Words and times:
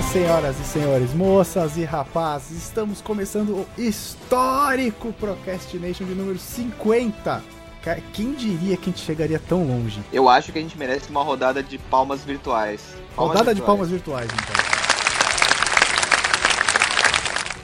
Olá, 0.00 0.08
senhoras 0.08 0.58
e 0.58 0.64
senhores, 0.64 1.12
moças 1.12 1.76
e 1.76 1.84
rapazes, 1.84 2.56
estamos 2.56 3.02
começando 3.02 3.50
o 3.50 3.66
histórico 3.76 5.12
Procrastination 5.12 6.06
de 6.06 6.14
número 6.14 6.38
50. 6.38 7.44
Cara, 7.82 8.00
quem 8.14 8.32
diria 8.32 8.78
que 8.78 8.88
a 8.88 8.92
gente 8.92 9.04
chegaria 9.04 9.38
tão 9.38 9.62
longe? 9.62 10.00
Eu 10.10 10.26
acho 10.26 10.52
que 10.52 10.58
a 10.58 10.62
gente 10.62 10.78
merece 10.78 11.10
uma 11.10 11.22
rodada 11.22 11.62
de 11.62 11.76
palmas 11.76 12.24
virtuais. 12.24 12.80
Palmas 13.14 13.36
Rodada 13.36 13.54
de 13.54 13.60
virtuais. 13.60 13.66
palmas 13.66 13.90
virtuais, 13.90 14.30
então. 14.32 14.64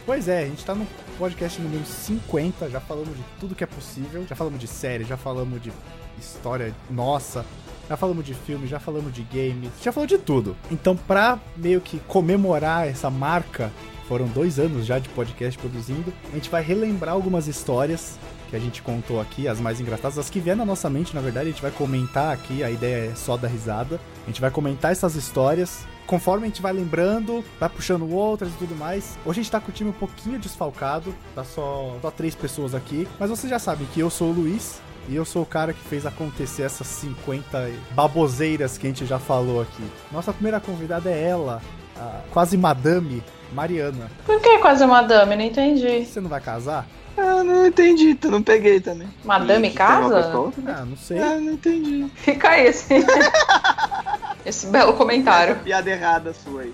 Pois 0.05 0.29
é, 0.29 0.43
a 0.43 0.47
gente 0.47 0.63
tá 0.63 0.75
no 0.75 0.87
podcast 1.17 1.59
número 1.59 1.87
50, 1.87 2.69
já 2.69 2.81
falamos 2.81 3.17
de 3.17 3.25
tudo 3.41 3.55
que 3.55 3.65
é 3.65 3.67
possível, 3.67 4.27
já 4.29 4.37
falamos 4.37 4.61
de 4.61 4.67
série, 4.67 5.05
já 5.05 5.17
falamos 5.17 5.63
de 5.63 5.73
história 6.21 6.75
nossa, 6.91 7.47
já 7.89 7.97
falamos 7.97 8.25
de 8.25 8.35
filme, 8.35 8.67
já 8.67 8.79
falamos 8.79 9.13
de 9.13 9.23
games, 9.23 9.71
já 9.83 9.93
falou 9.93 10.07
de 10.07 10.19
tudo. 10.19 10.57
Então, 10.71 10.97
pra 10.97 11.39
meio 11.57 11.81
que 11.81 11.99
comemorar 12.01 12.87
essa 12.87 13.11
marca, 13.11 13.71
foram 14.09 14.27
dois 14.27 14.59
anos 14.59 14.87
já 14.87 14.99
de 14.99 15.09
podcast 15.11 15.59
produzindo, 15.59 16.13
a 16.31 16.35
gente 16.35 16.51
vai 16.51 16.63
relembrar 16.63 17.15
algumas 17.15 17.49
histórias 17.49 18.19
que 18.49 18.57
a 18.57 18.59
gente 18.59 18.83
contou 18.83 19.21
aqui, 19.21 19.49
as 19.49 19.61
mais 19.61 19.81
engraçadas, 19.81 20.19
as 20.19 20.31
que 20.31 20.39
vieram 20.39 20.59
na 20.59 20.65
nossa 20.65 20.89
mente, 20.89 21.15
na 21.15 21.21
verdade, 21.21 21.49
a 21.49 21.51
gente 21.51 21.63
vai 21.63 21.71
comentar 21.71 22.33
aqui, 22.33 22.63
a 22.63 22.71
ideia 22.71 23.11
é 23.11 23.15
só 23.15 23.37
dar 23.37 23.49
risada. 23.49 24.01
A 24.23 24.27
gente 24.27 24.41
vai 24.41 24.51
comentar 24.51 24.93
essas 24.93 25.15
histórias. 25.15 25.85
Conforme 26.07 26.45
a 26.45 26.47
gente 26.47 26.63
vai 26.63 26.73
lembrando, 26.73 27.45
vai 27.59 27.69
puxando 27.69 28.09
outras 28.13 28.51
e 28.51 28.57
tudo 28.57 28.77
mais. 28.77 29.19
Hoje 29.27 29.41
a 29.41 29.43
gente 29.43 29.51
tá 29.51 29.61
com 29.61 29.71
o 29.71 29.75
time 29.75 29.91
um 29.91 29.93
pouquinho 29.93 30.39
desfalcado, 30.39 31.13
tá 31.35 31.43
só, 31.43 31.99
só 32.01 32.11
três 32.13 32.35
pessoas 32.35 32.75
aqui. 32.75 33.09
Mas 33.19 33.29
vocês 33.29 33.51
já 33.51 33.59
sabem 33.59 33.89
que 33.93 33.99
eu 33.99 34.09
sou 34.09 34.29
o 34.29 34.33
Luiz, 34.33 34.81
e 35.09 35.17
eu 35.17 35.25
sou 35.25 35.43
o 35.43 35.47
cara 35.47 35.73
que 35.73 35.81
fez 35.89 36.05
acontecer 36.07 36.63
essas 36.63 36.87
50 36.87 37.71
baboseiras 37.93 38.77
que 38.77 38.87
a 38.87 38.91
gente 38.91 39.07
já 39.07 39.19
falou 39.19 39.61
aqui. 39.63 39.85
Nossa 40.13 40.33
primeira 40.33 40.61
convidada 40.61 41.11
é 41.11 41.29
ela, 41.29 41.63
a 41.97 42.21
quase 42.33 42.57
madame 42.57 43.23
Mariana. 43.53 44.11
Por 44.25 44.41
que 44.41 44.59
quase 44.59 44.85
madame? 44.87 45.37
Não 45.37 45.45
entendi. 45.45 46.05
Você 46.05 46.21
não 46.21 46.29
vai 46.29 46.41
casar? 46.41 46.87
Ah, 47.17 47.43
não 47.43 47.67
entendi, 47.67 48.15
tu 48.15 48.31
não 48.31 48.43
peguei 48.43 48.79
também. 48.79 49.09
Madame 49.25 49.69
E 49.69 49.71
casa? 49.71 50.33
Ah, 50.67 50.85
não 50.85 50.97
sei. 50.97 51.19
Ah, 51.19 51.37
não 51.37 51.53
entendi. 51.55 52.07
Fica 52.17 52.51
aí 52.51 52.67
esse, 52.67 52.93
esse 54.47 54.67
belo 54.69 54.95
comentário. 54.95 55.57
Piada 55.57 55.91
errada 55.91 56.33
sua 56.33 56.63
aí. 56.63 56.73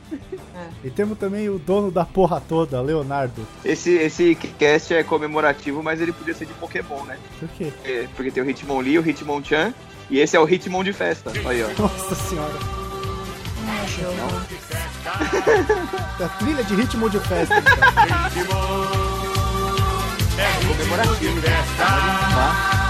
E 0.85 0.91
temos 0.91 1.19
também 1.19 1.49
o 1.49 1.59
dono 1.59 1.91
da 1.91 2.05
porra 2.05 2.41
toda, 2.41 2.81
Leonardo. 2.81 3.45
Esse, 3.65 3.95
esse 3.95 4.35
cast 4.35 4.95
é 4.95 5.03
comemorativo, 5.03 5.83
mas 5.83 6.01
ele 6.01 6.13
podia 6.13 6.35
ser 6.35 6.47
de 6.47 6.53
Pokémon, 6.55 7.03
né? 7.05 7.17
Por 7.41 7.49
quê? 7.49 7.73
É, 7.85 8.07
Porque 8.15 8.31
tem 8.31 8.43
o 8.43 8.49
Hitmonlee, 8.51 8.99
o 8.99 9.09
Hitmonchan, 9.09 9.75
e 10.11 10.19
esse 10.21 10.37
é 10.37 10.41
o 10.41 10.49
Hitmon 10.49 10.85
de 10.85 10.93
festa. 10.93 11.33
Aí, 11.47 11.65
ó. 11.65 11.69
Nossa 11.83 12.15
senhora. 12.15 12.53
A 16.23 16.29
trilha 16.39 16.63
de 16.65 16.75
ritmo 16.75 17.09
de 17.11 17.19
festa, 17.21 17.55
então. 17.59 17.77
Comemorativo. 20.69 21.41
Pode 21.43 21.77
fumar. 21.77 22.83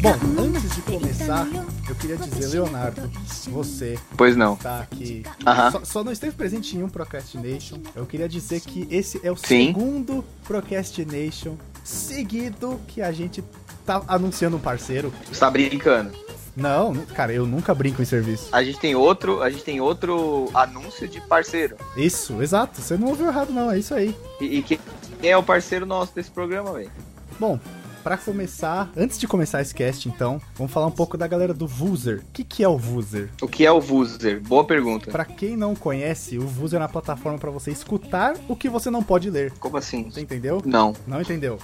Bom, 0.00 0.14
antes 0.40 0.74
de 0.76 0.82
começar, 0.82 1.46
eu 1.88 1.94
queria 1.96 2.16
dizer, 2.16 2.46
Leonardo, 2.48 3.10
você 3.48 3.98
Pois 4.16 4.36
não. 4.36 4.54
tá 4.56 4.80
aqui. 4.80 5.24
Aham. 5.44 5.70
Só, 5.72 5.84
só 5.84 6.04
não 6.04 6.12
esteve 6.12 6.36
presente 6.36 6.76
em 6.76 6.82
um 6.82 6.88
Procrastination. 6.88 7.78
Eu 7.96 8.06
queria 8.06 8.28
dizer 8.28 8.60
que 8.60 8.86
esse 8.90 9.20
é 9.24 9.32
o 9.32 9.36
Sim. 9.36 9.66
segundo 9.66 10.24
Procrastination 10.46 11.56
seguido 11.82 12.80
que 12.86 13.02
a 13.02 13.10
gente 13.10 13.42
tá 13.84 14.02
anunciando 14.06 14.56
um 14.56 14.60
parceiro. 14.60 15.12
Você 15.32 15.40
tá 15.40 15.50
brincando. 15.50 16.12
Não, 16.56 16.94
cara, 17.14 17.32
eu 17.32 17.46
nunca 17.46 17.74
brinco 17.74 18.00
em 18.02 18.04
serviço. 18.04 18.48
A 18.52 18.62
gente 18.62 18.78
tem 18.78 18.94
outro, 18.94 19.42
a 19.42 19.50
gente 19.50 19.64
tem 19.64 19.80
outro 19.80 20.50
anúncio 20.54 21.08
de 21.08 21.20
parceiro. 21.22 21.76
Isso, 21.96 22.40
exato. 22.42 22.80
Você 22.80 22.96
não 22.96 23.08
ouviu 23.08 23.26
errado, 23.28 23.52
não. 23.52 23.70
É 23.70 23.78
isso 23.78 23.94
aí. 23.94 24.14
E, 24.40 24.58
e 24.58 24.62
quem 24.62 24.78
é 25.22 25.36
o 25.36 25.42
parceiro 25.42 25.86
nosso 25.86 26.14
desse 26.14 26.30
programa, 26.30 26.72
velho? 26.72 26.90
Bom, 27.38 27.60
pra 28.08 28.16
começar, 28.16 28.90
antes 28.96 29.18
de 29.18 29.28
começar 29.28 29.60
esse 29.60 29.74
cast, 29.74 30.08
então, 30.08 30.40
vamos 30.54 30.72
falar 30.72 30.86
um 30.86 30.90
pouco 30.90 31.18
da 31.18 31.26
galera 31.26 31.52
do 31.52 31.66
Vuser. 31.66 32.20
O 32.20 32.32
que, 32.32 32.42
que 32.42 32.64
é 32.64 32.68
o 32.68 32.78
Vuser? 32.78 33.28
O 33.42 33.46
que 33.46 33.66
é 33.66 33.70
o 33.70 33.82
Vuser? 33.82 34.40
Boa 34.40 34.64
pergunta. 34.64 35.10
Pra 35.10 35.26
quem 35.26 35.58
não 35.58 35.74
conhece, 35.74 36.38
o 36.38 36.46
Vuser 36.46 36.80
é 36.80 36.82
uma 36.82 36.88
plataforma 36.88 37.38
pra 37.38 37.50
você 37.50 37.70
escutar 37.70 38.34
o 38.48 38.56
que 38.56 38.70
você 38.70 38.88
não 38.88 39.02
pode 39.02 39.28
ler. 39.28 39.52
Como 39.60 39.76
assim? 39.76 40.10
Você 40.10 40.22
entendeu? 40.22 40.62
Não, 40.64 40.94
Não 41.06 41.20
entendeu? 41.20 41.58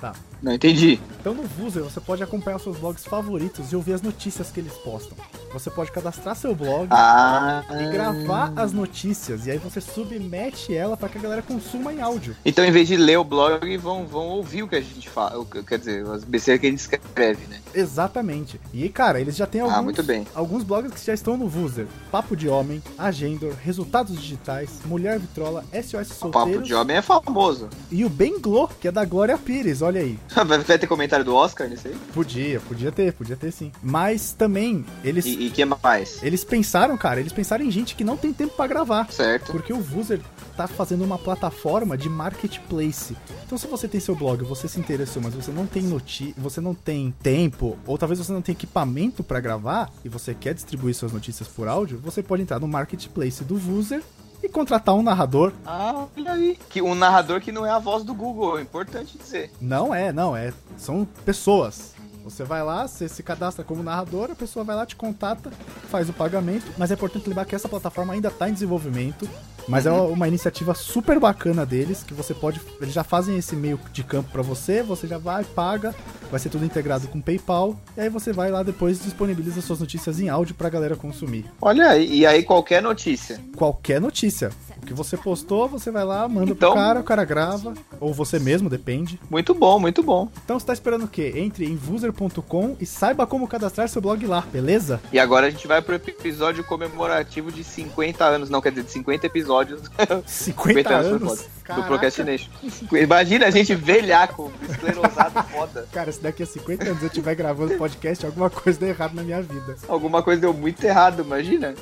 Tá. 0.00 0.12
não 0.40 0.52
entendi. 0.52 1.00
Então 1.20 1.34
no 1.34 1.42
Vuser 1.42 1.82
você 1.82 2.00
pode 2.00 2.22
acompanhar 2.22 2.60
seus 2.60 2.76
blogs 2.78 3.04
favoritos 3.04 3.72
e 3.72 3.76
ouvir 3.76 3.94
as 3.94 4.02
notícias 4.02 4.50
que 4.52 4.60
eles 4.60 4.72
postam. 4.74 5.16
Você 5.52 5.68
pode 5.70 5.90
cadastrar 5.90 6.36
seu 6.36 6.54
blog 6.54 6.86
Ah. 6.90 7.64
e 7.70 7.90
gravar 7.90 8.52
as 8.54 8.72
notícias 8.72 9.46
e 9.46 9.50
aí 9.50 9.58
você 9.58 9.80
submete 9.80 10.72
ela 10.74 10.96
pra 10.96 11.08
que 11.08 11.18
a 11.18 11.20
galera 11.20 11.42
consuma 11.42 11.92
em 11.92 12.00
áudio. 12.00 12.36
Então, 12.44 12.64
em 12.64 12.70
vez 12.70 12.86
de 12.86 12.96
ler 12.96 13.18
o 13.18 13.24
blog, 13.24 13.76
vão, 13.78 14.06
vão 14.06 14.28
ouvir 14.28 14.62
o 14.62 14.68
que 14.68 14.76
a 14.76 14.80
gente 14.80 15.08
fala. 15.08 15.44
Quer 15.66 15.78
dizer, 15.78 16.06
as 16.06 16.22
besteiras 16.22 16.60
que 16.60 16.66
a 16.68 16.70
gente 16.70 16.78
escreve, 16.80 17.46
né? 17.48 17.58
Exatamente. 17.74 18.60
E 18.72 18.88
cara, 18.88 19.20
eles 19.20 19.34
já 19.34 19.46
têm 19.46 19.60
alguns, 19.62 19.76
Ah, 19.76 19.82
muito 19.82 20.02
bem. 20.04 20.24
alguns 20.34 20.62
blogs 20.62 20.92
que 20.92 21.04
já 21.04 21.14
estão 21.14 21.36
no 21.36 21.48
Vuser. 21.48 21.86
Papo 22.12 22.36
de 22.36 22.48
Homem, 22.48 22.80
Agendor, 22.96 23.54
Resultados 23.60 24.14
Digitais, 24.20 24.70
Mulher 24.84 25.18
Vitrola, 25.18 25.64
SOS 25.72 26.10
O 26.22 26.26
papo 26.26 26.38
Solteiros 26.38 26.68
de 26.68 26.74
homem 26.74 26.96
é 26.98 27.02
famoso. 27.02 27.68
e 27.90 28.04
o 28.04 28.08
Bem 28.08 28.38
Glow, 28.40 28.68
que 28.80 28.86
é 28.86 28.92
da 28.92 29.04
Glória 29.04 29.36
Pires, 29.36 29.82
olha 29.82 29.87
aí. 29.96 30.18
Vai 30.66 30.78
ter 30.78 30.86
comentário 30.86 31.24
do 31.24 31.34
Oscar 31.34 31.68
nisso 31.68 31.88
aí? 31.88 31.94
Podia, 32.12 32.60
podia 32.60 32.92
ter, 32.92 33.12
podia 33.12 33.36
ter 33.36 33.50
sim. 33.52 33.72
Mas 33.82 34.32
também, 34.32 34.84
eles, 35.02 35.24
E 35.24 35.48
o 35.48 35.50
que 35.50 35.64
mais? 35.64 36.22
eles 36.22 36.44
pensaram, 36.44 36.96
cara, 36.96 37.20
eles 37.20 37.32
pensaram 37.32 37.64
em 37.64 37.70
gente 37.70 37.94
que 37.94 38.04
não 38.04 38.16
tem 38.16 38.32
tempo 38.32 38.54
pra 38.56 38.66
gravar. 38.66 39.10
Certo. 39.10 39.52
Porque 39.52 39.72
o 39.72 39.80
Vuser 39.80 40.20
tá 40.56 40.66
fazendo 40.66 41.04
uma 41.04 41.16
plataforma 41.18 41.96
de 41.96 42.08
marketplace. 42.08 43.16
Então 43.46 43.56
se 43.56 43.66
você 43.66 43.86
tem 43.86 44.00
seu 44.00 44.14
blog, 44.16 44.42
você 44.44 44.66
se 44.68 44.80
interessou, 44.80 45.22
mas 45.22 45.32
você 45.32 45.52
não 45.52 45.66
tem 45.66 45.82
noti 45.82 46.34
você 46.36 46.60
não 46.60 46.74
tem 46.74 47.14
tempo, 47.22 47.78
ou 47.86 47.96
talvez 47.96 48.18
você 48.18 48.32
não 48.32 48.42
tem 48.42 48.52
equipamento 48.52 49.22
pra 49.22 49.40
gravar 49.40 49.90
e 50.04 50.08
você 50.08 50.34
quer 50.34 50.54
distribuir 50.54 50.94
suas 50.94 51.12
notícias 51.12 51.48
por 51.48 51.68
áudio, 51.68 51.98
você 52.02 52.22
pode 52.22 52.42
entrar 52.42 52.58
no 52.58 52.68
marketplace 52.68 53.44
do 53.44 53.56
Vuser 53.56 54.02
e 54.42 54.48
contratar 54.48 54.94
um 54.94 55.02
narrador. 55.02 55.52
Ah, 55.66 56.06
olha 56.16 56.32
aí. 56.32 56.58
Que 56.68 56.80
um 56.82 56.94
narrador 56.94 57.40
que 57.40 57.52
não 57.52 57.66
é 57.66 57.70
a 57.70 57.78
voz 57.78 58.04
do 58.04 58.14
Google, 58.14 58.58
é 58.58 58.62
importante 58.62 59.18
dizer. 59.18 59.50
Não 59.60 59.94
é, 59.94 60.12
não 60.12 60.36
é, 60.36 60.52
são 60.76 61.06
pessoas. 61.24 61.94
Você 62.30 62.44
vai 62.44 62.62
lá, 62.62 62.86
você 62.86 63.08
se 63.08 63.22
cadastra 63.22 63.64
como 63.64 63.82
narrador, 63.82 64.30
a 64.30 64.34
pessoa 64.34 64.64
vai 64.64 64.76
lá, 64.76 64.84
te 64.84 64.96
contata, 64.96 65.50
faz 65.90 66.08
o 66.08 66.12
pagamento. 66.12 66.66
Mas 66.76 66.90
é 66.90 66.94
importante 66.94 67.28
lembrar 67.28 67.44
que 67.44 67.54
essa 67.54 67.68
plataforma 67.68 68.12
ainda 68.12 68.28
está 68.28 68.48
em 68.48 68.52
desenvolvimento. 68.52 69.28
Mas 69.68 69.84
é 69.84 69.90
uma 69.90 70.26
iniciativa 70.26 70.74
super 70.74 71.20
bacana 71.20 71.66
deles, 71.66 72.02
que 72.02 72.14
você 72.14 72.32
pode. 72.32 72.58
Eles 72.80 72.94
já 72.94 73.04
fazem 73.04 73.36
esse 73.36 73.54
meio 73.54 73.78
de 73.92 74.02
campo 74.02 74.30
para 74.32 74.40
você, 74.40 74.82
você 74.82 75.06
já 75.06 75.18
vai, 75.18 75.44
paga, 75.44 75.94
vai 76.30 76.40
ser 76.40 76.48
tudo 76.48 76.64
integrado 76.64 77.06
com 77.08 77.20
PayPal, 77.20 77.78
e 77.94 78.00
aí 78.00 78.08
você 78.08 78.32
vai 78.32 78.50
lá 78.50 78.62
depois 78.62 78.98
e 78.98 79.04
disponibiliza 79.04 79.60
suas 79.60 79.80
notícias 79.80 80.20
em 80.20 80.30
áudio 80.30 80.54
pra 80.54 80.70
galera 80.70 80.96
consumir. 80.96 81.44
Olha 81.60 81.90
aí, 81.90 82.20
e 82.20 82.26
aí 82.26 82.42
qualquer 82.42 82.82
notícia. 82.82 83.38
Qualquer 83.56 84.00
notícia. 84.00 84.50
O 84.82 84.86
que 84.88 84.94
você 84.94 85.16
postou, 85.16 85.68
você 85.68 85.90
vai 85.90 86.04
lá, 86.04 86.26
manda 86.28 86.52
Então- 86.52 86.72
pro 86.72 86.80
cara, 86.80 87.00
o 87.00 87.04
cara 87.04 87.24
grava, 87.24 87.74
ou 88.00 88.14
você 88.14 88.38
mesmo, 88.38 88.70
depende. 88.70 89.20
Muito 89.28 89.52
bom, 89.54 89.78
muito 89.78 90.02
bom. 90.02 90.28
Então 90.44 90.58
você 90.58 90.64
tá 90.66 90.72
esperando 90.72 91.04
o 91.04 91.08
quê? 91.08 91.32
Entre 91.36 91.66
em 91.66 91.76
vuser.com 91.76 92.76
e 92.80 92.86
saiba 92.86 93.26
como 93.26 93.46
cadastrar 93.46 93.88
seu 93.88 94.00
blog 94.00 94.24
lá, 94.26 94.40
beleza? 94.40 95.00
E 95.12 95.18
agora 95.18 95.46
a 95.46 95.50
gente 95.50 95.66
vai 95.66 95.82
pro 95.82 95.94
episódio 95.94 96.64
comemorativo 96.64 97.52
de 97.52 97.62
50 97.62 98.24
anos. 98.24 98.48
Não, 98.48 98.60
quer 98.62 98.70
dizer, 98.70 98.84
de 98.84 98.90
50 98.92 99.26
episódios 99.26 99.82
50 100.26 100.88
anos, 100.96 101.22
anos. 101.22 101.48
do. 101.68 101.82
Procrastination. 101.84 102.48
Imagina 102.92 103.46
a 103.46 103.50
gente 103.50 103.74
velhaco, 103.74 104.50
esclerosado 104.70 105.42
foda. 105.50 105.86
Cara, 105.92 106.10
se 106.10 106.20
daqui 106.22 106.42
a 106.42 106.46
50 106.46 106.84
anos 106.88 107.02
eu 107.02 107.08
estiver 107.08 107.34
gravando 107.34 107.74
podcast, 107.76 108.24
alguma 108.24 108.48
coisa 108.48 108.78
deu 108.80 108.88
errado 108.88 109.12
na 109.14 109.22
minha 109.22 109.42
vida. 109.42 109.76
Alguma 109.86 110.22
coisa 110.22 110.40
deu 110.40 110.54
muito 110.54 110.82
errado, 110.82 111.20
imagina. 111.22 111.74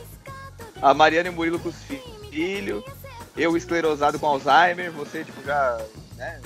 A 0.83 0.93
Mariana 0.93 1.29
e 1.29 1.33
o 1.33 1.35
Murilo 1.35 1.59
com 1.61 1.69
os 1.69 1.77
fi- 1.77 2.03
filhos, 2.37 2.85
eu 3.35 3.57
esclerosado 3.57 4.19
com 4.19 4.27
Alzheimer, 4.27 4.93
você, 4.93 5.25
tipo, 5.25 5.43
já, 5.43 5.81
né, 6.19 6.39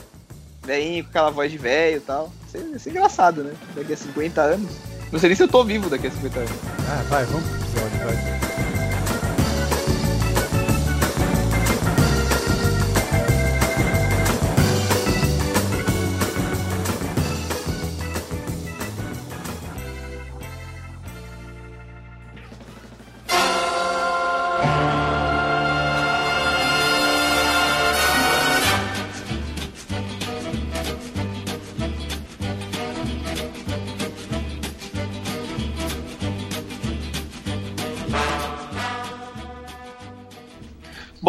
velhinho 0.64 1.02
com 1.02 1.10
aquela 1.10 1.30
voz 1.30 1.50
de 1.50 1.58
velho 1.58 1.96
e 1.96 2.00
tal. 2.00 2.32
Isso 2.46 2.56
é, 2.56 2.60
isso 2.76 2.88
é 2.88 2.92
engraçado, 2.92 3.42
né? 3.42 3.52
Daqui 3.74 3.92
a 3.92 3.96
50 3.96 4.40
anos. 4.40 4.70
Não 5.10 5.18
sei 5.18 5.30
nem 5.30 5.36
se 5.36 5.42
eu 5.42 5.48
tô 5.48 5.64
vivo 5.64 5.90
daqui 5.90 6.06
a 6.06 6.10
50 6.10 6.38
anos. 6.38 6.52
Ah, 6.88 7.02
vai, 7.08 7.24
vamos 7.24 7.48
pro 7.48 7.58
episódio, 7.58 7.98
vai. 7.98 8.69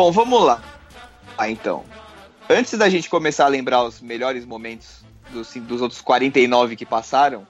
Bom, 0.02 0.12
vamos 0.12 0.42
lá. 0.42 0.60
Ah, 1.38 1.48
então. 1.48 1.84
Antes 2.50 2.76
da 2.76 2.90
gente 2.90 3.08
começar 3.08 3.46
a 3.46 3.48
lembrar 3.48 3.84
os 3.84 4.02
melhores 4.02 4.44
momentos 4.48 5.04
dos, 5.30 5.54
dos 5.54 5.80
outros 5.80 6.02
49 6.02 6.76
que 6.76 6.88
passaram, 6.88 7.46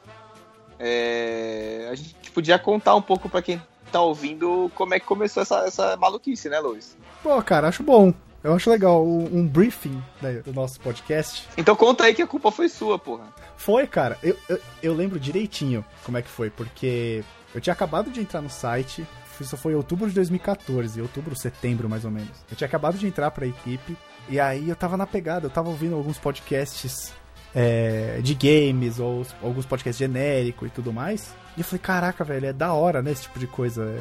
é, 0.78 1.88
a 1.90 1.96
gente 1.96 2.30
podia 2.30 2.60
contar 2.60 2.94
um 2.94 3.02
pouco 3.02 3.30
para 3.30 3.42
quem 3.42 3.62
tá 3.90 4.02
ouvindo 4.02 4.70
como 4.76 4.94
é 4.94 5.00
que 5.00 5.06
começou 5.06 5.42
essa, 5.42 5.60
essa 5.60 5.96
maluquice, 5.96 6.50
né, 6.50 6.60
Luiz? 6.60 6.98
Pô, 7.24 7.42
cara, 7.42 7.70
acho 7.70 7.84
bom. 7.84 8.14
Eu 8.44 8.54
acho 8.54 8.70
legal 8.70 9.02
um, 9.02 9.48
briefing 9.48 10.04
né, 10.22 10.42
do 10.44 10.52
nosso 10.52 10.78
podcast. 10.82 11.48
Então 11.56 11.74
conta 11.74 12.04
aí 12.04 12.14
que 12.14 12.22
a 12.22 12.28
culpa 12.28 12.52
foi 12.52 12.68
sua, 12.68 13.00
porra. 13.00 13.34
Foi, 13.56 13.88
cara. 13.88 14.18
Eu, 14.22 14.36
eu, 14.50 14.60
eu 14.84 14.94
lembro 14.94 15.18
direitinho 15.18 15.86
como 16.04 16.18
é 16.18 16.22
que 16.22 16.30
foi, 16.30 16.50
porque 16.50 17.24
eu 17.56 17.62
tinha 17.62 17.72
acabado 17.72 18.12
de 18.12 18.20
entrar 18.20 18.42
no 18.42 18.50
site, 18.50 19.08
isso 19.42 19.58
foi 19.58 19.74
em 19.74 19.76
outubro 19.76 20.08
de 20.08 20.16
2014, 20.16 21.02
outubro, 21.02 21.36
setembro 21.36 21.90
mais 21.90 22.06
ou 22.06 22.12
menos. 22.12 22.32
Eu 22.50 22.56
tinha 22.56 22.68
acabado 22.68 22.98
de 22.98 23.08
entrar 23.08 23.32
pra 23.32 23.46
equipe, 23.46 23.98
e 24.30 24.40
aí 24.40 24.70
eu 24.70 24.76
tava 24.76 24.98
na 24.98 25.08
pegada, 25.08 25.48
eu 25.48 25.50
tava 25.50 25.70
ouvindo 25.70 25.96
alguns 25.96 26.18
podcasts 26.18 27.14
é, 27.54 28.20
de 28.22 28.34
games, 28.34 29.00
ou 29.00 29.26
alguns 29.42 29.66
podcasts 29.66 29.98
genéricos 29.98 30.68
e 30.68 30.72
tudo 30.72 30.94
mais. 30.94 31.34
E 31.58 31.62
eu 31.62 31.66
falei, 31.66 31.80
caraca, 31.80 32.24
velho, 32.24 32.48
é 32.48 32.54
da 32.54 32.74
hora, 32.74 33.02
né, 33.02 33.12
esse 33.12 33.24
tipo 33.24 33.40
de 33.40 33.48
coisa. 33.48 33.96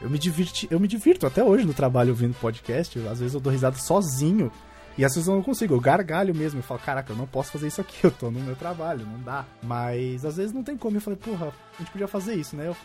Eu 0.00 0.10
me, 0.10 0.18
divirti, 0.18 0.66
eu 0.70 0.80
me 0.80 0.88
divirto 0.88 1.26
até 1.26 1.42
hoje 1.44 1.64
no 1.64 1.74
trabalho 1.74 2.10
ouvindo 2.10 2.34
podcast. 2.34 2.98
Às 3.06 3.20
vezes 3.20 3.34
eu 3.34 3.40
dou 3.40 3.52
risada 3.52 3.76
sozinho. 3.76 4.50
E 4.98 5.04
às 5.04 5.14
vezes 5.14 5.26
eu 5.26 5.34
não 5.34 5.42
consigo, 5.42 5.74
eu 5.74 5.80
gargalho 5.80 6.34
mesmo. 6.34 6.58
Eu 6.58 6.64
falo, 6.64 6.80
caraca, 6.80 7.12
eu 7.12 7.16
não 7.16 7.26
posso 7.26 7.52
fazer 7.52 7.68
isso 7.68 7.80
aqui, 7.80 7.98
eu 8.04 8.10
tô 8.10 8.30
no 8.30 8.40
meu 8.40 8.56
trabalho, 8.56 9.06
não 9.06 9.20
dá. 9.20 9.44
Mas 9.62 10.24
às 10.24 10.36
vezes 10.36 10.52
não 10.52 10.62
tem 10.62 10.76
como. 10.76 10.96
Eu 10.96 11.00
falei, 11.00 11.18
porra, 11.18 11.48
a 11.48 11.78
gente 11.78 11.90
podia 11.90 12.08
fazer 12.08 12.34
isso, 12.34 12.56
né? 12.56 12.68
Eu... 12.68 12.76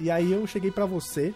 E 0.00 0.10
aí 0.10 0.32
eu 0.32 0.46
cheguei 0.46 0.70
pra 0.70 0.86
você, 0.86 1.34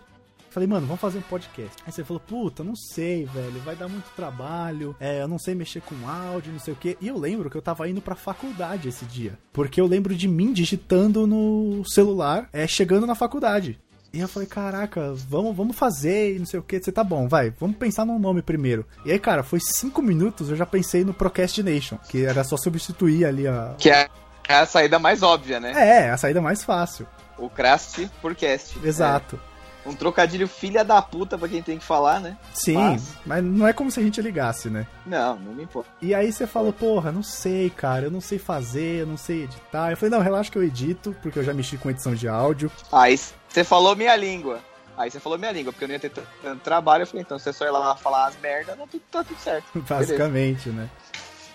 Falei, 0.51 0.67
mano, 0.67 0.87
vamos 0.87 1.01
fazer 1.01 1.19
um 1.19 1.23
podcast. 1.23 1.77
Aí 1.87 1.93
você 1.93 2.03
falou, 2.03 2.21
puta, 2.21 2.65
não 2.65 2.75
sei, 2.75 3.27
velho, 3.27 3.61
vai 3.61 3.77
dar 3.77 3.89
muito 3.89 4.11
trabalho, 4.17 4.97
é, 4.99 5.23
eu 5.23 5.29
não 5.29 5.39
sei 5.39 5.55
mexer 5.55 5.83
com 5.83 6.09
áudio, 6.09 6.53
não 6.53 6.59
sei 6.59 6.73
o 6.73 6.77
quê. 6.77 6.97
E 7.01 7.09
eu 7.09 7.19
lembro 7.19 7.51
que 7.51 7.57
eu 7.57 7.63
tava 7.63 7.89
indo 7.89 8.01
pra 8.01 8.15
faculdade 8.15 8.89
esse 8.89 9.05
dia. 9.05 9.39
Porque 9.53 9.81
eu 9.81 9.87
lembro 9.87 10.15
de 10.15 10.27
mim 10.27 10.53
digitando 10.53 11.27
no 11.27 11.83
celular, 11.87 12.49
é, 12.53 12.67
chegando 12.67 13.07
na 13.07 13.15
faculdade. 13.15 13.79
E 14.13 14.21
eu 14.21 14.29
falei, 14.29 14.49
caraca, 14.49 15.13
vamos, 15.29 15.55
vamos 15.55 15.77
fazer 15.77 16.35
e 16.35 16.39
não 16.39 16.47
sei 16.47 16.59
o 16.59 16.63
que. 16.63 16.83
Você 16.83 16.91
tá 16.91 17.05
bom, 17.05 17.29
vai, 17.29 17.51
vamos 17.51 17.77
pensar 17.77 18.07
num 18.07 18.19
nome 18.19 18.41
primeiro. 18.41 18.87
E 19.05 19.13
aí, 19.13 19.19
cara, 19.19 19.43
foi 19.43 19.61
cinco 19.61 20.01
minutos, 20.01 20.49
eu 20.49 20.57
já 20.57 20.65
pensei 20.65 21.05
no 21.05 21.13
Procrastination, 21.13 21.99
que 22.09 22.25
era 22.25 22.43
só 22.43 22.57
substituir 22.57 23.27
ali 23.27 23.47
a. 23.47 23.75
Que 23.77 23.91
é 23.91 24.09
a 24.49 24.65
saída 24.65 24.99
mais 24.99 25.23
óbvia, 25.23 25.61
né? 25.61 25.73
É, 25.73 26.11
a 26.11 26.17
saída 26.17 26.41
mais 26.41 26.65
fácil. 26.65 27.07
O 27.39 27.49
Crast 27.49 28.09
por 28.21 28.35
cast. 28.35 28.79
Exato. 28.85 29.41
É. 29.55 29.89
Um 29.89 29.95
trocadilho 29.95 30.47
filha 30.47 30.85
da 30.85 31.01
puta 31.01 31.39
pra 31.39 31.49
quem 31.49 31.63
tem 31.63 31.79
que 31.79 31.85
falar, 31.85 32.21
né? 32.21 32.37
Sim, 32.53 32.75
mas... 32.75 33.15
mas 33.25 33.43
não 33.43 33.67
é 33.67 33.73
como 33.73 33.91
se 33.91 33.99
a 33.99 34.03
gente 34.03 34.21
ligasse, 34.21 34.69
né? 34.69 34.87
Não, 35.07 35.37
não 35.37 35.55
me 35.55 35.63
importa. 35.63 35.89
E 36.03 36.15
aí 36.15 36.31
você 36.31 36.47
falou, 36.47 36.73
porra, 36.73 37.11
não 37.11 37.23
sei, 37.23 37.71
cara, 37.71 38.07
eu 38.07 38.11
não 38.11 38.21
sei 38.21 38.39
fazer, 38.39 39.01
eu 39.01 39.07
não 39.07 39.17
sei 39.17 39.45
editar. 39.45 39.91
Eu 39.91 39.97
falei, 39.97 40.11
não, 40.11 40.21
relaxa 40.21 40.51
que 40.51 40.59
eu 40.59 40.65
edito, 40.65 41.17
porque 41.23 41.39
eu 41.39 41.45
já 41.45 41.55
mexi 41.55 41.79
com 41.79 41.89
edição 41.89 42.15
de 42.15 42.29
áudio. 42.29 42.71
Aí 42.93 43.19
você 43.49 43.65
falou 43.65 43.97
minha 43.97 44.15
língua. 44.15 44.61
Aí 44.99 45.11
você 45.11 45.21
falou 45.21 45.39
minha 45.39 45.53
língua, 45.53 45.73
porque 45.73 45.85
eu 45.85 45.89
não 45.89 45.95
ia 45.95 46.01
ter 46.01 46.11
tanto 46.11 46.61
trabalho. 46.61 47.03
Eu 47.03 47.07
falei, 47.07 47.23
então 47.23 47.39
você 47.39 47.53
só 47.53 47.65
ir 47.65 47.71
lá 47.71 47.95
falar 47.95 48.27
as 48.27 48.37
merdas, 48.41 48.77
tá 48.77 48.85
tudo, 48.91 49.03
tá 49.11 49.25
tudo 49.25 49.39
certo. 49.39 49.65
Basicamente, 49.89 50.69
Beleza. 50.69 50.83
né? 50.83 50.91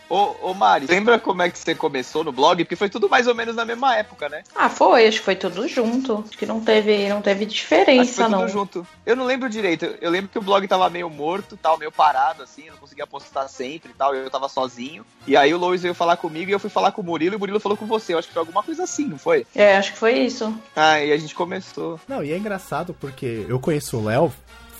Ô, 0.10 0.36
ô 0.42 0.54
Mari, 0.54 0.86
lembra 0.88 1.18
como 1.18 1.42
é 1.42 1.50
que 1.50 1.58
você 1.58 1.74
começou 1.74 2.24
no 2.24 2.32
blog? 2.32 2.64
Porque 2.64 2.76
foi 2.76 2.90
tudo 2.90 3.10
mais 3.10 3.28
ou 3.28 3.34
menos 3.34 3.56
na 3.56 3.66
mesma 3.66 3.96
época, 3.96 4.30
né? 4.30 4.44
Ah, 4.56 4.70
foi, 4.70 5.08
acho 5.08 5.20
que 5.20 5.26
foi 5.26 5.36
tudo 5.36 5.68
junto. 5.68 6.24
Acho 6.28 6.38
que 6.38 6.46
não 6.46 6.62
teve, 6.62 7.10
não 7.10 7.22
teve 7.22 7.46
diferença, 7.46 8.02
acho 8.02 8.14
foi 8.14 8.28
não. 8.30 8.40
Tudo 8.42 8.52
junto. 8.52 8.88
Eu 9.06 9.16
não 9.16 9.26
lembro 9.26 9.50
direito. 9.50 9.86
Eu 10.02 10.12
lembro 10.12 10.30
que 10.30 10.38
o 10.38 10.42
blog 10.42 10.68
tava 10.68 10.90
meio 10.90 11.10
morto, 11.10 11.58
tal, 11.58 11.78
meio 11.78 11.92
parado, 11.92 12.44
assim, 12.44 12.66
eu 12.66 12.74
não 12.74 12.80
conseguia 12.80 13.08
postar 13.08 13.48
sempre 13.48 13.92
e 13.92 13.94
tal. 13.94 14.14
Eu 14.14 14.30
tava 14.30 14.48
sozinho. 14.50 15.06
E 15.26 15.36
aí 15.36 15.54
o 15.54 15.58
Lois 15.58 15.82
veio 15.82 15.94
falar 15.94 16.18
comigo 16.18 16.50
e 16.50 16.54
eu 16.54 16.60
fui 16.60 16.70
falar 16.70 16.92
com 16.92 17.02
o 17.02 17.06
Murilo 17.06 17.36
e 17.36 17.38
o 17.38 17.40
Murilo 17.40 17.60
falou 17.60 17.78
com 17.78 17.86
você. 17.86 18.14
Eu 18.14 18.20
acho 18.20 18.28
que 18.28 18.34
foi 18.34 18.42
alguma 18.42 18.62
coisa 18.62 18.84
assim, 18.84 19.06
não 19.06 19.18
foi? 19.18 19.48
É, 19.56 19.78
acho 19.78 19.94
que 19.94 19.98
foi 19.98 20.20
isso. 20.20 20.54
Ah, 20.76 21.00
e 21.00 21.12
a 21.12 21.18
gente 21.18 21.34
começou. 21.34 22.00
Não, 22.08 22.24
e 22.24 22.32
é 22.32 22.38
engraçado 22.38 22.94
porque 22.94 23.46
eu 23.48 23.60
conheço 23.60 23.98
o 23.98 24.04
Léo, 24.04 24.34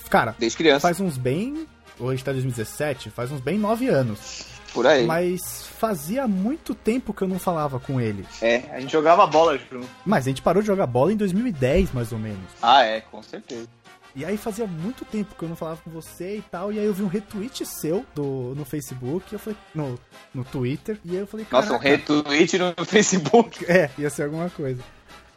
cara, 0.08 0.34
desde 0.38 0.56
criança. 0.56 0.80
Faz 0.80 1.00
uns 1.00 1.16
bem. 1.16 1.66
Hoje 1.98 2.24
tá 2.24 2.32
2017, 2.32 3.10
faz 3.10 3.30
uns 3.30 3.40
bem 3.40 3.56
nove 3.56 3.88
anos. 3.88 4.53
Por 4.74 4.86
aí. 4.88 5.06
Mas 5.06 5.64
fazia 5.78 6.26
muito 6.26 6.74
tempo 6.74 7.14
que 7.14 7.22
eu 7.22 7.28
não 7.28 7.38
falava 7.38 7.78
com 7.78 8.00
ele. 8.00 8.26
É, 8.42 8.64
a 8.72 8.80
gente 8.80 8.92
jogava 8.92 9.24
bola 9.26 9.56
junto. 9.56 9.88
Mas 10.04 10.26
a 10.26 10.30
gente 10.30 10.42
parou 10.42 10.60
de 10.60 10.66
jogar 10.66 10.86
bola 10.86 11.12
em 11.12 11.16
2010, 11.16 11.92
mais 11.92 12.10
ou 12.10 12.18
menos. 12.18 12.50
Ah, 12.60 12.82
é, 12.82 13.00
com 13.00 13.22
certeza. 13.22 13.68
E 14.16 14.24
aí 14.24 14.36
fazia 14.36 14.66
muito 14.66 15.04
tempo 15.04 15.34
que 15.36 15.44
eu 15.44 15.48
não 15.48 15.56
falava 15.56 15.80
com 15.82 15.90
você 15.90 16.36
e 16.36 16.42
tal. 16.42 16.72
E 16.72 16.78
aí 16.78 16.84
eu 16.84 16.94
vi 16.94 17.02
um 17.02 17.08
retweet 17.08 17.64
seu 17.66 18.04
do, 18.14 18.54
no 18.56 18.64
Facebook, 18.64 19.32
eu 19.32 19.38
falei, 19.38 19.58
no, 19.74 19.98
no 20.32 20.44
Twitter, 20.44 20.98
e 21.04 21.12
aí 21.12 21.18
eu 21.18 21.26
falei, 21.26 21.46
Nossa, 21.50 21.72
um 21.72 21.78
retweet 21.78 22.58
no 22.58 22.74
Facebook. 22.86 23.64
É, 23.66 23.90
ia 23.96 24.10
ser 24.10 24.24
alguma 24.24 24.50
coisa. 24.50 24.82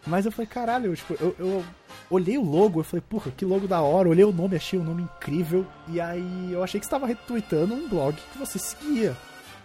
Mas 0.05 0.25
eu 0.25 0.31
falei, 0.31 0.47
caralho, 0.47 0.91
eu, 0.91 0.95
tipo, 0.95 1.15
eu, 1.19 1.35
eu 1.37 1.65
olhei 2.09 2.37
o 2.37 2.43
logo, 2.43 2.79
eu 2.79 2.83
falei, 2.83 3.03
porra, 3.07 3.31
que 3.31 3.43
logo 3.43 3.67
da 3.67 3.81
hora. 3.81 4.09
Olhei 4.09 4.23
o 4.23 4.31
nome, 4.31 4.55
achei 4.55 4.79
o 4.79 4.83
nome 4.83 5.03
incrível. 5.03 5.65
E 5.87 5.99
aí 5.99 6.49
eu 6.51 6.63
achei 6.63 6.79
que 6.79 6.85
você 6.85 6.89
estava 6.89 7.07
retweetando 7.07 7.73
um 7.73 7.87
blog 7.87 8.15
que 8.31 8.37
você 8.37 8.57
seguia. 8.57 9.15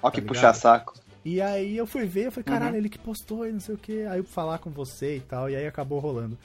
Ó, 0.02 0.11
tá 0.11 0.14
que 0.14 0.20
puxa 0.20 0.52
saco. 0.52 0.94
E 1.25 1.40
aí 1.40 1.76
eu 1.76 1.87
fui 1.87 2.04
ver, 2.04 2.26
eu 2.26 2.33
falei, 2.33 2.45
caralho, 2.45 2.73
uhum. 2.73 2.78
ele 2.78 2.88
que 2.88 2.99
postou 2.99 3.47
e 3.47 3.52
não 3.52 3.61
sei 3.61 3.75
o 3.75 3.78
que. 3.78 4.02
Aí 4.04 4.18
eu 4.18 4.25
falar 4.25 4.59
com 4.59 4.71
você 4.71 5.16
e 5.16 5.21
tal, 5.21 5.49
e 5.49 5.54
aí 5.54 5.66
acabou 5.66 6.00
rolando. 6.00 6.37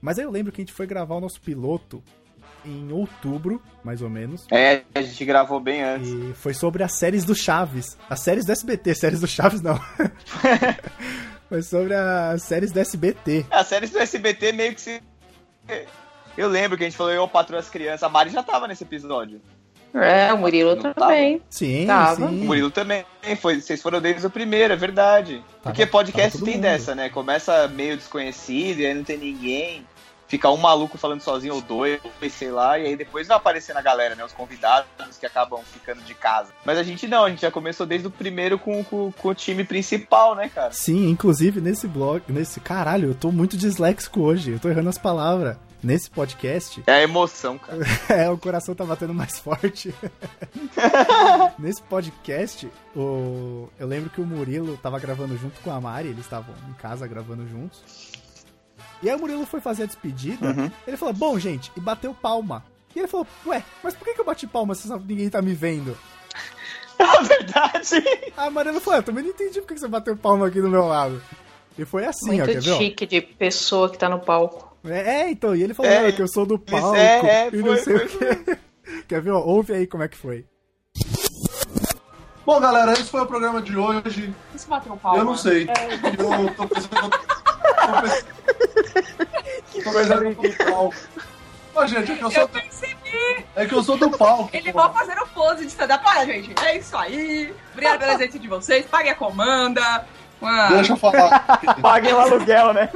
Mas 0.00 0.18
aí 0.18 0.24
eu 0.24 0.30
lembro 0.30 0.52
que 0.52 0.60
a 0.60 0.64
gente 0.64 0.74
foi 0.74 0.86
gravar 0.86 1.14
o 1.14 1.20
nosso 1.20 1.40
piloto 1.40 2.02
em 2.64 2.90
outubro, 2.92 3.62
mais 3.84 4.02
ou 4.02 4.10
menos. 4.10 4.46
É, 4.50 4.82
a 4.94 5.02
gente 5.02 5.24
gravou 5.24 5.60
bem 5.60 5.82
antes. 5.82 6.08
E 6.08 6.32
foi 6.34 6.54
sobre 6.54 6.82
as 6.82 6.98
séries 6.98 7.24
do 7.24 7.34
Chaves. 7.34 7.96
As 8.08 8.20
séries 8.20 8.44
do 8.44 8.52
SBT, 8.52 8.94
séries 8.94 9.20
do 9.20 9.26
Chaves 9.26 9.60
não. 9.60 9.78
foi 11.48 11.62
sobre 11.62 11.94
as 11.94 12.42
séries 12.42 12.72
do 12.72 12.80
SBT. 12.80 13.46
As 13.50 13.66
séries 13.66 13.90
do 13.90 13.98
SBT 13.98 14.52
meio 14.52 14.74
que 14.74 14.80
se. 14.80 15.02
Eu 16.36 16.48
lembro 16.48 16.76
que 16.76 16.84
a 16.84 16.86
gente 16.88 16.96
falou 16.96 17.12
eu 17.12 17.28
patrulho 17.28 17.60
as 17.60 17.68
crianças. 17.68 18.02
A 18.02 18.08
Mari 18.08 18.30
já 18.30 18.42
tava 18.42 18.66
nesse 18.66 18.82
episódio. 18.84 19.40
É, 19.94 20.32
o 20.32 20.38
Murilo 20.38 20.74
não 20.74 20.92
também. 20.92 21.38
Tava? 21.38 21.50
Sim, 21.50 21.86
tava. 21.86 22.28
sim. 22.28 22.42
O 22.42 22.44
Murilo 22.46 22.70
também. 22.70 23.06
Foi, 23.40 23.60
vocês 23.60 23.80
foram 23.80 24.00
deles 24.00 24.24
o 24.24 24.30
primeiro, 24.30 24.72
é 24.72 24.76
verdade. 24.76 25.36
Tava, 25.62 25.72
Porque 25.74 25.86
podcast 25.86 26.42
tem 26.42 26.54
mundo. 26.54 26.62
dessa, 26.62 26.96
né? 26.96 27.08
Começa 27.08 27.68
meio 27.68 27.96
desconhecido 27.96 28.80
e 28.80 28.86
aí 28.86 28.94
não 28.94 29.04
tem 29.04 29.16
ninguém. 29.16 29.86
Fica 30.34 30.50
um 30.50 30.56
maluco 30.56 30.98
falando 30.98 31.20
sozinho 31.20 31.54
ou 31.54 31.60
dois, 31.60 32.00
sei 32.28 32.50
lá, 32.50 32.76
e 32.76 32.86
aí 32.86 32.96
depois 32.96 33.28
vai 33.28 33.36
aparecendo 33.36 33.76
a 33.76 33.80
galera, 33.80 34.16
né? 34.16 34.24
Os 34.24 34.32
convidados 34.32 34.88
que 35.20 35.24
acabam 35.24 35.62
ficando 35.62 36.02
de 36.02 36.12
casa. 36.12 36.50
Mas 36.64 36.76
a 36.76 36.82
gente 36.82 37.06
não, 37.06 37.24
a 37.24 37.30
gente 37.30 37.42
já 37.42 37.52
começou 37.52 37.86
desde 37.86 38.08
o 38.08 38.10
primeiro 38.10 38.58
com, 38.58 38.82
com, 38.82 39.12
com 39.12 39.28
o 39.28 39.34
time 39.34 39.62
principal, 39.62 40.34
né, 40.34 40.50
cara? 40.52 40.72
Sim, 40.72 41.08
inclusive 41.08 41.60
nesse 41.60 41.86
blog, 41.86 42.24
nesse. 42.32 42.58
Caralho, 42.58 43.10
eu 43.10 43.14
tô 43.14 43.30
muito 43.30 43.56
disléxico 43.56 44.22
hoje, 44.22 44.50
eu 44.50 44.58
tô 44.58 44.68
errando 44.68 44.88
as 44.88 44.98
palavras 44.98 45.56
nesse 45.80 46.10
podcast. 46.10 46.82
É 46.84 46.94
a 46.94 47.02
emoção, 47.02 47.56
cara. 47.56 47.78
é, 48.10 48.28
o 48.28 48.36
coração 48.36 48.74
tá 48.74 48.84
batendo 48.84 49.14
mais 49.14 49.38
forte. 49.38 49.94
nesse 51.60 51.80
podcast, 51.84 52.68
o... 52.96 53.68
eu 53.78 53.86
lembro 53.86 54.10
que 54.10 54.20
o 54.20 54.26
Murilo 54.26 54.76
tava 54.78 54.98
gravando 54.98 55.36
junto 55.36 55.60
com 55.60 55.70
a 55.70 55.80
Mari, 55.80 56.08
eles 56.08 56.24
estavam 56.24 56.52
em 56.68 56.72
casa 56.72 57.06
gravando 57.06 57.46
juntos. 57.46 58.23
E 59.04 59.10
aí 59.10 59.14
o 59.14 59.18
Murilo 59.18 59.44
foi 59.44 59.60
fazer 59.60 59.82
a 59.82 59.86
despedida, 59.86 60.46
uhum. 60.46 60.70
ele 60.86 60.96
falou, 60.96 61.12
bom, 61.12 61.38
gente, 61.38 61.70
e 61.76 61.80
bateu 61.80 62.14
palma. 62.14 62.64
E 62.96 62.98
ele 62.98 63.06
falou, 63.06 63.26
ué, 63.44 63.62
mas 63.82 63.94
por 63.94 64.06
que, 64.06 64.14
que 64.14 64.20
eu 64.22 64.24
bati 64.24 64.46
palma 64.46 64.74
se 64.74 64.88
ninguém 65.06 65.28
tá 65.28 65.42
me 65.42 65.52
vendo? 65.52 65.94
É 66.96 67.22
verdade. 67.24 68.30
A 68.36 68.48
Mariana 68.48 68.80
falou, 68.80 69.00
eu 69.00 69.02
também 69.02 69.24
não 69.24 69.30
entendi 69.30 69.60
por 69.60 69.66
que 69.66 69.78
você 69.78 69.88
bateu 69.88 70.16
palma 70.16 70.46
aqui 70.46 70.60
do 70.60 70.70
meu 70.70 70.86
lado. 70.86 71.20
E 71.76 71.84
foi 71.84 72.06
assim, 72.06 72.28
Muito 72.28 72.42
ó, 72.44 72.46
quer 72.46 72.62
chique 72.62 73.04
de 73.04 73.20
pessoa 73.20 73.90
que 73.90 73.98
tá 73.98 74.08
no 74.08 74.20
palco. 74.20 74.74
É, 74.84 75.22
é, 75.22 75.30
então, 75.30 75.56
e 75.56 75.62
ele 75.62 75.74
falou 75.74 75.90
é, 75.90 76.12
que 76.12 76.22
eu 76.22 76.28
sou 76.28 76.46
do 76.46 76.56
palco 76.56 76.94
é, 76.94 77.46
é, 77.46 77.50
e 77.52 77.56
não 77.56 77.66
foi, 77.66 77.78
sei 77.78 77.98
foi, 78.08 78.30
o 78.30 78.44
quê. 78.44 78.58
Quer 79.08 79.20
ver? 79.20 79.32
Ó, 79.32 79.40
ouve 79.40 79.74
aí 79.74 79.86
como 79.88 80.04
é 80.04 80.08
que 80.08 80.16
foi. 80.16 80.46
Bom, 82.46 82.60
galera, 82.60 82.92
esse 82.92 83.10
foi 83.10 83.22
o 83.22 83.26
programa 83.26 83.60
de 83.60 83.76
hoje. 83.76 84.32
Isso 84.54 84.68
bateu 84.68 84.96
palma? 84.96 85.18
Eu 85.18 85.24
não 85.24 85.36
sei. 85.36 85.66
É. 85.68 85.94
Eu 85.94 86.54
tô 86.54 86.68
pensando... 86.68 87.43
No 89.74 90.72
palco. 90.72 90.94
Ô, 91.74 91.86
gente, 91.86 92.12
é 92.12 92.16
que 92.16 92.22
eu 92.22 92.30
sou... 92.30 92.42
Eu 92.42 92.48
percebi. 92.48 93.46
É 93.56 93.66
que 93.66 93.74
eu 93.74 93.82
sou 93.82 93.96
do 93.96 94.10
palco. 94.10 94.50
Ele 94.52 94.70
vai 94.70 94.92
fazer 94.92 95.18
o 95.18 95.26
pose 95.28 95.62
de 95.62 95.68
stand-up. 95.68 96.04
Para, 96.04 96.24
gente. 96.24 96.54
É 96.64 96.76
isso 96.76 96.96
aí. 96.96 97.52
Obrigado 97.72 97.98
pela 97.98 98.16
presença 98.16 98.38
de 98.38 98.48
vocês. 98.48 98.86
Pague 98.86 99.08
a 99.10 99.14
comanda. 99.14 100.06
Deixa 100.70 100.92
eu 100.92 100.96
falar. 100.96 101.40
Paguem 101.80 102.12
o 102.12 102.20
aluguel, 102.20 102.72
né? 102.72 102.90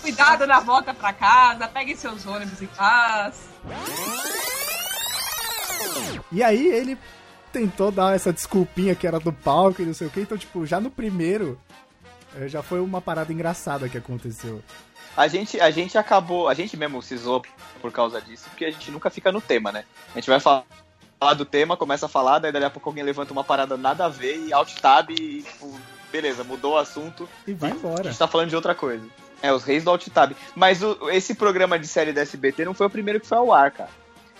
Cuidado 0.00 0.46
na 0.46 0.60
volta 0.60 0.94
pra 0.94 1.12
casa, 1.12 1.68
peguem 1.68 1.94
seus 1.94 2.26
ônibus 2.26 2.60
em 2.62 2.66
paz. 2.68 3.48
E 6.32 6.42
aí 6.42 6.66
ele 6.68 6.98
tentou 7.52 7.90
dar 7.90 8.14
essa 8.14 8.32
desculpinha 8.32 8.94
que 8.94 9.06
era 9.06 9.18
do 9.20 9.32
palco 9.32 9.82
e 9.82 9.86
não 9.86 9.94
sei 9.94 10.06
o 10.06 10.10
que. 10.10 10.20
Então, 10.20 10.36
tipo, 10.38 10.64
já 10.66 10.80
no 10.80 10.90
primeiro, 10.90 11.58
eh, 12.36 12.48
já 12.48 12.62
foi 12.62 12.80
uma 12.80 13.00
parada 13.00 13.32
engraçada 13.32 13.88
que 13.88 13.98
aconteceu. 13.98 14.62
A 15.16 15.26
gente, 15.28 15.60
a 15.60 15.70
gente 15.70 15.98
acabou, 15.98 16.48
a 16.48 16.54
gente 16.54 16.76
mesmo 16.76 17.02
se 17.02 17.16
zoou 17.16 17.42
por 17.82 17.90
causa 17.92 18.20
disso, 18.20 18.44
porque 18.50 18.64
a 18.64 18.70
gente 18.70 18.90
nunca 18.90 19.10
fica 19.10 19.32
no 19.32 19.40
tema, 19.40 19.72
né? 19.72 19.84
A 20.12 20.18
gente 20.18 20.30
vai 20.30 20.38
falar 20.38 20.64
do 21.36 21.44
tema, 21.44 21.76
começa 21.76 22.06
a 22.06 22.08
falar, 22.08 22.38
daí 22.38 22.52
daqui 22.52 22.64
a 22.64 22.70
pouco 22.70 22.88
alguém 22.88 23.04
levanta 23.04 23.32
uma 23.32 23.44
parada 23.44 23.76
nada 23.76 24.04
a 24.06 24.08
ver 24.08 24.38
e 24.46 24.52
alt 24.52 24.72
tab 24.80 25.10
e 25.10 25.42
tipo, 25.42 25.78
beleza, 26.12 26.44
mudou 26.44 26.74
o 26.74 26.78
assunto. 26.78 27.28
E 27.46 27.52
vai 27.52 27.72
A 27.72 27.74
embora. 27.74 28.04
gente 28.04 28.18
tá 28.18 28.28
falando 28.28 28.48
de 28.50 28.56
outra 28.56 28.74
coisa. 28.74 29.04
É, 29.42 29.52
os 29.52 29.64
reis 29.64 29.82
do 29.84 29.90
alt 29.90 30.06
tab. 30.08 30.32
Mas 30.54 30.82
o- 30.82 31.10
esse 31.10 31.34
programa 31.34 31.78
de 31.78 31.86
série 31.88 32.12
da 32.12 32.20
SBT 32.20 32.64
não 32.64 32.74
foi 32.74 32.86
o 32.86 32.90
primeiro 32.90 33.18
que 33.20 33.26
foi 33.26 33.38
ao 33.38 33.52
ar, 33.52 33.70
cara. 33.70 33.90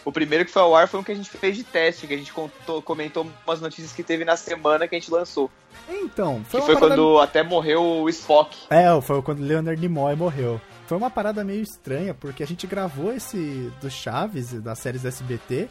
O 0.04 0.11
primeiro 0.11 0.45
que 0.45 0.50
foi 0.50 0.62
ao 0.62 0.75
ar 0.75 0.88
foi 0.88 1.00
um 1.00 1.02
que 1.02 1.12
a 1.12 1.14
gente 1.14 1.28
fez 1.28 1.57
de 1.57 1.64
teste, 1.64 2.07
que 2.07 2.14
a 2.14 2.16
gente 2.16 2.33
contou, 2.33 2.80
comentou 2.80 3.26
umas 3.47 3.61
notícias 3.61 3.92
que 3.92 4.02
teve 4.02 4.25
na 4.25 4.37
semana 4.37 4.88
que 4.88 4.95
a 4.95 4.99
gente 4.99 5.11
lançou. 5.11 5.50
Então, 5.88 6.42
Que 6.45 6.50
foi 6.50 6.61
uma 6.61 6.66
foi 6.66 6.75
parada... 6.76 6.95
quando 6.95 7.19
até 7.19 7.42
morreu 7.42 7.83
o 7.83 8.09
Spock. 8.09 8.57
É, 8.71 9.00
foi 9.00 9.21
quando 9.23 9.40
Leonard 9.40 9.80
Nimoy 9.80 10.16
morreu. 10.16 10.61
Foi 10.87 10.97
uma 10.97 11.11
parada 11.11 11.45
meio 11.45 11.62
estranha, 11.62 12.14
porque 12.14 12.42
a 12.42 12.47
gente 12.47 12.66
gravou 12.66 13.12
esse 13.12 13.73
do 13.80 13.90
Chaves, 13.90 14.52
das 14.62 14.78
séries 14.78 15.02
da 15.02 15.09
SBT, 15.09 15.69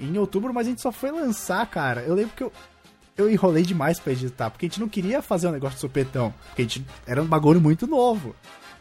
em 0.00 0.18
outubro, 0.18 0.52
mas 0.52 0.66
a 0.66 0.70
gente 0.70 0.82
só 0.82 0.90
foi 0.90 1.10
lançar, 1.10 1.64
cara. 1.66 2.02
Eu 2.02 2.14
lembro 2.14 2.34
que 2.34 2.42
eu, 2.42 2.52
eu 3.16 3.30
enrolei 3.30 3.62
demais 3.62 4.00
pra 4.00 4.12
editar, 4.12 4.50
porque 4.50 4.66
a 4.66 4.68
gente 4.68 4.80
não 4.80 4.88
queria 4.88 5.20
fazer 5.22 5.48
um 5.48 5.52
negócio 5.52 5.76
de 5.76 5.80
supetão, 5.80 6.32
porque 6.48 6.62
a 6.62 6.64
gente 6.64 6.84
era 7.06 7.22
um 7.22 7.26
bagulho 7.26 7.60
muito 7.60 7.86
novo. 7.86 8.34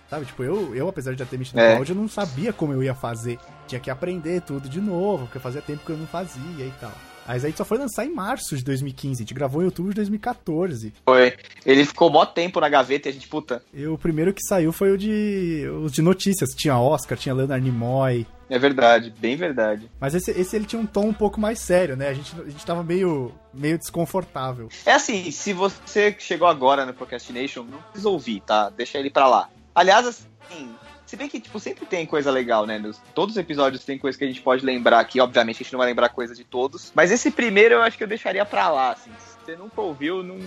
Sabe, 0.10 0.26
tipo, 0.26 0.44
eu, 0.44 0.74
eu 0.76 0.88
apesar 0.88 1.12
de 1.14 1.20
já 1.20 1.26
ter 1.26 1.38
mexido 1.38 1.60
É. 1.60 1.74
no 1.74 1.78
áudio, 1.80 1.94
eu 1.94 1.98
não 2.02 2.08
sabia 2.08 2.54
como 2.54 2.74
eu 2.74 2.82
ia 2.84 2.96
fazer. 2.96 3.38
Tinha 3.68 3.80
que 3.80 3.90
aprender 3.90 4.42
tudo 4.42 4.70
de 4.70 4.80
novo, 4.80 5.26
porque 5.26 5.40
fazia 5.40 5.62
tempo 5.62 5.86
que 5.86 5.92
eu 5.92 5.98
não 5.98 6.08
fazia 6.08 6.66
e 6.66 6.74
tal. 6.80 6.92
Mas 7.28 7.44
a 7.44 7.48
gente 7.50 7.58
só 7.58 7.66
foi 7.66 7.78
lançar 7.78 8.06
em 8.06 8.14
março 8.14 8.56
de 8.56 8.64
2015, 8.64 9.16
a 9.16 9.24
gente 9.26 9.34
gravou 9.34 9.62
em 9.62 9.66
outubro 9.66 9.92
de 9.92 9.98
2014. 9.98 10.94
Foi. 11.06 11.34
Ele 11.66 11.84
ficou 11.84 12.10
mó 12.10 12.26
tempo 12.26 12.62
na 12.62 12.70
gaveta 12.70 13.10
e 13.10 13.12
a 13.12 13.14
gente, 13.14 13.28
puta, 13.28 13.62
E 13.74 13.86
o 13.86 13.98
primeiro 13.98 14.34
que 14.34 14.42
saiu 14.48 14.72
foi 14.72 14.92
o 14.94 14.98
de, 14.98 15.68
o 15.84 15.90
de 15.90 16.02
notícias. 16.02 16.52
Tinha 16.52 16.78
Oscar, 16.80 17.18
tinha 17.18 17.36
Leonard 17.36 17.62
Nimoy. 17.62 18.26
é 18.50 18.58
verdade, 18.58 19.14
bem 19.20 19.36
verdade. 19.36 19.92
Mas 20.00 20.16
esse, 20.16 20.32
esse 20.32 20.56
ele 20.56 20.64
tinha 20.64 20.82
um 20.82 20.86
tom 20.86 21.08
um 21.08 21.14
pouco 21.14 21.38
mais 21.38 21.60
sério, 21.60 21.98
né? 21.98 22.08
A 22.08 22.14
gente, 22.14 22.34
a 22.40 22.50
gente 22.50 22.66
tava 22.66 22.82
meio, 22.82 23.34
meio 23.54 23.78
desconfortável. 23.78 24.70
É 24.86 24.94
assim, 24.94 25.30
se 25.30 25.52
você 25.52 26.16
chegou 26.18 26.48
agora 26.48 26.86
no 26.86 26.94
Procrastination, 26.94 27.64
não 27.64 27.80
precisa 27.92 28.08
ouvir, 28.08 28.40
tá? 28.48 28.70
Deixa 28.70 28.98
ele 28.98 29.10
pra 29.10 29.28
lá. 29.28 29.50
Aliás, 29.78 30.08
assim, 30.08 30.76
se 31.06 31.16
bem 31.16 31.30
que, 31.30 31.40
tipo, 31.40 31.60
sempre 31.60 31.86
tem 31.86 32.04
coisa 32.04 32.32
legal, 32.32 32.66
né? 32.66 32.80
Nos, 32.80 33.00
todos 33.14 33.36
os 33.36 33.38
episódios 33.38 33.86
tem 33.86 33.96
coisa 33.96 34.18
que 34.18 34.24
a 34.24 34.28
gente 34.28 34.42
pode 34.42 34.66
lembrar 34.66 35.00
aqui. 35.00 35.22
Obviamente, 35.22 35.58
a 35.58 35.64
gente 35.64 35.72
não 35.72 35.78
vai 35.78 35.88
lembrar 35.88 36.10
coisa 36.10 36.34
de 36.34 36.44
todos. 36.44 36.92
Mas 36.96 37.12
esse 37.12 37.30
primeiro 37.30 37.76
eu 37.76 37.84
acho 37.84 37.96
que 37.96 38.04
eu 38.04 38.08
deixaria 38.08 38.44
pra 38.44 38.70
lá, 38.70 38.94
assim. 38.94 39.12
Você 39.48 39.56
nunca 39.56 39.80
ouviu, 39.80 40.22
não 40.22 40.38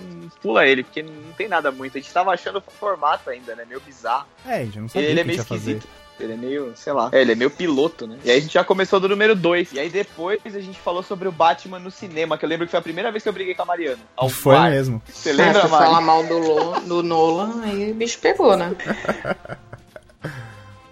pula 0.42 0.66
ele, 0.66 0.84
porque 0.84 1.02
não 1.02 1.32
tem 1.34 1.48
nada 1.48 1.72
muito. 1.72 1.96
A 1.96 2.00
gente 2.02 2.12
tava 2.12 2.32
achando 2.32 2.58
o 2.58 2.70
formato 2.70 3.30
ainda, 3.30 3.54
né? 3.56 3.64
Meio 3.66 3.80
bizarro. 3.80 4.26
É, 4.46 4.56
a 4.56 4.64
gente 4.66 4.78
não 4.78 4.88
sabia 4.90 5.08
Ele 5.08 5.20
o 5.20 5.22
é 5.22 5.24
meio 5.24 5.36
ia 5.38 5.44
fazer. 5.44 5.70
esquisito. 5.72 5.88
Ele 6.20 6.34
é 6.34 6.36
meio, 6.36 6.72
sei 6.76 6.92
lá. 6.92 7.08
É, 7.10 7.22
ele 7.22 7.32
é 7.32 7.34
meio 7.34 7.50
piloto, 7.50 8.06
né? 8.06 8.18
E 8.22 8.30
aí 8.30 8.36
a 8.36 8.40
gente 8.42 8.52
já 8.52 8.62
começou 8.62 9.00
do 9.00 9.08
número 9.08 9.34
2. 9.34 9.72
E 9.72 9.80
aí 9.80 9.88
depois 9.88 10.38
a 10.54 10.60
gente 10.60 10.78
falou 10.78 11.02
sobre 11.02 11.26
o 11.26 11.32
Batman 11.32 11.78
no 11.78 11.90
cinema, 11.90 12.36
que 12.36 12.44
eu 12.44 12.48
lembro 12.50 12.66
que 12.66 12.70
foi 12.72 12.78
a 12.78 12.82
primeira 12.82 13.10
vez 13.10 13.22
que 13.22 13.28
eu 13.30 13.32
briguei 13.32 13.54
com 13.54 13.62
a 13.62 13.64
Mariana. 13.64 14.00
Ao 14.14 14.28
Foi 14.28 14.54
bar. 14.54 14.70
mesmo. 14.70 15.00
Você 15.08 15.32
lembra, 15.32 15.62
se 15.62 15.68
Mari? 15.68 15.84
falar 15.86 16.00
mal 16.02 16.22
do, 16.22 16.38
Lo- 16.38 16.80
do 16.80 17.02
Nolan, 17.02 17.62
aí 17.64 17.90
o 17.90 17.94
bicho 17.94 18.18
pegou, 18.18 18.54
né? 18.54 18.70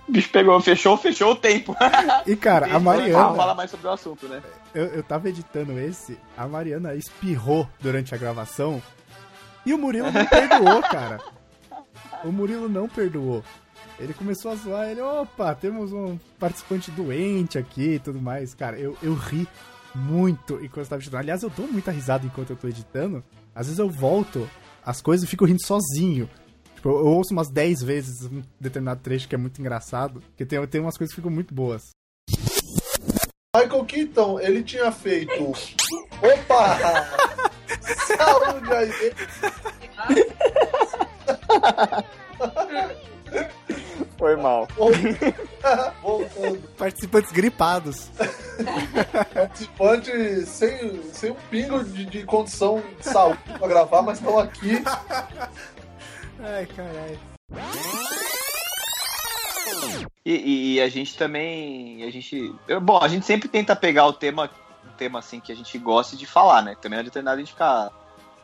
O 0.08 0.10
bicho 0.10 0.30
pegou, 0.30 0.58
fechou, 0.62 0.96
fechou 0.96 1.32
o 1.32 1.36
tempo. 1.36 1.76
E, 2.26 2.34
cara, 2.34 2.64
a 2.64 2.68
Vamos 2.70 2.84
Mariana, 2.84 3.34
falar 3.34 3.54
mais 3.54 3.70
sobre 3.70 3.88
o 3.88 3.90
assunto, 3.90 4.26
né? 4.26 4.40
Eu, 4.74 4.86
eu 4.86 5.02
tava 5.02 5.28
editando 5.28 5.78
esse, 5.78 6.18
a 6.36 6.46
Mariana 6.46 6.94
espirrou 6.94 7.68
durante 7.80 8.14
a 8.14 8.18
gravação 8.18 8.82
e 9.64 9.74
o 9.74 9.78
Murilo 9.78 10.10
não 10.10 10.24
perdoou, 10.24 10.82
cara. 10.82 11.20
O 12.24 12.32
Murilo 12.32 12.68
não 12.68 12.88
perdoou. 12.88 13.44
Ele 13.98 14.14
começou 14.14 14.52
a 14.52 14.54
zoar, 14.54 14.88
ele, 14.88 15.00
opa, 15.00 15.54
temos 15.54 15.92
um 15.92 16.18
participante 16.38 16.90
doente 16.90 17.58
aqui 17.58 17.94
e 17.94 17.98
tudo 17.98 18.20
mais. 18.20 18.54
Cara, 18.54 18.78
eu, 18.78 18.96
eu 19.02 19.14
ri 19.14 19.46
muito 19.94 20.54
enquanto 20.64 20.84
eu 20.84 20.86
tava 20.86 21.02
editando. 21.02 21.18
Aliás, 21.18 21.42
eu 21.42 21.50
dou 21.50 21.66
muita 21.66 21.90
risada 21.90 22.24
enquanto 22.24 22.50
eu 22.50 22.56
tô 22.56 22.68
editando. 22.68 23.22
Às 23.54 23.66
vezes 23.66 23.78
eu 23.78 23.90
volto 23.90 24.48
as 24.84 25.02
coisas 25.02 25.26
e 25.26 25.30
fico 25.30 25.44
rindo 25.44 25.64
sozinho. 25.64 26.30
Tipo, 26.76 26.90
eu 26.90 27.06
ouço 27.06 27.32
umas 27.32 27.50
10 27.50 27.82
vezes 27.82 28.24
um 28.24 28.42
determinado 28.60 29.00
trecho 29.00 29.28
que 29.28 29.34
é 29.34 29.38
muito 29.38 29.60
engraçado. 29.60 30.20
Porque 30.20 30.46
tem, 30.46 30.64
tem 30.66 30.80
umas 30.80 30.96
coisas 30.96 31.12
que 31.12 31.20
ficam 31.20 31.30
muito 31.30 31.52
boas. 31.52 31.82
Michael 33.56 33.84
Keaton, 33.86 34.38
ele 34.40 34.62
tinha 34.62 34.92
feito. 34.92 35.52
Opa! 36.22 36.78
Saúde 37.80 38.74
aí! 38.74 39.14
Foi 44.18 44.36
mal. 44.36 44.68
Voltando. 46.02 46.68
Participantes 46.76 47.32
gripados. 47.32 48.10
Participante 49.32 50.44
sem, 50.44 51.02
sem 51.10 51.30
um 51.30 51.36
pingo 51.50 51.82
de, 51.84 52.04
de 52.04 52.24
condição 52.24 52.82
de 52.98 53.04
saúde 53.08 53.38
pra 53.58 53.66
gravar, 53.66 54.02
mas 54.02 54.18
estão 54.18 54.38
aqui. 54.38 54.82
Ai, 56.40 56.66
caralho. 56.66 57.18
E, 60.24 60.74
e- 60.76 60.80
a 60.80 60.88
gente 60.88 61.16
também. 61.16 62.02
A 62.04 62.10
gente. 62.10 62.54
bom, 62.82 62.98
a 63.02 63.08
gente 63.08 63.24
sempre 63.24 63.48
tenta 63.48 63.74
pegar 63.74 64.06
o 64.06 64.12
tema, 64.12 64.50
um 64.86 64.92
tema 64.96 65.18
assim 65.18 65.40
que 65.40 65.50
a 65.52 65.56
gente 65.56 65.78
gosta 65.78 66.16
de 66.16 66.26
falar, 66.26 66.62
né? 66.62 66.76
Também 66.80 66.96
não 66.98 67.00
adianta 67.00 67.22
nada 67.22 67.36
a 67.36 67.40
gente 67.40 67.52
ficar 67.52 67.90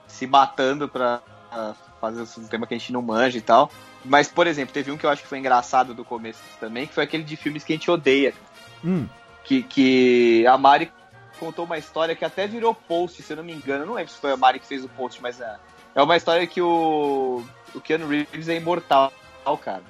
se 0.07 0.27
matando 0.27 0.89
pra 0.89 1.21
ah, 1.51 1.75
fazer 2.01 2.23
um 2.41 2.47
tema 2.47 2.67
que 2.67 2.75
a 2.75 2.79
gente 2.79 2.93
não 2.93 3.03
manja 3.03 3.37
e 3.39 3.43
tal. 3.43 3.71
Mas, 4.05 4.29
por 4.29 4.47
exemplo, 4.47 4.73
teve 4.75 4.91
um 4.91 4.97
que 4.99 5.07
eu 5.07 5.11
acho 5.11 5.23
que 5.23 5.29
foi 5.29 5.39
engraçado 5.39 5.95
do 5.95 6.05
começo 6.05 6.41
também, 6.61 6.87
que 6.87 6.93
foi 6.95 7.05
aquele 7.05 7.23
de 7.25 7.37
filmes 7.37 7.65
que 7.65 7.73
a 7.73 7.77
gente 7.77 7.91
odeia. 7.91 8.35
Hum, 8.85 9.07
Que, 9.45 9.63
que 9.63 10.47
a 10.47 10.57
Mari 10.59 10.91
contou 11.39 11.65
uma 11.65 11.79
história 11.79 12.15
que 12.15 12.25
até 12.25 12.47
virou 12.47 12.75
post, 12.75 13.23
se 13.23 13.33
eu 13.33 13.37
não 13.39 13.45
me 13.45 13.53
engano. 13.53 13.85
Eu 13.85 13.87
não 13.87 13.95
lembro 13.95 14.13
se 14.13 14.19
foi 14.19 14.33
a 14.33 14.37
Mari 14.37 14.61
que 14.61 14.67
fez 14.67 14.85
o 14.85 14.89
post, 14.91 15.21
mas 15.23 15.41
é, 15.41 15.57
é 15.95 16.03
uma 16.03 16.17
história 16.17 16.47
que 16.47 16.61
o, 16.61 17.43
o 17.75 17.81
Keanu 17.81 18.07
Reeves 18.09 18.49
é 18.49 18.57
imortal, 18.57 19.11
cara. 19.63 19.83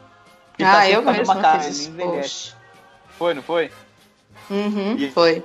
Tá 0.58 0.78
ah, 0.78 0.80
sempre 0.82 0.94
eu 0.94 1.02
mesma 1.02 1.40
cara, 1.40 1.62
fiz 1.62 1.86
envelhece. 1.86 2.54
Foi, 3.18 3.34
não 3.34 3.42
foi? 3.42 3.70
Uhum, 4.50 4.96
E- 4.96 5.10
foi. 5.10 5.42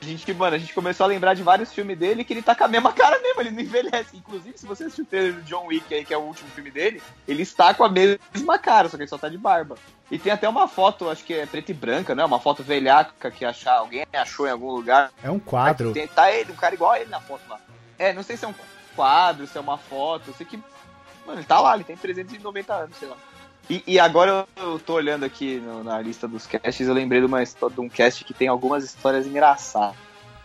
A 0.00 0.04
gente, 0.04 0.34
mano, 0.34 0.56
a 0.56 0.58
gente 0.58 0.74
começou 0.74 1.04
a 1.04 1.06
lembrar 1.06 1.32
de 1.34 1.44
vários 1.44 1.72
filmes 1.72 1.96
dele 1.96 2.24
que 2.24 2.32
ele 2.32 2.42
tá 2.42 2.56
com 2.56 2.64
a 2.64 2.68
mesma 2.68 2.92
cara 2.92 3.20
mesmo, 3.20 3.40
ele 3.40 3.52
não 3.52 3.60
envelhece. 3.60 4.16
Inclusive, 4.16 4.58
se 4.58 4.66
você 4.66 4.82
assistiu 4.82 5.04
o 5.04 5.06
trailer 5.06 5.34
do 5.34 5.42
John 5.42 5.66
Wick 5.66 5.94
aí, 5.94 6.04
que 6.04 6.12
é 6.12 6.18
o 6.18 6.22
último 6.22 6.50
filme 6.50 6.72
dele, 6.72 7.00
ele 7.26 7.42
está 7.42 7.72
com 7.72 7.84
a 7.84 7.88
mesma 7.88 8.58
cara, 8.58 8.88
só 8.88 8.96
que 8.96 9.04
ele 9.04 9.08
só 9.08 9.16
tá 9.16 9.28
de 9.28 9.38
barba. 9.38 9.76
E 10.10 10.18
tem 10.18 10.32
até 10.32 10.48
uma 10.48 10.66
foto, 10.66 11.08
acho 11.08 11.22
que 11.22 11.32
é 11.32 11.46
preta 11.46 11.70
e 11.70 11.74
branca, 11.74 12.16
né? 12.16 12.24
Uma 12.24 12.40
foto 12.40 12.64
velhaca 12.64 13.30
que 13.30 13.44
achar, 13.44 13.74
alguém 13.76 14.04
achou 14.12 14.46
em 14.46 14.50
algum 14.50 14.72
lugar. 14.72 15.12
é 15.22 15.30
um 15.30 15.38
quadro. 15.38 15.92
Tem, 15.92 16.08
tá 16.08 16.32
ele, 16.32 16.50
um 16.50 16.56
cara 16.56 16.74
igual 16.74 16.90
a 16.90 17.00
ele 17.00 17.08
na 17.08 17.20
foto 17.20 17.42
lá. 17.48 17.60
É, 17.96 18.12
não 18.12 18.24
sei 18.24 18.36
se 18.36 18.44
é 18.44 18.48
um 18.48 18.54
quadro, 18.96 19.46
se 19.46 19.56
é 19.56 19.60
uma 19.60 19.78
foto, 19.78 20.24
eu 20.30 20.34
sei 20.34 20.44
que. 20.44 20.56
Mano, 21.24 21.38
ele 21.38 21.46
tá 21.46 21.60
lá, 21.60 21.76
ele 21.76 21.84
tem 21.84 21.96
390 21.96 22.74
anos, 22.74 22.96
sei 22.96 23.06
lá. 23.08 23.16
E, 23.72 23.82
e 23.86 23.98
agora 23.98 24.46
eu 24.56 24.78
tô 24.78 24.94
olhando 24.94 25.24
aqui 25.24 25.56
no- 25.60 25.82
na 25.82 25.98
lista 26.00 26.28
dos 26.28 26.46
casts, 26.46 26.86
eu 26.86 26.92
lembrei 26.92 27.20
de, 27.20 27.26
uma, 27.26 27.42
de 27.42 27.80
um 27.80 27.88
cast 27.88 28.22
que 28.24 28.34
tem 28.34 28.46
algumas 28.48 28.84
histórias 28.84 29.26
engraçadas. 29.26 29.96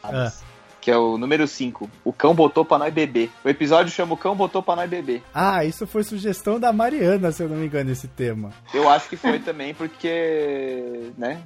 Ah. 0.03 0.31
Que 0.79 0.89
é 0.91 0.97
o 0.97 1.17
número 1.17 1.45
5. 1.45 1.89
O 2.05 2.13
cão 2.13 2.33
botou 2.33 2.63
pra 2.63 2.77
nós 2.77 2.93
beber. 2.93 3.29
O 3.43 3.49
episódio 3.49 3.91
chama 3.91 4.13
O 4.13 4.17
cão 4.17 4.33
botou 4.33 4.63
pra 4.63 4.77
nós 4.77 4.89
beber. 4.89 5.21
Ah, 5.33 5.65
isso 5.65 5.85
foi 5.85 6.03
sugestão 6.03 6.57
da 6.57 6.71
Mariana, 6.71 7.31
se 7.33 7.43
eu 7.43 7.49
não 7.49 7.57
me 7.57 7.65
engano, 7.65 7.91
esse 7.91 8.07
tema. 8.07 8.53
Eu 8.73 8.87
acho 8.87 9.09
que 9.09 9.17
foi 9.17 9.39
também 9.39 9.73
porque. 9.73 11.11
né? 11.17 11.41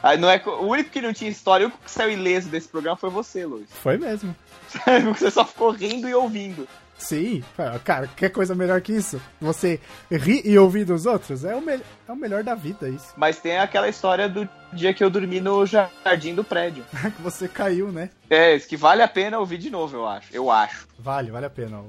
Ah, 0.00 0.16
não 0.16 0.28
é, 0.30 0.40
o 0.46 0.66
único 0.66 0.90
que 0.90 1.00
não 1.00 1.12
tinha 1.14 1.30
história, 1.30 1.64
o 1.66 1.68
único 1.70 1.82
que 1.82 1.90
saiu 1.90 2.12
ileso 2.12 2.48
desse 2.48 2.68
programa 2.68 2.96
foi 2.96 3.10
você, 3.10 3.44
Luiz. 3.46 3.66
Foi 3.70 3.96
mesmo. 3.96 4.36
Você 5.16 5.30
só 5.30 5.44
ficou 5.44 5.70
rindo 5.70 6.08
e 6.08 6.14
ouvindo. 6.14 6.66
Sim, 6.96 7.42
cara, 7.84 8.08
quer 8.16 8.30
coisa 8.30 8.54
melhor 8.54 8.80
que 8.80 8.92
isso? 8.92 9.20
Você 9.40 9.80
rir 10.10 10.42
e 10.44 10.58
ouvir 10.58 10.84
dos 10.84 11.06
outros? 11.06 11.44
É 11.44 11.54
o, 11.54 11.60
me 11.60 11.74
é 11.74 12.12
o 12.12 12.16
melhor 12.16 12.42
da 12.42 12.54
vida, 12.54 12.88
isso. 12.88 13.12
Mas 13.16 13.38
tem 13.38 13.58
aquela 13.58 13.88
história 13.88 14.28
do 14.28 14.48
dia 14.72 14.94
que 14.94 15.02
eu 15.02 15.10
dormi 15.10 15.40
no 15.40 15.64
jardim 15.66 16.34
do 16.34 16.44
prédio. 16.44 16.84
que 17.16 17.22
você 17.22 17.48
caiu, 17.48 17.90
né? 17.90 18.10
É, 18.30 18.54
isso 18.54 18.68
que 18.68 18.76
vale 18.76 19.02
a 19.02 19.08
pena 19.08 19.38
ouvir 19.38 19.58
de 19.58 19.70
novo, 19.70 19.96
eu 19.96 20.06
acho. 20.06 20.28
Eu 20.34 20.50
acho. 20.50 20.88
Vale, 20.98 21.30
vale 21.30 21.46
a 21.46 21.50
pena, 21.50 21.78
ó, 21.78 21.82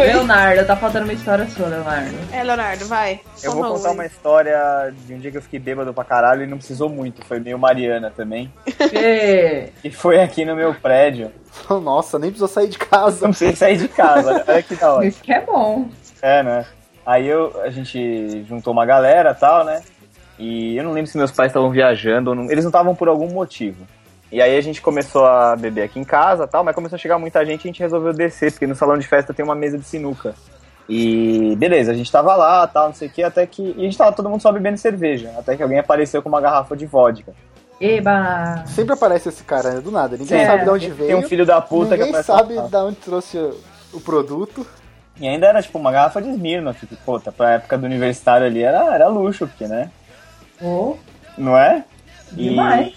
ouvir. 0.00 0.12
Leonardo, 0.12 0.66
tá 0.66 0.76
faltando 0.76 1.04
uma 1.04 1.12
história 1.12 1.46
sua, 1.46 1.68
Leonardo. 1.68 2.16
É, 2.32 2.42
Leonardo, 2.42 2.86
vai. 2.86 3.20
Eu 3.42 3.52
vou 3.52 3.74
contar 3.74 3.90
um. 3.90 3.94
uma 3.94 4.06
história 4.06 4.94
de 5.06 5.14
um 5.14 5.18
dia 5.18 5.30
que 5.30 5.36
eu 5.36 5.42
fiquei 5.42 5.58
bêbado 5.58 5.92
pra 5.92 6.04
caralho 6.04 6.42
e 6.42 6.46
não 6.46 6.58
precisou 6.58 6.88
muito. 6.88 7.24
Foi 7.24 7.40
meio 7.40 7.58
Mariana 7.58 8.12
também. 8.14 8.52
E... 8.66 9.68
E 9.84 9.90
foi 9.90 10.20
aqui 10.20 10.44
no 10.44 10.56
meu 10.56 10.74
prédio. 10.74 11.30
Nossa, 11.68 12.18
nem 12.18 12.30
precisou 12.30 12.48
sair 12.48 12.68
de 12.68 12.78
casa. 12.78 13.22
Não 13.22 13.30
precisei 13.30 13.56
sair 13.56 13.76
de 13.76 13.88
casa. 13.88 14.30
Olha, 14.32 14.44
olha 14.46 14.62
que 14.62 14.74
da 14.74 14.92
hora. 14.92 15.06
Isso 15.06 15.22
que 15.22 15.32
é 15.32 15.40
bom. 15.40 15.88
É, 16.22 16.42
né? 16.42 16.66
Aí 17.04 17.26
eu, 17.26 17.60
a 17.62 17.70
gente 17.70 18.44
juntou 18.48 18.72
uma 18.72 18.84
galera 18.84 19.30
e 19.30 19.34
tal, 19.34 19.64
né? 19.64 19.82
E 20.38 20.76
eu 20.76 20.84
não 20.84 20.92
lembro 20.92 21.10
se 21.10 21.16
meus 21.16 21.30
pais 21.30 21.50
estavam 21.50 21.70
viajando 21.70 22.30
ou 22.30 22.36
não. 22.36 22.50
Eles 22.50 22.64
não 22.64 22.70
estavam 22.70 22.94
por 22.94 23.08
algum 23.08 23.30
motivo. 23.30 23.86
E 24.30 24.42
aí 24.42 24.56
a 24.56 24.60
gente 24.60 24.82
começou 24.82 25.24
a 25.24 25.54
beber 25.54 25.82
aqui 25.84 25.98
em 26.00 26.04
casa 26.04 26.46
tal, 26.46 26.64
mas 26.64 26.74
começou 26.74 26.96
a 26.96 26.98
chegar 26.98 27.18
muita 27.18 27.44
gente 27.46 27.64
e 27.64 27.68
a 27.68 27.70
gente 27.72 27.80
resolveu 27.80 28.12
descer, 28.12 28.50
porque 28.52 28.66
no 28.66 28.74
salão 28.74 28.98
de 28.98 29.06
festa 29.06 29.32
tem 29.32 29.44
uma 29.44 29.54
mesa 29.54 29.78
de 29.78 29.84
sinuca. 29.84 30.34
E 30.88 31.54
beleza, 31.56 31.90
a 31.90 31.94
gente 31.94 32.10
tava 32.10 32.34
lá, 32.36 32.66
tal, 32.66 32.88
não 32.88 32.94
sei 32.94 33.08
o 33.08 33.10
que, 33.10 33.22
até 33.22 33.44
que. 33.46 33.74
E 33.76 33.80
a 33.80 33.84
gente 33.84 33.98
tava 33.98 34.12
todo 34.12 34.28
mundo 34.28 34.40
só 34.40 34.52
bebendo 34.52 34.78
cerveja. 34.78 35.32
Até 35.38 35.56
que 35.56 35.62
alguém 35.62 35.78
apareceu 35.78 36.22
com 36.22 36.28
uma 36.28 36.40
garrafa 36.40 36.76
de 36.76 36.86
vodka. 36.86 37.32
Eba! 37.80 38.64
Sempre 38.66 38.94
aparece 38.94 39.28
esse 39.28 39.42
cara, 39.44 39.74
né? 39.74 39.80
Do 39.80 39.90
nada. 39.90 40.16
Ninguém 40.16 40.40
É, 40.40 40.46
sabe 40.46 40.64
de 40.64 40.70
onde 40.70 40.86
Tem 40.86 40.94
veio. 40.94 41.18
um 41.18 41.22
filho 41.22 41.44
da 41.44 41.60
puta 41.60 41.90
que 41.96 42.04
Ninguém 42.04 42.08
aparece 42.20 42.26
sabe 42.26 42.54
lá. 42.54 42.62
de 42.68 42.76
onde 42.76 42.96
trouxe 42.96 43.36
o- 43.92 44.00
produto. 44.00 44.66
E 45.20 45.26
ainda 45.26 45.46
era 45.46 45.62
tipo 45.62 45.78
uma 45.78 45.90
garrafa 45.92 46.20
de 46.22 46.28
Smirnoff, 46.30 46.86
que, 46.86 46.94
puta, 46.96 47.32
pra 47.32 47.52
época 47.54 47.76
do 47.78 47.84
universitário 47.86 48.46
ali 48.46 48.62
era, 48.62 48.94
era 48.94 49.08
luxo, 49.08 49.46
porque, 49.46 49.66
né? 49.66 49.90
Oh, 50.62 50.94
Não 51.38 51.56
é? 51.56 51.84
E, 52.32 52.48
Demais. 52.50 52.88
e, 52.88 52.96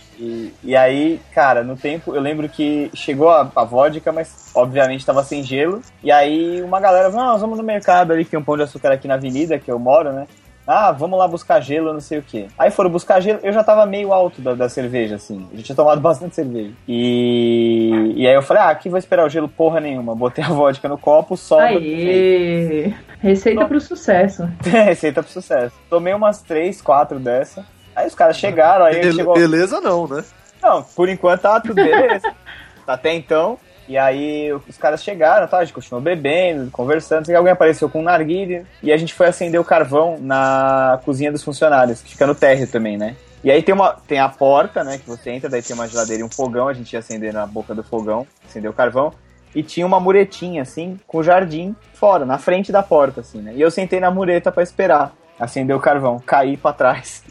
e 0.64 0.76
aí, 0.76 1.20
cara, 1.34 1.64
no 1.64 1.78
tempo, 1.78 2.14
eu 2.14 2.22
lembro 2.22 2.50
que 2.50 2.92
chegou 2.94 3.30
a, 3.30 3.50
a 3.56 3.64
vodka, 3.64 4.12
mas 4.12 4.52
obviamente 4.54 5.06
tava 5.06 5.24
sem 5.24 5.44
gelo. 5.44 5.82
E 6.04 6.12
aí 6.12 6.62
uma 6.62 6.80
galera 6.80 7.10
falou, 7.10 7.26
ah, 7.26 7.32
nós 7.34 7.42
vamos 7.42 7.58
no 7.58 7.64
mercado 7.64 8.12
ali, 8.12 8.26
que 8.26 8.32
tem 8.32 8.40
um 8.40 8.44
pão 8.44 8.58
de 8.58 8.64
açúcar 8.64 8.92
aqui 8.92 9.08
na 9.08 9.14
avenida, 9.14 9.58
que 9.58 9.72
eu 9.72 9.80
moro, 9.80 10.12
né? 10.12 10.28
Ah, 10.68 10.92
vamos 10.92 11.18
lá 11.18 11.28
buscar 11.28 11.60
gelo, 11.62 11.92
não 11.92 12.00
sei 12.00 12.20
o 12.20 12.22
quê. 12.22 12.46
Aí 12.56 12.70
foram 12.70 12.92
buscar 12.92 13.20
gelo, 13.20 13.40
eu 13.42 13.52
já 13.52 13.64
tava 13.64 13.88
meio 13.88 14.14
alto 14.14 14.40
da, 14.40 14.54
da 14.54 14.70
cerveja, 14.70 15.16
assim. 15.16 15.48
A 15.52 15.56
gente 15.56 15.66
tinha 15.66 15.76
tomado 15.76 15.98
bastante 16.02 16.36
cerveja. 16.36 16.72
E, 16.88 18.14
e 18.16 18.28
aí 18.28 18.36
eu 18.36 18.42
falei, 18.44 18.62
ah, 18.62 18.70
aqui 18.70 18.88
vou 18.88 19.00
esperar 19.00 19.26
o 19.26 19.30
gelo 19.30 19.50
porra 19.50 19.80
nenhuma. 19.80 20.14
Botei 20.14 20.44
a 20.44 20.50
vodka 20.50 20.88
no 20.88 20.98
copo, 20.98 21.36
só. 21.36 21.60
aê! 21.60 22.94
Receita 23.20 23.66
pro 23.66 23.82
sucesso. 23.82 24.48
Receita 24.64 25.24
pro 25.24 25.32
sucesso. 25.32 25.76
Tomei 25.90 26.14
umas 26.14 26.42
três, 26.42 26.82
quatro 26.82 27.20
dessa. 27.20 27.66
Aí 28.00 28.08
os 28.08 28.16
caras 28.16 28.38
chegaram, 28.38 28.86
aí 28.86 28.96
Bele- 29.02 29.14
chegou. 29.14 29.34
Beleza 29.34 29.82
não, 29.82 30.08
né? 30.08 30.24
Não, 30.62 30.82
por 30.84 31.10
enquanto 31.10 31.42
tá 31.42 31.60
tudo 31.60 31.76
beleza. 31.76 32.32
Até 32.88 33.14
então. 33.14 33.58
E 33.90 33.98
aí 33.98 34.54
os 34.54 34.78
caras 34.78 35.04
chegaram, 35.04 35.48
tá? 35.48 35.58
A 35.58 35.66
gente 35.66 35.74
continuou 35.74 36.02
bebendo, 36.02 36.72
conversando. 36.72 37.26
Que 37.26 37.34
alguém 37.34 37.52
apareceu 37.52 37.90
com 37.90 38.00
um 38.00 38.04
narguilha. 38.04 38.66
E 38.82 38.92
a 38.94 38.98
gente 38.98 39.14
foi 39.14 39.28
acender 39.28 39.60
o 39.60 39.66
carvão 39.66 40.18
na 40.20 41.00
cozinha 41.04 41.32
dos 41.32 41.44
funcionários, 41.44 42.02
que 42.02 42.12
fica 42.12 42.26
no 42.26 42.34
térreo 42.36 42.68
também, 42.68 42.98
né? 42.98 43.16
E 43.44 43.52
aí 43.52 43.62
tem, 43.64 43.74
uma, 43.76 43.94
tem 44.08 44.20
a 44.20 44.30
porta, 44.30 44.84
né? 44.84 44.98
Que 44.98 45.08
você 45.08 45.32
entra, 45.32 45.50
daí 45.50 45.62
tem 45.62 45.76
uma 45.76 45.88
geladeira 45.88 46.22
e 46.22 46.26
um 46.26 46.30
fogão. 46.30 46.68
A 46.68 46.74
gente 46.74 46.94
ia 46.94 47.00
acender 47.00 47.34
na 47.34 47.46
boca 47.46 47.76
do 47.76 47.84
fogão, 47.84 48.26
acender 48.48 48.70
o 48.70 48.74
carvão. 48.74 49.12
E 49.54 49.62
tinha 49.64 49.86
uma 49.86 50.00
muretinha, 50.00 50.62
assim, 50.62 51.00
com 51.08 51.18
o 51.18 51.24
jardim 51.24 51.76
fora, 51.94 52.26
na 52.26 52.38
frente 52.38 52.72
da 52.72 52.84
porta, 52.84 53.22
assim, 53.22 53.42
né? 53.42 53.54
E 53.56 53.62
eu 53.62 53.72
sentei 53.72 54.00
na 54.00 54.10
mureta 54.12 54.52
pra 54.52 54.62
esperar 54.64 55.12
acender 55.40 55.76
o 55.76 55.80
carvão. 55.80 56.20
Caí 56.24 56.56
pra 56.58 56.74
trás. 56.74 57.24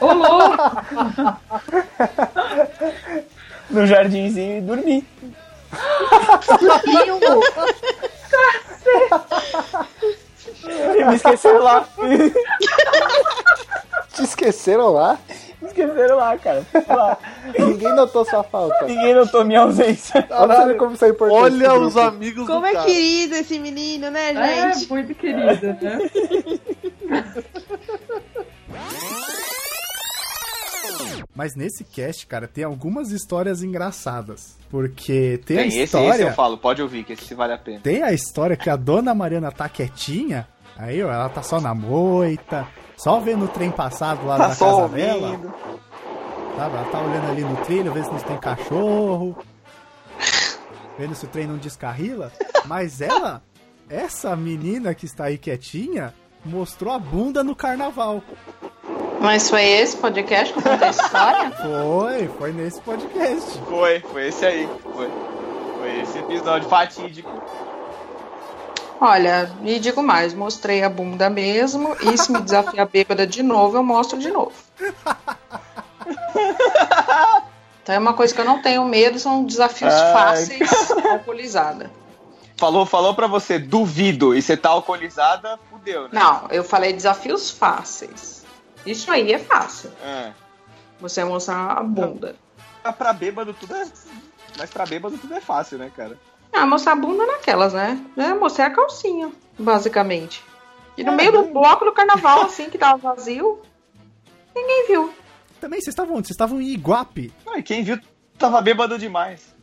Ô, 0.00 0.12
louco! 0.12 0.56
No 3.70 3.86
jardinzinho 3.86 4.58
e 4.58 4.60
dormi. 4.60 5.06
E 10.98 11.04
me 11.04 11.14
esqueceram 11.16 11.62
lá. 11.62 11.88
Te 14.12 14.22
esqueceram 14.22 14.92
lá? 14.92 15.18
Me 15.60 15.68
esqueceram 15.68 16.16
lá, 16.16 16.36
cara. 16.38 16.64
Lá. 16.88 17.18
Ninguém 17.58 17.94
notou 17.94 18.24
sua 18.24 18.42
falta. 18.44 18.84
Ninguém 18.86 19.14
notou 19.14 19.44
minha 19.44 19.60
ausência. 19.60 20.26
Olha 20.30 20.74
como 20.74 20.94
isso 20.94 21.04
é 21.04 21.08
importante. 21.08 21.40
Olha 21.42 21.74
os 21.74 21.94
grupo. 21.94 22.08
amigos 22.08 22.46
Como 22.46 22.60
do 22.60 22.66
é 22.66 22.72
cara. 22.72 22.84
querido 22.84 23.34
esse 23.36 23.58
menino, 23.58 24.10
né, 24.10 24.30
É, 24.32 24.72
gente? 24.72 24.88
muito 24.90 25.14
querida, 25.14 25.78
né? 25.80 25.98
Mas 31.36 31.54
nesse 31.54 31.84
cast, 31.84 32.26
cara, 32.26 32.48
tem 32.48 32.64
algumas 32.64 33.10
histórias 33.10 33.62
engraçadas. 33.62 34.56
Porque 34.70 35.38
tem, 35.44 35.58
a 35.58 35.60
Tem, 35.60 35.68
esse, 35.68 35.82
história. 35.82 36.08
esse 36.14 36.22
eu 36.22 36.32
falo, 36.32 36.56
pode 36.56 36.80
ouvir, 36.80 37.04
que 37.04 37.12
esse 37.12 37.34
vale 37.34 37.52
a 37.52 37.58
pena. 37.58 37.80
Tem 37.80 38.02
a 38.02 38.10
história 38.10 38.56
que 38.56 38.70
a 38.70 38.74
dona 38.74 39.14
Mariana 39.14 39.52
tá 39.52 39.68
quietinha. 39.68 40.48
Aí, 40.78 41.02
ó, 41.02 41.12
ela 41.12 41.28
tá 41.28 41.42
só 41.42 41.60
na 41.60 41.74
moita. 41.74 42.66
Só 42.96 43.20
vendo 43.20 43.44
o 43.44 43.48
trem 43.48 43.70
passado 43.70 44.24
lá 44.26 44.38
Tá 44.38 44.48
da 44.48 44.56
casa 44.56 44.88
dela. 44.88 45.38
Sabe? 46.56 46.74
Ela 46.74 46.84
tá 46.90 47.00
olhando 47.02 47.30
ali 47.30 47.42
no 47.42 47.56
trilho, 47.64 47.92
vendo 47.92 48.04
se 48.06 48.12
não 48.12 48.18
tem 48.18 48.38
cachorro. 48.38 49.36
Vendo 50.98 51.14
se 51.14 51.26
o 51.26 51.28
trem 51.28 51.46
não 51.46 51.58
descarrila. 51.58 52.32
Mas 52.64 53.02
ela, 53.02 53.42
essa 53.90 54.34
menina 54.34 54.94
que 54.94 55.04
está 55.04 55.24
aí 55.24 55.36
quietinha, 55.36 56.14
mostrou 56.44 56.94
a 56.94 56.98
bunda 56.98 57.44
no 57.44 57.54
carnaval. 57.54 58.22
Mas 59.20 59.48
foi 59.48 59.64
esse 59.64 59.96
podcast 59.96 60.52
que 60.52 60.62
contou 60.62 60.86
a 60.86 60.90
história? 60.90 61.50
Foi, 61.56 62.28
foi 62.38 62.52
nesse 62.52 62.80
podcast. 62.80 63.58
Foi, 63.68 64.00
foi 64.00 64.28
esse 64.28 64.44
aí. 64.44 64.68
Foi. 64.82 65.10
Foi 65.78 66.00
esse 66.00 66.18
episódio 66.18 66.68
fatídico. 66.68 67.30
Olha, 69.00 69.50
e 69.62 69.78
digo 69.78 70.02
mais, 70.02 70.32
mostrei 70.32 70.82
a 70.82 70.88
bunda 70.88 71.28
mesmo, 71.28 71.94
e 72.00 72.16
se 72.16 72.32
me 72.32 72.40
desafiar 72.40 72.88
bêbada 72.88 73.26
de 73.26 73.42
novo, 73.42 73.76
eu 73.76 73.82
mostro 73.82 74.18
de 74.18 74.30
novo. 74.30 74.54
Então 77.82 77.94
é 77.94 77.98
uma 78.00 78.14
coisa 78.14 78.34
que 78.34 78.40
eu 78.40 78.44
não 78.44 78.60
tenho 78.60 78.84
medo, 78.84 79.16
são 79.16 79.44
desafios 79.44 79.94
Ai, 79.94 80.12
fáceis 80.12 80.90
alcoolizada. 80.90 81.88
Falou, 82.56 82.84
falou 82.84 83.14
pra 83.14 83.28
você, 83.28 83.60
duvido, 83.60 84.34
e 84.34 84.42
você 84.42 84.56
tá 84.56 84.70
alcoolizada, 84.70 85.56
fudeu, 85.70 86.02
né? 86.04 86.08
Não, 86.12 86.48
eu 86.50 86.64
falei 86.64 86.92
desafios 86.92 87.48
fáceis. 87.48 88.35
Isso 88.86 89.10
aí 89.10 89.32
é 89.32 89.38
fácil. 89.38 89.90
É. 90.02 90.32
Você 91.00 91.22
mostrar 91.24 91.72
a 91.78 91.82
bunda. 91.82 92.36
Pra- 92.82 92.92
Pra 92.92 93.12
bêbado 93.12 93.52
tudo 93.52 93.74
é. 93.74 93.84
Mas 94.56 94.70
pra 94.70 94.86
bêbado 94.86 95.18
tudo 95.18 95.34
é 95.34 95.40
fácil, 95.40 95.76
né, 95.78 95.90
cara? 95.94 96.18
Ah, 96.52 96.64
mostrar 96.64 96.92
a 96.92 96.96
bunda 96.96 97.26
naquelas, 97.26 97.72
né? 97.74 98.00
É, 98.16 98.32
mostrei 98.32 98.64
a 98.66 98.70
calcinha, 98.70 99.30
basicamente. 99.58 100.42
E 100.96 101.02
no 101.04 101.12
meio 101.12 101.32
do 101.32 101.42
bloco 101.44 101.84
do 101.84 101.92
carnaval, 101.92 102.42
assim, 102.42 102.70
que 102.70 102.78
tava 102.78 102.96
vazio, 102.96 103.60
ninguém 104.54 104.86
viu. 104.86 105.12
Também, 105.60 105.80
vocês 105.80 105.92
estavam 105.92 106.14
onde? 106.16 106.28
Vocês 106.28 106.34
estavam 106.34 106.60
em 106.60 106.68
Iguape. 106.68 107.32
E 107.56 107.62
quem 107.62 107.82
viu 107.82 107.98
tava 108.38 108.60
bêbado 108.62 108.98
demais. 108.98 109.54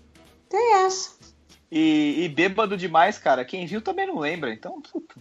Tem 0.50 0.74
essa. 0.86 1.12
E, 1.72 2.26
e 2.26 2.30
bêbado 2.30 2.78
demais, 2.78 3.18
cara, 3.18 3.44
quem 3.46 3.66
viu 3.66 3.82
também 3.82 4.06
não 4.06 4.20
lembra, 4.20 4.54
então, 4.54 4.80
puta. 4.82 5.16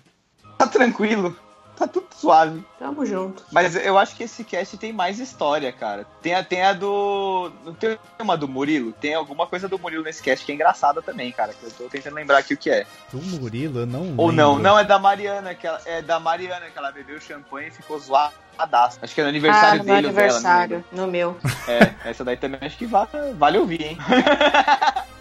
Tá 0.59 0.67
tranquilo. 0.67 1.35
Tá 1.77 1.87
tudo 1.87 2.07
suave. 2.15 2.65
Tamo 2.79 3.05
junto. 3.07 3.43
Mas 3.51 3.75
eu 3.75 3.99
acho 3.99 4.15
que 4.15 4.25
esse 4.25 4.45
cast 4.45 4.77
tem 4.77 4.93
mais 4.93 5.19
história, 5.19 5.73
cara. 5.73 6.07
Tem 6.21 6.35
a, 6.35 6.45
tem 6.45 6.63
a 6.63 6.73
do. 6.73 7.51
Não 7.65 7.75
tem 7.75 7.99
uma 8.21 8.37
do 8.37 8.47
Murilo? 8.47 8.93
Tem 8.93 9.15
alguma 9.15 9.47
coisa 9.47 9.69
do 9.69 9.79
Murilo 9.79 10.05
nesse 10.05 10.23
cast 10.23 10.45
que 10.45 10.53
é 10.53 10.55
engraçada 10.55 11.01
também, 11.01 11.33
cara. 11.33 11.53
Que 11.53 11.65
eu 11.65 11.71
tô 11.71 11.85
tentando 11.89 12.15
lembrar 12.15 12.39
aqui 12.39 12.55
o 12.55 12.57
que 12.57 12.71
é. 12.71 12.87
Do 13.11 13.21
Murilo, 13.23 13.81
eu 13.81 13.87
não 13.87 14.15
Ou 14.17 14.29
lembro. 14.29 14.33
não, 14.33 14.59
não, 14.59 14.79
é 14.79 14.85
da 14.85 14.99
Mariana, 14.99 15.55
que 15.55 15.67
ela, 15.67 15.81
é 15.87 16.03
da 16.03 16.21
Mariana, 16.21 16.67
que 16.71 16.79
ela 16.79 16.93
bebeu 16.93 17.21
champanhe 17.21 17.69
e 17.69 17.73
ficou 17.73 17.99
zoadaço. 17.99 18.99
Acho 19.01 19.15
que 19.15 19.21
é 19.21 19.25
no 19.25 19.31
aniversário 19.31 19.81
ah, 19.81 19.83
no 19.83 19.85
meu 19.85 19.95
dele 19.95 20.07
ou 20.07 20.13
dela, 20.13 20.27
aniversário, 20.27 20.85
no 20.93 21.07
meu. 21.07 21.37
É, 21.67 22.11
essa 22.11 22.25
daí 22.25 22.37
também 22.37 22.61
acho 22.63 22.77
que 22.77 22.87
vale, 22.87 23.09
vale 23.37 23.59
ouvir, 23.59 23.83
hein? 23.83 23.99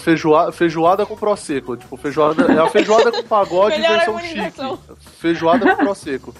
Feijoada, 0.00 0.52
feijoada 0.52 1.06
com 1.06 1.16
prosecco. 1.16 1.76
Tipo, 1.76 1.96
feijoada. 1.96 2.52
É 2.52 2.58
a 2.58 2.68
feijoada 2.68 3.12
com 3.12 3.22
pagode 3.22 3.76
Melhor 3.76 3.96
versão 3.96 4.16
harmonização. 4.16 4.76
chique. 4.76 5.10
Feijoada 5.18 5.76
com 5.76 5.84
prosecco. 5.84 6.34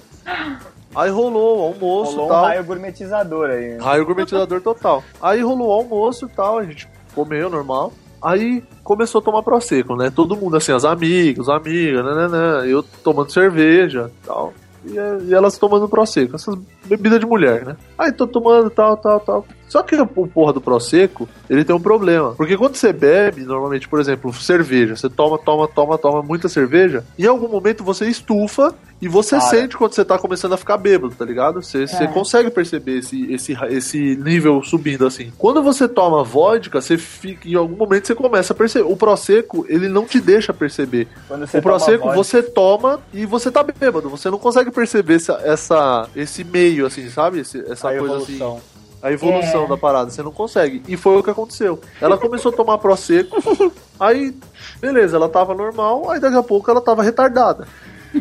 Aí 0.95 1.11
rolou 1.11 1.61
o 1.61 1.63
almoço 1.67 2.13
Rolou 2.13 2.27
um 2.27 2.29
tal. 2.29 2.45
raio 2.45 2.65
gourmetizador 2.65 3.51
aí. 3.51 3.79
Raio 3.79 4.05
gourmetizador 4.05 4.61
total. 4.61 5.05
Aí 5.23 5.41
rolou 5.41 5.69
o 5.69 5.73
almoço 5.73 6.27
e 6.27 6.29
tal, 6.31 6.59
a 6.59 6.65
gente 6.65 6.89
comeu 7.15 7.49
normal. 7.49 7.93
Aí 8.23 8.63
começou 8.83 9.21
a 9.21 9.25
tomar 9.25 9.43
prosecco, 9.43 9.95
né? 9.97 10.11
Todo 10.15 10.37
mundo 10.37 10.57
assim, 10.57 10.73
as 10.73 10.85
amigas, 10.85 11.47
os 11.47 11.49
amigos, 11.49 12.05
né, 12.05 12.15
né, 12.15 12.29
né. 12.29 12.73
Eu 12.73 12.83
tomando 12.83 13.31
cerveja 13.31 14.11
e 14.23 14.27
tal. 14.27 14.53
E, 14.85 14.95
e 15.29 15.35
elas 15.35 15.57
tomando 15.59 15.89
prosecco, 15.89 16.35
essas 16.37 16.57
bebidas 16.85 17.21
de 17.21 17.27
mulher, 17.27 17.65
né? 17.65 17.77
Aí 17.97 18.11
tô 18.13 18.27
tomando 18.27 18.69
tal, 18.69 18.97
tal, 18.97 19.21
tal. 19.21 19.47
Só 19.71 19.83
que 19.83 19.95
o 19.95 20.07
porra 20.27 20.53
do 20.53 20.61
prosecco, 20.61 21.27
ele 21.49 21.65
tem 21.65 21.75
um 21.75 21.81
problema. 21.81 22.33
Porque 22.37 22.57
quando 22.59 22.75
você 22.75 22.93
bebe, 22.93 23.43
normalmente, 23.45 23.89
por 23.89 24.01
exemplo, 24.01 24.33
cerveja, 24.35 24.97
você 24.97 25.09
toma, 25.09 25.39
toma, 25.39 25.67
toma, 25.69 25.97
toma 25.97 26.23
muita 26.23 26.49
cerveja, 26.49 27.05
em 27.19 27.25
algum 27.25 27.49
momento 27.49 27.85
você 27.85 28.07
estufa 28.07 28.75
e 29.01 29.09
você 29.09 29.37
Para. 29.37 29.47
sente 29.49 29.77
quando 29.79 29.95
você 29.95 30.05
tá 30.05 30.19
começando 30.19 30.53
a 30.53 30.57
ficar 30.59 30.77
bêbado, 30.77 31.15
tá 31.15 31.25
ligado? 31.25 31.63
Você, 31.63 31.87
você 31.87 32.05
É. 32.05 32.07
consegue 32.09 32.51
perceber 32.51 32.99
esse, 32.99 33.33
esse, 33.33 33.57
esse 33.71 34.17
nível 34.17 34.63
subindo 34.63 35.07
assim. 35.07 35.33
Quando 35.39 35.63
você 35.63 35.89
toma 35.89 36.23
vodka, 36.25 36.81
você 36.83 36.99
fica, 36.99 37.49
em 37.49 37.55
algum 37.55 37.77
momento 37.77 38.07
você 38.09 38.15
começa 38.15 38.53
a 38.53 38.57
perceber. 38.57 38.85
O 38.91 38.97
prosecco, 38.97 39.65
ele 39.69 39.89
não 39.89 40.05
te 40.05 40.21
deixa 40.21 40.53
perceber. 40.53 41.07
Você 41.29 41.59
o 41.59 41.63
prosecco 41.63 42.13
você 42.13 42.43
toma 42.43 43.01
e 43.15 43.25
você 43.25 43.51
tá 43.53 43.63
bêbado. 43.63 44.11
Você 44.11 44.29
não 44.29 44.39
consegue 44.39 44.71
perceber 44.71 45.15
essa, 45.15 45.41
essa 45.45 46.09
esse 46.17 46.43
meio, 46.45 46.85
assim, 46.87 47.09
sabe? 47.09 47.39
Esse- 47.41 47.65
essa 47.71 47.89
a 47.89 47.97
coisa 47.99 48.17
evolução. 48.17 48.57
assim. 48.57 48.63
A 49.03 49.11
evolução 49.11 49.65
É. 49.65 49.69
da 49.69 49.77
parada, 49.77 50.11
você 50.11 50.23
não 50.23 50.31
consegue. 50.33 50.83
E 50.87 50.97
foi 50.97 51.17
o 51.17 51.23
que 51.23 51.31
aconteceu. 51.31 51.81
Ela 52.01 52.19
começou 52.19 52.53
a 52.53 52.57
tomar 52.57 52.79
prosecco, 52.79 53.37
aí, 53.99 54.35
beleza, 54.81 55.17
ela 55.17 55.29
tava 55.29 55.55
normal, 55.55 56.11
aí 56.11 56.21
daqui 56.21 56.37
a 56.37 56.43
pouco 56.43 56.71
ela 56.71 56.81
tava 56.81 57.03
retardada. 57.03 57.67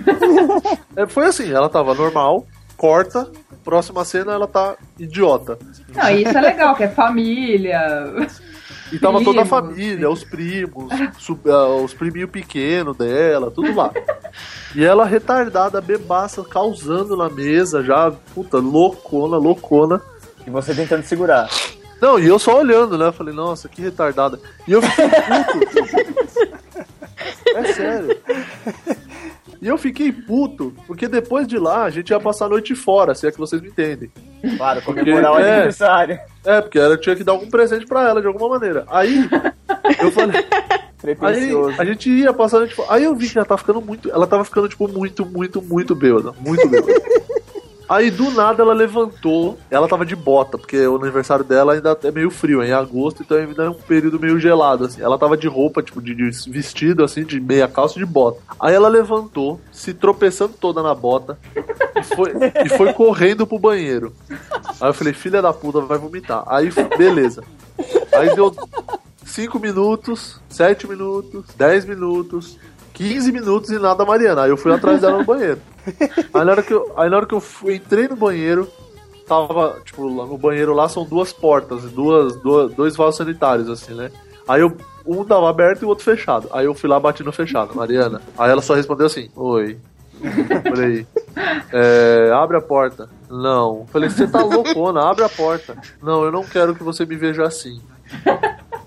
É, 0.95 1.05
foi 1.07 1.25
assim, 1.27 1.51
ela 1.51 1.69
tava 1.69 1.93
normal, 1.93 2.45
corta, 2.75 3.27
próxima 3.63 4.03
cena 4.03 4.33
ela 4.33 4.47
tá 4.47 4.75
idiota. 4.97 5.57
Não, 5.95 6.09
isso 6.09 6.37
é 6.37 6.41
legal, 6.41 6.75
que 6.75 6.83
é 6.83 6.87
família. 6.89 7.79
E 8.91 8.97
tava 8.99 9.23
toda 9.23 9.41
a 9.41 9.45
Primos. 9.45 9.49
família, 9.49 10.09
os 10.09 10.23
primos, 10.23 10.91
ah, 11.47 11.67
os 11.83 11.93
priminhos 11.93 12.29
pequenos 12.31 12.97
dela, 12.97 13.49
tudo 13.51 13.73
lá. 13.73 13.91
E 14.75 14.83
ela 14.83 15.05
retardada, 15.05 15.79
bebaça, 15.79 16.43
causando 16.43 17.15
na 17.15 17.29
mesa, 17.29 17.83
já, 17.83 18.11
puta, 18.33 18.57
loucona, 18.57 19.37
loucona. 19.37 20.01
E 20.45 20.49
você 20.49 20.73
tentando 20.73 21.04
segurar. 21.04 21.49
Não, 22.02 22.17
e 22.17 22.28
eu 22.28 22.39
só 22.39 22.58
olhando, 22.58 22.97
né? 22.97 23.12
Falei, 23.12 23.34
nossa, 23.34 23.67
que 23.67 23.82
retardada. 23.82 24.39
E 24.67 24.71
eu 24.71 24.82
fiquei 24.82 25.10
puto. 25.10 25.67
é 27.56 27.73
sério. 27.73 28.17
E 29.62 29.67
eu 29.67 29.78
fiquei 29.78 30.12
puto, 30.12 30.73
porque 30.88 31.08
depois 31.08 31.45
de 31.45 31.58
lá 31.58 31.84
a 31.84 31.89
gente 31.89 32.12
ia 32.12 32.19
passar 32.19 32.45
a 32.45 32.49
noite 32.49 32.73
fora, 32.73 33.13
se 33.13 33.28
é 33.28 33.32
que 33.32 33.38
vocês 33.38 33.62
me 33.62 33.67
entendem. 33.67 34.10
Claro, 34.56 34.82
comemorar 34.82 35.34
o 35.34 35.39
é. 35.39 35.54
aniversário. 35.56 36.17
É, 36.45 36.62
porque 36.62 36.80
ela 36.80 36.97
tinha 36.97 37.15
que 37.15 37.25
dar 37.25 37.34
algum 37.34 37.49
presente 37.49 37.86
pra 37.86 38.08
ela 38.08 38.21
de 38.21 38.28
alguma 38.28 38.47
maneira. 38.47 38.86
Aí, 38.88 39.30
eu 40.02 40.12
falei. 40.12 40.45
Aí 41.21 41.73
a 41.78 41.84
gente 41.86 42.10
ia 42.10 42.34
passar 42.34 42.58
a 42.58 42.60
noite 42.62 42.75
fora. 42.75 42.93
Aí 42.93 43.04
eu 43.04 43.13
vi 43.15 43.30
que 43.30 43.38
ela 43.38 43.45
tava 43.45 43.60
ficando 43.60 43.82
muito. 43.82 44.10
Ela 44.10 44.28
tava 44.28 44.45
ficando, 44.45 44.69
tipo, 44.69 44.88
muito, 44.88 45.25
muito, 45.25 45.62
muito 45.62 45.93
bêbada. 45.93 46.34
Muito 46.39 46.67
bêbada. 46.67 46.93
Aí 47.89 48.12
do 48.12 48.30
nada 48.30 48.62
ela 48.62 48.73
levantou, 48.73 49.58
ela 49.71 49.88
tava 49.88 50.06
de 50.06 50.15
bota, 50.15 50.60
porque 50.60 50.86
o 50.86 50.95
aniversário 50.97 51.43
dela 51.43 51.73
ainda 51.73 51.97
é 52.04 52.12
meio 52.12 52.30
frio, 52.30 52.62
é 52.62 52.67
em 52.67 52.71
agosto, 52.71 53.23
então 53.23 53.36
ainda 53.36 53.63
é 53.63 53.69
um 53.69 53.73
período 53.73 54.19
meio 54.19 54.39
gelado, 54.39 54.86
assim. 54.86 55.02
Ela 55.02 55.17
tava 55.17 55.36
de 55.36 55.47
roupa, 55.47 55.82
tipo, 55.82 55.99
de, 55.99 56.13
de 56.13 56.30
vestido, 56.52 57.04
assim, 57.04 57.23
de 57.23 57.39
meia 57.39 57.67
calça 57.67 57.97
de 57.97 58.06
bota. 58.06 58.39
Aí 58.60 58.75
ela 58.75 58.88
levantou, 58.88 59.60
se 59.71 59.91
tropeçando 59.91 60.54
toda 60.54 60.84
na 60.84 60.93
bota, 60.93 61.39
e 61.97 62.04
foi, 62.04 62.32
e 62.63 62.69
foi 62.69 62.93
correndo 62.93 63.47
pro 63.47 63.58
banheiro. 63.58 64.13
Aí 64.80 64.89
eu 64.89 64.93
falei, 64.93 65.13
filha 65.13 65.41
da 65.41 65.52
puta, 65.52 65.82
vai 65.82 65.97
vomitar. 65.97 66.43
Aí, 66.45 66.69
beleza. 66.95 67.43
Aí 68.13 68.36
deu 68.36 68.56
5 69.25 69.60
minutos, 69.60 70.39
7 70.47 70.88
minutos, 70.88 71.45
10 71.58 71.86
minutos, 71.86 72.56
15 72.93 73.32
minutos 73.32 73.69
e 73.71 73.80
nada 73.80 74.06
Mariana. 74.06 74.43
Aí 74.43 74.49
eu 74.49 74.58
fui 74.58 74.73
atrás 74.73 75.02
dela 75.02 75.19
no 75.19 75.23
banheiro. 75.23 75.60
Aí 76.34 76.45
na 76.45 76.52
hora 76.52 76.63
que 76.63 76.73
eu, 76.73 76.91
aí 76.95 77.10
na 77.10 77.17
hora 77.17 77.25
que 77.25 77.34
eu 77.34 77.41
fui, 77.41 77.75
entrei 77.75 78.08
no 78.08 78.15
banheiro, 78.15 78.67
tava, 79.28 79.80
tipo, 79.86 80.08
lá 80.08 80.25
no 80.25 80.38
banheiro 80.38 80.73
lá 80.73 80.89
são 80.89 81.06
duas 81.06 81.32
portas, 81.32 81.84
duas, 81.91 82.36
duas, 82.38 82.73
dois 82.73 82.95
vasos 82.95 83.17
sanitários, 83.17 83.69
assim, 83.69 83.93
né? 83.93 84.12
Aí 84.47 84.62
eu, 84.62 84.75
um 85.06 85.23
tava 85.23 85.49
aberto 85.49 85.84
e 85.84 85.86
o 85.86 85.89
outro 85.89 86.04
fechado. 86.04 86.49
Aí 86.52 86.65
eu 86.65 86.73
fui 86.73 86.89
lá 86.89 86.99
bati 86.99 87.23
no 87.23 87.32
fechado, 87.32 87.75
Mariana. 87.75 88.21
Aí 88.38 88.49
ela 88.49 88.62
só 88.62 88.73
respondeu 88.73 89.06
assim, 89.06 89.30
oi. 89.36 89.78
Falei, 90.63 91.08
é, 91.71 92.32
abre 92.34 92.58
a 92.58 92.62
porta. 92.62 93.10
Não. 93.30 93.86
Falei, 93.91 94.10
você 94.10 94.28
tá 94.28 94.41
loucona, 94.41 95.08
abre 95.08 95.23
a 95.23 95.30
porta. 95.30 95.78
Não, 96.02 96.23
eu 96.23 96.32
não 96.32 96.43
quero 96.43 96.75
que 96.75 96.84
você 96.84 97.06
me 97.06 97.15
veja 97.15 97.43
assim. 97.43 97.80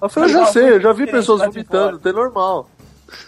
Eu 0.01 0.09
falei, 0.09 0.31
eu 0.31 0.41
já 0.41 0.47
sei, 0.47 0.69
eu 0.71 0.81
já 0.81 0.93
vi 0.93 1.07
pessoas 1.07 1.43
vomitando, 1.43 2.01
é 2.05 2.13
normal. 2.13 2.69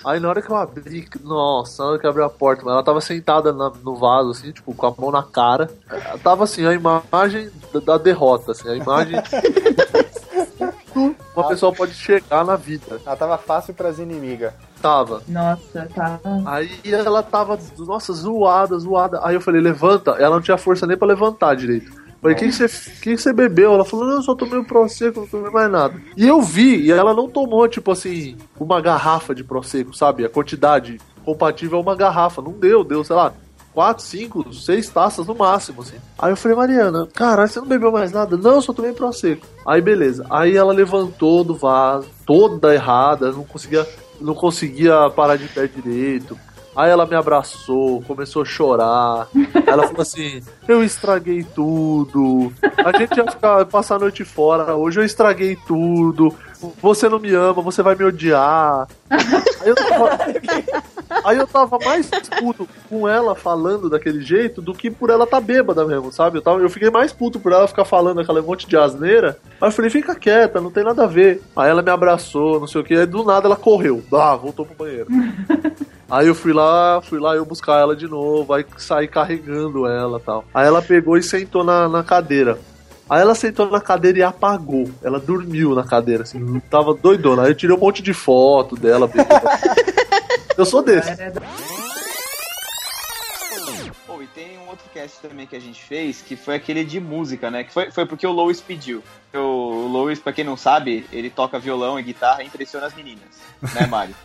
Aí 0.05 0.21
na 0.21 0.29
hora 0.29 0.43
que 0.43 0.51
eu 0.51 0.57
abri, 0.57 1.09
nossa, 1.23 1.83
na 1.83 1.89
hora 1.91 1.99
que 1.99 2.07
eu 2.07 2.11
abri 2.11 2.23
a 2.23 2.29
porta, 2.29 2.63
ela 2.63 2.83
tava 2.83 3.01
sentada 3.01 3.53
na- 3.53 3.73
no 3.83 3.97
vaso, 3.97 4.31
assim, 4.31 4.53
tipo, 4.53 4.75
com 4.75 4.87
a 4.87 4.95
mão 4.97 5.11
na 5.11 5.23
cara. 5.23 5.71
Ela 5.91 6.19
Tava 6.19 6.45
assim, 6.45 6.67
a 6.67 6.73
imagem 6.73 7.51
da, 7.73 7.81
da 7.81 7.99
derrota, 7.99 8.53
assim, 8.53 8.69
a 8.69 8.75
imagem. 8.77 9.17
Uma 11.37 11.49
pessoa 11.49 11.73
pode 11.73 11.93
chegar 11.95 12.45
na 12.45 12.55
vida. 12.57 13.01
Ela 13.05 13.17
tava 13.17 13.37
fácil 13.39 13.75
pras 13.75 13.99
inimigas. 13.99 14.53
Tava. 14.81 15.23
Nossa, 15.27 15.89
tá. 15.95 16.21
Aí 16.47 16.79
ela 16.85 17.23
tava, 17.23 17.59
nossa, 17.79 18.13
zoada, 18.13 18.79
zoada. 18.79 19.21
Aí 19.25 19.35
eu 19.35 19.41
falei, 19.41 19.61
levanta. 19.61 20.13
Ela 20.13 20.37
não 20.37 20.43
tinha 20.43 20.57
força 20.59 20.87
nem 20.87 20.97
pra 20.97 21.09
levantar 21.09 21.57
direito. 21.57 21.91
Falei, 22.25 22.39
o 22.39 22.41
que 22.41 22.51
você 22.51 22.69
que 23.03 23.17
que 23.17 23.19
você 23.19 23.35
bebeu? 23.35 23.75
Ela 23.75 23.85
falou, 23.85 24.07
não, 24.07 24.15
eu 24.15 24.23
só 24.23 24.35
tomei 24.35 24.59
um 24.59 24.65
Prosecco, 24.65 25.21
não 25.21 25.27
tomei 25.27 25.51
mais 25.51 25.71
nada. 25.71 26.01
E 26.17 26.27
eu 26.27 26.41
vi, 26.41 26.87
e 26.87 26.91
ela 26.91 27.13
não 27.13 27.29
tomou, 27.29 27.69
tipo 27.69 27.93
assim, 27.93 28.39
uma 28.59 28.81
garrafa 28.81 29.35
de 29.35 29.45
Prosecco, 29.45 29.95
sabe? 29.95 30.25
A 30.25 30.29
quantidade 30.31 30.99
compatível 31.23 31.77
a 31.77 31.83
uma 31.83 31.95
garrafa. 31.95 32.41
Não 32.41 32.53
deu, 32.53 32.83
deu, 32.83 33.05
sei 33.05 33.15
lá, 33.15 33.35
quatro, 33.75 34.03
cinco, 34.03 34.51
seis 34.55 34.89
taças 34.89 35.27
no 35.27 35.35
máximo, 35.35 35.83
assim. 35.83 35.99
Aí 36.19 36.33
eu 36.33 36.37
falei, 36.39 36.57
Mariana, 36.57 37.07
caralho, 37.13 37.47
você 37.47 37.61
não 37.61 37.67
bebeu 37.67 37.93
mais 37.93 38.11
nada? 38.11 38.39
Não, 38.39 38.59
só 38.63 38.73
tomei 38.73 38.95
Prosecco. 38.95 39.47
Aí 39.67 39.83
beleza. 39.83 40.25
Aí 40.31 40.57
ela 40.57 40.73
levantou 40.73 41.45
do 41.45 41.55
vaso, 41.55 42.09
toda 42.25 42.73
errada, 42.73 43.33
não 43.33 43.45
conseguia, 43.45 43.87
não 44.19 44.35
conseguia 44.35 45.11
parar 45.11 45.37
de 45.37 45.47
pé 45.49 45.67
direito. 45.67 46.39
Aí 46.77 46.91
ela 46.91 47.07
me 47.07 47.15
abraçou, 47.15 48.03
começou 48.03 48.43
a 48.43 48.45
chorar. 48.45 49.29
Ela 49.67 49.87
falou 49.87 50.03
assim: 50.03 50.43
Eu 50.67 50.83
estraguei 50.83 51.45
tudo. 51.55 52.53
A 52.85 52.97
gente 52.99 53.17
ia 53.17 53.31
ficar, 53.31 53.65
passar 53.67 53.97
a 53.97 54.01
noite 54.01 54.25
fora. 54.25 54.75
Hoje 54.75 55.01
eu 55.01 55.05
estraguei 55.05 55.57
tudo. 55.67 56.35
Você 56.81 57.09
não 57.09 57.19
me 57.19 57.33
ama, 57.33 57.63
você 57.63 57.83
vai 57.83 57.95
me 57.95 58.05
odiar. 58.05 58.89
Aí 59.11 59.69
eu 59.71 59.75
tava, 59.75 60.19
aí 61.25 61.37
eu 61.37 61.47
tava 61.47 61.79
mais 61.85 62.11
puto 62.39 62.69
com 62.89 63.09
ela 63.09 63.35
falando 63.35 63.89
daquele 63.89 64.21
jeito 64.21 64.61
do 64.61 64.75
que 64.75 64.91
por 64.91 65.11
ela 65.11 65.27
tá 65.27 65.41
bêbada 65.41 65.85
mesmo, 65.85 66.13
sabe? 66.13 66.39
Eu, 66.39 66.43
tava, 66.43 66.61
eu 66.61 66.69
fiquei 66.69 66.91
mais 66.91 67.13
puto 67.13 67.39
por 67.39 67.53
ela 67.53 67.69
ficar 67.69 67.85
falando 67.85 68.21
aquela 68.21 68.43
monte 68.43 68.67
de 68.67 68.77
asneira. 68.77 69.39
Aí 69.61 69.69
eu 69.69 69.73
falei: 69.73 69.91
Fica 69.91 70.15
quieta, 70.15 70.61
não 70.61 70.71
tem 70.71 70.85
nada 70.85 71.05
a 71.05 71.07
ver. 71.07 71.43
Aí 71.55 71.71
ela 71.71 71.83
me 71.83 71.91
abraçou, 71.91 72.61
não 72.61 72.67
sei 72.67 72.81
o 72.81 72.85
que. 72.85 72.95
Aí 72.95 73.07
do 73.07 73.25
nada 73.25 73.47
ela 73.47 73.57
correu. 73.57 74.03
Ah, 74.13 74.37
voltou 74.37 74.67
pro 74.67 74.75
banheiro. 74.75 75.09
Aí 76.11 76.27
eu 76.27 76.35
fui 76.35 76.53
lá, 76.53 77.01
fui 77.03 77.19
lá 77.19 77.35
eu 77.35 77.45
buscar 77.45 77.81
ela 77.81 77.97
de 77.97 78.07
novo, 78.07 78.53
aí 78.53 78.65
saí 78.77 79.09
carregando 79.09 79.87
ela 79.87 80.21
tal. 80.21 80.45
Aí 80.53 80.67
ela 80.67 80.83
pegou 80.83 81.17
e 81.17 81.23
sentou 81.23 81.65
na, 81.65 81.89
na 81.89 82.03
cadeira. 82.03 82.59
Aí 83.09 83.21
ela 83.21 83.35
sentou 83.35 83.71
na 83.71 83.81
cadeira 83.81 84.19
e 84.19 84.23
apagou. 84.23 84.91
Ela 85.03 85.21
dormiu 85.21 85.75
na 85.75 85.85
cadeira, 85.85 86.23
assim, 86.23 86.61
tava 86.71 86.95
doidona. 86.95 87.43
Aí 87.43 87.51
eu 87.51 87.55
tirei 87.55 87.77
um 87.77 87.81
monte 87.81 88.03
de 88.03 88.15
foto 88.15 88.77
dela. 88.77 89.11
Eu 90.57 90.65
sou 90.65 90.83
desse. 90.83 91.11
Pô, 94.07 94.23
e 94.23 94.27
tem 94.29 94.59
um 94.59 94.69
outro 94.69 94.87
cast 94.95 95.21
também 95.21 95.47
que 95.47 95.57
a 95.57 95.61
gente 95.61 95.83
fez, 95.83 96.23
que 96.23 96.37
foi 96.37 96.55
aquele 96.55 96.85
de 96.85 97.01
música, 97.01 97.51
né? 97.51 97.65
Que 97.65 97.73
foi, 97.73 97.91
foi 97.91 98.07
porque 98.07 98.27
o 98.27 98.33
Lois 98.33 98.61
pediu. 98.61 99.03
O, 99.35 99.39
o 99.39 99.89
Lois, 99.89 100.19
pra 100.19 100.33
quem 100.33 100.45
não 100.45 100.57
sabe, 100.57 101.07
ele 101.13 101.29
toca 101.29 101.59
violão 101.59 101.99
e 101.99 102.03
guitarra 102.03 102.43
e 102.43 102.47
impressiona 102.47 102.87
as 102.87 102.95
meninas. 102.95 103.41
Né, 103.75 103.87
Mari? 103.87 104.15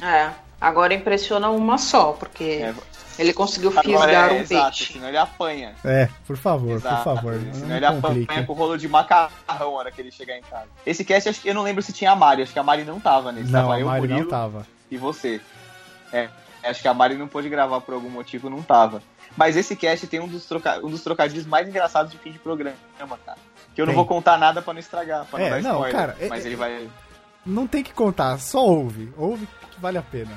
É, 0.00 0.30
agora 0.60 0.94
impressiona 0.94 1.50
uma 1.50 1.78
só, 1.78 2.12
porque 2.12 2.44
É, 2.44 2.74
ele 3.18 3.32
conseguiu 3.32 3.70
fisgar 3.70 4.30
é, 4.30 4.32
um 4.32 4.36
exato, 4.40 4.76
peixe. 4.76 4.92
senão 4.92 5.08
ele 5.08 5.16
apanha. 5.18 5.74
É, 5.84 6.08
por 6.26 6.36
favor, 6.36 6.72
Exato, 6.76 6.96
por 6.96 7.14
favor. 7.16 7.40
Senão 7.52 7.68
Não 7.68 7.76
ele 7.76 7.86
apanha 7.86 8.00
complica. 8.02 8.42
com 8.44 8.52
o 8.52 8.56
rolo 8.56 8.76
de 8.78 8.88
macarrão 8.88 9.30
na 9.48 9.66
hora 9.66 9.90
que 9.90 10.00
ele 10.00 10.10
chegar 10.10 10.36
em 10.36 10.42
casa. 10.42 10.66
Esse 10.86 11.04
cast, 11.04 11.28
acho 11.28 11.40
que 11.40 11.48
eu 11.48 11.54
não 11.54 11.62
lembro 11.62 11.82
se 11.82 11.92
tinha 11.92 12.12
a 12.12 12.16
Mari. 12.16 12.42
Acho 12.42 12.52
que 12.52 12.58
a 12.58 12.62
Mari 12.62 12.84
não 12.84 13.00
tava 13.00 13.32
nesse. 13.32 13.50
Não, 13.50 13.60
tava 13.62 13.74
a 13.74 13.80
eu, 13.80 13.86
Mari 13.86 14.00
Murilo 14.02 14.20
não 14.20 14.28
tava. 14.28 14.66
e 14.90 14.96
você. 14.96 15.40
É, 16.12 16.28
acho 16.64 16.80
que 16.82 16.88
a 16.88 16.94
Mari 16.94 17.14
não 17.16 17.28
pôde 17.28 17.48
gravar 17.48 17.80
por 17.80 17.94
algum 17.94 18.08
motivo, 18.10 18.48
não 18.48 18.62
tava. 18.62 19.02
Mas 19.36 19.56
esse 19.56 19.76
cast 19.76 20.06
tem 20.06 20.18
um 20.20 20.26
dos, 20.26 20.46
troca... 20.46 20.80
um 20.84 20.90
dos 20.90 21.02
trocadilhos 21.02 21.46
mais 21.46 21.68
engraçados 21.68 22.10
de 22.10 22.18
fim 22.18 22.32
de 22.32 22.38
programa, 22.38 22.74
cara. 23.24 23.38
Que 23.74 23.80
eu 23.80 23.86
não 23.86 23.92
Tem. 23.92 23.96
vou 23.96 24.06
contar 24.06 24.36
nada 24.38 24.60
pra 24.62 24.72
não 24.72 24.80
estragar, 24.80 25.24
pra 25.26 25.38
não 25.38 25.46
É, 25.46 25.50
dar 25.50 25.62
não, 25.62 25.72
spoiler. 25.74 25.92
cara, 25.92 26.16
é- 26.18 26.28
mas 26.28 26.44
ele 26.44 26.56
vai. 26.56 26.88
Não 27.48 27.66
tem 27.66 27.82
que 27.82 27.94
contar, 27.94 28.38
só 28.38 28.62
ouve. 28.62 29.10
Ouve 29.16 29.48
que 29.70 29.80
vale 29.80 29.96
a 29.96 30.02
pena. 30.02 30.32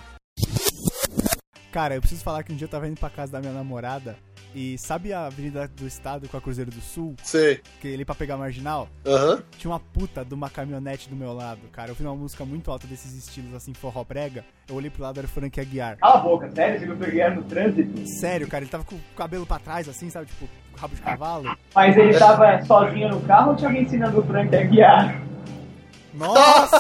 Cara, 1.70 1.96
eu 1.96 2.00
preciso 2.00 2.24
falar 2.24 2.42
que 2.44 2.54
um 2.54 2.56
dia 2.56 2.66
eu 2.66 2.72
tava 2.72 2.88
indo 2.88 2.98
pra 2.98 3.10
casa 3.10 3.34
da 3.34 3.42
minha 3.42 3.52
namorada 3.52 4.18
e 4.56 4.78
sabe 4.78 5.12
a 5.12 5.26
Avenida 5.26 5.68
do 5.68 5.86
Estado 5.86 6.28
com 6.30 6.38
a 6.38 6.42
Cruzeiro 6.42 6.72
do 6.72 6.80
Sul? 6.80 7.16
Sei. 7.22 7.60
Que 7.82 7.90
ele 7.90 8.06
pra 8.06 8.16
pegar 8.16 8.36
a 8.36 8.38
marginal? 8.38 8.88
Aham. 9.06 9.44
Tinha 9.58 9.72
uma 9.72 9.80
puta 9.80 10.24
de 10.24 10.34
uma 10.34 10.50
caminhonete 10.50 11.10
do 11.10 11.16
meu 11.16 11.34
lado, 11.34 11.62
cara. 11.74 11.92
Eu 11.92 11.96
vi 11.96 12.04
uma 12.04 12.16
música 12.16 12.46
muito 12.46 12.72
alta 12.72 12.88
desses 12.88 13.14
estilos 13.14 13.54
assim, 13.54 13.74
forró 13.74 14.06
brega. 14.06 14.46
Eu 14.70 14.76
olhei 14.76 14.90
pro 14.90 15.04
lado, 15.04 15.18
era 15.18 15.28
o 15.28 15.30
Frank 15.30 15.60
Aguiar. 15.60 15.98
Cala 15.98 16.16
a 16.16 16.22
boca, 16.22 16.50
sério? 16.54 16.80
Você 16.80 16.86
me 16.86 16.96
peguei 16.96 17.30
no 17.30 17.44
trânsito? 17.44 18.08
Sério, 18.20 18.48
cara, 18.48 18.64
ele 18.64 18.72
tava 18.72 18.86
com 18.86 18.96
o 18.96 19.02
cabelo 19.18 19.46
pra 19.46 19.60
trás, 19.60 19.88
assim, 19.90 20.10
sabe? 20.10 20.28
Tipo, 20.28 20.48
rabo 20.78 20.96
de 20.96 21.02
cavalo. 21.02 21.58
Mas 21.76 21.98
ele 21.98 22.18
tava 22.18 22.64
sozinho 22.64 23.10
no 23.10 23.22
carro 23.22 23.52
ou 23.52 23.56
tinha 23.58 23.70
alguém 23.70 23.84
ensinando 23.84 24.18
o 24.20 24.24
Frank 24.24 24.56
a 24.56 24.64
guiar? 24.64 25.31
Nossa! 26.14 26.78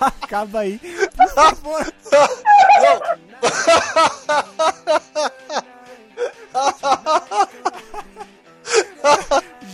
Acaba 0.00 0.60
aí. 0.60 0.78
Por 0.78 1.28
favor. 1.28 1.92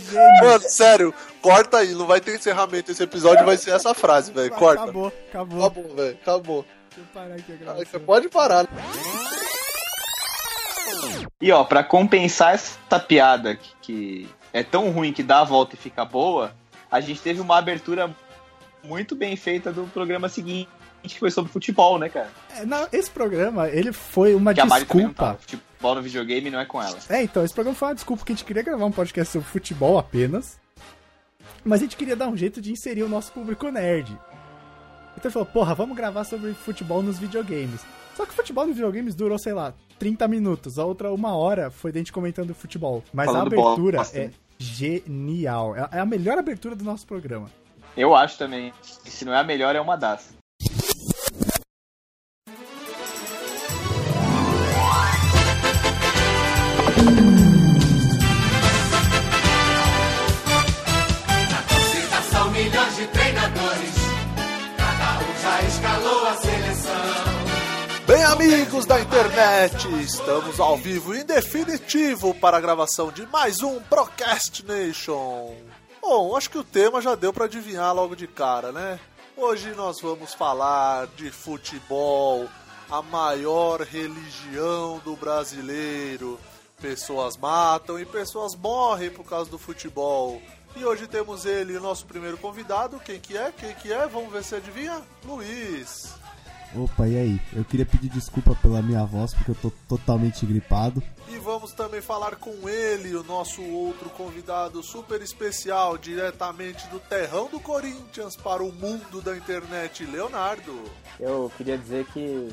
Gênio. 0.09 0.43
Mano, 0.43 0.59
sério, 0.61 1.13
corta 1.41 1.77
aí, 1.77 1.93
não 1.93 2.05
vai 2.05 2.19
ter 2.19 2.35
encerramento. 2.35 2.91
Esse 2.91 3.03
episódio 3.03 3.45
vai 3.45 3.57
ser 3.57 3.71
essa 3.71 3.93
frase, 3.93 4.31
velho. 4.31 4.51
Corta. 4.51 4.83
Acabou, 4.83 5.07
acabou. 5.29 5.65
Acabou, 5.65 5.95
velho. 5.95 6.17
Acabou. 6.21 6.65
Deixa 6.89 7.01
eu 7.01 7.05
parar 7.13 7.35
aqui 7.35 7.53
a 7.53 7.55
gravação. 7.55 7.85
Você 7.85 7.99
pode 7.99 8.29
parar. 8.29 8.67
E 11.41 11.51
ó, 11.51 11.63
pra 11.63 11.83
compensar 11.83 12.53
essa 12.53 12.99
piada 12.99 13.57
que 13.81 14.29
é 14.53 14.63
tão 14.63 14.89
ruim 14.91 15.13
que 15.13 15.23
dá 15.23 15.41
a 15.41 15.43
volta 15.43 15.75
e 15.75 15.77
fica 15.77 16.03
boa, 16.03 16.53
a 16.91 16.99
gente 16.99 17.21
teve 17.21 17.39
uma 17.39 17.57
abertura 17.57 18.13
muito 18.83 19.15
bem 19.15 19.35
feita 19.35 19.71
do 19.71 19.83
programa 19.87 20.29
seguinte, 20.29 20.69
que 21.03 21.19
foi 21.19 21.31
sobre 21.31 21.51
futebol, 21.51 21.97
né, 21.97 22.09
cara? 22.09 22.29
É, 22.55 22.65
não, 22.65 22.87
esse 22.91 23.09
programa, 23.09 23.69
ele 23.69 23.91
foi 23.91 24.33
uma 24.35 24.53
Que 24.53 24.61
desculpa. 24.65 25.37
Futebol 25.39 25.95
no 25.95 26.01
videogame 26.01 26.49
não 26.49 26.59
é 26.59 26.65
com 26.65 26.81
ela. 26.81 26.97
É, 27.09 27.23
então, 27.23 27.43
esse 27.43 27.53
programa 27.53 27.75
foi 27.75 27.87
uma 27.89 27.95
desculpa 27.95 28.25
que 28.25 28.31
a 28.31 28.35
gente 28.35 28.45
queria 28.45 28.63
gravar 28.63 28.85
um 28.85 28.91
podcast 28.91 29.31
sobre 29.31 29.47
futebol 29.47 29.97
apenas. 29.97 30.59
Mas 31.63 31.81
a 31.81 31.83
gente 31.83 31.97
queria 31.97 32.15
dar 32.15 32.27
um 32.27 32.37
jeito 32.37 32.61
de 32.61 32.71
inserir 32.71 33.03
o 33.03 33.09
nosso 33.09 33.31
público 33.31 33.69
nerd. 33.69 34.11
Então 35.17 35.25
ele 35.25 35.33
falou, 35.33 35.45
porra, 35.45 35.75
vamos 35.75 35.95
gravar 35.95 36.23
sobre 36.23 36.53
futebol 36.53 37.03
nos 37.03 37.19
videogames. 37.19 37.81
Só 38.19 38.25
que 38.25 38.33
o 38.33 38.35
futebol 38.35 38.67
nos 38.67 38.75
videogames 38.75 39.15
durou, 39.15 39.39
sei 39.39 39.53
lá, 39.53 39.73
30 39.97 40.27
minutos. 40.27 40.77
A 40.77 40.83
outra 40.83 41.09
uma 41.09 41.37
hora 41.37 41.71
foi 41.71 41.89
a 41.91 41.93
gente 41.93 42.11
comentando 42.11 42.53
futebol. 42.53 43.01
Mas 43.13 43.27
Falando 43.27 43.43
a 43.43 43.47
abertura 43.47 43.97
bosta, 43.99 44.19
é 44.19 44.25
né? 44.25 44.33
genial. 44.57 45.73
É 45.73 45.87
é 45.93 45.99
a 46.01 46.05
melhor 46.05 46.37
abertura 46.37 46.75
do 46.75 46.83
nosso 46.83 47.07
programa. 47.07 47.49
Eu 47.95 48.13
acho 48.13 48.37
também. 48.37 48.73
E 49.05 49.09
se 49.09 49.23
não 49.23 49.33
é 49.33 49.39
a 49.39 49.43
melhor, 49.45 49.73
é 49.73 49.79
uma 49.79 49.95
das. 49.95 50.33
Amigos 68.59 68.85
da 68.85 68.99
internet, 68.99 69.87
estamos 70.01 70.59
ao 70.59 70.75
vivo 70.75 71.15
em 71.15 71.23
definitivo 71.23 72.35
para 72.35 72.57
a 72.57 72.59
gravação 72.59 73.09
de 73.09 73.25
mais 73.27 73.63
um 73.63 73.79
Procast 73.79 74.65
Nation. 74.65 75.55
Bom, 76.01 76.35
acho 76.35 76.49
que 76.49 76.57
o 76.57 76.63
tema 76.63 77.01
já 77.01 77.15
deu 77.15 77.31
para 77.31 77.45
adivinhar 77.45 77.95
logo 77.95 78.17
de 78.17 78.27
cara, 78.27 78.73
né? 78.73 78.99
Hoje 79.37 79.73
nós 79.75 80.01
vamos 80.01 80.33
falar 80.33 81.07
de 81.15 81.31
futebol, 81.31 82.49
a 82.91 83.01
maior 83.01 83.79
religião 83.79 84.99
do 85.05 85.15
brasileiro. 85.15 86.37
Pessoas 86.81 87.37
matam 87.37 87.97
e 87.97 88.05
pessoas 88.05 88.55
morrem 88.55 89.09
por 89.09 89.23
causa 89.23 89.49
do 89.49 89.57
futebol. 89.57 90.41
E 90.75 90.83
hoje 90.83 91.07
temos 91.07 91.45
ele, 91.45 91.79
nosso 91.79 92.05
primeiro 92.05 92.37
convidado. 92.37 92.99
Quem 92.99 93.21
que 93.21 93.37
é? 93.37 93.53
Quem 93.57 93.73
que 93.75 93.93
é? 93.93 94.05
Vamos 94.05 94.33
ver 94.33 94.43
se 94.43 94.55
adivinha. 94.55 95.01
Luiz. 95.23 96.18
Opa, 96.75 97.07
e 97.07 97.17
aí? 97.17 97.41
Eu 97.53 97.65
queria 97.65 97.85
pedir 97.85 98.09
desculpa 98.09 98.55
pela 98.61 98.81
minha 98.81 99.03
voz, 99.03 99.33
porque 99.33 99.51
eu 99.51 99.55
tô 99.55 99.71
totalmente 99.87 100.45
gripado. 100.45 101.01
E 101.27 101.37
vamos 101.39 101.73
também 101.73 101.99
falar 101.99 102.35
com 102.35 102.69
ele, 102.69 103.15
o 103.15 103.23
nosso 103.23 103.63
outro 103.63 104.09
convidado 104.11 104.83
super 104.83 105.21
especial, 105.21 105.97
diretamente 105.97 106.87
do 106.89 106.99
terrão 106.99 107.47
do 107.47 107.59
Corinthians 107.59 108.35
para 108.35 108.63
o 108.63 108.71
mundo 108.71 109.21
da 109.21 109.35
internet, 109.35 110.05
Leonardo. 110.05 110.83
Eu 111.19 111.51
queria 111.57 111.77
dizer 111.77 112.05
que 112.13 112.49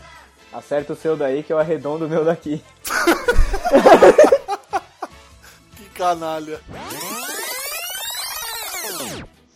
acerta 0.53 0.95
o 0.95 0.97
seu 0.97 1.17
daí 1.17 1.43
que 1.43 1.53
eu 1.53 1.59
arredondo 1.59 2.07
o 2.07 2.09
meu 2.09 2.25
daqui. 2.25 2.63
Que 5.77 5.85
canalha. 5.91 6.61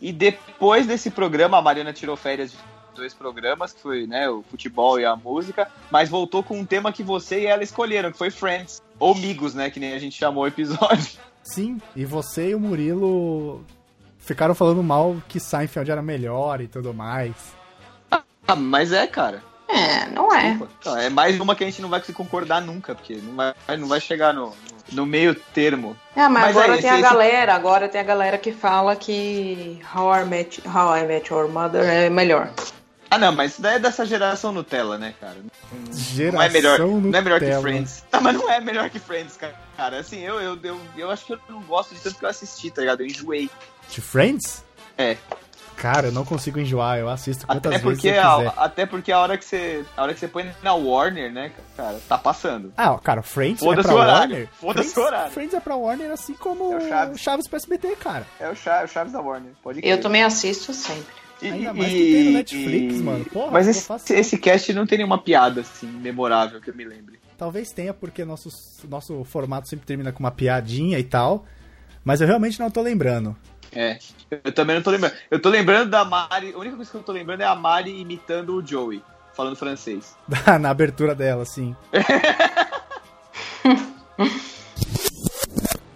E 0.01 0.13
depois 0.13 0.87
desse 0.87 1.11
programa, 1.11 1.59
a 1.59 1.63
Mariana 1.63 1.93
tirou 1.93 2.17
férias 2.17 2.53
de 2.53 2.59
dois 3.01 3.13
programas, 3.15 3.73
que 3.73 3.81
foi 3.81 4.07
né, 4.07 4.29
o 4.31 4.45
futebol 4.51 5.01
e 5.01 5.05
a 5.05 5.17
música, 5.17 5.69
mas 5.91 6.09
voltou 6.09 6.43
com 6.43 6.59
um 6.61 6.65
tema 6.65 6.93
que 6.93 7.03
você 7.03 7.41
e 7.41 7.47
ela 7.47 7.65
escolheram, 7.65 8.13
que 8.13 8.19
foi 8.19 8.31
Friends. 8.31 8.81
Ou 8.99 9.13
Amigos, 9.15 9.55
né? 9.55 9.71
Que 9.71 9.81
nem 9.81 9.95
a 9.95 9.99
gente 9.99 10.17
chamou 10.17 10.45
o 10.45 10.47
episódio. 10.47 11.19
Sim, 11.43 11.81
e 11.97 12.05
você 12.05 12.51
e 12.51 12.55
o 12.55 12.61
Murilo 12.61 13.65
ficaram 14.19 14.55
falando 14.55 14.83
mal 14.83 15.17
que 15.27 15.41
Seinfeld 15.41 15.91
era 15.91 16.03
melhor 16.03 16.61
e 16.61 16.69
tudo 16.69 16.93
mais. 16.95 17.33
Ah, 18.47 18.55
mas 18.55 18.93
é, 18.93 19.07
cara. 19.07 19.43
É, 19.69 20.07
não 20.11 20.35
é. 20.35 20.59
Então, 20.81 20.97
é 20.97 21.09
mais 21.09 21.39
uma 21.41 21.55
que 21.55 21.63
a 21.63 21.67
gente 21.67 21.81
não 21.81 21.89
vai 21.89 22.01
conseguir 22.01 22.17
concordar 22.19 22.61
nunca, 22.61 22.95
porque 22.95 23.15
não 23.15 23.35
vai, 23.37 23.55
não 23.79 23.87
vai 23.89 24.01
chegar 24.01 24.35
no, 24.35 24.53
no 24.93 25.07
meio 25.07 25.33
termo. 25.35 25.97
Ah, 26.17 26.29
mas, 26.29 26.43
Mas 26.43 26.57
agora 26.57 26.75
é, 26.79 26.81
tem 26.83 26.91
a 26.91 26.95
esse- 26.95 27.03
galera, 27.03 27.55
agora 27.55 27.89
tem 27.89 28.01
a 28.01 28.05
galera 28.05 28.37
que 28.37 28.51
fala 28.53 28.97
que 28.97 29.81
How 29.95 30.17
I 30.17 30.25
Met, 30.25 30.63
How 30.69 30.97
I 30.97 31.07
Met 31.07 31.33
Your 31.33 31.49
Mother 31.49 31.85
é 31.85 32.11
melhor. 32.11 32.51
Ah, 33.11 33.19
não, 33.19 33.33
mas 33.33 33.53
isso 33.53 33.63
daí 33.63 33.75
é 33.77 33.79
dessa 33.79 34.07
geração 34.07 34.53
Nutella, 34.53 34.97
né, 34.97 35.15
cara? 35.21 35.37
Geração 35.93 36.39
não 36.39 36.43
é 36.43 36.49
melhor, 36.49 36.79
não 36.79 37.19
é 37.19 37.21
melhor 37.21 37.39
que 37.41 37.47
Nutella. 37.47 37.63
Friends. 37.63 38.05
Não, 38.13 38.21
mas 38.21 38.37
não 38.37 38.51
é 38.51 38.61
melhor 38.61 38.91
que 38.91 38.99
Friends, 39.01 39.37
cara. 39.37 39.55
Cara, 39.77 39.99
assim, 39.99 40.21
eu, 40.21 40.41
eu, 40.41 40.59
eu, 40.63 40.81
eu 40.97 41.11
acho 41.11 41.25
que 41.27 41.33
eu 41.33 41.41
não 41.49 41.61
gosto 41.63 41.95
de 41.95 42.01
tanto 42.01 42.17
que 42.19 42.25
eu 42.25 42.29
assisti, 42.29 42.71
tá 42.71 42.81
ligado? 42.83 43.01
Eu 43.01 43.07
enjoei. 43.07 43.51
De 43.89 44.01
Friends? 44.01 44.65
É. 44.97 45.17
Cara, 45.77 46.09
eu 46.09 46.13
não 46.13 46.27
consigo 46.27 46.61
enjoar, 46.61 46.99
eu 46.99 47.09
assisto 47.09 47.47
quantas 47.47 47.73
Até 47.73 47.83
vezes 47.83 47.83
porque, 48.03 48.09
eu 48.09 48.23
a, 48.23 48.37
quiser. 48.37 48.53
até 48.59 48.87
porque 48.87 49.13
a 49.13 49.19
hora 49.19 49.39
que 49.39 49.45
você. 49.47 49.83
A 49.97 50.03
hora 50.03 50.13
que 50.13 50.21
você 50.21 50.29
põe 50.29 50.53
na 50.63 50.75
Warner, 50.75 51.33
né, 51.33 51.51
cara, 51.77 51.99
tá 52.07 52.19
passando. 52.19 52.71
Ah, 52.77 52.99
cara, 53.03 53.23
Friends 53.23 53.63
é 53.63 53.65
Foda-se 53.65 53.89
pra 53.89 53.97
horário. 53.97 54.19
Warner. 54.35 54.49
Foda-se 54.61 54.91
Friends, 54.93 54.97
o 54.97 55.07
horário. 55.07 55.33
Friends 55.33 55.55
é 55.55 55.61
pra 55.61 55.77
Warner 55.77 56.11
assim 56.11 56.35
como 56.35 56.75
É 56.75 56.77
o 56.77 56.89
Chaves. 56.89 57.21
Chaves 57.21 57.49
pro 57.49 57.57
SBT, 57.57 57.97
cara. 57.97 58.27
É 58.39 58.49
o 58.51 58.55
Chaves, 58.55 58.91
o 58.91 58.93
Chaves 58.93 59.13
da 59.15 59.21
Warner. 59.21 59.53
Pode 59.63 59.81
Eu 59.83 59.99
também 60.01 60.23
assisto 60.23 60.75
sempre. 60.75 61.15
Ainda 61.43 61.71
e- 61.71 61.73
mais 61.73 61.93
que 61.93 62.13
tem 62.13 62.25
no 62.25 62.31
Netflix, 62.33 62.95
e- 62.97 63.03
mano. 63.03 63.25
Porra, 63.27 63.51
Mas 63.53 63.69
esse, 63.69 64.15
esse 64.15 64.39
cast 64.39 64.73
não 64.73 64.87
tem 64.87 64.99
nenhuma 64.99 65.19
piada, 65.19 65.61
assim, 65.63 65.87
memorável 65.87 66.61
que 66.61 66.71
eu 66.71 66.75
me 66.75 66.85
lembre. 66.85 67.19
Talvez 67.39 67.71
tenha, 67.73 67.95
porque 67.95 68.25
nosso, 68.25 68.51
nosso 68.89 69.25
formato 69.25 69.69
sempre 69.69 69.87
termina 69.87 70.13
com 70.13 70.21
uma 70.21 70.31
piadinha 70.31 70.99
e 70.99 71.05
tal. 71.05 71.47
Mas 72.05 72.21
eu 72.21 72.27
realmente 72.27 72.59
não 72.61 72.71
tô 72.71 72.81
lembrando. 72.83 73.35
É. 73.73 73.99
Eu 74.31 74.53
também 74.53 74.77
não 74.77 74.83
tô 74.83 74.91
lembrando. 74.91 75.15
Eu 75.31 75.41
tô 75.41 75.49
lembrando 75.49 75.91
da 75.91 76.05
Mari. 76.05 76.53
A 76.53 76.59
única 76.59 76.77
coisa 76.77 76.91
que 76.91 76.97
eu 76.97 77.03
tô 77.03 77.13
lembrando 77.13 77.41
é 77.43 77.47
a 77.47 77.55
Mari 77.55 77.99
imitando 78.01 78.57
o 78.57 78.67
Joey, 78.67 79.03
falando 79.35 79.57
francês. 79.57 80.15
Na 80.61 80.71
abertura 80.71 81.15
dela, 81.15 81.43
assim. 81.43 81.75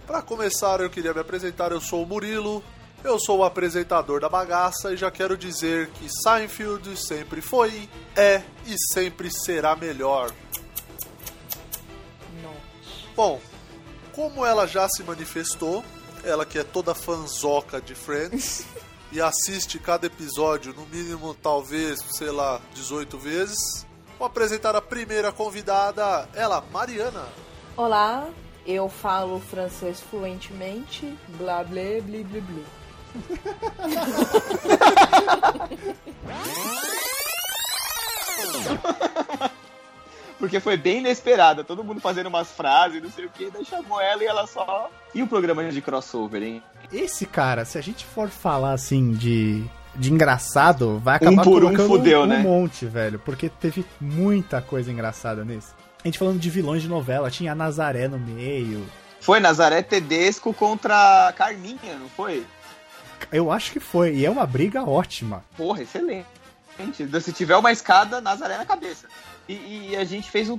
Para 0.07 0.23
começar, 0.23 0.81
eu 0.81 0.91
queria 0.91 1.13
me 1.13 1.21
apresentar. 1.21 1.73
Eu 1.73 1.81
sou 1.81 2.03
o 2.03 2.07
Murilo. 2.07 2.63
Eu 3.05 3.19
sou 3.19 3.41
o 3.41 3.45
apresentador 3.45 4.19
da 4.19 4.31
bagaça 4.31 4.95
e 4.95 4.97
já 4.97 5.11
quero 5.11 5.37
dizer 5.37 5.91
que 5.91 6.09
Seinfeld 6.09 6.97
sempre 6.97 7.43
foi, 7.43 7.87
é 8.17 8.43
e 8.67 8.75
sempre 8.95 9.31
será 9.31 9.77
melhor. 9.77 10.33
Bom, 13.15 13.39
como 14.15 14.45
ela 14.45 14.67
já 14.67 14.89
se 14.89 15.03
manifestou, 15.03 15.85
ela 16.25 16.47
que 16.47 16.59
é 16.59 16.65
toda 16.65 16.95
fanzoca 16.95 17.79
de 17.79 17.95
Friends 17.95 18.65
e 19.13 19.21
assiste 19.21 19.79
cada 19.79 20.07
episódio 20.07 20.73
no 20.73 20.87
mínimo 20.87 21.35
talvez, 21.35 22.01
sei 22.11 22.31
lá, 22.31 22.59
18 22.73 23.19
vezes, 23.19 23.87
vou 24.19 24.27
apresentar 24.27 24.75
a 24.75 24.81
primeira 24.81 25.31
convidada, 25.31 26.27
ela, 26.33 26.65
Mariana. 26.73 27.27
Olá, 27.77 28.27
eu 28.67 28.89
falo 28.89 29.41
francês 29.41 30.01
fluentemente, 30.01 31.07
blá 31.37 31.63
blá 31.63 32.01
blá 32.03 32.25
blá 32.25 32.41
blá. 32.41 32.84
Porque 40.39 40.61
foi 40.61 40.77
bem 40.77 40.99
inesperada, 40.99 41.65
todo 41.65 41.83
mundo 41.83 42.01
fazendo 42.01 42.27
umas 42.27 42.53
frases, 42.53 43.03
não 43.03 43.11
sei 43.11 43.25
o 43.25 43.31
que, 43.31 43.51
daí 43.51 43.65
chamou 43.65 44.01
ela 44.01 44.23
e 44.23 44.27
ela 44.27 44.47
só. 44.47 44.91
E 45.15 45.23
o 45.23 45.27
programa 45.27 45.65
de 45.65 45.81
crossover, 45.81 46.43
hein? 46.43 46.63
Esse 46.93 47.25
cara, 47.25 47.65
se 47.65 47.79
a 47.79 47.81
gente 47.81 48.05
for 48.05 48.29
falar 48.29 48.73
assim 48.73 49.13
de, 49.13 49.65
de 49.95 50.13
engraçado, 50.13 51.01
vai 51.03 51.17
acabar 51.17 51.41
Um 51.41 51.45
por 51.45 51.65
um 51.65 51.75
fudeu, 51.75 52.23
um 52.23 52.27
né? 52.27 52.39
monte, 52.39 52.85
velho. 52.85 53.19
Porque 53.19 53.49
teve 53.49 53.87
muita 54.01 54.61
coisa 54.61 54.93
engraçada 54.93 55.45
nesse. 55.45 55.73
A 56.05 56.09
gente 56.09 56.19
falando 56.19 56.39
de 56.39 56.51
vilões 56.51 56.83
de 56.83 56.89
novela, 56.89 57.31
tinha 57.31 57.53
a 57.53 57.55
Nazaré 57.55 58.07
no 58.07 58.19
meio. 58.19 58.85
Foi 59.21 59.41
Nazaré 59.41 59.81
Tedesco 59.81 60.53
contra 60.53 61.33
Carminha, 61.35 61.97
não 61.99 62.11
foi? 62.11 62.45
Eu 63.33 63.51
acho 63.51 63.73
que 63.73 63.81
foi, 63.81 64.15
e 64.15 64.27
é 64.27 64.31
uma 64.31 64.47
briga 64.47 64.83
ótima. 64.85 65.45
Porra, 65.57 65.83
excelente. 65.83 66.27
Se 67.21 67.33
tiver 67.33 67.57
uma 67.57 67.71
escada, 67.71 68.21
Nazaré 68.21 68.57
na 68.57 68.65
cabeça. 68.67 69.07
E, 69.49 69.91
e 69.91 69.97
a 69.97 70.05
gente 70.05 70.31
fez 70.31 70.49
um 70.51 70.59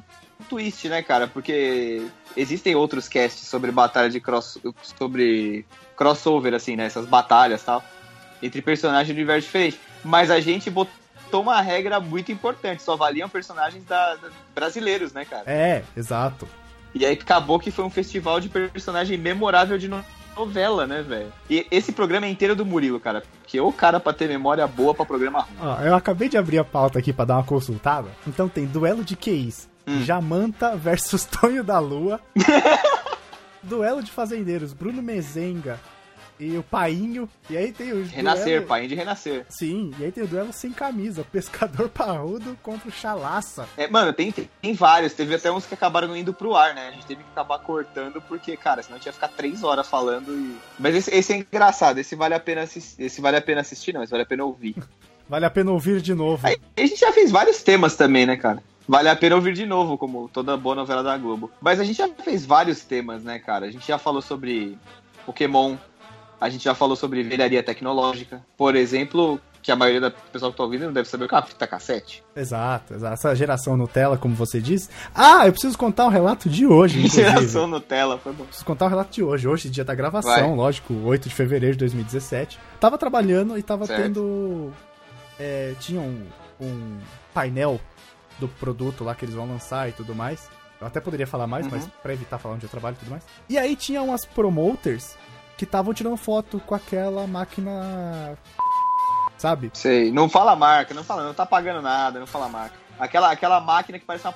twist, 0.49 0.88
né, 0.88 1.01
cara? 1.01 1.28
Porque 1.28 2.06
existem 2.38 2.75
outros 2.75 3.10
casts 3.10 3.47
sobre 3.47 3.71
batalha 3.71 4.10
de 4.10 4.19
cross. 4.19 4.58
sobre 4.97 5.65
crossover, 5.97 6.54
assim, 6.54 6.75
né? 6.75 6.86
Essas 6.86 7.06
batalhas 7.06 7.63
tal. 7.63 7.84
Entre 8.41 8.62
personagens 8.62 9.08
de 9.08 9.13
universo 9.13 9.45
diferente. 9.47 9.80
Mas 10.04 10.32
a 10.32 10.39
gente 10.39 10.69
botou 10.69 11.41
uma 11.41 11.60
regra 11.62 11.99
muito 11.99 12.32
importante. 12.32 12.82
Só 12.84 12.95
valiam 12.95 13.28
personagens 13.28 13.84
da, 13.84 14.15
da- 14.15 14.30
brasileiros, 14.54 15.12
né, 15.12 15.25
cara? 15.25 15.43
É, 15.47 15.84
exato. 15.97 16.47
E 16.93 17.06
aí 17.06 17.13
acabou 17.13 17.60
que 17.60 17.71
foi 17.71 17.84
um 17.84 17.89
festival 17.89 18.39
de 18.39 18.47
personagem 18.47 19.17
memorável 19.17 19.78
de 19.78 19.89
novela, 20.35 20.85
né, 20.85 21.01
velho? 21.01 21.31
E 21.49 21.65
esse 21.71 21.91
programa 21.91 22.25
é 22.25 22.29
inteiro 22.29 22.55
do 22.55 22.65
Murilo, 22.65 22.99
cara. 22.99 23.23
Porque 23.41 23.59
o 23.59 23.71
cara 23.71 23.99
pra 23.99 24.13
ter 24.13 24.27
memória 24.27 24.65
boa 24.67 24.93
pra 24.93 25.05
programa 25.05 25.39
ruim. 25.41 25.57
Ó, 25.61 25.81
eu 25.81 25.95
acabei 25.95 26.29
de 26.29 26.37
abrir 26.37 26.59
a 26.59 26.63
pauta 26.63 26.99
aqui 26.99 27.13
pra 27.13 27.25
dar 27.25 27.35
uma 27.35 27.43
consultada. 27.43 28.09
Então 28.27 28.49
tem 28.49 28.65
duelo 28.65 29.03
de 29.03 29.15
QIs. 29.15 29.69
Hum. 29.87 30.01
Jamanta 30.03 30.75
versus 30.75 31.25
Tonho 31.29 31.63
da 31.63 31.79
Lua. 31.79 32.19
duelo 33.63 34.03
de 34.03 34.11
fazendeiros. 34.11 34.73
Bruno 34.73 35.01
Mezenga 35.01 35.79
e 36.39 36.57
o 36.57 36.63
Painho. 36.63 37.29
E 37.49 37.55
aí 37.57 37.71
tem 37.71 37.91
o. 37.93 38.05
Renascer, 38.05 38.45
duelo- 38.45 38.65
pai, 38.67 38.87
de 38.87 38.95
renascer. 38.95 39.45
Sim, 39.49 39.91
e 39.99 40.05
aí 40.05 40.11
tem 40.11 40.23
o 40.23 40.27
duelo 40.27 40.51
sem 40.51 40.71
camisa. 40.71 41.23
Pescador 41.31 41.89
parrudo 41.89 42.57
contra 42.61 42.89
o 42.89 42.91
Chalaça. 42.91 43.67
É, 43.77 43.87
mano, 43.87 44.13
tem, 44.13 44.31
tem, 44.31 44.49
tem 44.61 44.73
vários. 44.73 45.13
Teve 45.13 45.35
até 45.35 45.51
uns 45.51 45.65
que 45.65 45.73
acabaram 45.73 46.15
indo 46.15 46.33
pro 46.33 46.55
ar, 46.55 46.73
né? 46.73 46.89
A 46.89 46.91
gente 46.91 47.05
teve 47.05 47.23
que 47.23 47.29
acabar 47.31 47.59
cortando, 47.59 48.21
porque, 48.21 48.55
cara, 48.57 48.81
senão 48.83 48.95
a 48.95 48.97
gente 48.99 49.07
ia 49.07 49.13
ficar 49.13 49.29
três 49.29 49.63
horas 49.63 49.87
falando 49.87 50.31
e. 50.31 50.57
Mas 50.79 50.95
esse, 50.95 51.11
esse 51.15 51.33
é 51.33 51.37
engraçado, 51.37 51.97
esse 51.99 52.15
vale 52.15 52.33
a 52.33 52.39
pena 52.39 52.61
assistir. 52.61 53.01
Esse 53.01 53.21
vale 53.21 53.37
a 53.37 53.41
pena 53.41 53.61
assistir, 53.61 53.93
não, 53.93 54.03
esse 54.03 54.11
vale 54.11 54.23
a 54.23 54.27
pena 54.27 54.43
ouvir. 54.43 54.75
Vale 55.27 55.43
a 55.43 55.49
pena 55.49 55.71
ouvir 55.71 56.01
de 56.01 56.13
novo. 56.13 56.45
Aí, 56.45 56.55
a 56.77 56.81
gente 56.81 56.99
já 56.99 57.11
fez 57.11 57.31
vários 57.31 57.63
temas 57.63 57.95
também, 57.95 58.27
né, 58.27 58.37
cara? 58.37 58.61
Vale 58.87 59.09
a 59.09 59.15
pena 59.15 59.35
ouvir 59.35 59.55
de 59.55 59.65
novo, 59.65 59.97
como 59.97 60.29
toda 60.29 60.55
boa 60.55 60.75
novela 60.75 61.01
da 61.01 61.17
Globo. 61.17 61.49
Mas 61.59 61.79
a 61.79 61.83
gente 61.83 61.97
já 61.97 62.07
fez 62.07 62.45
vários 62.45 62.81
temas, 62.81 63.23
né, 63.23 63.39
cara? 63.39 63.65
A 63.65 63.71
gente 63.71 63.87
já 63.87 63.97
falou 63.97 64.21
sobre 64.21 64.77
Pokémon, 65.25 65.77
a 66.39 66.49
gente 66.49 66.63
já 66.63 66.75
falou 66.75 66.95
sobre 66.95 67.23
velharia 67.23 67.61
tecnológica. 67.63 68.45
Por 68.57 68.75
exemplo, 68.75 69.39
que 69.61 69.71
a 69.71 69.75
maioria 69.75 70.01
da 70.01 70.11
pessoa 70.11 70.51
que 70.51 70.57
tá 70.57 70.63
ouvindo 70.63 70.85
não 70.85 70.93
deve 70.93 71.09
saber 71.09 71.25
o 71.25 71.27
que 71.27 71.33
é 71.33 71.37
uma 71.37 71.43
fita 71.45 71.65
cassete. 71.65 72.23
Exato, 72.35 72.93
exato. 72.93 73.13
Essa 73.13 73.35
geração 73.35 73.75
Nutella, 73.75 74.17
como 74.17 74.35
você 74.35 74.61
disse. 74.61 74.89
Ah, 75.13 75.47
eu 75.47 75.51
preciso 75.51 75.77
contar 75.77 76.05
o 76.05 76.09
relato 76.09 76.47
de 76.49 76.67
hoje, 76.67 76.99
inclusive. 76.99 77.27
Geração 77.29 77.65
Nutella, 77.67 78.17
foi 78.19 78.31
bom. 78.33 78.43
Preciso 78.45 78.65
contar 78.65 78.85
o 78.85 78.89
relato 78.89 79.11
de 79.11 79.23
hoje. 79.23 79.47
Hoje, 79.47 79.69
dia 79.69 79.83
da 79.83 79.95
gravação, 79.95 80.31
Vai. 80.49 80.55
lógico, 80.55 80.93
8 80.93 81.27
de 81.29 81.33
fevereiro 81.33 81.73
de 81.75 81.79
2017. 81.79 82.59
Tava 82.79 82.97
trabalhando 82.97 83.57
e 83.57 83.63
tava 83.63 83.85
Certo. 83.87 84.01
tendo. 84.03 84.71
é, 85.39 85.73
tinha 85.79 85.99
um, 85.99 86.25
um 86.61 86.97
painel 87.33 87.79
do 88.39 88.47
produto 88.47 89.03
lá 89.03 89.15
que 89.15 89.25
eles 89.25 89.33
vão 89.35 89.47
lançar 89.47 89.89
e 89.89 89.91
tudo 89.93 90.13
mais. 90.13 90.47
Eu 90.79 90.87
até 90.87 90.99
poderia 90.99 91.25
falar 91.25 91.47
mais, 91.47 91.65
Uhum. 91.65 91.71
mas 91.73 91.89
pra 92.03 92.13
evitar 92.13 92.37
falar 92.37 92.55
onde 92.55 92.65
eu 92.65 92.69
trabalho 92.69 92.95
e 92.95 92.99
tudo 92.99 93.09
mais. 93.09 93.23
E 93.49 93.57
aí 93.57 93.75
tinha 93.75 94.01
umas 94.03 94.25
promoters 94.25 95.15
que 95.57 95.63
estavam 95.63 95.93
tirando 95.93 96.17
foto 96.17 96.59
com 96.59 96.75
aquela 96.75 97.25
máquina. 97.27 98.37
Sabe? 99.37 99.69
Sei, 99.73 100.11
não 100.11 100.29
fala 100.29 100.53
a 100.53 100.55
marca, 100.55 100.93
não 100.93 101.03
fala, 101.03 101.23
não 101.23 101.33
tá 101.33 101.45
pagando 101.45 101.81
nada, 101.81 102.19
não 102.19 102.27
fala 102.27 102.45
a 102.45 102.49
marca. 102.49 102.75
Aquela, 102.97 103.31
aquela 103.31 103.59
máquina 103.59 103.99
que 103.99 104.05
parece 104.05 104.25
uma. 104.25 104.33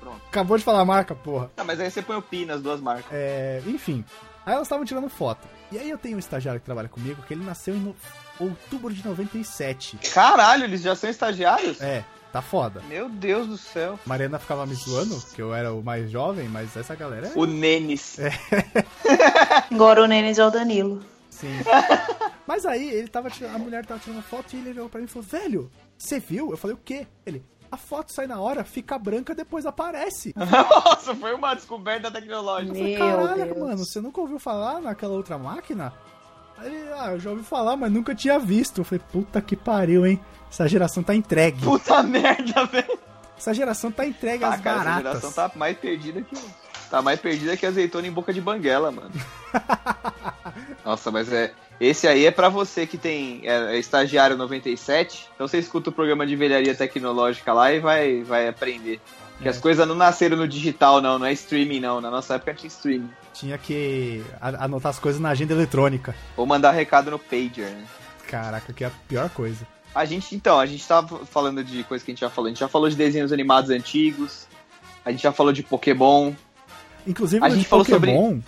Pronto. 0.00 0.20
Acabou 0.28 0.56
de 0.56 0.64
falar 0.64 0.80
a 0.80 0.84
marca, 0.84 1.14
porra. 1.14 1.50
Não, 1.56 1.64
mas 1.64 1.78
aí 1.78 1.90
você 1.90 2.00
põe 2.00 2.16
o 2.16 2.22
pi 2.22 2.46
nas 2.46 2.62
duas 2.62 2.80
marcas. 2.80 3.06
É, 3.12 3.62
enfim. 3.66 4.04
Aí 4.46 4.54
elas 4.54 4.66
estavam 4.66 4.84
tirando 4.84 5.08
foto. 5.10 5.46
E 5.70 5.78
aí 5.78 5.90
eu 5.90 5.98
tenho 5.98 6.16
um 6.16 6.18
estagiário 6.18 6.58
que 6.58 6.64
trabalha 6.64 6.88
comigo, 6.88 7.22
que 7.22 7.34
ele 7.34 7.44
nasceu 7.44 7.74
em 7.74 7.94
outubro 8.40 8.92
de 8.92 9.06
97. 9.06 9.98
Caralho, 10.12 10.64
eles 10.64 10.80
já 10.80 10.96
são 10.96 11.10
estagiários? 11.10 11.80
É, 11.80 12.02
tá 12.32 12.40
foda. 12.42 12.82
Meu 12.88 13.08
Deus 13.08 13.46
do 13.46 13.58
céu. 13.58 13.98
Mariana 14.06 14.38
ficava 14.38 14.66
me 14.66 14.74
zoando, 14.74 15.20
que 15.34 15.42
eu 15.42 15.54
era 15.54 15.72
o 15.72 15.82
mais 15.82 16.10
jovem, 16.10 16.48
mas 16.48 16.76
essa 16.76 16.94
galera 16.94 17.28
é. 17.28 17.32
O 17.34 17.44
Nenes. 17.46 18.18
Agora 19.70 20.02
o 20.02 20.06
Nenes 20.06 20.38
é 20.38 20.46
o 20.46 20.50
Danilo. 20.50 21.02
Sim. 21.30 21.58
Mas 22.46 22.66
aí 22.66 22.88
ele 22.90 23.08
tava 23.08 23.30
tirando, 23.30 23.56
a 23.56 23.58
mulher 23.58 23.86
tava 23.86 24.00
tirando 24.00 24.22
foto 24.22 24.54
e 24.54 24.58
ele 24.58 24.70
olhou 24.70 24.88
pra 24.88 25.00
mim 25.00 25.06
e 25.06 25.08
falou: 25.08 25.26
Velho, 25.26 25.70
você 25.96 26.18
viu? 26.18 26.50
Eu 26.50 26.56
falei: 26.56 26.74
O 26.74 26.80
quê? 26.84 27.06
Ele. 27.24 27.44
A 27.72 27.76
foto 27.76 28.12
sai 28.12 28.26
na 28.26 28.40
hora, 28.40 28.64
fica 28.64 28.98
branca, 28.98 29.32
depois 29.32 29.64
aparece. 29.64 30.34
Nossa, 30.36 31.14
foi 31.14 31.32
uma 31.32 31.54
descoberta 31.54 32.10
tecnológica. 32.10 32.72
Eu 32.72 32.76
falei, 32.76 32.96
Caralho, 32.98 33.60
mano, 33.60 33.78
você 33.78 34.00
nunca 34.00 34.20
ouviu 34.20 34.40
falar 34.40 34.80
naquela 34.80 35.14
outra 35.14 35.38
máquina? 35.38 35.94
Ele, 36.64 36.76
ah, 36.98 37.12
eu 37.12 37.20
já 37.20 37.30
ouvi 37.30 37.42
falar, 37.42 37.76
mas 37.76 37.90
nunca 37.92 38.14
tinha 38.14 38.38
visto. 38.38 38.80
Eu 38.80 38.84
falei, 38.84 39.02
puta 39.12 39.40
que 39.40 39.56
pariu, 39.56 40.06
hein? 40.06 40.20
Essa 40.50 40.68
geração 40.68 41.02
tá 41.02 41.14
entregue. 41.14 41.62
Puta 41.64 42.02
merda, 42.04 42.64
velho. 42.66 42.98
Essa 43.38 43.54
geração 43.54 43.90
tá 43.90 44.04
entregue 44.04 44.44
Ah, 44.44 44.50
às 44.50 44.60
cara, 44.60 44.76
essa 44.76 44.84
baratas. 44.84 45.02
geração 45.20 45.32
tá 45.32 45.50
mais 45.58 45.76
perdida 45.78 46.20
que. 46.22 46.36
Tá 46.90 47.00
mais 47.00 47.20
perdida 47.20 47.56
que 47.56 47.64
azeitona 47.64 48.06
em 48.08 48.12
boca 48.12 48.32
de 48.32 48.40
banguela, 48.40 48.90
mano. 48.90 49.12
Nossa, 50.84 51.10
mas 51.10 51.32
é. 51.32 51.52
Esse 51.80 52.06
aí 52.06 52.26
é 52.26 52.30
pra 52.30 52.48
você 52.50 52.86
que 52.86 52.98
tem 52.98 53.40
é, 53.44 53.74
é 53.74 53.78
estagiário 53.78 54.36
97. 54.36 55.28
Então 55.34 55.48
você 55.48 55.58
escuta 55.58 55.88
o 55.88 55.92
programa 55.92 56.26
de 56.26 56.36
velharia 56.36 56.74
tecnológica 56.74 57.52
lá 57.52 57.72
e 57.72 57.80
vai, 57.80 58.22
vai 58.22 58.48
aprender. 58.48 59.00
Que 59.40 59.48
as 59.48 59.58
coisas 59.58 59.86
não 59.88 59.94
nasceram 59.94 60.36
no 60.36 60.46
digital, 60.46 61.00
não, 61.00 61.18
não 61.18 61.26
é 61.26 61.32
streaming, 61.32 61.80
não. 61.80 62.00
Na 62.00 62.10
nossa 62.10 62.34
época 62.34 62.54
tinha 62.54 62.68
streaming. 62.68 63.10
Tinha 63.32 63.56
que 63.56 64.22
anotar 64.40 64.90
as 64.90 64.98
coisas 64.98 65.20
na 65.20 65.30
agenda 65.30 65.54
eletrônica. 65.54 66.14
Ou 66.36 66.44
mandar 66.44 66.72
recado 66.72 67.10
no 67.10 67.18
pager, 67.18 67.70
né? 67.70 67.84
Caraca, 68.28 68.72
que 68.72 68.84
é 68.84 68.88
a 68.88 68.92
pior 69.08 69.30
coisa. 69.30 69.66
A 69.94 70.04
gente, 70.04 70.34
então, 70.36 70.58
a 70.60 70.66
gente 70.66 70.86
tava 70.86 71.24
falando 71.26 71.64
de 71.64 71.82
coisa 71.84 72.04
que 72.04 72.10
a 72.10 72.12
gente 72.14 72.20
já 72.20 72.30
falou. 72.30 72.46
A 72.48 72.50
gente 72.50 72.60
já 72.60 72.68
falou 72.68 72.88
de 72.88 72.96
desenhos 72.96 73.32
animados 73.32 73.70
antigos. 73.70 74.46
A 75.04 75.10
gente 75.10 75.22
já 75.22 75.32
falou 75.32 75.52
de 75.52 75.62
Pokémon. 75.62 76.32
Inclusive 77.06 77.44
A 77.44 77.48
gente 77.48 77.66
falou 77.66 77.84
sobre- 77.84 78.12
Pokémon, 78.12 78.40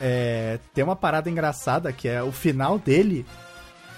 é, 0.00 0.58
tem 0.74 0.82
uma 0.82 0.96
parada 0.96 1.30
engraçada 1.30 1.92
que 1.92 2.08
é 2.08 2.22
o 2.22 2.32
final 2.32 2.76
dele, 2.78 3.24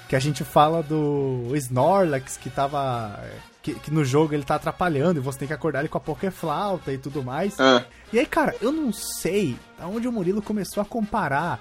que 0.08 0.14
a 0.14 0.18
gente 0.20 0.44
fala 0.44 0.82
do 0.82 1.50
Snorlax 1.56 2.36
que 2.36 2.50
tava. 2.50 3.18
Que, 3.66 3.74
que 3.74 3.90
no 3.92 4.04
jogo 4.04 4.32
ele 4.32 4.44
tá 4.44 4.54
atrapalhando 4.54 5.18
e 5.18 5.22
você 5.22 5.40
tem 5.40 5.48
que 5.48 5.54
acordar 5.54 5.80
ele 5.80 5.88
com 5.88 5.98
a 5.98 6.00
Pokéflauta 6.00 6.92
e 6.92 6.98
tudo 6.98 7.20
mais. 7.24 7.58
Ah. 7.58 7.82
E 8.12 8.18
aí, 8.20 8.24
cara, 8.24 8.54
eu 8.60 8.70
não 8.70 8.92
sei 8.92 9.56
aonde 9.76 10.06
o 10.06 10.12
Murilo 10.12 10.40
começou 10.40 10.80
a 10.80 10.86
comparar 10.86 11.58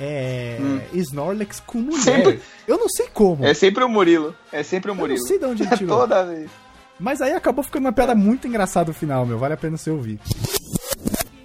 é, 0.00 0.56
Hum. 0.58 0.80
Snorlax 0.94 1.60
com 1.60 1.78
mulher. 1.78 2.00
Sempre- 2.00 2.40
Eu 2.66 2.78
não 2.78 2.88
sei 2.88 3.08
como. 3.12 3.44
É 3.44 3.52
sempre 3.52 3.84
o 3.84 3.88
Murilo. 3.90 4.34
É 4.50 4.62
sempre 4.62 4.90
o 4.90 4.92
Eu 4.92 4.96
Murilo. 4.96 5.18
não 5.20 5.26
sei 5.26 5.38
de 5.38 5.44
onde 5.44 5.62
ele 5.64 5.70
tirou. 5.76 5.98
Toda 6.00 6.24
vez. 6.24 6.50
Mas 6.98 7.20
aí 7.20 7.32
acabou 7.32 7.62
ficando 7.62 7.84
uma 7.84 7.92
piada 7.92 8.14
muito 8.14 8.48
engraçada 8.48 8.88
no 8.88 8.94
final, 8.94 9.26
meu. 9.26 9.36
Vale 9.38 9.52
a 9.52 9.56
pena 9.58 9.76
você 9.76 9.90
ouvir. 9.90 10.18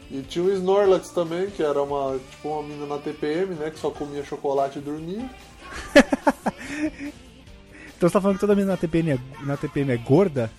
E 0.09 0.21
tinha 0.21 0.45
o 0.45 0.49
Snorlax 0.51 1.09
também, 1.09 1.49
que 1.49 1.61
era 1.61 1.83
uma, 1.83 2.17
tipo, 2.31 2.47
uma 2.47 2.63
mina 2.63 2.85
na 2.85 2.97
TPM, 2.99 3.53
né? 3.55 3.69
Que 3.69 3.77
só 3.79 3.91
comia 3.91 4.23
chocolate 4.23 4.79
e 4.79 4.81
dormia. 4.81 5.29
Então 7.99 8.07
você 8.07 8.13
tá 8.13 8.21
falando 8.21 8.37
que 8.37 8.39
toda 8.39 8.55
menina 8.55 8.71
na 8.71 8.77
TPM 8.77 9.11
é, 9.11 9.19
na 9.43 9.57
TPM 9.57 9.91
é 9.91 9.97
gorda? 9.97 10.49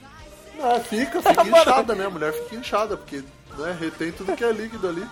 Ah, 0.63 0.79
fica, 0.79 1.23
fica 1.23 1.41
inchada, 1.49 1.95
né? 1.95 2.05
A 2.05 2.11
mulher 2.11 2.35
fica 2.35 2.57
inchada, 2.57 2.99
porque 2.99 3.25
né, 3.57 3.75
retém 3.81 4.13
tudo 4.13 4.37
que 4.37 4.45
é 4.45 4.53
líquido 4.53 4.87
ali. 4.87 5.03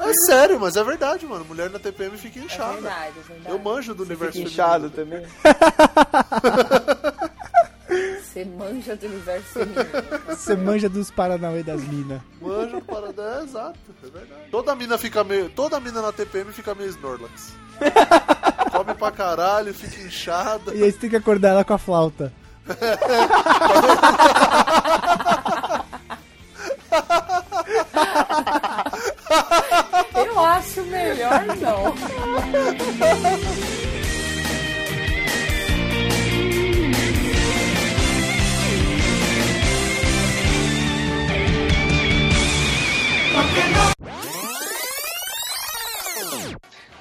É 0.00 0.14
sério, 0.24 0.58
mas 0.58 0.76
é 0.76 0.82
verdade, 0.82 1.26
mano. 1.26 1.44
Mulher 1.44 1.68
na 1.68 1.78
TPM 1.78 2.16
fica 2.16 2.38
inchada. 2.38 2.72
verdade, 2.72 3.18
é 3.18 3.22
verdade. 3.28 3.50
Eu 3.50 3.58
manjo 3.58 3.94
do 3.94 4.02
universo 4.02 4.38
Fica 4.38 4.50
feminino. 4.50 4.50
inchado 4.50 4.88
também. 4.88 5.26
Você 8.22 8.46
manja 8.46 8.96
do 8.96 9.06
universo 9.06 9.48
feminino. 9.52 9.84
Você 10.28 10.56
manja 10.56 10.88
dos 10.88 11.10
Paranauê 11.10 11.62
das 11.62 11.84
minas. 11.84 12.22
Manjo 12.40 12.80
para 12.80 13.08
é 13.08 13.42
exato, 13.44 13.78
é 14.02 14.08
verdade. 14.08 14.50
Toda 14.50 14.74
mina 14.74 14.96
fica 14.96 15.22
meio. 15.22 15.50
Toda 15.50 15.78
mina 15.78 16.00
na 16.00 16.12
TPM 16.12 16.50
fica 16.50 16.74
meio 16.74 16.88
Snorlax. 16.88 17.52
Come 18.72 18.94
pra 18.94 19.10
caralho, 19.10 19.74
fica 19.74 20.00
inchada. 20.02 20.74
E 20.74 20.82
aí 20.82 20.90
você 20.90 20.98
tem 20.98 21.10
que 21.10 21.16
acordar 21.16 21.50
ela 21.50 21.64
com 21.64 21.74
a 21.74 21.78
flauta. 21.78 22.32
Eu 30.14 30.40
acho 30.40 30.82
melhor 30.84 31.44
não. 31.60 31.94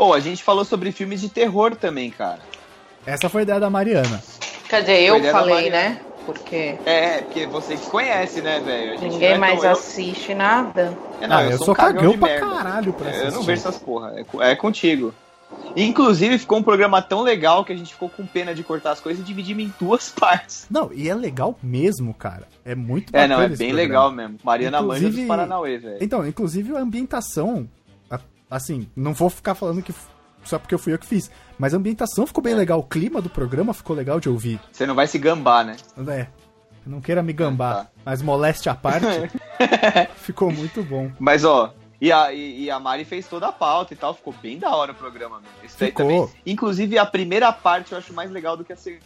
Pô, 0.01 0.15
a 0.15 0.19
gente 0.19 0.41
falou 0.41 0.65
sobre 0.65 0.91
filmes 0.91 1.21
de 1.21 1.29
terror 1.29 1.75
também, 1.75 2.09
cara. 2.09 2.39
Essa 3.05 3.29
foi 3.29 3.41
a 3.41 3.43
ideia 3.43 3.59
da 3.59 3.69
Mariana. 3.69 4.19
Quer 4.67 4.79
dizer, 4.81 4.99
eu 5.03 5.21
falei, 5.31 5.69
né? 5.69 6.01
Porque 6.25 6.75
É, 6.87 7.21
porque 7.21 7.45
você 7.45 7.77
que 7.77 7.87
conhece, 7.87 8.41
né, 8.41 8.59
velho? 8.61 8.99
Ninguém 8.99 9.33
é 9.33 9.37
mais 9.37 9.61
tão- 9.61 9.69
assiste 9.71 10.33
nada. 10.33 10.97
É, 11.21 11.27
não, 11.27 11.37
Ah, 11.37 11.43
eu, 11.43 11.51
eu 11.51 11.57
sou, 11.57 11.67
sou 11.67 11.75
cagão, 11.75 12.17
pra 12.17 12.29
merda. 12.29 12.47
caralho 12.49 12.93
pra 12.93 13.09
É, 13.11 13.11
Eu 13.11 13.17
não 13.19 13.27
assistir. 13.27 13.45
vejo 13.45 13.61
essas 13.61 13.77
porra. 13.77 14.15
É, 14.39 14.51
é 14.51 14.55
contigo. 14.55 15.13
Inclusive, 15.75 16.39
ficou 16.39 16.57
um 16.57 16.63
programa 16.63 16.99
tão 17.01 17.21
legal 17.21 17.63
que 17.63 17.71
a 17.71 17.75
gente 17.75 17.93
ficou 17.93 18.09
com 18.09 18.25
pena 18.25 18.55
de 18.55 18.63
cortar 18.63 18.93
as 18.93 18.99
coisas 18.99 19.21
e 19.21 19.25
dividimos 19.25 19.63
em 19.65 19.73
duas 19.79 20.09
partes. 20.17 20.65
Não, 20.71 20.89
e 20.91 21.09
é 21.09 21.13
legal 21.13 21.55
mesmo, 21.61 22.11
cara. 22.13 22.47
É 22.65 22.73
muito 22.73 23.15
É, 23.15 23.27
não, 23.27 23.35
é 23.39 23.47
bem 23.49 23.57
programa. 23.57 23.75
legal 23.75 24.11
mesmo. 24.11 24.37
Mariana 24.43 24.81
manja 24.81 24.99
Inclusive- 25.01 25.21
dos 25.21 25.27
Paranauê, 25.27 25.77
velho. 25.77 25.97
Então, 26.01 26.25
inclusive 26.25 26.75
a 26.75 26.79
ambientação, 26.79 27.67
assim, 28.51 28.87
não 28.95 29.13
vou 29.13 29.29
ficar 29.31 29.55
falando 29.55 29.81
que 29.81 29.91
só 30.43 30.59
porque 30.59 30.75
eu 30.75 30.79
fui 30.79 30.93
eu 30.93 30.99
que 30.99 31.05
fiz, 31.07 31.31
mas 31.57 31.73
a 31.73 31.77
ambientação 31.77 32.27
ficou 32.27 32.43
bem 32.43 32.53
legal, 32.55 32.79
o 32.79 32.83
clima 32.83 33.21
do 33.21 33.29
programa 33.29 33.73
ficou 33.73 33.95
legal 33.95 34.19
de 34.19 34.27
ouvir. 34.29 34.59
Você 34.71 34.85
não 34.85 34.93
vai 34.95 35.07
se 35.07 35.17
gambar, 35.17 35.63
né? 35.65 35.77
É, 36.07 36.27
não 36.85 36.99
queira 36.99 37.23
me 37.23 37.31
gambar, 37.31 37.71
Ah, 37.77 37.83
tá. 37.85 37.89
mas 38.05 38.21
moleste 38.21 38.67
à 38.69 38.75
parte, 38.75 39.05
ficou 40.17 40.51
muito 40.51 40.83
bom. 40.83 41.11
Mas, 41.19 41.43
ó, 41.45 41.73
e 41.99 42.11
a, 42.11 42.33
e, 42.33 42.63
e 42.63 42.71
a 42.71 42.79
Mari 42.79 43.05
fez 43.05 43.27
toda 43.27 43.47
a 43.47 43.51
pauta 43.51 43.93
e 43.93 43.97
tal, 43.97 44.13
ficou 44.15 44.33
bem 44.41 44.57
da 44.57 44.75
hora 44.75 44.91
o 44.91 44.95
programa 44.95 45.37
mesmo. 45.39 45.53
Isso 45.63 45.77
Ficou. 45.77 46.05
também. 46.07 46.29
Inclusive, 46.45 46.97
a 46.97 47.05
primeira 47.05 47.51
parte 47.53 47.91
eu 47.91 47.97
acho 47.99 48.11
mais 48.13 48.31
legal 48.31 48.57
do 48.57 48.65
que 48.65 48.73
a 48.73 48.75
segunda. 48.75 49.03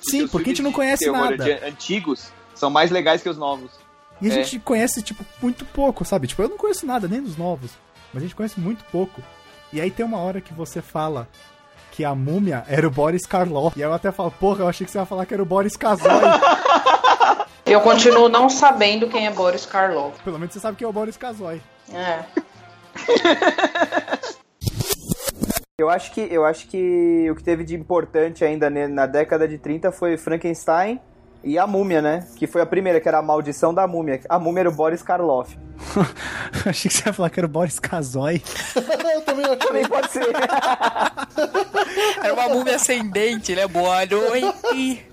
Sim, 0.00 0.22
os 0.22 0.30
porque 0.30 0.50
a 0.50 0.52
gente 0.52 0.62
não 0.62 0.72
conhece 0.72 1.10
nada. 1.10 1.36
de- 1.36 1.64
antigos 1.66 2.30
são 2.54 2.70
mais 2.70 2.90
legais 2.92 3.22
que 3.22 3.28
os 3.28 3.36
novos. 3.36 3.72
E 4.22 4.28
a 4.30 4.32
É. 4.32 4.44
gente 4.44 4.60
conhece, 4.60 5.02
tipo, 5.02 5.24
muito 5.42 5.64
pouco, 5.64 6.04
sabe? 6.04 6.28
Tipo, 6.28 6.42
eu 6.42 6.48
não 6.50 6.56
conheço 6.58 6.86
nada, 6.86 7.08
nem 7.08 7.20
dos 7.22 7.36
novos, 7.36 7.72
mas 8.12 8.22
a 8.22 8.26
gente 8.26 8.34
conhece 8.34 8.58
muito 8.60 8.84
pouco. 8.86 9.22
E 9.72 9.80
aí 9.80 9.90
tem 9.90 10.04
uma 10.04 10.18
hora 10.18 10.40
que 10.40 10.52
você 10.52 10.82
fala 10.82 11.28
que 11.92 12.04
a 12.04 12.14
múmia 12.14 12.64
era 12.68 12.86
o 12.86 12.90
Boris 12.90 13.26
Karloff. 13.26 13.78
E 13.78 13.82
aí 13.82 13.88
eu 13.88 13.94
até 13.94 14.10
falo, 14.12 14.30
porra, 14.30 14.60
eu 14.60 14.68
achei 14.68 14.84
que 14.84 14.90
você 14.90 14.98
ia 14.98 15.04
falar 15.04 15.26
que 15.26 15.34
era 15.34 15.42
o 15.42 15.46
Boris 15.46 15.76
Kazoy. 15.76 16.10
Eu 17.66 17.80
continuo 17.82 18.28
não 18.28 18.48
sabendo 18.48 19.08
quem 19.08 19.28
é 19.28 19.30
Boris 19.30 19.64
Karloff. 19.64 20.20
Pelo 20.24 20.40
menos 20.40 20.52
você 20.52 20.58
sabe 20.58 20.76
quem 20.76 20.84
é 20.84 20.88
o 20.88 20.92
Boris 20.92 21.16
Kazoy. 21.16 21.62
É. 21.92 22.24
Eu 25.78 25.88
acho 25.88 26.12
que 26.12 26.20
eu 26.20 26.44
acho 26.44 26.66
que 26.68 27.30
o 27.30 27.34
que 27.34 27.42
teve 27.42 27.64
de 27.64 27.74
importante 27.74 28.44
ainda 28.44 28.68
na 28.68 29.06
década 29.06 29.48
de 29.48 29.56
30 29.56 29.90
foi 29.90 30.18
Frankenstein 30.18 31.00
e 31.42 31.58
a 31.58 31.66
Múmia, 31.66 32.02
né? 32.02 32.26
Que 32.36 32.46
foi 32.46 32.60
a 32.60 32.66
primeira, 32.66 33.00
que 33.00 33.08
era 33.08 33.18
a 33.18 33.22
maldição 33.22 33.72
da 33.72 33.86
múmia. 33.86 34.20
A 34.28 34.38
múmia 34.38 34.60
era 34.60 34.68
o 34.68 34.72
Boris 34.72 35.02
Karloff. 35.02 35.58
achei 36.66 36.90
que 36.90 36.96
você 36.96 37.08
ia 37.08 37.12
falar 37.12 37.30
que 37.30 37.40
era 37.40 37.46
o 37.46 37.50
Boris 37.50 37.78
Kazoy. 37.78 38.42
eu 39.14 39.20
também 39.22 39.44
achei. 39.46 39.56
Também 39.56 39.88
pode 39.88 40.10
ser. 40.10 40.26
Era 42.22 42.34
uma 42.34 42.48
múmia 42.48 42.76
ascendente, 42.76 43.54
né? 43.54 43.66
Boa 43.66 44.04
noite. 44.06 45.06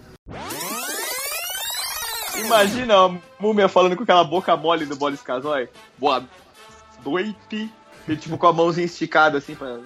Imagina 2.36 3.06
a 3.06 3.18
múmia 3.40 3.68
falando 3.68 3.96
com 3.96 4.04
aquela 4.04 4.24
boca 4.24 4.56
mole 4.56 4.86
do 4.86 4.96
Boris 4.96 5.22
Casoy. 5.22 5.70
Boa 5.98 6.24
noite. 7.04 7.72
E 8.08 8.16
tipo 8.16 8.38
com 8.38 8.48
a 8.48 8.54
mãozinha 8.54 8.86
esticada 8.86 9.38
assim 9.38 9.56
pra 9.56 9.80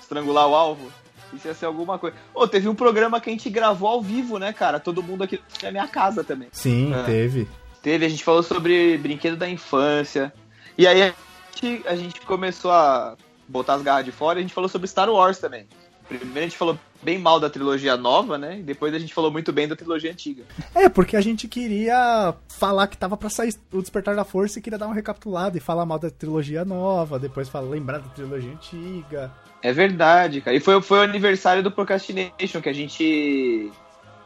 estrangular 0.00 0.48
o 0.48 0.54
alvo. 0.54 0.90
Isso 1.32 1.46
ia 1.46 1.54
ser 1.54 1.66
alguma 1.66 1.98
coisa. 1.98 2.16
Ô, 2.34 2.46
teve 2.46 2.68
um 2.68 2.74
programa 2.74 3.20
que 3.20 3.28
a 3.28 3.32
gente 3.32 3.50
gravou 3.50 3.88
ao 3.88 4.02
vivo, 4.02 4.38
né, 4.38 4.52
cara? 4.52 4.80
Todo 4.80 5.02
mundo 5.02 5.24
aqui 5.24 5.40
na 5.62 5.70
minha 5.70 5.86
casa 5.88 6.24
também. 6.24 6.48
Sim, 6.52 6.94
É. 6.94 7.02
teve. 7.04 7.48
Teve, 7.82 8.06
a 8.06 8.08
gente 8.08 8.24
falou 8.24 8.42
sobre 8.42 8.98
brinquedo 8.98 9.36
da 9.36 9.48
infância. 9.48 10.32
E 10.76 10.86
aí 10.86 11.02
a 11.02 11.14
gente, 11.54 11.86
a 11.86 11.94
gente 11.94 12.20
começou 12.22 12.70
a 12.70 13.16
botar 13.46 13.74
as 13.74 13.82
garras 13.82 14.04
de 14.04 14.12
fora 14.12 14.38
e 14.38 14.40
a 14.40 14.42
gente 14.42 14.54
falou 14.54 14.68
sobre 14.68 14.88
Star 14.88 15.08
Wars 15.08 15.38
também. 15.38 15.66
Primeiro 16.08 16.38
a 16.38 16.42
gente 16.42 16.56
falou 16.56 16.78
bem 17.02 17.18
mal 17.18 17.38
da 17.38 17.48
trilogia 17.48 17.96
nova, 17.96 18.36
né? 18.36 18.58
E 18.58 18.62
depois 18.62 18.92
a 18.94 18.98
gente 18.98 19.14
falou 19.14 19.30
muito 19.30 19.52
bem 19.52 19.68
da 19.68 19.76
trilogia 19.76 20.10
antiga. 20.10 20.44
É, 20.74 20.88
porque 20.88 21.16
a 21.16 21.20
gente 21.20 21.46
queria 21.48 22.34
falar 22.48 22.86
que 22.86 22.96
tava 22.96 23.16
pra 23.16 23.30
sair 23.30 23.54
o 23.72 23.80
Despertar 23.80 24.16
da 24.16 24.24
Força 24.24 24.58
e 24.58 24.62
queria 24.62 24.78
dar 24.78 24.86
uma 24.86 24.94
recapitulada 24.94 25.56
e 25.56 25.60
falar 25.60 25.86
mal 25.86 25.98
da 25.98 26.10
trilogia 26.10 26.64
nova, 26.64 27.18
depois 27.18 27.48
falar, 27.48 27.68
lembrar 27.68 27.98
da 27.98 28.08
trilogia 28.08 28.50
antiga. 28.52 29.30
É 29.62 29.72
verdade, 29.72 30.40
cara. 30.40 30.56
E 30.56 30.60
foi, 30.60 30.80
foi 30.80 30.98
o 30.98 31.02
aniversário 31.02 31.62
do 31.62 31.70
Procrastination 31.70 32.60
que 32.60 32.68
a 32.68 32.72
gente. 32.72 33.70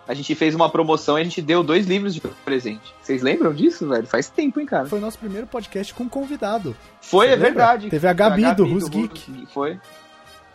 A 0.06 0.14
gente 0.14 0.34
fez 0.34 0.52
uma 0.52 0.68
promoção 0.68 1.16
e 1.16 1.20
a 1.20 1.24
gente 1.24 1.40
deu 1.40 1.62
dois 1.62 1.86
livros 1.86 2.12
de 2.12 2.20
presente. 2.44 2.92
Vocês 3.00 3.22
lembram 3.22 3.54
disso, 3.54 3.88
velho? 3.88 4.04
Faz 4.06 4.28
tempo, 4.28 4.58
hein, 4.58 4.66
cara? 4.66 4.86
Foi 4.86 4.98
o 4.98 5.00
nosso 5.00 5.16
primeiro 5.16 5.46
podcast 5.46 5.94
com 5.94 6.08
convidado. 6.08 6.76
Foi, 7.00 7.26
Você 7.28 7.32
é 7.32 7.36
lembra? 7.36 7.50
verdade. 7.50 7.88
Teve 7.88 8.08
a 8.08 8.12
Gabi, 8.12 8.52
do 8.52 8.64
Who's 8.64 8.84
Who's 8.84 8.88
Geek. 8.88 9.46
Foi. 9.54 9.78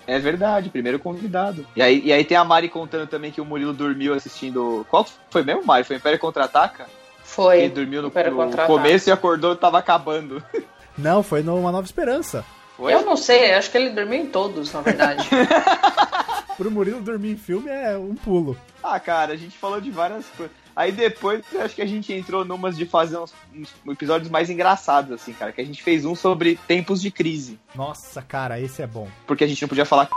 É 0.07 0.17
verdade, 0.17 0.69
primeiro 0.69 0.97
convidado. 0.97 1.67
E 1.75 1.81
aí, 1.81 2.01
e 2.03 2.13
aí 2.13 2.23
tem 2.23 2.37
a 2.37 2.45
Mari 2.45 2.69
contando 2.69 3.07
também 3.07 3.29
que 3.29 3.41
o 3.41 3.45
Murilo 3.45 3.73
dormiu 3.73 4.13
assistindo. 4.13 4.85
Qual 4.89 5.05
foi 5.29 5.43
mesmo, 5.43 5.65
Mari? 5.65 5.83
Foi 5.83 5.97
Império 5.97 6.17
Contra-Ataca? 6.17 6.87
Foi. 7.23 7.59
Ele 7.59 7.69
dormiu 7.73 8.01
no, 8.01 8.07
no 8.07 8.13
Contra-Ataca. 8.13 8.67
começo 8.67 9.09
e 9.09 9.11
acordou 9.11 9.51
e 9.51 9.57
tava 9.57 9.77
acabando. 9.77 10.41
Não, 10.97 11.21
foi 11.21 11.43
no 11.43 11.59
Uma 11.59 11.71
Nova 11.71 11.85
Esperança. 11.85 12.43
Foi? 12.75 12.93
Eu 12.93 13.03
não 13.03 13.17
sei, 13.17 13.53
acho 13.53 13.71
que 13.71 13.77
ele 13.77 13.89
dormiu 13.89 14.19
em 14.19 14.27
todos, 14.27 14.71
na 14.71 14.81
verdade. 14.81 15.27
Pro 16.57 16.71
Murilo 16.71 17.01
dormir 17.01 17.31
em 17.31 17.37
filme 17.37 17.69
é 17.69 17.97
um 17.97 18.15
pulo. 18.15 18.57
Ah, 18.83 18.99
cara, 18.99 19.33
a 19.33 19.35
gente 19.35 19.57
falou 19.57 19.81
de 19.81 19.91
várias 19.91 20.25
coisas. 20.35 20.55
Aí 20.77 20.91
depois, 20.91 21.43
eu 21.51 21.63
acho 21.63 21.73
que 21.73 21.81
a 21.81 21.87
gente 21.87 22.13
entrou 22.13 22.45
numas 22.45 22.77
de 22.77 22.85
fazer 22.85 23.17
uns, 23.17 23.33
uns 23.51 23.73
episódios 23.87 24.29
mais 24.29 24.47
engraçados, 24.47 25.11
assim, 25.11 25.33
cara. 25.33 25.51
Que 25.51 25.59
a 25.59 25.65
gente 25.65 25.81
fez 25.81 26.05
um 26.05 26.13
sobre 26.13 26.59
tempos 26.67 27.01
de 27.01 27.09
crise. 27.09 27.59
Nossa, 27.73 28.21
cara, 28.21 28.59
esse 28.61 28.83
é 28.83 28.85
bom. 28.85 29.09
Porque 29.25 29.43
a 29.43 29.47
gente 29.47 29.59
não 29.59 29.69
podia 29.69 29.85
falar. 29.85 30.07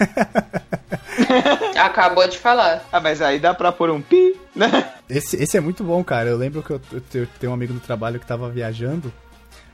Acabou 1.78 2.26
de 2.26 2.36
falar. 2.36 2.84
Ah, 2.90 2.98
mas 2.98 3.22
aí 3.22 3.38
dá 3.38 3.54
pra 3.54 3.70
pôr 3.70 3.88
um 3.88 4.02
pi, 4.02 4.34
né? 4.52 4.94
Esse, 5.08 5.40
esse 5.40 5.56
é 5.56 5.60
muito 5.60 5.84
bom, 5.84 6.02
cara. 6.02 6.28
Eu 6.28 6.36
lembro 6.36 6.60
que 6.60 6.70
eu, 6.70 6.80
eu, 6.90 7.02
eu 7.14 7.28
tenho 7.38 7.52
um 7.52 7.54
amigo 7.54 7.72
no 7.72 7.78
trabalho 7.78 8.18
que 8.18 8.26
tava 8.26 8.50
viajando. 8.50 9.12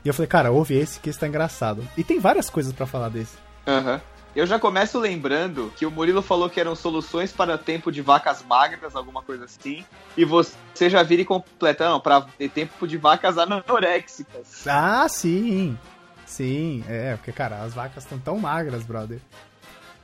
E 0.05 0.07
eu 0.07 0.13
falei, 0.13 0.27
cara, 0.27 0.51
ouve 0.51 0.75
esse 0.75 0.99
que 0.99 1.09
esse 1.09 1.17
tá 1.17 1.27
engraçado. 1.27 1.83
E 1.97 2.03
tem 2.03 2.19
várias 2.19 2.47
coisas 2.47 2.73
pra 2.73 2.85
falar 2.85 3.09
desse. 3.09 3.37
Aham. 3.65 3.99
Eu 4.35 4.47
já 4.47 4.57
começo 4.57 4.99
lembrando 4.99 5.71
que 5.77 5.85
o 5.85 5.91
Murilo 5.91 6.21
falou 6.21 6.49
que 6.49 6.59
eram 6.59 6.75
soluções 6.75 7.31
para 7.31 7.55
tempo 7.55 7.91
de 7.91 8.01
vacas 8.01 8.43
magras, 8.43 8.95
alguma 8.95 9.21
coisa 9.21 9.45
assim. 9.45 9.85
E 10.17 10.25
você 10.25 10.89
já 10.89 11.03
vira 11.03 11.21
e 11.21 11.25
completa, 11.25 11.87
não, 11.87 12.01
ter 12.37 12.49
tempo 12.49 12.87
de 12.87 12.97
vacas 12.97 13.37
anoréxicas. 13.37 14.67
Ah, 14.67 15.07
sim. 15.07 15.77
Sim, 16.25 16.83
é, 16.87 17.15
porque, 17.15 17.31
cara, 17.31 17.61
as 17.61 17.75
vacas 17.75 18.03
estão 18.03 18.17
tão 18.17 18.39
magras, 18.39 18.83
brother. 18.83 19.19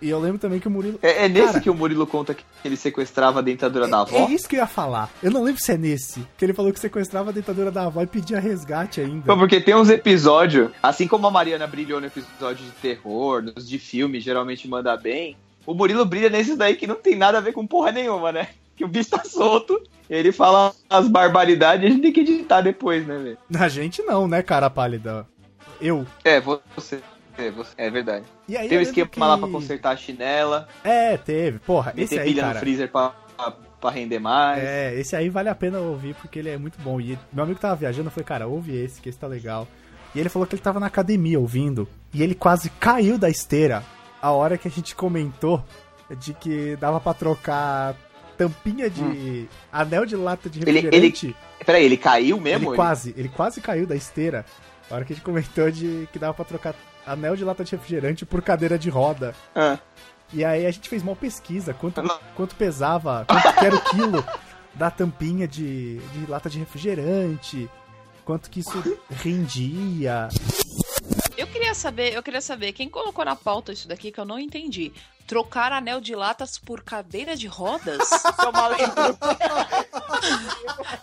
E 0.02 0.10
eu 0.10 0.20
lembro 0.20 0.38
também 0.40 0.60
que 0.60 0.68
o 0.68 0.72
Murilo. 0.72 0.98
É, 1.02 1.26
é 1.26 1.30
nesse 1.30 1.48
Cara, 1.48 1.60
que 1.62 1.70
o 1.70 1.74
Murilo 1.74 2.08
conta 2.08 2.34
que 2.34 2.44
ele 2.64 2.76
sequestrava 2.78 3.40
a 3.40 3.42
dentadura 3.42 3.88
da 3.88 4.02
avó? 4.02 4.16
É 4.18 4.32
isso 4.32 4.48
que 4.48 4.56
eu 4.56 4.60
ia 4.62 4.68
falar. 4.68 5.10
Eu 5.22 5.30
não 5.32 5.44
lembro 5.44 5.62
se 5.62 5.72
é 5.72 5.78
nesse. 5.78 6.26
Que 6.38 6.46
ele 6.46 6.54
falou 6.54 6.72
que 6.72 6.80
sequestrava 6.80 7.30
a 7.32 7.34
dentadura 7.34 7.70
da 7.70 7.86
avó 7.86 8.02
e 8.02 8.08
pedia 8.08 8.40
resgate 8.40 9.02
ainda. 9.02 9.26
Pô, 9.26 9.38
porque 9.38 9.60
tem 9.60 9.76
uns 9.76 9.90
episódios, 9.90 10.72
assim 10.82 11.08
como 11.08 11.28
a 11.28 11.32
Mariana 11.32 11.68
brilhou 11.68 12.00
no 12.00 12.08
episódio 12.08 12.66
de 12.66 12.72
terror, 12.72 13.42
nos 13.42 13.68
de 13.68 13.78
filme, 13.78 14.20
geralmente 14.20 14.68
manda 14.68 14.96
bem. 14.96 15.36
O 15.66 15.74
Murilo 15.74 16.06
brilha 16.06 16.30
nesses 16.30 16.58
daí 16.58 16.76
que 16.76 16.88
não 16.88 16.96
tem 16.96 17.16
nada 17.16 17.38
a 17.38 17.42
ver 17.42 17.52
com 17.54 17.68
porra 17.68 17.92
nenhuma, 17.92 18.32
né? 18.32 18.48
Que 18.76 18.86
o 18.86 18.88
bicho 18.88 19.10
tá 19.10 19.24
solto, 19.26 19.80
ele 20.10 20.32
fala 20.32 20.74
as 20.90 21.08
barbaridades 21.10 21.84
e 21.84 21.88
a 21.88 21.90
gente 21.92 22.02
tem 22.02 22.14
que 22.14 22.22
editar 22.22 22.62
depois, 22.62 23.06
né, 23.06 23.18
velho? 23.18 23.38
A 23.62 23.68
gente 23.68 24.02
não, 24.04 24.26
né, 24.28 24.42
cara 24.42 24.70
pálida? 24.70 25.28
Eu. 25.82 26.06
É, 26.24 26.40
você. 26.40 27.00
É, 27.38 27.52
você- 27.52 27.74
é 27.78 27.90
verdade. 27.90 28.26
E 28.50 28.58
aí 28.58 28.68
lembro 28.68 28.84
esquema 28.84 29.08
que- 29.08 29.20
lá 29.20 29.38
pra 29.38 29.48
consertar 29.48 29.92
a 29.92 29.96
chinela, 29.96 30.68
É, 30.84 31.16
teve. 31.18 31.60
Porra, 31.60 31.94
esse 31.96 32.18
aí, 32.20 32.30
pilha 32.30 32.42
cara. 32.44 32.54
no 32.56 32.60
freezer 32.60 32.92
pra, 32.92 33.14
pra, 33.38 33.52
pra 33.80 33.90
render 33.92 34.20
mais. 34.20 34.64
É, 34.64 34.94
esse 35.00 35.16
aí 35.16 35.30
vale 35.30 35.48
a 35.50 35.56
pena 35.56 35.80
ouvir 35.80 36.16
porque 36.16 36.40
ele 36.40 36.50
é 36.50 36.58
muito 36.58 36.78
bom. 36.82 37.00
E 37.00 37.18
meu 37.32 37.44
amigo 37.44 37.60
tava 37.60 37.76
viajando, 37.76 38.08
eu 38.08 38.12
falei, 38.12 38.26
cara, 38.26 38.48
ouve 38.48 38.76
esse, 38.76 39.00
que 39.00 39.08
esse 39.10 39.18
tá 39.18 39.28
legal. 39.28 39.68
E 40.16 40.20
ele 40.20 40.28
falou 40.30 40.48
que 40.48 40.56
ele 40.56 40.62
tava 40.62 40.80
na 40.80 40.88
academia 40.88 41.40
ouvindo. 41.40 41.88
E 42.14 42.24
ele 42.24 42.34
quase 42.34 42.70
caiu 42.72 43.18
da 43.18 43.30
esteira 43.30 43.84
a 44.22 44.32
hora 44.32 44.58
que 44.58 44.68
a 44.68 44.72
gente 44.72 44.96
comentou 44.96 45.64
de 46.18 46.34
que 46.34 46.76
dava 46.78 47.00
pra 47.00 47.14
trocar 47.14 47.96
tampinha 48.36 48.90
de 48.90 49.48
anel 49.72 50.06
de 50.06 50.16
lata 50.16 50.50
de 50.50 50.60
Hum. 50.60 50.64
Ele- 50.66 50.80
refrigerante. 50.82 51.26
ele- 51.28 51.36
Peraí, 51.66 51.86
ele 51.86 51.98
caiu 51.98 52.40
mesmo? 52.40 52.70
Ele 52.70 52.76
quase, 52.76 53.14
ele 53.18 53.30
quase 53.30 53.62
caiu 53.62 53.86
da 53.86 53.96
esteira. 53.96 54.44
A 54.90 54.96
hora 54.96 55.06
que 55.06 55.14
a 55.14 55.16
gente 55.16 55.24
comentou 55.24 55.70
de 55.70 56.08
que 56.12 56.18
dava 56.18 56.34
pra 56.34 56.46
trocar 56.46 56.74
anel 57.10 57.36
de 57.36 57.44
lata 57.44 57.64
de 57.64 57.72
refrigerante 57.72 58.26
por 58.26 58.42
cadeira 58.42 58.78
de 58.78 58.90
roda. 58.90 59.34
Ah. 59.56 59.80
E 60.32 60.46
aí 60.46 60.66
a 60.66 60.72
gente 60.72 60.88
fez 60.88 61.02
uma 61.02 61.16
pesquisa, 61.16 61.74
quanto, 61.74 62.02
quanto 62.36 62.56
pesava, 62.56 63.26
quanto 63.28 63.56
que 63.56 63.66
era 63.66 63.76
o 63.76 63.82
quilo 63.82 64.24
da 64.76 64.92
tampinha 64.92 65.48
de, 65.48 65.98
de 65.98 66.30
lata 66.30 66.50
de 66.50 66.60
refrigerante, 66.60 67.68
quanto 68.24 68.50
que 68.50 68.60
isso 68.60 69.00
rendia. 69.10 70.30
Eu 71.36 71.48
queria 71.48 71.74
saber, 71.74 72.14
eu 72.14 72.22
queria 72.22 72.42
saber 72.42 72.74
quem 72.74 72.88
colocou 72.88 73.26
na 73.26 73.36
pauta 73.36 73.72
isso 73.72 73.88
daqui 73.88 74.12
que 74.12 74.20
eu 74.20 74.26
não 74.26 74.38
entendi. 74.38 74.94
Trocar 75.26 75.72
anel 75.72 76.00
de 76.00 76.16
latas 76.16 76.60
por 76.60 76.84
cadeira 76.84 77.36
de 77.36 77.48
rodas? 77.48 78.08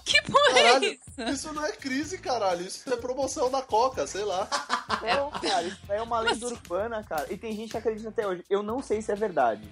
que 0.04 0.22
porra 0.22 0.58
é 0.58 0.78
isso? 0.84 1.05
Isso 1.32 1.52
não 1.52 1.64
é 1.64 1.72
crise, 1.72 2.18
caralho. 2.18 2.66
Isso 2.66 2.92
é 2.92 2.96
promoção 2.96 3.50
da 3.50 3.62
Coca, 3.62 4.06
sei 4.06 4.24
lá. 4.24 4.48
Não, 5.02 5.30
cara, 5.30 5.62
isso 5.62 5.80
é 5.88 6.02
uma 6.02 6.20
lenda 6.20 6.46
urbana, 6.46 7.02
cara. 7.02 7.26
E 7.30 7.36
tem 7.36 7.54
gente 7.54 7.70
que 7.70 7.76
acredita 7.76 8.08
até 8.08 8.26
hoje. 8.26 8.44
Eu 8.48 8.62
não 8.62 8.82
sei 8.82 9.00
se 9.02 9.12
é 9.12 9.14
verdade. 9.14 9.68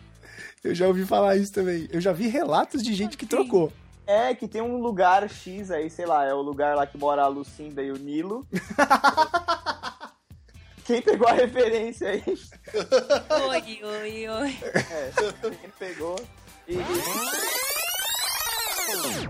Eu 0.63 0.75
já 0.75 0.87
ouvi 0.87 1.05
falar 1.05 1.37
isso 1.37 1.53
também. 1.53 1.89
Eu 1.91 2.01
já 2.01 2.13
vi 2.13 2.29
relatos 2.29 2.83
de 2.83 2.95
gente 2.95 3.17
que 3.17 3.27
trocou. 3.27 3.73
É, 4.07 4.35
que 4.35 4.47
tem 4.47 4.61
um 4.61 4.77
lugar 4.79 5.29
X 5.31 5.71
aí, 5.71 5.89
sei 5.89 6.05
lá, 6.05 6.25
é 6.25 6.35
o 6.35 6.43
lugar 6.43 6.77
lá 6.77 6.87
que 6.87 6.99
mora 6.99 7.23
a 7.23 7.27
Lucinda 7.27 7.83
e 7.83 7.91
o 7.91 7.97
Nilo. 7.97 8.47
Quem 10.85 11.01
pegou 11.01 11.27
a 11.27 11.33
referência 11.33 12.11
aí? 12.11 12.23
Oi, 13.49 13.81
oi, 13.83 14.29
oi. 14.29 14.59
É, 14.75 15.11
quem 15.49 15.71
pegou. 15.79 16.17
E... 16.69 16.77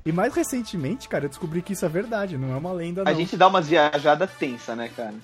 E 0.05 0.13
mais 0.13 0.35
recentemente, 0.35 1.09
cara, 1.09 1.25
eu 1.25 1.29
descobri 1.29 1.63
que 1.63 1.73
isso 1.73 1.85
é 1.85 1.89
verdade, 1.89 2.37
não 2.37 2.53
é 2.53 2.57
uma 2.57 2.73
lenda, 2.73 3.05
não. 3.05 3.11
A 3.11 3.15
gente 3.15 3.37
dá 3.37 3.47
umas 3.49 3.69
viajadas 3.69 4.31
tensa, 4.39 4.75
né, 4.77 4.91
cara? 4.95 5.15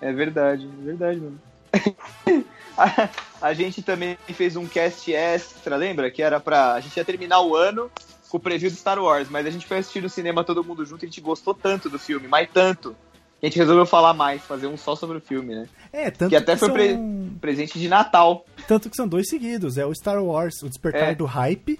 É 0.00 0.12
verdade, 0.12 0.68
é 0.80 0.84
verdade, 0.84 1.20
mano. 1.20 1.40
a, 2.76 3.08
a 3.40 3.54
gente 3.54 3.82
também 3.82 4.16
fez 4.34 4.56
um 4.56 4.66
cast 4.66 5.12
extra, 5.12 5.76
lembra? 5.76 6.10
Que 6.10 6.22
era 6.22 6.38
pra. 6.40 6.74
A 6.74 6.80
gente 6.80 6.96
ia 6.96 7.04
terminar 7.04 7.40
o 7.40 7.54
ano 7.56 7.90
com 8.28 8.36
o 8.36 8.40
preview 8.40 8.70
do 8.70 8.76
Star 8.76 8.98
Wars, 8.98 9.28
mas 9.30 9.46
a 9.46 9.50
gente 9.50 9.66
foi 9.66 9.78
assistir 9.78 10.02
no 10.02 10.08
cinema 10.10 10.44
todo 10.44 10.62
mundo 10.64 10.84
junto 10.84 11.04
e 11.04 11.06
a 11.06 11.08
gente 11.08 11.20
gostou 11.20 11.54
tanto 11.54 11.88
do 11.88 11.98
filme, 11.98 12.26
mas 12.28 12.48
tanto. 12.52 12.94
que 13.40 13.46
A 13.46 13.48
gente 13.48 13.58
resolveu 13.58 13.86
falar 13.86 14.12
mais, 14.12 14.42
fazer 14.42 14.66
um 14.66 14.76
só 14.76 14.94
sobre 14.96 15.18
o 15.18 15.20
filme, 15.20 15.54
né? 15.54 15.66
É, 15.92 16.10
tanto 16.10 16.30
que 16.30 16.36
até 16.36 16.52
que 16.54 16.58
foi 16.58 16.68
são- 16.68 16.74
pre- 16.76 16.98
presente 17.40 17.78
de 17.78 17.88
Natal. 17.88 18.44
Tanto 18.66 18.90
que 18.90 18.96
são 18.96 19.06
dois 19.08 19.28
seguidos, 19.28 19.78
é 19.78 19.86
o 19.86 19.94
Star 19.94 20.22
Wars, 20.22 20.60
o 20.62 20.68
Despertar 20.68 21.10
É. 21.10 21.14
do 21.14 21.24
Hype, 21.24 21.78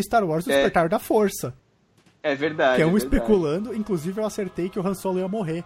Star 0.00 0.24
Wars, 0.24 0.46
o 0.46 0.50
É. 0.50 0.54
Despertar 0.54 0.88
da 0.88 0.98
Força. 0.98 1.54
É 2.22 2.34
verdade. 2.34 2.76
que 2.76 2.82
é 2.82 2.86
um 2.86 2.92
verdade. 2.92 3.14
especulando, 3.16 3.74
inclusive 3.74 4.20
eu 4.20 4.26
acertei 4.26 4.68
que 4.68 4.78
o 4.78 4.86
Han 4.86 4.94
Solo 4.94 5.18
ia 5.18 5.28
morrer. 5.28 5.64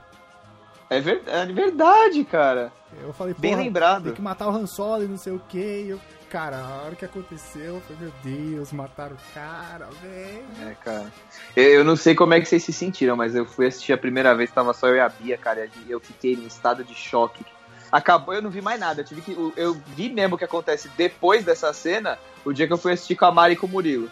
É, 0.89 1.01
ver- 1.01 1.23
é 1.27 1.47
verdade, 1.47 2.25
cara. 2.25 2.71
Eu 3.03 3.13
falei, 3.13 3.35
Bem 3.37 3.57
lembrado. 3.57 4.05
tem 4.05 4.13
que 4.15 4.23
matar 4.23 4.47
o 4.49 4.51
Han 4.51 4.67
Solo 4.67 5.03
e 5.03 5.09
não 5.09 5.17
sei 5.17 5.33
o 5.33 5.41
que. 5.49 5.87
Eu, 5.89 5.99
cara, 6.31 6.59
a 6.59 6.83
hora 6.85 6.95
que 6.95 7.05
aconteceu, 7.05 7.77
eu 7.77 7.81
falei, 7.81 8.03
meu 8.03 8.13
Deus, 8.23 8.73
mataram 8.73 9.17
o 9.17 9.35
cara, 9.35 9.89
velho. 10.03 10.45
É, 10.71 10.75
cara. 10.75 11.13
Eu, 11.57 11.65
eu 11.65 11.85
não 11.85 11.97
sei 11.97 12.15
como 12.15 12.35
é 12.35 12.41
que 12.41 12.47
vocês 12.47 12.63
se 12.63 12.73
sentiram, 12.73 13.17
mas 13.17 13.35
eu 13.35 13.45
fui 13.47 13.67
assistir 13.67 13.93
a 13.93 13.99
primeira 13.99 14.33
vez, 14.37 14.51
tava 14.53 14.73
só 14.75 14.87
eu 14.89 14.97
e 14.97 15.01
a 15.01 15.09
Bia, 15.09 15.37
cara, 15.39 15.69
e 15.87 15.91
eu 15.91 15.99
fiquei 15.99 16.37
num 16.37 16.47
estado 16.47 16.85
de 16.85 16.95
choque. 16.95 17.45
Acabou, 17.95 18.35
eu 18.35 18.43
não 18.43 18.51
vi 18.51 18.61
mais 18.61 18.81
nada. 18.81 19.03
Eu, 19.03 19.05
tive 19.05 19.21
que, 19.21 19.31
eu- 19.31 19.53
eu 19.57 19.73
vi 19.95 20.09
mesmo 20.09 20.35
o 20.35 20.39
que 20.39 20.45
acontece 20.45 20.89
depois 20.97 21.45
dessa 21.45 21.73
cena, 21.73 22.19
o 22.45 22.53
dia 22.53 22.67
que 22.67 22.73
eu 22.73 22.77
fui 22.77 22.91
assistir 22.93 23.15
com 23.15 23.25
a 23.25 23.31
Mari 23.31 23.55
e 23.55 23.57
com 23.57 23.67
o 23.67 23.71
Murilo. 23.71 24.11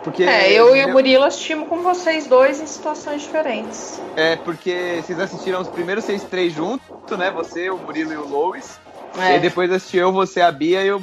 Porque, 0.00 0.22
É, 0.22 0.52
eu 0.52 0.76
e 0.76 0.84
o 0.84 0.92
Murilo 0.92 1.24
assistimos 1.24 1.68
com 1.68 1.82
vocês 1.82 2.28
dois 2.28 2.60
em 2.60 2.66
situações 2.68 3.22
diferentes. 3.22 4.00
É, 4.14 4.36
porque 4.36 5.02
vocês 5.04 5.18
assistiram 5.18 5.60
os 5.60 5.66
primeiros 5.66 6.04
seis 6.04 6.22
três 6.22 6.52
juntos, 6.52 6.86
né? 7.18 7.32
Você, 7.32 7.68
o 7.68 7.78
Murilo 7.78 8.12
e 8.12 8.16
o 8.16 8.28
Lois. 8.28 8.78
É. 9.18 9.36
E 9.36 9.40
depois 9.40 9.68
assisti 9.72 9.96
eu, 9.96 10.12
você, 10.12 10.40
a 10.40 10.52
Bia 10.52 10.84
e 10.84 10.92
o 10.92 11.02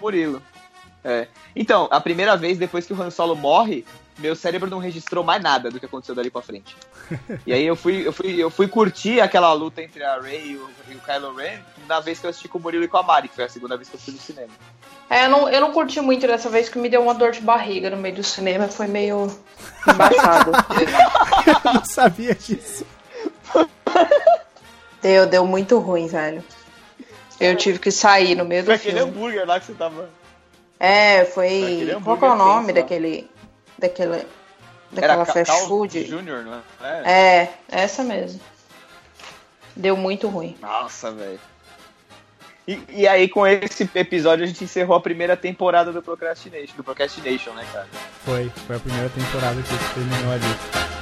Murilo. 0.00 0.40
É. 1.02 1.26
Então, 1.56 1.88
a 1.90 2.00
primeira 2.00 2.36
vez, 2.36 2.56
depois 2.56 2.86
que 2.86 2.92
o 2.92 3.02
Han 3.02 3.10
Solo 3.10 3.34
morre, 3.34 3.84
meu 4.20 4.36
cérebro 4.36 4.70
não 4.70 4.78
registrou 4.78 5.24
mais 5.24 5.42
nada 5.42 5.70
do 5.70 5.80
que 5.80 5.86
aconteceu 5.86 6.14
dali 6.14 6.30
pra 6.30 6.42
frente. 6.42 6.76
E 7.46 7.52
aí 7.52 7.66
eu 7.66 7.74
fui, 7.74 8.06
eu 8.06 8.12
fui, 8.12 8.36
eu 8.36 8.50
fui 8.50 8.68
curtir 8.68 9.20
aquela 9.20 9.52
luta 9.52 9.82
entre 9.82 10.02
a 10.04 10.20
Rey 10.20 10.52
e 10.52 10.56
o, 10.56 10.70
e 10.88 10.94
o 10.94 11.00
Kylo 11.00 11.34
Ren 11.34 11.58
na 11.88 11.98
vez 12.00 12.20
que 12.20 12.26
eu 12.26 12.30
assisti 12.30 12.46
com 12.48 12.58
o 12.58 12.60
Murilo 12.60 12.84
e 12.84 12.88
com 12.88 12.98
a 12.98 13.02
Mari, 13.02 13.28
que 13.28 13.34
foi 13.34 13.44
a 13.44 13.48
segunda 13.48 13.76
vez 13.76 13.88
que 13.88 13.96
eu 13.96 14.00
fui 14.00 14.14
no 14.14 14.20
cinema. 14.20 14.52
É, 15.08 15.24
eu 15.24 15.28
não, 15.30 15.48
eu 15.48 15.60
não 15.60 15.72
curti 15.72 16.00
muito 16.00 16.24
dessa 16.26 16.48
vez, 16.48 16.68
que 16.68 16.78
me 16.78 16.88
deu 16.88 17.02
uma 17.02 17.14
dor 17.14 17.32
de 17.32 17.40
barriga 17.40 17.90
no 17.90 17.96
meio 17.96 18.14
do 18.14 18.22
cinema, 18.22 18.68
foi 18.68 18.86
meio 18.86 19.26
embaçado. 19.88 20.52
eu 21.66 21.74
não 21.74 21.84
sabia 21.84 22.32
disso. 22.34 22.86
deu, 25.02 25.26
deu 25.26 25.44
muito 25.44 25.78
ruim, 25.78 26.06
velho. 26.06 26.44
Eu 27.40 27.56
tive 27.56 27.78
que 27.78 27.90
sair 27.90 28.34
no 28.34 28.44
meio 28.44 28.62
do 28.62 28.66
Foi 28.66 28.74
aquele 28.74 28.98
filme. 28.98 29.10
hambúrguer 29.10 29.46
lá 29.46 29.58
que 29.58 29.66
você 29.66 29.72
tava. 29.72 30.10
É, 30.78 31.24
Foi 31.24 31.88
foi. 31.90 32.00
Qual 32.02 32.16
que 32.16 32.24
é 32.24 32.28
o 32.28 32.36
nome 32.36 32.66
tenso 32.66 32.76
lá. 32.76 32.82
daquele. 32.82 33.29
Daquele. 33.80 34.26
daquela 34.92 35.14
Era 35.14 35.24
fast 35.24 35.66
food? 35.66 36.04
Jr., 36.04 36.44
não 36.44 36.62
é? 36.82 37.42
É, 37.42 37.54
essa 37.68 38.04
mesmo. 38.04 38.40
Deu 39.74 39.96
muito 39.96 40.28
ruim. 40.28 40.56
Nossa, 40.60 41.10
velho. 41.10 41.40
E, 42.68 42.78
e 42.90 43.08
aí, 43.08 43.28
com 43.28 43.46
esse 43.46 43.88
episódio, 43.94 44.44
a 44.44 44.46
gente 44.46 44.62
encerrou 44.62 44.96
a 44.96 45.00
primeira 45.00 45.36
temporada 45.36 45.92
do 45.92 46.02
Procrastination, 46.02 46.76
do 46.76 46.84
Procrastination, 46.84 47.52
né, 47.52 47.66
cara? 47.72 47.88
Foi, 48.24 48.50
foi 48.66 48.76
a 48.76 48.78
primeira 48.78 49.08
temporada 49.08 49.60
que 49.62 49.94
terminou 49.94 50.32
ali. 50.32 50.99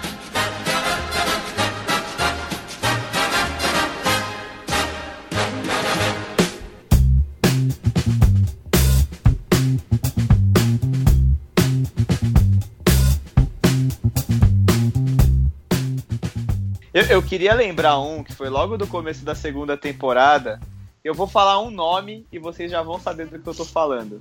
Eu, 16.99 17.05
eu 17.05 17.23
queria 17.23 17.55
lembrar 17.55 18.01
um 18.01 18.25
que 18.25 18.35
foi 18.35 18.49
logo 18.49 18.77
do 18.77 18.85
começo 18.85 19.25
da 19.25 19.33
segunda 19.33 19.77
temporada. 19.77 20.59
Eu 21.05 21.15
vou 21.15 21.29
falar 21.29 21.61
um 21.61 21.71
nome 21.71 22.27
e 22.33 22.41
vocês 22.41 22.73
já 22.73 22.83
vão 22.83 22.99
saber 22.99 23.29
do 23.29 23.39
que 23.39 23.49
eu 23.49 23.55
tô 23.55 23.65
falando. 23.65 24.19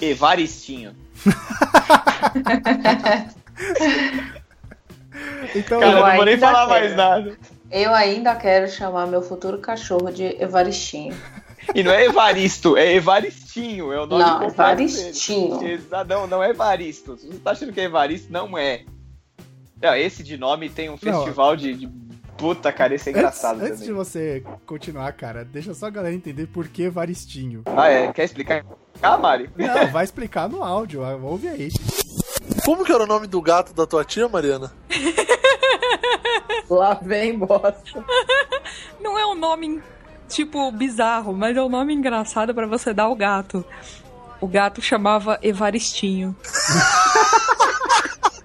Evaristinho. 0.00 0.96
Então, 5.54 5.80
Cara, 5.80 5.92
eu 5.92 6.06
não 6.06 6.16
vou 6.16 6.24
nem 6.24 6.34
ainda 6.34 6.46
falar 6.46 6.66
quero. 6.68 6.80
mais 6.80 6.96
nada. 6.96 7.38
Eu 7.70 7.92
ainda 7.92 8.34
quero 8.36 8.70
chamar 8.70 9.06
meu 9.06 9.20
futuro 9.20 9.58
cachorro 9.58 10.10
de 10.10 10.24
Evaristinho. 10.40 11.14
E 11.74 11.82
não 11.82 11.92
é 11.92 12.04
Evaristo, 12.04 12.76
é 12.76 12.94
Evaristinho. 12.94 13.92
É 13.92 14.00
o 14.00 14.06
nome 14.06 14.24
Não, 14.24 14.42
Evaristinho. 14.44 15.58
dele. 15.58 15.82
Não, 16.08 16.26
não 16.26 16.42
é 16.42 16.50
Evaristo. 16.50 17.18
Se 17.18 17.26
você 17.26 17.38
tá 17.38 17.50
achando 17.50 17.72
que 17.72 17.80
é 17.80 17.84
Evaristo, 17.84 18.32
não 18.32 18.56
é. 18.56 18.84
Não, 19.82 19.94
esse 19.94 20.22
de 20.22 20.36
nome 20.36 20.68
tem 20.68 20.90
um 20.90 20.96
festival 20.96 21.56
de, 21.56 21.74
de- 21.74 21.88
Puta, 22.36 22.72
cara, 22.72 22.94
esse 22.94 23.10
é 23.10 23.12
engraçado 23.12 23.56
antes, 23.60 23.72
antes 23.72 23.84
de 23.84 23.92
você 23.92 24.42
continuar, 24.64 25.12
cara, 25.12 25.44
deixa 25.44 25.74
só 25.74 25.86
a 25.86 25.90
galera 25.90 26.14
entender 26.14 26.46
por 26.46 26.68
que 26.68 26.88
Varistinho. 26.88 27.62
Ah, 27.66 27.88
é? 27.88 28.10
Quer 28.12 28.24
explicar? 28.24 28.64
Ah, 29.02 29.18
Mari. 29.18 29.50
Não, 29.56 29.88
vai 29.88 30.04
explicar 30.04 30.48
no 30.48 30.62
áudio, 30.64 31.04
ah, 31.04 31.16
ouve 31.16 31.48
aí. 31.48 31.70
Como 32.64 32.82
que 32.84 32.92
era 32.92 33.04
o 33.04 33.06
nome 33.06 33.26
do 33.26 33.40
gato 33.42 33.74
da 33.74 33.86
tua 33.86 34.04
tia, 34.04 34.26
Mariana? 34.28 34.72
Lá 36.68 36.94
vem 36.94 37.38
bosta. 37.38 38.04
Não 39.00 39.18
é 39.18 39.26
um 39.26 39.34
nome, 39.34 39.82
tipo, 40.28 40.70
bizarro, 40.72 41.34
mas 41.34 41.56
é 41.56 41.62
um 41.62 41.68
nome 41.68 41.92
engraçado 41.92 42.54
pra 42.54 42.66
você 42.66 42.94
dar 42.94 43.04
ao 43.04 43.14
gato. 43.16 43.64
O 44.40 44.46
gato 44.46 44.80
chamava 44.80 45.38
Evaristinho. 45.42 46.34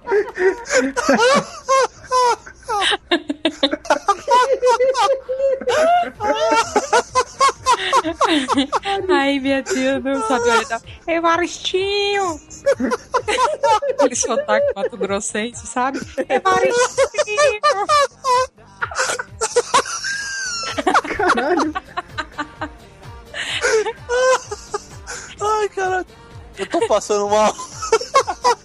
Ai, 9.08 9.38
minha 9.40 9.62
tia 9.62 9.98
não 9.98 10.22
sabe 10.26 10.50
onde 10.50 10.68
tá. 10.68 10.80
Evaristinho! 11.06 12.40
Aquele 13.90 14.16
sotaque 14.16 14.72
mato 14.74 14.96
grossense, 14.96 15.66
sabe? 15.66 15.98
Evaristinho! 16.28 17.60
Caralho. 21.16 21.74
Ai, 25.40 25.68
caralho. 25.70 26.06
Eu 26.58 26.66
tô 26.66 26.86
passando 26.86 27.28
mal. 27.28 27.54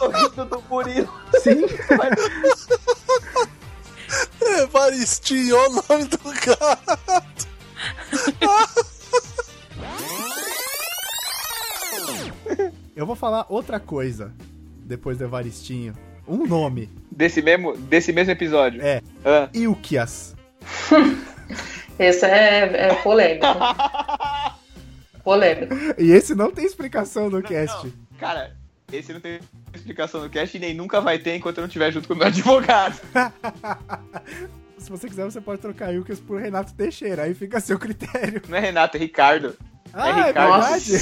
O 0.00 0.08
rindo 0.08 0.44
do 0.44 0.62
Murilo. 0.68 1.12
Sim. 1.40 1.64
Evaristinho, 4.62 5.56
olha 5.56 5.70
o 5.70 5.84
nome 5.88 6.04
do 6.04 6.18
gato. 6.18 7.48
Eu 12.94 13.06
vou 13.06 13.16
falar 13.16 13.46
outra 13.48 13.80
coisa 13.80 14.32
depois 14.84 15.18
do 15.18 15.24
Evaristinho. 15.24 15.94
Um 16.26 16.46
nome. 16.46 16.88
Desse 17.10 17.42
mesmo, 17.42 17.76
desse 17.76 18.12
mesmo 18.12 18.32
episódio. 18.32 18.80
É. 18.82 19.00
Ah. 19.24 19.48
Ilquias. 19.52 20.36
Esse 21.98 22.26
é, 22.26 22.88
é 22.88 22.94
polêmico. 23.02 23.46
polêmico. 25.22 25.74
E 25.98 26.10
esse 26.10 26.34
não 26.34 26.50
tem 26.50 26.64
explicação 26.64 27.30
no 27.30 27.42
cast. 27.42 27.92
Cara, 28.22 28.56
esse 28.92 29.12
não 29.12 29.20
tem 29.20 29.40
explicação 29.74 30.22
no 30.22 30.30
cast 30.30 30.56
e 30.56 30.60
nem 30.60 30.74
nunca 30.74 31.00
vai 31.00 31.18
ter 31.18 31.34
enquanto 31.36 31.58
eu 31.58 31.62
não 31.62 31.66
estiver 31.68 31.90
junto 31.92 32.08
com 32.08 32.14
o 32.14 32.16
meu 32.16 32.26
advogado. 32.28 32.94
Se 34.78 34.90
você 34.90 35.08
quiser, 35.08 35.24
você 35.24 35.40
pode 35.40 35.60
trocar 35.60 35.92
Ilquias 35.94 36.20
por 36.20 36.40
Renato 36.40 36.74
Teixeira. 36.74 37.22
Aí 37.22 37.34
fica 37.34 37.58
a 37.58 37.60
seu 37.60 37.78
critério. 37.78 38.42
Não 38.48 38.56
é 38.56 38.60
Renato, 38.60 38.96
é 38.96 39.00
Ricardo. 39.00 39.56
Ah, 39.92 40.08
é 40.08 40.10
é 40.10 40.26
Ricardo. 40.26 40.62
verdade. 40.62 40.92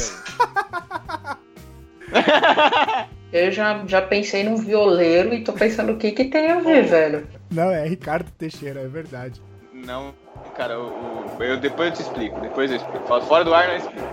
Eu 3.33 3.53
já, 3.53 3.85
já 3.87 4.03
pensei 4.03 4.43
num 4.43 4.57
violeiro 4.57 5.33
e 5.33 5.45
tô 5.45 5.53
pensando 5.53 5.93
o 5.93 5.97
que 5.97 6.11
que 6.11 6.25
tem 6.25 6.51
a 6.51 6.59
ver, 6.59 6.83
velho. 6.85 7.29
Não, 7.51 7.71
é 7.71 7.87
Ricardo 7.87 8.29
Teixeira, 8.33 8.81
é 8.81 8.89
verdade. 8.89 9.41
Não, 9.73 10.13
cara, 10.57 10.79
o- 10.81 11.37
eu, 11.41 11.57
depois 11.59 11.91
eu 11.91 11.95
te 11.97 12.03
explico. 12.03 12.41
Depois 12.41 12.71
eu 12.71 12.77
explico. 12.79 13.07
Fora- 13.07 13.25
Fora 13.25 13.45
do 13.45 13.55
ar 13.55 13.69
não 13.69 13.77
explico. 13.77 14.09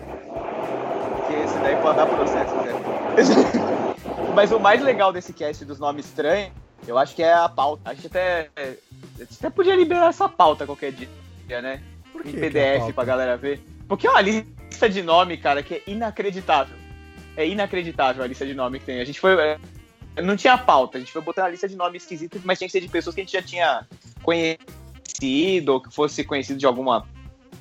Porque 1.27 1.43
esse 1.43 1.59
daí 1.59 1.75
pode 1.75 1.97
dar 1.97 2.07
processo, 2.07 2.55
né? 2.63 2.73
Mas 4.33 4.49
o 4.53 4.59
mais 4.59 4.81
legal 4.81 5.11
desse 5.11 5.33
cast 5.33 5.65
dos 5.65 5.77
nomes 5.77 6.05
estranhos, 6.05 6.53
eu 6.87 6.97
acho 6.97 7.13
que 7.13 7.21
é 7.21 7.33
a 7.33 7.49
pauta. 7.49 7.89
A 7.89 7.93
gente 7.93 8.07
até. 8.07 8.49
A 8.55 8.63
gente 9.19 9.33
até 9.37 9.49
podia 9.49 9.75
liberar 9.75 10.07
essa 10.07 10.29
pauta 10.29 10.65
qualquer 10.65 10.93
dia, 10.93 11.61
né? 11.61 11.81
Por 12.13 12.23
que 12.23 12.29
em 12.29 12.31
que 12.31 12.57
é 12.57 12.77
a 12.77 12.79
PDF 12.79 12.95
pra 12.95 13.03
galera 13.03 13.35
ver. 13.35 13.59
Porque 13.89 14.07
é 14.07 14.09
uma 14.09 14.21
lista 14.21 14.89
de 14.89 15.03
nome, 15.03 15.35
cara, 15.35 15.61
que 15.61 15.75
é 15.75 15.83
inacreditável. 15.85 16.77
É 17.35 17.45
inacreditável 17.45 18.23
a 18.23 18.27
lista 18.27 18.45
de 18.45 18.53
nome 18.53 18.79
que 18.79 18.85
tem. 18.85 19.01
A 19.01 19.05
gente 19.05 19.19
foi. 19.19 19.33
é, 19.37 19.59
Não 20.21 20.37
tinha 20.37 20.57
pauta, 20.57 20.97
a 20.97 21.01
gente 21.01 21.11
foi 21.11 21.21
botar 21.21 21.43
uma 21.43 21.49
lista 21.49 21.67
de 21.67 21.75
nomes 21.75 22.03
esquisitos, 22.03 22.41
mas 22.45 22.57
tinha 22.57 22.69
que 22.69 22.71
ser 22.71 22.79
de 22.79 22.87
pessoas 22.87 23.13
que 23.13 23.19
a 23.19 23.23
gente 23.25 23.33
já 23.33 23.41
tinha 23.41 23.85
conhecido, 24.23 25.73
ou 25.73 25.81
que 25.81 25.93
fosse 25.93 26.23
conhecido 26.23 26.57
de 26.57 26.65
alguma. 26.65 27.05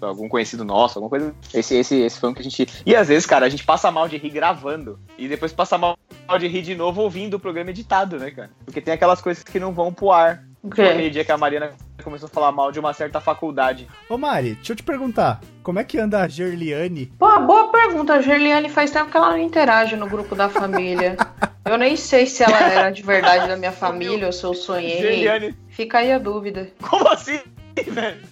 Algum 0.01 0.29
conhecido 0.29 0.65
nosso, 0.65 0.99
alguma 0.99 1.11
coisa. 1.11 1.35
Esse, 1.55 1.77
esse, 1.77 1.97
esse 2.01 2.21
foi 2.21 2.31
um 2.31 2.35
que 2.35 2.41
a 2.41 2.45
gente. 2.45 2.67
E 2.85 2.95
às 2.95 3.09
vezes, 3.09 3.27
cara, 3.27 3.47
a 3.47 3.49
gente 3.49 3.65
passa 3.65 3.91
mal 3.91 4.09
de 4.09 4.17
rir 4.17 4.31
gravando. 4.31 4.99
E 5.17 5.27
depois 5.27 5.53
passa 5.53 5.79
mal 5.79 5.99
de 6.39 6.47
rir 6.47 6.63
de 6.63 6.75
novo 6.75 7.03
ouvindo 7.03 7.35
o 7.35 7.41
programa 7.41 7.71
editado, 7.71 8.19
né, 8.19 8.31
cara? 8.31 8.51
Porque 8.65 8.81
tem 8.81 8.95
aquelas 8.95 9.21
coisas 9.21 9.43
que 9.43 9.59
não 9.59 9.73
vão 9.73 9.93
pro 9.93 10.11
ar. 10.11 10.45
O 10.63 10.75
Foi? 10.75 10.89
Aquele 10.89 11.11
dia 11.11 11.25
que 11.25 11.33
a 11.33 11.39
Mariana 11.39 11.73
começou 12.03 12.27
a 12.27 12.31
falar 12.31 12.53
mal 12.53 12.71
de 12.71 12.79
uma 12.79 12.93
certa 12.93 13.21
faculdade. 13.21 13.89
Ô 14.09 14.17
Mari, 14.17 14.55
deixa 14.55 14.73
eu 14.73 14.77
te 14.77 14.83
perguntar, 14.83 15.41
como 15.63 15.79
é 15.79 15.85
que 15.85 15.99
anda 15.99 16.23
a 16.23 16.29
Gerliane? 16.29 17.13
Pô, 17.19 17.41
boa 17.41 17.69
pergunta. 17.69 18.15
A 18.15 18.23
Gerliane 18.23 18.69
faz 18.69 18.91
tempo 18.91 19.11
que 19.11 19.17
ela 19.17 19.31
não 19.31 19.39
interage 19.39 19.97
no 19.97 20.09
grupo 20.09 20.35
da 20.35 20.49
família. 20.49 21.17
Eu 21.69 21.77
nem 21.77 21.97
sei 21.97 22.27
se 22.27 22.45
ela 22.45 22.61
era 22.61 22.91
de 22.91 23.03
verdade 23.03 23.49
da 23.49 23.57
minha 23.57 23.73
família 23.73 24.27
ou 24.27 24.33
se 24.33 24.45
eu 24.45 24.55
sonhei. 24.55 25.01
Gerliane. 25.01 25.53
Fica 25.69 25.99
aí 25.99 26.13
a 26.13 26.19
dúvida. 26.19 26.71
Como 26.81 27.09
assim, 27.09 27.41
velho? 27.89 28.23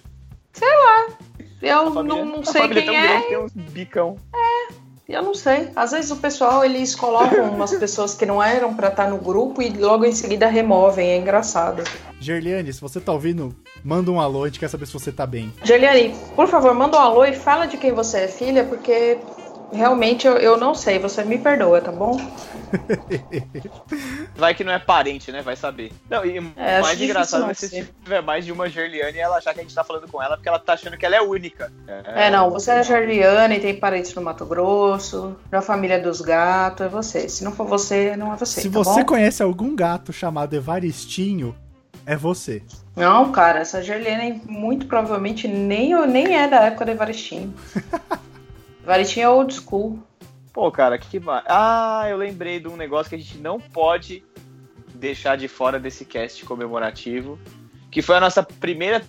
Sei 0.53 0.69
lá. 0.69 1.07
Eu 1.67 1.91
família- 1.91 2.23
não, 2.25 2.31
não 2.37 2.43
sei 2.45 2.67
quem 2.69 2.95
é. 2.95 3.07
grande, 3.07 3.27
Tem 3.27 3.37
uns 3.37 3.51
bicão. 3.53 4.17
Eu 5.07 5.21
não 5.21 5.35
sei. 5.35 5.69
Às 5.75 5.91
vezes 5.91 6.09
o 6.09 6.15
pessoal, 6.15 6.65
eles 6.65 6.95
colocam 6.95 7.49
umas 7.51 7.71
pessoas 7.77 8.15
que 8.15 8.25
não 8.25 8.41
eram 8.41 8.73
pra 8.73 8.87
estar 8.87 9.07
no 9.07 9.17
grupo 9.17 9.61
e 9.61 9.69
logo 9.69 10.03
em 10.03 10.11
seguida 10.11 10.47
removem. 10.47 11.09
É 11.09 11.17
engraçado. 11.17 11.83
Gerliane, 12.19 12.73
se 12.73 12.81
você 12.81 12.99
tá 12.99 13.11
ouvindo, 13.11 13.55
manda 13.83 14.09
um 14.11 14.19
alô, 14.19 14.43
a 14.43 14.47
gente 14.47 14.59
quer 14.59 14.67
saber 14.69 14.87
se 14.87 14.93
você 14.93 15.11
tá 15.11 15.27
bem. 15.27 15.53
Gerliane, 15.63 16.15
por 16.35 16.47
favor, 16.47 16.73
manda 16.73 16.97
um 16.97 17.01
alô 17.01 17.23
e 17.23 17.33
fala 17.33 17.67
de 17.67 17.77
quem 17.77 17.91
você 17.93 18.21
é 18.21 18.27
filha, 18.27 18.63
porque 18.63 19.19
realmente 19.71 20.27
eu, 20.27 20.37
eu 20.37 20.57
não 20.57 20.73
sei. 20.73 20.99
Você 20.99 21.23
me 21.23 21.37
perdoa, 21.37 21.81
tá 21.81 21.91
bom? 21.91 22.19
Vai 24.35 24.53
que 24.53 24.63
não 24.63 24.71
é 24.71 24.79
parente, 24.79 25.31
né? 25.31 25.41
Vai 25.41 25.55
saber. 25.55 25.91
Não, 26.09 26.25
e 26.25 26.37
É, 26.55 26.81
mais 26.81 27.01
engraçado 27.01 27.53
ser. 27.55 27.67
se 27.67 27.89
tiver 28.03 28.21
mais 28.21 28.45
de 28.45 28.51
uma 28.51 28.69
Gerliane 28.69 29.17
e 29.17 29.21
ela 29.21 29.37
achar 29.37 29.53
que 29.53 29.59
a 29.59 29.63
gente 29.63 29.73
tá 29.75 29.83
falando 29.83 30.07
com 30.07 30.21
ela 30.21 30.35
porque 30.35 30.49
ela 30.49 30.59
tá 30.59 30.73
achando 30.73 30.97
que 30.97 31.05
ela 31.05 31.15
é 31.15 31.21
única. 31.21 31.71
É, 31.87 32.29
não, 32.29 32.49
você 32.49 32.71
é 32.71 32.83
Gerliane, 32.83 33.59
tem 33.59 33.75
parentes 33.75 34.13
no 34.13 34.21
Mato 34.21 34.45
Grosso, 34.45 35.35
da 35.49 35.61
família 35.61 35.99
dos 35.99 36.21
gatos, 36.21 36.85
é 36.85 36.89
você. 36.89 37.29
Se 37.29 37.43
não 37.43 37.51
for 37.51 37.65
você, 37.65 38.15
não 38.15 38.33
é 38.33 38.37
você. 38.37 38.61
Se 38.61 38.69
tá 38.69 38.83
você 38.83 39.01
bom? 39.01 39.05
conhece 39.05 39.41
algum 39.41 39.75
gato 39.75 40.11
chamado 40.11 40.55
Evaristinho, 40.55 41.55
é 42.05 42.15
você. 42.15 42.61
Não, 42.95 43.31
cara, 43.31 43.59
essa 43.59 43.81
Gerliane 43.81 44.41
muito 44.47 44.85
provavelmente 44.85 45.47
nem, 45.47 45.93
nem 46.07 46.35
é 46.37 46.47
da 46.47 46.61
época 46.61 46.85
do 46.85 46.91
Evaristinho. 46.91 47.53
Evaristinho 48.85 49.23
é 49.23 49.29
old 49.29 49.51
school. 49.51 49.99
Pô, 50.53 50.71
cara, 50.71 50.95
que 50.97 51.19
ma... 51.19 51.43
Ah, 51.47 52.05
eu 52.07 52.17
lembrei 52.17 52.59
de 52.59 52.67
um 52.67 52.77
negócio 52.77 53.09
que 53.09 53.15
a 53.15 53.17
gente 53.17 53.39
não 53.39 53.59
pode 53.59 54.23
deixar 54.93 55.35
de 55.37 55.47
fora 55.47 55.79
desse 55.79 56.05
cast 56.05 56.45
comemorativo, 56.45 57.39
que 57.91 58.01
foi 58.03 58.15
a 58.15 58.19
nossa 58.19 58.43
primeira 58.43 59.03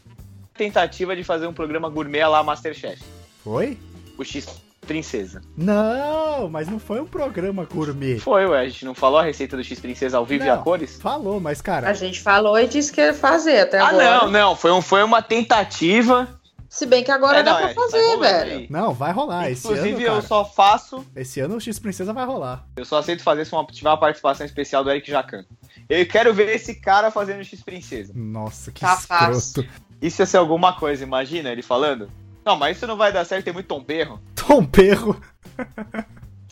tentativa 0.55 1.15
de 1.15 1.23
fazer 1.23 1.47
um 1.47 1.53
programa 1.53 1.89
gourmet 1.91 2.25
lá 2.27 2.43
Masterchef. 2.43 3.03
Foi? 3.45 3.79
O 4.19 4.25
X 4.25 4.49
Princesa. 4.87 5.43
Não, 5.57 6.49
mas 6.49 6.69
não 6.69 6.79
foi 6.79 7.01
um 7.01 7.07
programa 7.07 7.65
gourmet. 7.65 8.19
Foi, 8.19 8.47
ué, 8.47 8.61
a 8.61 8.69
gente 8.69 8.85
não 8.85 8.95
falou 8.95 9.19
a 9.19 9.23
receita 9.23 9.57
do 9.57 9.63
X 9.63 9.79
Princesa 9.79 10.17
ao 10.17 10.25
vivo 10.25 10.45
e 10.45 10.49
a 10.49 10.57
Não, 10.57 10.63
cores? 10.63 10.99
Falou, 11.01 11.39
mas 11.39 11.61
cara, 11.61 11.89
A 11.89 11.93
gente 11.93 12.21
falou 12.21 12.59
e 12.59 12.67
disse 12.67 12.93
que 12.93 13.01
ia 13.01 13.13
fazer 13.13 13.61
até 13.61 13.79
Ah, 13.79 13.89
agora. 13.89 14.05
não, 14.23 14.31
não, 14.31 14.57
foi, 14.57 14.73
um, 14.73 14.81
foi 14.81 15.03
uma 15.03 15.21
tentativa. 15.21 16.36
Se 16.69 16.85
bem 16.87 17.03
que 17.05 17.11
agora 17.11 17.39
É, 17.39 17.43
dá 17.43 17.53
não, 17.53 17.61
pra 17.61 17.71
é, 17.71 17.75
fazer, 17.75 18.03
rolando 18.03 18.21
velho. 18.21 18.59
aí. 18.59 18.67
não, 18.71 18.93
vai 18.95 19.13
rolar. 19.13 19.51
Esse 19.51 19.67
ano, 19.69 19.77
Inclusive, 19.77 20.03
eu 20.05 20.09
cara, 20.15 20.23
só 20.23 20.45
faço 20.45 21.07
esse 21.15 21.41
ano 21.41 21.57
o 21.57 21.61
X 21.61 21.79
Princesa 21.79 22.13
vai 22.13 22.25
rolar. 22.27 22.67
Eu 22.77 22.85
só 22.85 22.99
aceito 22.99 23.23
fazer 23.23 23.45
se 23.45 23.53
uma, 23.55 23.65
tiver 23.67 23.89
uma 23.89 23.97
participação 23.99 24.45
especial 24.47 24.83
do 24.85 24.91
Eric 24.91 25.11
Jacan. 25.11 25.45
Eu 25.89 26.07
quero 26.07 26.35
ver 26.35 26.55
esse 26.55 26.75
cara 26.81 27.11
fazendo 27.11 27.45
X 27.45 27.63
Princesa. 27.63 28.13
Nossa, 28.15 28.73
que 28.73 28.81
Tá 28.81 28.95
escroto. 28.95 29.25
fácil. 29.35 29.69
Isso 30.03 30.21
ia 30.23 30.27
ser 30.27 30.37
alguma 30.39 30.73
coisa, 30.75 31.03
imagina 31.05 31.51
ele 31.51 31.63
falando. 31.63 32.11
Não, 32.45 32.57
mas 32.57 32.77
isso 32.77 32.87
não 32.87 32.97
vai 32.97 33.13
dar 33.13 33.25
certo, 33.25 33.45
tem 33.45 33.53
muito 33.55 33.67
Tom 33.67 33.83
Perro. 33.83 34.21
Tom 34.35 34.65
Perro. 34.65 35.21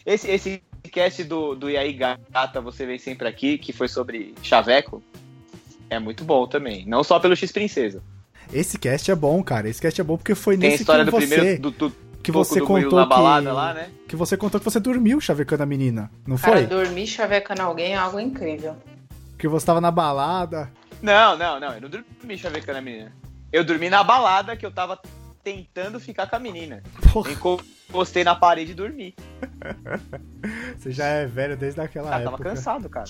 Esse, 0.06 0.28
esse 0.30 0.62
cast 0.92 1.24
do, 1.24 1.54
do 1.54 1.70
E 1.70 1.76
aí 1.78 1.92
Gata, 1.94 2.60
você 2.60 2.84
vem 2.84 2.98
sempre 2.98 3.26
aqui, 3.26 3.56
que 3.56 3.72
foi 3.72 3.88
sobre 3.88 4.34
Chaveco, 4.42 5.02
é 5.88 5.98
muito 5.98 6.24
bom 6.24 6.46
também. 6.46 6.84
Não 6.86 7.02
só 7.02 7.18
pelo 7.18 7.34
X 7.34 7.50
Princesa. 7.50 8.02
Esse 8.52 8.78
cast 8.78 9.10
é 9.10 9.14
bom, 9.14 9.42
cara. 9.42 9.68
Esse 9.68 9.80
cast 9.80 10.00
é 10.00 10.04
bom 10.04 10.16
porque 10.16 10.34
foi 10.34 10.56
Tem 10.56 10.70
nesse 10.70 10.82
história 10.82 11.04
que 11.04 11.10
do 11.10 11.16
você, 11.20 11.26
primeiro 11.26 11.62
do, 11.62 11.70
do 11.70 11.92
que 12.22 12.32
você 12.32 12.60
contou 12.60 12.98
na 12.98 13.06
balada 13.06 13.50
que, 13.50 13.52
lá, 13.56 13.74
né? 13.74 13.90
que 14.08 14.16
você 14.16 14.36
contou 14.36 14.58
que 14.60 14.64
você 14.64 14.80
dormiu 14.80 15.20
chavecando 15.20 15.62
a 15.62 15.66
menina, 15.66 16.10
não 16.26 16.36
Cara, 16.38 16.56
foi? 16.58 16.66
dormir 16.66 17.06
chavecando 17.06 17.60
alguém 17.62 17.92
é 17.92 17.96
algo 17.96 18.18
incrível. 18.18 18.76
Que 19.38 19.46
você 19.48 19.66
tava 19.66 19.80
na 19.80 19.90
balada. 19.90 20.70
Não, 21.02 21.36
não, 21.36 21.60
não. 21.60 21.74
Eu 21.74 21.80
não 21.82 21.88
dormi 21.90 22.38
chavecando 22.38 22.78
a 22.78 22.80
menina. 22.82 23.12
Eu 23.52 23.62
dormi 23.64 23.90
na 23.90 24.02
balada 24.02 24.56
que 24.56 24.64
eu 24.64 24.70
tava 24.70 24.98
tentando 25.42 26.00
ficar 26.00 26.26
com 26.26 26.36
a 26.36 26.38
menina. 26.38 26.82
Porra, 27.12 27.30
Eu 27.30 27.60
encostei 27.90 28.24
na 28.24 28.34
parede 28.34 28.72
e 28.72 28.74
dormi. 28.74 29.14
você 30.78 30.90
já 30.90 31.06
é 31.06 31.26
velho 31.26 31.56
desde 31.56 31.80
aquela 31.80 32.08
Ah, 32.08 32.20
tava 32.20 32.36
época. 32.36 32.44
cansado, 32.50 32.88
cara. 32.88 33.04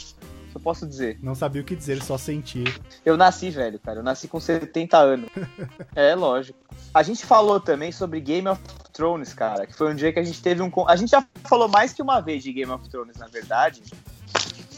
Só 0.55 0.61
posso 0.61 0.87
dizer. 0.87 1.19
Não 1.21 1.35
sabia 1.35 1.61
o 1.61 1.65
que 1.65 1.75
dizer, 1.75 2.01
só 2.01 2.17
sentir. 2.17 2.81
Eu 3.05 3.17
nasci 3.17 3.51
velho, 3.51 3.77
cara. 3.81 3.99
Eu 3.99 4.05
nasci 4.05 4.29
com 4.29 4.39
70 4.39 4.97
anos. 4.97 5.29
é, 5.97 6.15
lógico. 6.15 6.57
A 6.95 7.03
gente 7.03 7.27
falou 7.27 7.59
também 7.59 7.91
sobre 7.91 8.21
Game 8.21 8.47
of 8.47 8.63
Thrones, 8.93 9.35
cara. 9.35 9.67
Que 9.67 9.75
foi 9.75 9.91
um 9.91 9.97
dia 9.97 10.13
que 10.13 10.21
a 10.21 10.23
gente 10.23 10.41
teve 10.41 10.63
um. 10.63 10.71
A 10.87 10.95
gente 10.95 11.11
já 11.11 11.27
falou 11.43 11.67
mais 11.67 11.93
que 11.93 12.01
uma 12.01 12.21
vez 12.21 12.45
de 12.45 12.53
Game 12.53 12.71
of 12.71 12.89
Thrones, 12.89 13.17
na 13.17 13.27
verdade. 13.27 13.83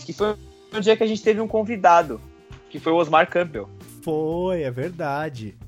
Que 0.07 0.15
foi 0.15 0.35
um 0.73 0.81
dia 0.81 0.97
que 0.97 1.03
a 1.03 1.07
gente 1.07 1.23
teve 1.23 1.43
um 1.43 1.49
convidado. 1.49 2.23
Que 2.71 2.81
foi 2.81 2.93
o 2.93 2.97
Osmar 2.97 3.29
Campbell. 3.29 3.69
Foi, 4.03 4.63
é 4.63 4.71
verdade. 4.71 5.59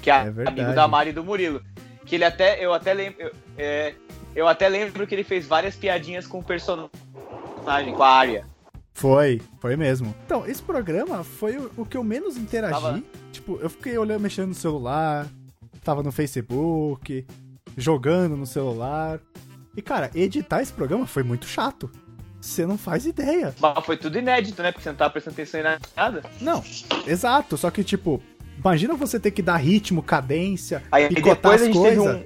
Que 0.00 0.08
é, 0.08 0.18
É 0.18 0.30
verdade. 0.30 0.60
amigo 0.60 0.76
da 0.76 0.86
Mari 0.86 1.10
e 1.10 1.12
do 1.12 1.24
Murilo. 1.24 1.60
Que 2.06 2.14
ele 2.14 2.24
até. 2.24 2.64
Eu 2.64 2.72
até 2.72 2.94
lembro. 2.94 3.20
Eu, 3.20 3.32
é, 3.58 3.92
eu 4.36 4.46
até 4.46 4.68
lembro 4.68 5.04
que 5.04 5.16
ele 5.16 5.24
fez 5.24 5.44
várias 5.48 5.74
piadinhas 5.74 6.28
com 6.28 6.38
o 6.38 6.44
personagem, 6.44 6.90
com 7.92 8.04
a 8.04 8.08
Arya. 8.08 8.46
Foi, 8.98 9.40
foi 9.60 9.76
mesmo. 9.76 10.14
Então, 10.26 10.44
esse 10.46 10.60
programa 10.62 11.22
foi 11.22 11.56
o, 11.56 11.70
o 11.78 11.86
que 11.86 11.96
eu 11.96 12.02
menos 12.04 12.36
interagi. 12.36 12.74
Tava- 12.74 13.02
Tipo, 13.32 13.58
eu 13.60 13.70
fiquei 13.70 13.96
olhando, 13.96 14.20
mexendo 14.22 14.48
no 14.48 14.54
celular, 14.54 15.26
tava 15.84 16.02
no 16.02 16.10
Facebook, 16.10 17.24
jogando 17.76 18.36
no 18.36 18.46
celular. 18.46 19.20
E, 19.76 19.80
cara, 19.82 20.10
editar 20.14 20.60
esse 20.60 20.72
programa 20.72 21.06
foi 21.06 21.22
muito 21.22 21.46
chato. 21.46 21.90
Você 22.40 22.66
não 22.66 22.76
faz 22.78 23.06
ideia. 23.06 23.54
Mas 23.60 23.84
foi 23.84 23.96
tudo 23.96 24.18
inédito, 24.18 24.62
né? 24.62 24.72
Porque 24.72 24.82
você 24.82 24.88
não 24.90 24.96
tava 24.96 25.10
prestando 25.10 25.34
atenção 25.34 25.60
em 25.60 25.64
nada. 25.96 26.22
Não, 26.40 26.64
exato. 27.06 27.56
Só 27.56 27.70
que, 27.70 27.84
tipo, 27.84 28.20
imagina 28.58 28.94
você 28.94 29.20
ter 29.20 29.30
que 29.30 29.42
dar 29.42 29.56
ritmo, 29.56 30.02
cadência, 30.02 30.82
Aí 30.90 31.08
picotar 31.08 31.54
as 31.54 31.68
coisas 31.68 32.16
um. 32.16 32.24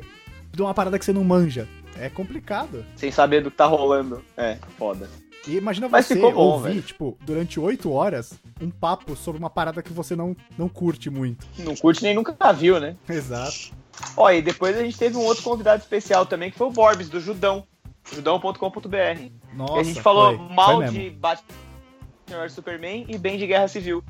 de 0.51 0.63
uma 0.63 0.73
parada 0.73 0.99
que 0.99 1.05
você 1.05 1.13
não 1.13 1.25
manja. 1.25 1.69
É 1.99 2.09
complicado. 2.09 2.85
Sem 2.97 3.11
saber 3.11 3.43
do 3.43 3.51
que 3.51 3.57
tá 3.57 3.67
rolando. 3.67 4.23
É, 4.37 4.57
foda. 4.79 5.09
E 5.47 5.57
imagina 5.57 5.89
Mas 5.89 6.07
você 6.07 6.15
bom, 6.15 6.33
ouvir, 6.35 6.69
velho. 6.69 6.83
tipo, 6.83 7.19
durante 7.23 7.59
oito 7.59 7.91
horas, 7.91 8.35
um 8.61 8.71
papo 8.71 9.17
sobre 9.17 9.39
uma 9.41 9.51
parada 9.51 9.83
que 9.83 9.93
você 9.93 10.15
não, 10.15 10.37
não 10.57 10.69
curte 10.69 11.11
muito. 11.11 11.47
Não 11.59 11.75
curte 11.75 12.03
nem 12.03 12.15
nunca 12.15 12.53
viu, 12.53 12.79
né? 12.79 12.97
Exato. 13.09 13.73
Ó, 14.17 14.31
e 14.31 14.41
depois 14.41 14.77
a 14.77 14.83
gente 14.83 14.97
teve 14.99 15.17
um 15.17 15.25
outro 15.25 15.43
convidado 15.43 15.83
especial 15.83 16.27
também, 16.27 16.51
que 16.51 16.57
foi 16.59 16.67
o 16.69 16.71
Borbs, 16.71 17.09
do 17.09 17.21
Judão. 17.21 17.65
Judão.com.br. 18.13 19.31
Nossa, 19.55 19.77
E 19.77 19.81
a 19.81 19.83
gente 19.83 20.01
falou 20.03 20.37
foi, 20.37 20.55
mal 20.55 20.77
foi 20.77 20.89
de 20.89 21.11
Batman 21.11 22.49
Superman 22.49 23.05
e 23.09 23.19
bem 23.19 23.39
de 23.39 23.47
Guerra 23.47 23.69
Civil. 23.69 24.03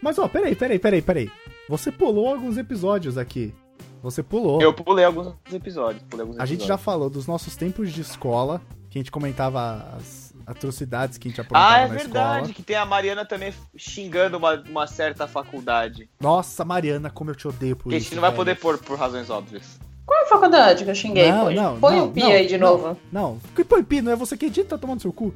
Mas 0.00 0.18
ó, 0.18 0.28
peraí, 0.28 0.54
peraí, 0.54 0.78
peraí, 0.78 1.02
peraí. 1.02 1.30
Você 1.68 1.90
pulou 1.90 2.28
alguns 2.28 2.58
episódios 2.58 3.16
aqui. 3.16 3.54
Você 4.02 4.22
pulou. 4.22 4.60
Eu 4.60 4.72
pulei 4.74 5.04
alguns 5.04 5.32
episódios. 5.52 6.02
Pulei 6.10 6.22
alguns 6.26 6.38
A 6.38 6.44
gente 6.44 6.58
já 6.60 6.74
episódios. 6.74 6.84
falou 6.84 7.08
dos 7.10 7.26
nossos 7.26 7.56
tempos 7.56 7.90
de 7.92 8.02
escola, 8.02 8.60
que 8.90 8.98
a 8.98 9.00
gente 9.00 9.10
comentava 9.10 9.88
as 9.96 10.23
atrocidades 10.46 11.18
que 11.18 11.28
a 11.28 11.30
gente 11.30 11.40
aprontava 11.40 11.74
Ah, 11.74 11.78
é 11.80 11.88
na 11.88 11.94
verdade, 11.94 12.36
escola. 12.38 12.54
que 12.54 12.62
tem 12.62 12.76
a 12.76 12.84
Mariana 12.84 13.24
também 13.24 13.52
xingando 13.76 14.36
uma, 14.36 14.54
uma 14.68 14.86
certa 14.86 15.26
faculdade. 15.26 16.08
Nossa, 16.20 16.64
Mariana, 16.64 17.10
como 17.10 17.30
eu 17.30 17.34
te 17.34 17.46
odeio 17.48 17.76
por 17.76 17.88
que 17.90 17.94
a 17.94 17.98
isso. 17.98 18.06
gente 18.06 18.14
não 18.16 18.20
vai 18.22 18.30
velho. 18.30 18.36
poder 18.38 18.54
pôr 18.56 18.78
por 18.78 18.98
razões 18.98 19.30
óbvias. 19.30 19.78
Qual 20.06 20.20
é 20.20 20.24
a 20.24 20.28
faculdade 20.28 20.84
que 20.84 20.90
eu 20.90 20.94
xinguei? 20.94 21.32
Não, 21.32 21.44
Põe, 21.44 21.54
não, 21.54 21.80
põe 21.80 21.96
não, 21.96 22.06
o 22.06 22.12
pi 22.12 22.20
não, 22.20 22.30
aí 22.30 22.46
de 22.46 22.58
não, 22.58 22.68
novo. 22.72 22.98
Não, 23.10 23.38
que 23.54 23.64
põe 23.64 23.82
pi, 23.82 24.02
não 24.02 24.12
é 24.12 24.16
você 24.16 24.36
que 24.36 24.46
edita, 24.46 24.70
tá 24.70 24.78
tomando 24.78 25.00
seu 25.00 25.12
cu. 25.12 25.34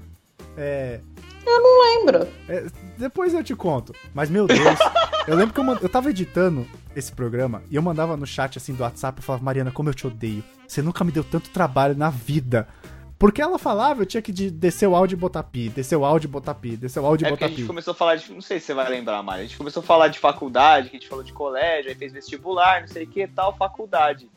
É. 0.56 1.00
Eu 1.46 1.62
não 1.62 1.82
lembro. 1.82 2.28
É, 2.48 2.66
depois 2.98 3.32
eu 3.32 3.42
te 3.42 3.54
conto. 3.54 3.94
Mas, 4.12 4.28
meu 4.28 4.46
Deus, 4.46 4.78
eu 5.26 5.34
lembro 5.34 5.54
que 5.54 5.60
eu, 5.60 5.64
man- 5.64 5.78
eu 5.80 5.88
tava 5.88 6.10
editando 6.10 6.66
esse 6.94 7.10
programa 7.10 7.62
e 7.70 7.76
eu 7.76 7.80
mandava 7.82 8.14
no 8.18 8.26
chat 8.26 8.58
assim 8.58 8.74
do 8.74 8.82
WhatsApp 8.82 9.20
e 9.20 9.24
falava, 9.24 9.42
Mariana, 9.44 9.70
como 9.70 9.88
eu 9.88 9.94
te 9.94 10.06
odeio. 10.06 10.44
Você 10.66 10.82
nunca 10.82 11.02
me 11.04 11.10
deu 11.12 11.24
tanto 11.24 11.48
trabalho 11.48 11.96
na 11.96 12.10
vida. 12.10 12.68
Porque 13.18 13.42
ela 13.42 13.58
falava, 13.58 14.02
eu 14.02 14.06
tinha 14.06 14.22
que 14.22 14.30
de- 14.32 14.50
descer 14.50 14.86
o 14.86 14.94
áudio 14.94 15.16
e 15.16 15.18
botar 15.18 15.42
pi, 15.42 15.68
descer 15.68 15.96
o 15.96 16.04
áudio 16.04 16.28
e 16.28 16.30
botar 16.30 16.54
pi, 16.54 16.76
descer 16.76 17.00
o 17.00 17.06
áudio 17.06 17.24
e 17.24 17.26
É 17.26 17.30
porque 17.30 17.42
a 17.44 17.46
botar 17.48 17.56
gente 17.56 17.62
pi. 17.64 17.66
começou 17.66 17.90
a 17.92 17.94
falar 17.94 18.14
de. 18.14 18.32
Não 18.32 18.40
sei 18.40 18.60
se 18.60 18.66
você 18.66 18.74
vai 18.74 18.88
lembrar, 18.88 19.20
Mari. 19.24 19.40
A 19.40 19.44
gente 19.44 19.56
começou 19.58 19.82
a 19.82 19.86
falar 19.86 20.06
de 20.08 20.18
faculdade, 20.20 20.88
que 20.88 20.96
a 20.96 21.00
gente 21.00 21.08
falou 21.08 21.24
de 21.24 21.32
colégio, 21.32 21.90
aí 21.90 21.96
fez 21.96 22.12
vestibular, 22.12 22.80
não 22.82 22.88
sei 22.88 23.04
o 23.04 23.06
que 23.08 23.26
tal, 23.26 23.56
faculdade. 23.56 24.30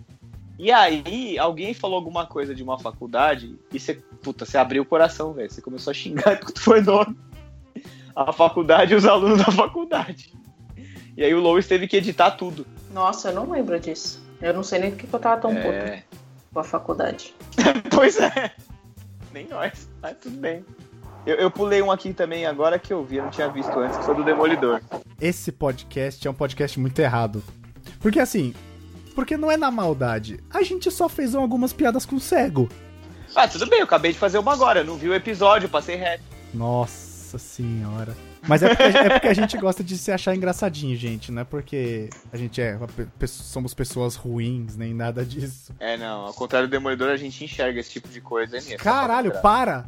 E 0.57 0.71
aí, 0.71 1.37
alguém 1.39 1.73
falou 1.73 1.95
alguma 1.95 2.25
coisa 2.25 2.53
de 2.55 2.61
uma 2.63 2.77
faculdade 2.79 3.55
e 3.71 3.79
você, 3.79 3.95
puta, 4.21 4.45
você 4.45 4.57
abriu 4.57 4.81
o 4.83 4.85
coração, 4.85 5.31
velho. 5.33 5.49
Você 5.51 5.61
começou 5.61 5.91
a 5.91 5.93
xingar 5.93 6.37
tudo 6.41 6.59
foi 6.59 6.81
nome. 6.81 7.15
A 8.15 8.33
faculdade 8.33 8.93
e 8.93 8.95
os 8.95 9.05
alunos 9.05 9.37
da 9.39 9.51
faculdade. 9.51 10.33
E 11.15 11.23
aí 11.23 11.33
o 11.33 11.39
Lois 11.39 11.67
teve 11.67 11.87
que 11.87 11.97
editar 11.97 12.31
tudo. 12.31 12.65
Nossa, 12.91 13.29
eu 13.29 13.35
não 13.35 13.49
lembro 13.49 13.79
disso. 13.79 14.21
Eu 14.41 14.53
não 14.53 14.63
sei 14.63 14.79
nem 14.79 14.91
por 14.91 14.97
que 14.99 15.13
eu 15.13 15.19
tava 15.19 15.39
tão 15.41 15.51
É. 15.51 15.61
puta 15.61 16.03
com 16.53 16.59
a 16.59 16.63
faculdade. 16.63 17.33
Pois 17.93 18.19
é. 18.19 18.51
Nem 19.33 19.47
nós, 19.47 19.89
mas 20.01 20.17
tudo 20.17 20.37
bem. 20.37 20.65
Eu, 21.25 21.35
eu 21.35 21.51
pulei 21.51 21.81
um 21.81 21.91
aqui 21.91 22.13
também 22.13 22.45
agora 22.45 22.79
que 22.79 22.91
eu 22.91 23.03
vi, 23.05 23.17
eu 23.17 23.23
não 23.23 23.29
tinha 23.31 23.47
visto 23.49 23.77
antes, 23.79 23.97
que 23.97 24.03
foi 24.03 24.15
do 24.15 24.23
Demolidor. 24.23 24.81
esse 25.19 25.51
podcast 25.51 26.27
é 26.27 26.31
um 26.31 26.33
podcast 26.33 26.79
muito 26.79 26.99
errado. 26.99 27.43
Porque 27.99 28.19
assim, 28.19 28.53
porque 29.13 29.37
não 29.37 29.51
é 29.51 29.57
na 29.57 29.69
maldade. 29.69 30.39
A 30.49 30.63
gente 30.63 30.89
só 30.89 31.07
fez 31.07 31.35
algumas 31.35 31.71
piadas 31.73 32.05
com 32.05 32.19
cego. 32.19 32.67
Ah, 33.35 33.47
tudo 33.47 33.67
bem, 33.67 33.79
eu 33.79 33.85
acabei 33.85 34.11
de 34.11 34.17
fazer 34.19 34.39
uma 34.39 34.51
agora. 34.53 34.79
Eu 34.79 34.85
não 34.85 34.97
vi 34.97 35.07
o 35.09 35.13
episódio, 35.13 35.69
passei 35.69 35.95
reto. 35.95 36.23
Nossa 36.53 37.37
senhora. 37.37 38.15
Mas 38.47 38.63
é 38.63 38.69
porque, 38.69 38.83
é 38.83 39.09
porque 39.09 39.27
a 39.27 39.33
gente 39.33 39.57
gosta 39.57 39.83
de 39.83 39.97
se 39.97 40.11
achar 40.11 40.35
engraçadinho, 40.35 40.95
gente. 40.95 41.31
Não 41.31 41.41
é 41.41 41.45
porque 41.45 42.09
a 42.31 42.37
gente 42.37 42.59
é 42.61 42.77
somos 43.27 43.73
pessoas 43.73 44.15
ruins, 44.15 44.75
nem 44.75 44.93
nada 44.93 45.23
disso. 45.23 45.73
É, 45.79 45.97
não, 45.97 46.25
ao 46.25 46.33
contrário 46.33 46.67
do 46.67 46.71
Demolidor, 46.71 47.09
a 47.09 47.17
gente 47.17 47.43
enxerga 47.43 47.79
esse 47.79 47.91
tipo 47.91 48.09
de 48.09 48.19
coisa. 48.19 48.57
É. 48.57 48.75
Caralho, 48.77 49.31
para! 49.41 49.85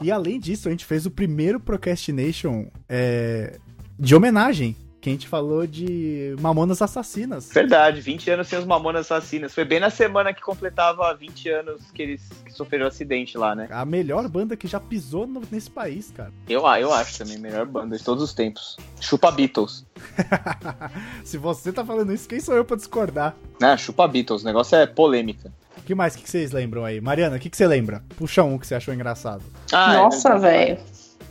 e 0.00 0.10
além 0.10 0.38
disso, 0.38 0.68
a 0.68 0.70
gente 0.70 0.84
fez 0.84 1.06
o 1.06 1.10
primeiro 1.10 1.58
Procrastination 1.58 2.66
é, 2.88 3.58
de 3.98 4.14
homenagem. 4.14 4.76
Que 5.08 5.12
a 5.12 5.14
gente 5.14 5.28
falou 5.28 5.66
de 5.66 6.36
Mamonas 6.38 6.82
Assassinas. 6.82 7.50
Verdade, 7.50 7.98
20 7.98 8.30
anos 8.30 8.46
sem 8.46 8.58
os 8.58 8.66
Mamonas 8.66 9.10
Assassinas. 9.10 9.54
Foi 9.54 9.64
bem 9.64 9.80
na 9.80 9.88
semana 9.88 10.34
que 10.34 10.42
completava 10.42 11.14
20 11.14 11.48
anos 11.48 11.80
que 11.94 12.02
eles 12.02 12.28
que 12.44 12.52
sofreram 12.52 12.84
um 12.84 12.88
acidente 12.88 13.38
lá, 13.38 13.54
né? 13.54 13.68
A 13.70 13.86
melhor 13.86 14.28
banda 14.28 14.54
que 14.54 14.66
já 14.68 14.78
pisou 14.78 15.26
no- 15.26 15.42
nesse 15.50 15.70
país, 15.70 16.10
cara. 16.14 16.30
Eu, 16.46 16.66
ah, 16.66 16.78
eu 16.78 16.92
acho 16.92 17.16
também, 17.16 17.38
melhor 17.38 17.64
banda 17.64 17.96
de 17.96 18.04
todos 18.04 18.22
os 18.22 18.34
tempos. 18.34 18.76
Chupa 19.00 19.30
Beatles. 19.30 19.86
Se 21.24 21.38
você 21.38 21.72
tá 21.72 21.82
falando 21.84 22.12
isso, 22.12 22.28
quem 22.28 22.40
sou 22.40 22.54
eu 22.54 22.64
pra 22.64 22.76
discordar? 22.76 23.34
Né? 23.60 23.76
Chupa 23.78 24.06
Beatles, 24.06 24.42
o 24.42 24.44
negócio 24.44 24.76
é 24.76 24.86
polêmica. 24.86 25.50
O 25.78 25.82
que 25.82 25.94
mais 25.94 26.14
que 26.14 26.22
que 26.22 26.28
vocês 26.30 26.52
lembram 26.52 26.84
aí? 26.84 27.00
Mariana, 27.00 27.36
o 27.36 27.38
que, 27.40 27.48
que 27.48 27.56
você 27.56 27.66
lembra? 27.66 28.02
Puxa 28.16 28.42
um 28.42 28.58
que 28.58 28.66
você 28.66 28.74
achou 28.74 28.92
engraçado. 28.92 29.42
Ah, 29.72 29.94
é 29.94 29.96
Nossa, 29.96 30.38
velho. 30.38 30.78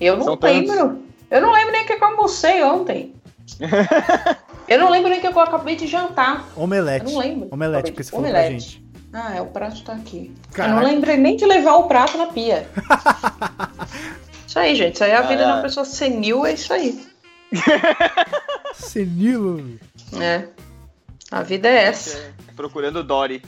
Eu 0.02 0.18
não 0.18 0.24
São 0.26 0.38
tantos. 0.38 0.68
lembro. 0.68 1.04
Eu 1.30 1.42
não 1.42 1.52
lembro 1.52 1.74
nem 1.74 1.84
o 1.84 1.86
que 1.86 1.92
eu 1.94 2.04
almocei 2.06 2.64
ontem. 2.64 3.14
eu 4.68 4.80
não 4.80 4.90
lembro 4.90 5.10
nem 5.10 5.20
o 5.20 5.22
que 5.22 5.28
eu 5.28 5.40
acabei 5.40 5.76
de 5.76 5.88
jantar. 5.88 6.48
Omelete. 6.56 7.06
Eu 7.06 7.12
não 7.12 7.20
lembro. 7.20 7.48
Omelete, 7.52 7.92
porque 7.92 8.04
você 8.04 8.12
falou 8.12 8.28
pra 8.28 8.40
Omelete. 8.40 8.60
gente. 8.60 8.88
Ah, 9.14 9.36
é, 9.36 9.42
o 9.42 9.48
prato 9.48 9.84
tá 9.84 9.94
aqui. 9.94 10.34
Caraca. 10.52 10.76
Eu 10.76 10.82
não 10.82 10.88
lembrei 10.88 11.18
nem 11.18 11.36
de 11.36 11.46
levar 11.46 11.76
o 11.76 11.88
prato 11.88 12.18
na 12.18 12.28
pia. 12.28 12.70
isso 14.46 14.60
aí, 14.60 14.76
gente. 14.76 14.96
Isso 14.96 15.04
aí 15.04 15.12
é 15.12 15.16
a 15.16 15.22
vida 15.22 15.46
de 15.46 15.52
uma 15.52 15.62
pessoa 15.62 15.86
senil, 15.86 16.46
é 16.46 16.54
isso 16.54 16.74
aí. 16.74 17.08
Senilo. 18.76 19.80
É. 20.20 20.48
A 21.32 21.42
vida 21.42 21.68
é 21.68 21.86
essa. 21.86 22.34
Procurando 22.56 23.04
Dory. 23.04 23.42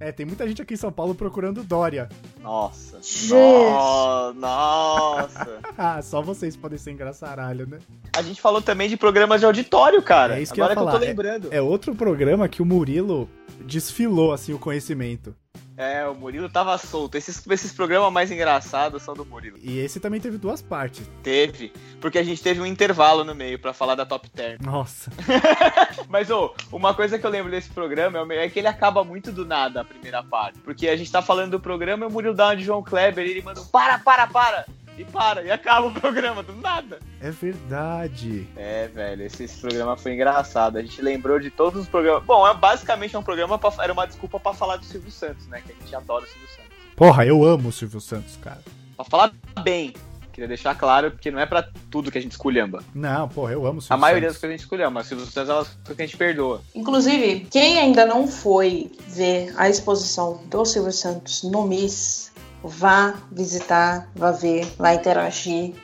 É, 0.00 0.10
tem 0.10 0.26
muita 0.26 0.46
gente 0.46 0.60
aqui 0.60 0.74
em 0.74 0.76
São 0.76 0.90
Paulo 0.92 1.14
procurando 1.14 1.62
Dória. 1.62 2.08
Nossa. 2.42 2.98
Gente. 3.00 3.32
No- 3.32 4.34
Nossa. 4.34 5.60
Ah, 5.76 6.00
só 6.02 6.20
vocês 6.22 6.56
podem 6.56 6.78
ser 6.78 6.92
engraçaralho, 6.92 7.66
né? 7.66 7.78
A 8.16 8.22
gente 8.22 8.40
falou 8.40 8.62
também 8.62 8.88
de 8.88 8.96
programas 8.96 9.40
de 9.40 9.46
auditório, 9.46 10.00
cara. 10.02 10.38
É 10.38 10.42
isso 10.42 10.52
que 10.54 10.60
Agora 10.60 10.72
eu 10.74 10.74
ia 10.74 10.76
que 10.76 10.82
eu 10.82 10.92
falar. 10.92 11.00
tô 11.00 11.04
lembrando. 11.06 11.48
É, 11.52 11.56
é 11.56 11.62
outro 11.62 11.94
programa 11.94 12.48
que 12.48 12.62
o 12.62 12.64
Murilo 12.66 13.28
desfilou, 13.64 14.32
assim, 14.32 14.52
o 14.52 14.58
conhecimento. 14.58 15.34
É, 15.76 16.06
o 16.06 16.14
Murilo 16.14 16.48
tava 16.48 16.76
solto. 16.78 17.16
Esses, 17.16 17.44
esses 17.50 17.72
programas 17.72 18.12
mais 18.12 18.30
engraçados 18.30 19.02
são 19.02 19.14
do 19.14 19.24
Murilo. 19.24 19.58
E 19.60 19.78
esse 19.78 19.98
também 19.98 20.20
teve 20.20 20.38
duas 20.38 20.62
partes. 20.62 21.10
Teve, 21.22 21.72
porque 22.00 22.18
a 22.18 22.22
gente 22.22 22.42
teve 22.42 22.60
um 22.60 22.66
intervalo 22.66 23.24
no 23.24 23.34
meio 23.34 23.58
pra 23.58 23.72
falar 23.72 23.94
da 23.94 24.06
Top 24.06 24.28
Term. 24.30 24.58
Nossa. 24.62 25.10
Mas, 26.08 26.30
ô, 26.30 26.54
uma 26.70 26.94
coisa 26.94 27.18
que 27.18 27.26
eu 27.26 27.30
lembro 27.30 27.50
desse 27.50 27.70
programa 27.70 28.18
é 28.32 28.44
é 28.44 28.48
que 28.48 28.58
ele 28.58 28.68
acaba 28.68 29.02
muito 29.02 29.32
do 29.32 29.46
nada, 29.46 29.80
a 29.80 29.84
primeira 29.84 30.22
parte. 30.22 30.58
Porque 30.60 30.88
a 30.88 30.96
gente 30.96 31.10
tá 31.10 31.22
falando 31.22 31.52
do 31.52 31.60
programa 31.60 32.04
e 32.04 32.08
o 32.08 32.10
Murilo 32.10 32.34
dá 32.34 32.46
uma 32.46 32.56
de 32.56 32.64
João 32.64 32.82
Kleber 32.82 33.26
e 33.26 33.30
ele 33.30 33.42
manda 33.42 33.60
um 33.60 33.66
para, 33.66 33.98
para, 33.98 34.26
para! 34.26 34.66
E 34.96 35.04
para, 35.04 35.42
e 35.42 35.50
acaba 35.50 35.88
o 35.88 35.92
programa, 35.92 36.42
do 36.42 36.54
nada. 36.54 37.00
É 37.20 37.30
verdade. 37.30 38.46
É, 38.56 38.86
velho, 38.88 39.24
esse, 39.24 39.44
esse 39.44 39.60
programa 39.60 39.96
foi 39.96 40.14
engraçado. 40.14 40.76
A 40.76 40.82
gente 40.82 41.02
lembrou 41.02 41.40
de 41.40 41.50
todos 41.50 41.82
os 41.82 41.88
programas. 41.88 42.22
Bom, 42.24 42.46
é 42.46 42.54
basicamente 42.54 43.16
um 43.16 43.22
programa, 43.22 43.58
pra, 43.58 43.72
era 43.82 43.92
uma 43.92 44.06
desculpa 44.06 44.38
pra 44.38 44.54
falar 44.54 44.76
do 44.76 44.84
Silvio 44.84 45.10
Santos, 45.10 45.46
né? 45.48 45.60
Que 45.64 45.72
a 45.72 45.74
gente 45.74 45.94
adora 45.96 46.24
o 46.24 46.28
Silvio 46.28 46.48
Santos. 46.48 46.64
Porra, 46.94 47.26
eu 47.26 47.44
amo 47.44 47.70
o 47.70 47.72
Silvio 47.72 48.00
Santos, 48.00 48.36
cara. 48.36 48.62
Pra 48.94 49.04
falar 49.04 49.32
bem. 49.62 49.92
Queria 50.32 50.48
deixar 50.48 50.74
claro, 50.74 51.12
porque 51.12 51.30
não 51.30 51.38
é 51.38 51.46
pra 51.46 51.64
tudo 51.90 52.10
que 52.10 52.18
a 52.18 52.20
gente 52.20 52.32
esculhamba. 52.32 52.82
Não, 52.92 53.28
porra, 53.28 53.52
eu 53.52 53.64
amo 53.66 53.78
o 53.78 53.80
Silvio 53.80 53.94
A 53.94 53.96
maioria 53.96 54.28
das 54.28 54.36
coisas 54.36 54.50
a 54.50 54.56
gente 54.56 54.64
esculhamba, 54.64 54.90
mas 54.90 55.06
o 55.06 55.08
Silvio 55.10 55.26
Santos 55.26 55.48
é 55.48 55.52
uma 55.52 55.64
coisa 55.64 55.94
que 55.94 56.02
a 56.02 56.06
gente 56.06 56.16
perdoa. 56.16 56.60
Inclusive, 56.74 57.46
quem 57.50 57.78
ainda 57.78 58.04
não 58.04 58.26
foi 58.26 58.90
ver 59.08 59.54
a 59.56 59.68
exposição 59.68 60.42
do 60.46 60.64
Silvio 60.64 60.92
Santos 60.92 61.44
no 61.44 61.64
MIS, 61.68 62.32
vá 62.64 63.14
visitar, 63.30 64.08
vá 64.16 64.30
ver, 64.30 64.64
vá 64.78 64.94
interagir, 64.94 65.74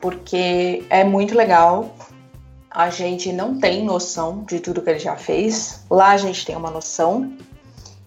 porque 0.00 0.84
é 0.88 1.04
muito 1.04 1.34
legal. 1.34 1.94
A 2.70 2.88
gente 2.90 3.32
não 3.32 3.58
tem 3.58 3.84
noção 3.84 4.44
de 4.44 4.60
tudo 4.60 4.80
que 4.80 4.90
ele 4.90 4.98
já 4.98 5.16
fez. 5.16 5.84
Lá 5.90 6.10
a 6.10 6.16
gente 6.16 6.44
tem 6.44 6.56
uma 6.56 6.70
noção 6.70 7.36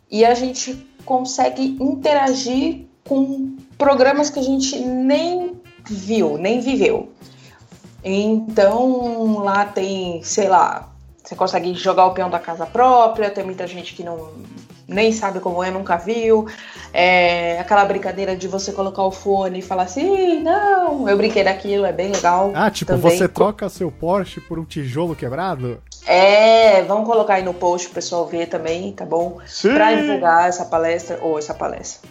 e 0.10 0.26
a 0.26 0.34
gente 0.34 0.88
consegue 1.05 1.78
interagir 1.80 2.86
com 3.07 3.55
programas 3.78 4.30
que 4.30 4.39
a 4.39 4.43
gente 4.43 4.78
nem 4.80 5.60
viu, 5.88 6.38
nem 6.38 6.60
viveu. 6.60 7.12
Então 8.03 9.38
lá 9.43 9.66
tem, 9.66 10.24
sei 10.24 10.47
lá, 10.47 10.91
você 11.24 11.36
consegue 11.36 11.74
jogar 11.76 12.05
o 12.05 12.14
peão 12.14 12.30
da 12.30 12.39
casa 12.39 12.66
própria, 12.66 13.30
tem 13.30 13.43
muita 13.43 13.68
gente 13.68 13.93
que 13.93 14.03
não 14.03 14.32
nem 14.88 15.12
sabe 15.12 15.39
como 15.39 15.64
é, 15.64 15.70
nunca 15.70 15.95
viu. 15.95 16.47
É, 16.94 17.60
aquela 17.60 17.86
brincadeira 17.86 18.36
de 18.36 18.48
você 18.48 18.72
colocar 18.72 19.04
o 19.04 19.12
fone 19.12 19.60
e 19.60 19.62
falar 19.62 19.84
assim, 19.84 20.38
"Ih, 20.38 20.40
não, 20.40 21.08
eu 21.08 21.16
brinquei 21.18 21.44
daquilo, 21.44 21.86
é 21.86 21.92
bem 21.92 22.12
legal. 22.12 22.52
Ah, 22.56 22.70
tipo, 22.72 22.92
também. 22.92 23.16
você 23.18 23.28
troca 23.28 23.70
seu 23.70 23.92
Porsche 23.92 24.42
por 24.42 24.58
um 24.58 24.66
tijolo 24.66 25.16
quebrado? 25.16 25.82
É, 26.08 26.82
vamos 26.84 27.06
colocar 27.06 27.36
aí 27.36 27.44
no 27.44 27.54
post 27.54 27.88
pro 27.88 27.96
pessoal 27.96 28.26
ver 28.26 28.48
também, 28.48 28.92
tá 28.94 29.06
bom? 29.06 29.38
Sim. 29.46 29.74
Pra 29.74 29.94
divulgar 29.94 30.50
essa 30.50 30.66
palestra, 30.66 31.20
ou 31.22 31.38
essa 31.38 31.54
palestra. 31.54 32.10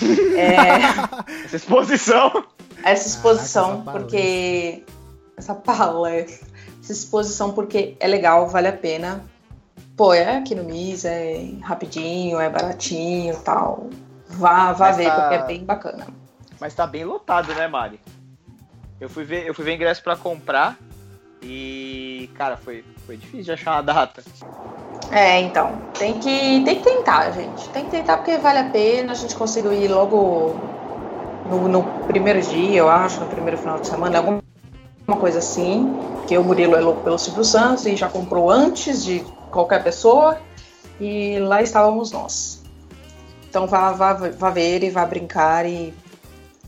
É, 0.36 1.44
Essa 1.44 1.56
exposição. 1.56 2.44
essa 2.84 3.08
exposição, 3.08 3.82
Caraca, 3.82 3.90
essa 3.90 3.98
porque. 3.98 4.84
Essa 5.36 5.54
palestra. 5.54 6.46
Essa 6.82 6.92
exposição, 6.92 7.52
porque 7.52 7.96
é 8.00 8.06
legal, 8.06 8.48
vale 8.48 8.68
a 8.68 8.72
pena. 8.72 9.22
Pô, 9.96 10.14
é 10.14 10.38
aqui 10.38 10.54
no 10.54 10.64
MIS, 10.64 11.04
é 11.04 11.42
rapidinho, 11.62 12.40
é 12.40 12.48
baratinho 12.48 13.34
e 13.34 13.36
tal. 13.38 13.90
Vá, 14.30 14.72
vá 14.72 14.86
Mas 14.88 14.96
ver, 14.96 15.04
tá- 15.04 15.20
porque 15.20 15.34
é 15.34 15.42
bem 15.42 15.64
bacana. 15.64 16.06
Mas 16.60 16.74
tá 16.74 16.86
bem 16.86 17.04
lotado, 17.04 17.54
né, 17.54 17.66
Mari? 17.66 18.00
Eu 19.00 19.08
fui 19.08 19.24
ver, 19.24 19.46
eu 19.46 19.54
fui 19.54 19.64
ver 19.64 19.74
ingresso 19.74 20.02
pra 20.02 20.14
comprar 20.14 20.78
e, 21.42 22.28
cara, 22.34 22.56
foi, 22.56 22.84
foi 23.06 23.16
difícil 23.16 23.44
de 23.44 23.52
achar 23.52 23.72
uma 23.76 23.82
data. 23.82 24.22
É, 25.10 25.40
então, 25.40 25.72
tem 25.98 26.20
que, 26.20 26.62
tem 26.64 26.76
que 26.76 26.84
tentar, 26.84 27.30
gente. 27.32 27.68
Tem 27.70 27.84
que 27.84 27.90
tentar 27.90 28.18
porque 28.18 28.36
vale 28.36 28.58
a 28.58 28.70
pena. 28.70 29.12
A 29.12 29.14
gente 29.14 29.34
conseguiu 29.34 29.72
ir 29.72 29.88
logo 29.88 30.54
no, 31.46 31.66
no 31.66 31.82
primeiro 32.06 32.40
dia, 32.42 32.78
eu 32.78 32.88
acho, 32.88 33.20
no 33.20 33.26
primeiro 33.26 33.56
final 33.58 33.78
de 33.78 33.88
semana, 33.88 34.18
alguma 34.18 34.42
coisa 35.18 35.38
assim. 35.38 35.98
Que 36.28 36.36
o 36.38 36.44
Murilo 36.44 36.76
é 36.76 36.80
louco 36.80 37.02
pelo 37.02 37.18
Silvio 37.18 37.42
Santos 37.42 37.86
e 37.86 37.96
já 37.96 38.08
comprou 38.08 38.50
antes 38.50 39.02
de 39.04 39.20
qualquer 39.50 39.82
pessoa. 39.82 40.38
E 41.00 41.38
lá 41.40 41.62
estávamos 41.62 42.12
nós. 42.12 42.59
Então 43.50 43.66
vá, 43.66 43.92
vá, 43.92 44.12
vá 44.14 44.50
ver 44.50 44.82
e 44.82 44.88
vá 44.90 45.04
brincar 45.04 45.66
e, 45.66 45.92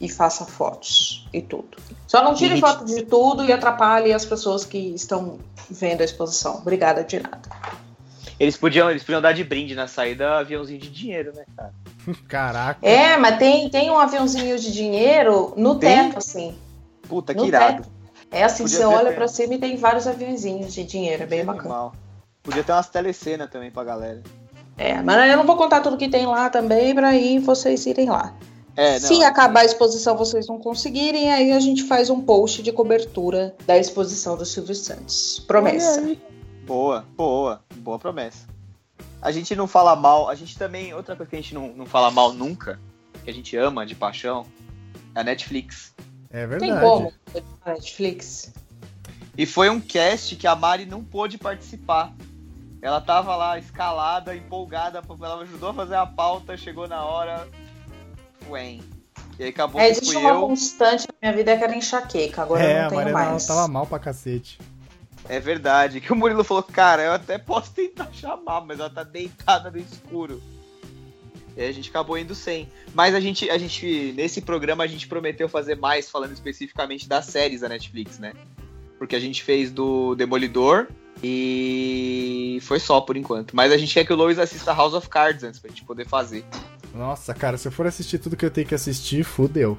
e 0.01 0.09
faça 0.09 0.45
fotos 0.45 1.27
e 1.33 1.41
tudo. 1.41 1.79
Só 2.07 2.23
não 2.23 2.35
tire 2.35 2.57
E- 2.57 2.61
foto 2.61 2.85
de 2.85 3.03
tudo 3.07 3.45
e 3.45 3.53
atrapalhe 3.53 4.13
as 4.13 4.25
pessoas 4.27 4.65
que 4.67 4.79
estão 4.95 5.39
vendo 5.71 6.01
a 6.01 6.05
exposição. 6.05 6.57
Obrigada 6.57 7.05
de 7.05 7.21
nada. 7.21 7.41
Eles 8.41 8.57
podiam, 8.57 8.91
eles 8.91 9.03
podiam 9.05 9.21
dar 9.23 9.33
de 9.33 9.45
brinde 9.45 9.75
na 9.77 9.87
saída 9.87 10.39
aviãozinho 10.39 10.81
de 10.81 10.91
dinheiro, 10.91 11.33
né, 11.35 11.45
cara? 11.57 11.73
Caraca. 12.29 12.79
É, 12.87 13.17
mas 13.17 13.39
tem, 13.39 13.71
tem 13.71 13.89
um 13.91 13.99
aviãozinho 13.99 14.59
de 14.59 14.73
dinheiro 14.73 15.55
no 15.57 15.77
Tem? 15.77 16.09
teto, 16.09 16.19
assim. 16.19 16.57
Puta, 17.09 17.33
que 17.35 17.45
irado. 17.47 17.83
teto. 17.83 17.89
É 18.33 18.43
assim, 18.43 18.65
Podia 18.65 18.79
você 18.79 18.85
olha 18.85 19.05
tempo. 19.05 19.15
pra 19.15 19.29
cima 19.29 19.55
e 19.55 19.59
tem 19.59 19.77
vários 19.77 20.07
aviãozinhos 20.09 20.75
de 20.75 20.83
dinheiro, 20.83 21.23
é 21.23 21.27
bem 21.27 21.45
bacana. 21.45 21.63
Animal. 21.69 21.95
Podia 22.43 22.65
ter 22.65 22.73
umas 22.73 22.89
telecenas 22.89 23.49
também 23.51 23.71
pra 23.71 23.85
galera. 23.85 24.21
É, 24.77 25.01
mas 25.03 25.31
eu 25.31 25.37
não 25.37 25.47
vou 25.47 25.57
contar 25.57 25.81
tudo 25.81 25.97
que 25.97 26.09
tem 26.09 26.27
lá 26.27 26.49
também 26.49 26.95
pra 26.95 27.15
ir 27.15 27.39
vocês 27.41 27.87
irem 27.87 28.09
lá. 28.09 28.35
É, 28.77 28.99
não. 28.99 29.01
Se 29.01 29.23
acabar 29.23 29.61
a 29.61 29.65
exposição 29.65 30.17
vocês 30.17 30.47
não 30.47 30.59
conseguirem, 30.59 31.33
aí 31.33 31.53
a 31.53 31.61
gente 31.61 31.83
faz 31.85 32.09
um 32.09 32.21
post 32.21 32.63
de 32.63 32.73
cobertura 32.73 33.55
da 33.67 33.77
exposição 33.77 34.37
do 34.37 34.47
Silvio 34.47 34.75
Santos. 34.75 35.45
Promessa. 35.47 36.01
Aí. 36.01 36.19
Boa, 36.67 37.05
boa, 37.17 37.63
boa 37.77 37.99
promessa. 37.99 38.47
A 39.21 39.31
gente 39.31 39.55
não 39.55 39.69
fala 39.69 39.95
mal, 39.95 40.29
a 40.29 40.35
gente 40.35 40.57
também, 40.57 40.95
outra 40.95 41.15
coisa 41.15 41.31
que 41.31 41.37
a 41.37 41.41
gente 41.41 41.55
não, 41.55 41.69
não 41.69 41.87
fala 41.87 42.11
mal 42.11 42.33
nunca, 42.33 42.81
que 43.23 43.31
a 43.31 43.35
gente 43.35 43.57
ama 43.57 43.87
de 43.87 43.95
paixão, 43.95 44.47
é 45.15 45.21
a 45.21 45.25
Netflix. 45.25 45.95
É 46.31 46.47
Tem 46.47 46.59
verdade. 46.59 46.81
como? 46.81 47.13
Netflix. 47.65 48.53
E 49.37 49.47
foi 49.47 49.69
um 49.69 49.81
cast 49.81 50.35
que 50.37 50.47
a 50.47 50.57
Mari 50.57 50.87
não 50.87 51.05
pôde 51.05 51.39
participar. 51.39 52.13
Ela 52.83 53.01
tava 53.01 53.37
lá 53.37 53.57
escalada, 53.59 54.35
empolgada, 54.35 55.01
ela 55.23 55.43
ajudou 55.43 55.71
a 55.71 55.75
fazer 55.75 55.95
a 55.95 56.05
pauta, 56.05 56.57
chegou 56.57 56.89
na 56.89 57.05
hora. 57.05 57.49
Uém. 58.51 58.83
E 59.39 59.45
aí 59.45 59.51
acabou 59.51 59.81
É, 59.81 59.85
que 59.87 59.91
existe 59.93 60.13
fui 60.15 60.21
uma 60.21 60.31
eu. 60.31 60.41
constante 60.41 61.07
na 61.07 61.15
minha 61.23 61.37
vida 61.37 61.57
que 61.57 61.63
era 61.63 61.77
enxaqueca, 61.77 62.43
agora 62.43 62.63
é, 62.63 62.73
eu 62.75 62.79
a 62.79 62.83
não 62.83 62.89
tenho 62.91 63.03
Mariana 63.05 63.31
mais. 63.31 63.47
tava 63.47 63.69
mal 63.69 63.87
pra 63.87 64.01
cacete. 64.01 64.59
É 65.29 65.39
verdade. 65.39 66.01
Que 66.01 66.13
o 66.13 66.17
Murilo 66.17 66.43
falou, 66.43 66.65
cara, 66.65 67.03
eu 67.03 67.13
até 67.13 67.39
posso 67.39 67.73
tentar 67.73 68.09
chamar, 68.13 68.63
mas 68.63 68.81
ela 68.81 68.91
tá 68.91 69.05
deitada 69.05 69.71
no 69.71 69.79
escuro. 69.79 70.43
E 71.57 71.61
aí 71.63 71.69
a 71.69 71.73
gente 71.73 71.89
acabou 71.89 72.19
indo 72.19 72.35
sem. 72.35 72.69
Mas 72.93 73.15
a 73.15 73.21
gente, 73.21 73.49
a 73.49 73.57
gente, 73.59 74.13
nesse 74.17 74.41
programa, 74.41 74.83
a 74.83 74.87
gente 74.89 75.07
prometeu 75.07 75.49
fazer 75.49 75.77
mais, 75.77 76.11
falando 76.11 76.33
especificamente 76.33 77.09
das 77.09 77.27
séries 77.27 77.61
da 77.61 77.69
Netflix, 77.69 78.19
né? 78.19 78.33
Porque 78.99 79.15
a 79.15 79.21
gente 79.21 79.43
fez 79.45 79.71
do 79.71 80.17
Demolidor 80.17 80.89
e 81.23 82.59
foi 82.63 82.81
só 82.81 83.01
por 83.01 83.17
enquanto. 83.17 83.55
Mas 83.55 83.73
a 83.73 83.77
gente 83.77 83.95
quer 83.95 84.05
que 84.05 84.13
o 84.13 84.17
Lois 84.17 84.39
assista 84.39 84.73
House 84.73 84.95
of 84.95 85.09
Cards 85.09 85.45
antes 85.45 85.61
pra 85.61 85.71
gente 85.71 85.85
poder 85.85 86.07
fazer. 86.07 86.45
Nossa, 86.95 87.33
cara, 87.33 87.57
se 87.57 87.69
eu 87.69 87.73
for 87.73 87.87
assistir 87.87 88.19
tudo 88.19 88.37
que 88.37 88.45
eu 88.45 88.51
tenho 88.51 88.67
que 88.67 88.75
assistir, 88.75 89.25
fudeu. 89.25 89.79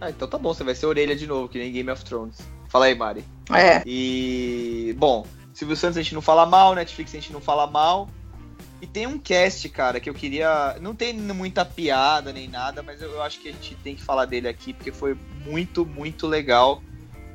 Ah, 0.00 0.10
então 0.10 0.26
tá 0.26 0.36
bom, 0.36 0.52
você 0.52 0.64
vai 0.64 0.74
ser 0.74 0.86
orelha 0.86 1.14
de 1.14 1.26
novo, 1.26 1.48
que 1.48 1.58
nem 1.58 1.72
Game 1.72 1.90
of 1.90 2.04
Thrones. 2.04 2.38
Fala 2.68 2.86
aí, 2.86 2.94
Mari. 2.94 3.24
É. 3.54 3.82
E, 3.86 4.94
bom, 4.98 5.24
Silvio 5.52 5.76
Santos 5.76 5.96
a 5.98 6.02
gente 6.02 6.14
não 6.14 6.22
fala 6.22 6.44
mal, 6.44 6.74
Netflix 6.74 7.12
a 7.12 7.18
gente 7.18 7.32
não 7.32 7.40
fala 7.40 7.66
mal. 7.66 8.08
E 8.80 8.86
tem 8.86 9.06
um 9.06 9.16
cast, 9.16 9.68
cara, 9.68 10.00
que 10.00 10.10
eu 10.10 10.14
queria. 10.14 10.76
Não 10.80 10.92
tem 10.92 11.14
muita 11.14 11.64
piada 11.64 12.32
nem 12.32 12.48
nada, 12.48 12.82
mas 12.82 13.00
eu, 13.00 13.12
eu 13.12 13.22
acho 13.22 13.38
que 13.40 13.48
a 13.48 13.52
gente 13.52 13.76
tem 13.76 13.94
que 13.94 14.02
falar 14.02 14.24
dele 14.24 14.48
aqui, 14.48 14.72
porque 14.72 14.90
foi 14.90 15.16
muito, 15.46 15.86
muito 15.86 16.26
legal. 16.26 16.82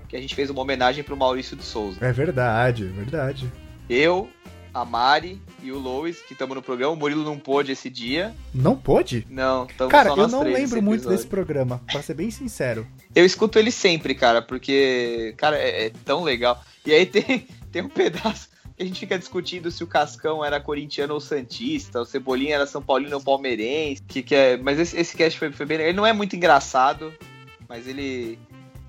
Que 0.08 0.16
a 0.16 0.22
gente 0.22 0.36
fez 0.36 0.49
uma 0.49 0.62
homenagem 0.62 1.03
pro 1.03 1.18
Maurício 1.18 1.55
de 1.55 1.64
Souza. 1.64 1.97
É 2.01 2.12
verdade, 2.12 2.86
é 2.86 2.89
verdade. 2.89 3.51
Eu, 3.89 4.30
a 4.74 4.86
Mari 4.86 5.41
e 5.62 5.72
o 5.72 5.80
Lois, 5.80 6.22
que 6.22 6.34
estamos 6.34 6.55
no 6.55 6.62
programa. 6.62 6.93
O 6.93 6.95
Murilo 6.95 7.24
não 7.24 7.38
pôde 7.39 7.72
esse 7.72 7.89
dia. 7.89 8.34
Não 8.53 8.76
pôde? 8.76 9.26
Não, 9.30 9.66
estamos 9.66 9.91
Cara, 9.91 10.10
eu 10.10 10.28
não 10.28 10.43
lembro 10.43 10.82
muito 10.82 11.10
desse 11.10 11.26
programa, 11.26 11.82
pra 11.91 12.01
ser 12.01 12.14
bem 12.14 12.30
sincero. 12.30 12.88
Eu 13.16 13.26
escuto 13.26 13.58
ele 13.58 13.72
sempre, 13.72 14.14
cara, 14.14 14.41
porque, 14.41 15.34
cara, 15.38 15.58
é, 15.58 15.88
é 15.88 15.91
tão 16.05 16.24
legal. 16.24 16.64
E 16.86 16.93
aí 16.93 17.05
tem, 17.05 17.47
tem 17.72 17.82
um 17.82 17.89
pedaço 17.89 18.49
que 18.76 18.84
a 18.84 18.86
gente 18.86 18.99
fica 18.99 19.18
discutindo 19.18 19.72
se 19.72 19.84
o 19.84 19.88
Cascão 19.88 20.45
era 20.45 20.60
corintiano 20.60 21.16
ou 21.16 21.20
santista, 21.20 21.99
o 21.99 22.05
Cebolinha 22.05 22.55
era 22.55 22.68
São 22.68 22.82
Paulino 22.82 23.16
ou 23.16 23.24
palmeirense, 23.24 24.03
que, 24.08 24.22
que 24.22 24.36
é... 24.36 24.55
Mas 24.55 24.78
esse, 24.78 24.95
esse 24.95 25.18
cast 25.18 25.39
foi, 25.39 25.51
foi 25.51 25.66
bem... 25.66 25.82
Ele 25.82 25.93
não 25.93 26.05
é 26.05 26.14
muito 26.14 26.36
engraçado, 26.36 27.12
mas 27.68 27.88
ele... 27.88 28.38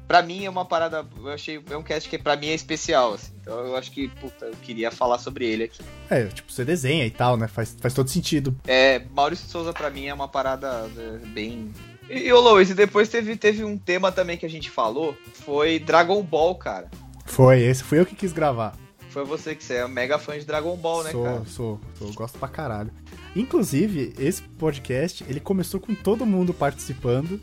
Pra 0.09 0.23
mim 0.23 0.47
é 0.47 0.51
uma 0.51 0.65
parada... 0.65 1.07
Eu 1.19 1.29
achei... 1.29 1.63
É 1.71 1.77
um 1.77 1.83
cast 1.83 2.09
que 2.09 2.17
pra 2.19 2.35
mim 2.35 2.49
é 2.49 2.55
especial, 2.55 3.13
assim. 3.15 3.33
Então 3.43 3.59
eu 3.59 3.77
acho 3.77 3.93
que, 3.93 4.09
puta, 4.09 4.47
eu 4.47 4.55
queria 4.63 4.91
falar 4.91 5.19
sobre 5.19 5.47
ele 5.47 5.65
aqui. 5.65 5.83
É, 6.09 6.25
tipo, 6.25 6.51
você 6.51 6.65
desenha 6.65 7.05
e 7.05 7.11
tal, 7.11 7.37
né? 7.37 7.47
Faz, 7.47 7.77
faz 7.79 7.93
todo 7.93 8.09
sentido. 8.09 8.57
É, 8.67 9.03
Maurício 9.15 9.47
Souza 9.47 9.73
pra 9.73 9.91
mim 9.91 10.07
é 10.07 10.15
uma 10.15 10.27
parada 10.27 10.91
é, 10.97 11.27
bem. 11.27 11.71
E, 12.09 12.33
ô 12.33 12.41
Lois, 12.41 12.71
e 12.71 12.75
depois 12.75 13.11
teve, 13.11 13.37
teve 13.37 13.63
um 13.63 13.77
tema 13.77 14.11
também 14.11 14.39
que 14.39 14.47
a 14.47 14.51
gente 14.51 14.71
falou, 14.71 15.15
foi 15.35 15.79
Dragon 15.79 16.23
Ball, 16.23 16.55
cara. 16.55 16.91
Foi, 17.27 17.61
esse 17.61 17.85
fui 17.85 18.01
eu 18.01 18.07
que 18.07 18.17
quis 18.17 18.33
gravar. 18.33 18.75
Foi 19.11 19.25
você 19.25 19.55
que 19.55 19.63
você 19.63 19.75
é 19.75 19.85
um 19.85 19.89
mega 19.89 20.19
fã 20.19 20.39
de 20.39 20.47
Dragon 20.47 20.75
Ball, 20.77 21.05
né, 21.05 21.11
sou, 21.11 21.25
cara? 21.25 21.45
sou, 21.45 21.81
sou, 21.99 22.13
gosto 22.15 22.39
pra 22.39 22.49
caralho. 22.49 22.91
Inclusive, 23.37 24.15
esse 24.19 24.43
podcast, 24.43 25.25
ele 25.29 25.41
começou 25.41 25.81
com 25.81 25.95
todo 25.95 26.25
mundo 26.25 26.55
participando, 26.55 27.41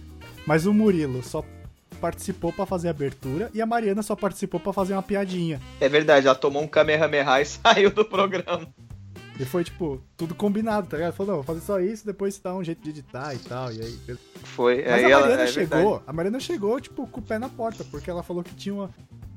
mas 0.48 0.66
o 0.66 0.74
Murilo 0.74 1.24
só 1.24 1.44
participou 2.06 2.54
pra 2.54 2.68
fazer 2.68 2.88
a 2.88 2.92
abertura 2.92 3.50
e 3.52 3.60
a 3.60 3.66
Mariana 3.66 4.04
só 4.04 4.16
participou 4.16 4.60
pra 4.60 4.72
fazer 4.72 4.94
uma 4.94 5.02
piadinha. 5.02 5.60
É 5.82 5.90
verdade, 5.90 6.28
ela 6.28 6.36
tomou 6.36 6.62
um 6.62 6.68
Kamehameha 6.68 7.42
e 7.42 7.46
saiu 7.50 7.90
do 7.90 8.06
programa. 8.06 8.68
E 9.40 9.44
foi, 9.44 9.64
tipo, 9.64 10.00
tudo 10.16 10.36
combinado, 10.36 10.88
tá 10.88 10.98
ligado? 10.98 11.14
Falou, 11.14 11.32
não, 11.32 11.42
vou 11.42 11.44
fazer 11.56 11.66
só 11.66 11.80
isso, 11.80 12.06
depois 12.06 12.38
dá 12.40 12.54
um 12.56 12.64
jeito 12.64 12.82
de 12.84 12.92
editar 12.92 13.34
e 13.34 13.40
tal, 13.40 13.74
e 13.74 13.82
aí... 13.82 14.00
Foi, 14.44 14.84
Mas 14.84 14.94
aí 14.94 15.06
a 15.06 15.10
ela- 15.10 15.22
Mariana 15.22 15.44
é 15.44 15.48
chegou, 15.48 15.78
verdade. 15.80 16.04
a 16.08 16.14
Mariana 16.14 16.40
chegou, 16.40 16.80
tipo, 16.80 17.08
com 17.08 17.20
o 17.20 17.24
pé 17.24 17.40
na 17.40 17.50
porta, 17.50 17.84
porque 17.90 18.10
ela 18.10 18.22
falou 18.22 18.44
que 18.44 18.54
tinha 18.54 18.76
uma... 18.76 18.90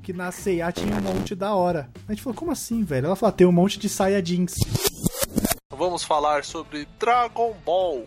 Que 0.03 0.13
na 0.13 0.31
C&A 0.31 0.71
tinha 0.71 0.95
um 0.95 1.01
monte 1.01 1.33
da 1.35 1.53
hora. 1.55 1.89
A 2.07 2.13
gente 2.13 2.21
falou, 2.23 2.37
como 2.37 2.51
assim, 2.51 2.83
velho? 2.83 3.07
Ela 3.07 3.15
falou, 3.15 3.29
"Ah, 3.33 3.35
tem 3.35 3.45
um 3.47 3.51
monte 3.51 3.77
de 3.79 3.89
saia 3.89 4.21
jeans. 4.21 4.53
Vamos 5.75 6.03
falar 6.03 6.43
sobre 6.45 6.87
Dragon 6.99 7.53
Ball. 7.65 8.05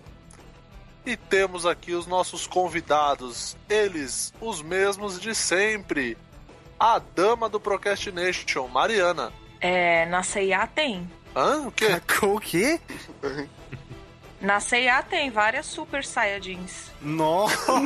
E 1.05 1.17
temos 1.17 1.67
aqui 1.67 1.95
os 1.95 2.07
nossos 2.07 2.47
convidados, 2.47 3.57
eles, 3.69 4.33
os 4.41 4.63
mesmos 4.63 5.21
de 5.21 5.35
sempre. 5.35 6.17
A 6.79 7.01
dama 7.01 7.49
do 7.49 7.59
Procrastination, 7.59 8.69
Mariana. 8.69 9.33
É, 9.61 10.07
na 10.07 10.23
CIA 10.23 10.65
tem. 10.69 11.11
Hã? 11.35 11.67
O 11.67 11.73
quê? 11.73 12.01
O 12.23 12.39
quê? 12.39 12.81
Na 14.41 14.61
CIA 14.61 15.03
tem 15.03 15.29
várias 15.31 15.67
super 15.67 16.05
saiyajins. 16.05 16.93
Nossa! 17.01 17.73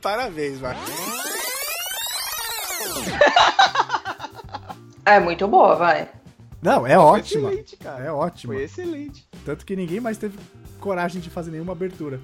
Parabéns, 0.00 0.60
Marcos. 0.60 0.90
É 5.06 5.18
muito 5.20 5.46
boa, 5.48 5.76
vai. 5.76 6.08
Não, 6.64 6.86
é 6.86 6.94
Foi 6.94 7.04
ótima. 7.04 7.48
excelente, 7.50 7.76
cara. 7.76 8.04
É 8.04 8.10
ótima. 8.10 8.54
Foi 8.54 8.62
excelente. 8.62 9.28
Tanto 9.44 9.66
que 9.66 9.76
ninguém 9.76 10.00
mais 10.00 10.16
teve 10.16 10.38
coragem 10.80 11.20
de 11.20 11.28
fazer 11.28 11.50
nenhuma 11.50 11.72
abertura. 11.72 12.18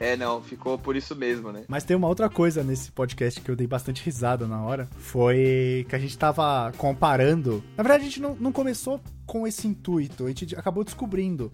É, 0.00 0.16
não, 0.16 0.42
ficou 0.42 0.76
por 0.76 0.96
isso 0.96 1.14
mesmo, 1.14 1.52
né? 1.52 1.62
Mas 1.68 1.84
tem 1.84 1.96
uma 1.96 2.08
outra 2.08 2.28
coisa 2.28 2.64
nesse 2.64 2.90
podcast 2.90 3.40
que 3.40 3.48
eu 3.48 3.54
dei 3.54 3.68
bastante 3.68 4.04
risada 4.04 4.48
na 4.48 4.60
hora. 4.60 4.88
Foi 4.98 5.86
que 5.88 5.94
a 5.94 5.98
gente 6.00 6.18
tava 6.18 6.72
comparando. 6.76 7.62
Na 7.76 7.84
verdade, 7.84 8.02
a 8.02 8.06
gente 8.08 8.20
não, 8.20 8.34
não 8.34 8.50
começou 8.50 9.00
com 9.24 9.46
esse 9.46 9.68
intuito. 9.68 10.24
A 10.24 10.28
gente 10.28 10.56
acabou 10.56 10.82
descobrindo 10.82 11.52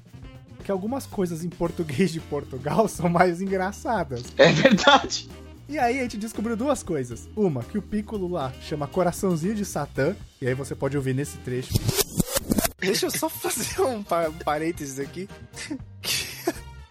que 0.64 0.72
algumas 0.72 1.04
coisas 1.04 1.44
em 1.44 1.50
português 1.50 2.10
de 2.10 2.20
Portugal 2.20 2.88
são 2.88 3.10
mais 3.10 3.42
engraçadas. 3.42 4.24
É 4.38 4.50
verdade. 4.50 5.28
E 5.68 5.78
aí 5.78 6.00
a 6.00 6.02
gente 6.04 6.16
descobriu 6.16 6.56
duas 6.56 6.82
coisas. 6.82 7.28
Uma, 7.36 7.62
que 7.62 7.76
o 7.76 7.82
Piccolo 7.82 8.28
lá 8.28 8.50
chama 8.62 8.86
Coraçãozinho 8.88 9.54
de 9.54 9.66
Satã. 9.66 10.16
E 10.40 10.48
aí 10.48 10.54
você 10.54 10.74
pode 10.74 10.96
ouvir 10.96 11.14
nesse 11.14 11.36
trecho. 11.38 11.74
Deixa 12.80 13.06
eu 13.06 13.10
só 13.10 13.28
fazer 13.28 13.80
um, 13.82 14.02
pa- 14.02 14.28
um 14.28 14.38
parênteses 14.38 14.98
aqui. 14.98 15.28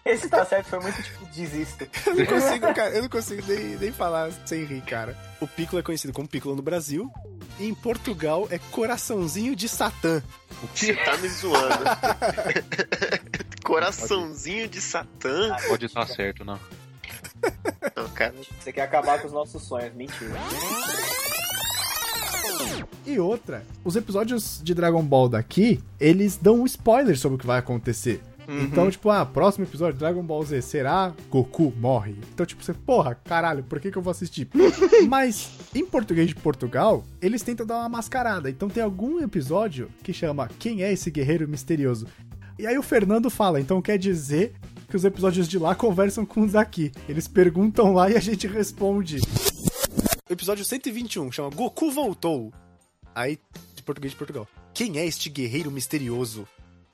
Esse 0.04 0.28
tá 0.30 0.44
certo, 0.46 0.66
foi 0.68 0.80
muito 0.80 1.00
tipo, 1.02 1.24
desisto. 1.26 1.86
Eu 2.06 2.14
não 2.16 2.26
consigo, 2.26 2.74
cara, 2.74 2.90
eu 2.96 3.02
não 3.02 3.08
consigo 3.08 3.42
nem, 3.46 3.76
nem 3.76 3.92
falar 3.92 4.32
sem 4.46 4.64
rir, 4.64 4.80
cara. 4.80 5.16
O 5.40 5.46
Piccolo 5.46 5.78
é 5.78 5.82
conhecido 5.82 6.12
como 6.12 6.26
Piccolo 6.26 6.56
no 6.56 6.62
Brasil. 6.62 7.10
E 7.58 7.66
em 7.68 7.74
Portugal 7.74 8.48
é 8.50 8.58
Coraçãozinho 8.58 9.54
de 9.54 9.68
Satã. 9.68 10.22
Você 10.74 10.94
tá 10.94 11.16
me 11.18 11.28
zoando. 11.28 11.84
Coraçãozinho 13.62 14.68
de 14.68 14.80
Satã. 14.80 15.54
Pode 15.68 15.84
estar 15.86 16.06
certo, 16.06 16.44
não. 16.44 16.58
Não, 17.94 18.08
cara. 18.10 18.34
Você 18.58 18.72
quer 18.72 18.82
acabar 18.82 19.20
com 19.20 19.26
os 19.26 19.32
nossos 19.32 19.62
sonhos, 19.62 19.94
mentira. 19.94 20.32
E 23.06 23.18
outra, 23.18 23.64
os 23.84 23.96
episódios 23.96 24.60
de 24.62 24.74
Dragon 24.74 25.02
Ball 25.02 25.28
daqui, 25.28 25.80
eles 25.98 26.36
dão 26.36 26.60
um 26.60 26.66
spoiler 26.66 27.18
sobre 27.18 27.36
o 27.36 27.38
que 27.38 27.46
vai 27.46 27.58
acontecer. 27.58 28.20
Uhum. 28.50 28.62
Então, 28.62 28.90
tipo, 28.90 29.08
ah, 29.10 29.24
próximo 29.24 29.64
episódio, 29.64 29.98
Dragon 29.98 30.22
Ball 30.22 30.44
Z, 30.44 30.60
será 30.62 31.14
Goku 31.30 31.72
morre? 31.78 32.16
Então, 32.34 32.44
tipo, 32.44 32.62
você, 32.62 32.74
porra, 32.74 33.14
caralho, 33.14 33.62
por 33.62 33.78
que, 33.78 33.92
que 33.92 33.96
eu 33.96 34.02
vou 34.02 34.10
assistir? 34.10 34.48
Mas, 35.08 35.50
em 35.72 35.86
português 35.86 36.28
de 36.28 36.34
Portugal, 36.34 37.04
eles 37.22 37.42
tentam 37.42 37.64
dar 37.64 37.78
uma 37.78 37.88
mascarada. 37.88 38.50
Então 38.50 38.68
tem 38.68 38.82
algum 38.82 39.20
episódio 39.20 39.88
que 40.02 40.12
chama 40.12 40.50
Quem 40.58 40.82
é 40.82 40.92
esse 40.92 41.10
guerreiro 41.10 41.48
misterioso? 41.48 42.06
E 42.58 42.66
aí 42.66 42.76
o 42.76 42.82
Fernando 42.82 43.30
fala, 43.30 43.60
então 43.60 43.80
quer 43.80 43.96
dizer 43.96 44.52
que 44.88 44.96
os 44.96 45.04
episódios 45.04 45.48
de 45.48 45.58
lá 45.58 45.74
conversam 45.74 46.26
com 46.26 46.42
os 46.42 46.52
daqui. 46.52 46.90
Eles 47.08 47.28
perguntam 47.28 47.92
lá 47.94 48.10
e 48.10 48.16
a 48.16 48.20
gente 48.20 48.48
responde. 48.48 49.20
O 50.28 50.32
episódio 50.32 50.64
121 50.64 51.30
chama 51.30 51.50
Goku 51.50 51.90
Voltou. 51.90 52.52
Aí, 53.20 53.38
de 53.74 53.82
português 53.82 54.12
de 54.12 54.16
Portugal. 54.18 54.46
Quem 54.72 54.98
é 54.98 55.04
este 55.06 55.28
guerreiro 55.28 55.70
misterioso? 55.70 56.46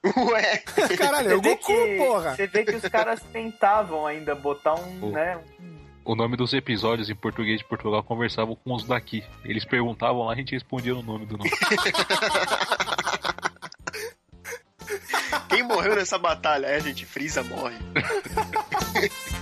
Ué! 0.05 0.57
Caralho, 0.99 1.31
é 1.31 1.35
o 1.35 1.41
Goku, 1.43 1.67
que- 1.67 1.97
porra! 1.99 2.35
Você 2.37 2.47
vê 2.47 2.65
que 2.65 2.77
os 2.77 2.83
caras 2.83 3.21
tentavam 3.33 4.07
ainda 4.07 4.35
botar 4.35 4.75
um, 4.75 4.99
Oh. 5.03 5.11
né? 5.11 5.39
O 6.05 6.15
nome 6.15 6.37
dos 6.37 6.53
episódios 6.53 7.11
em 7.11 7.15
português 7.17 7.59
de 7.59 7.65
Portugal 7.65 8.01
conversavam 8.03 8.55
com 8.55 8.73
os 8.75 8.85
daqui. 8.85 9.25
Eles 9.45 9.65
perguntavam 9.65 10.23
lá, 10.25 10.33
a 10.33 10.37
gente 10.37 10.53
respondia 10.53 10.95
no 10.95 11.03
nome 11.03 11.27
do 11.27 11.37
nome. 11.37 11.51
Quem 15.49 15.63
morreu 15.65 15.97
nessa 15.97 16.17
batalha? 16.19 16.67
É, 16.67 16.81
gente, 16.81 17.05
Freeza 17.05 17.43
morre. 17.43 17.77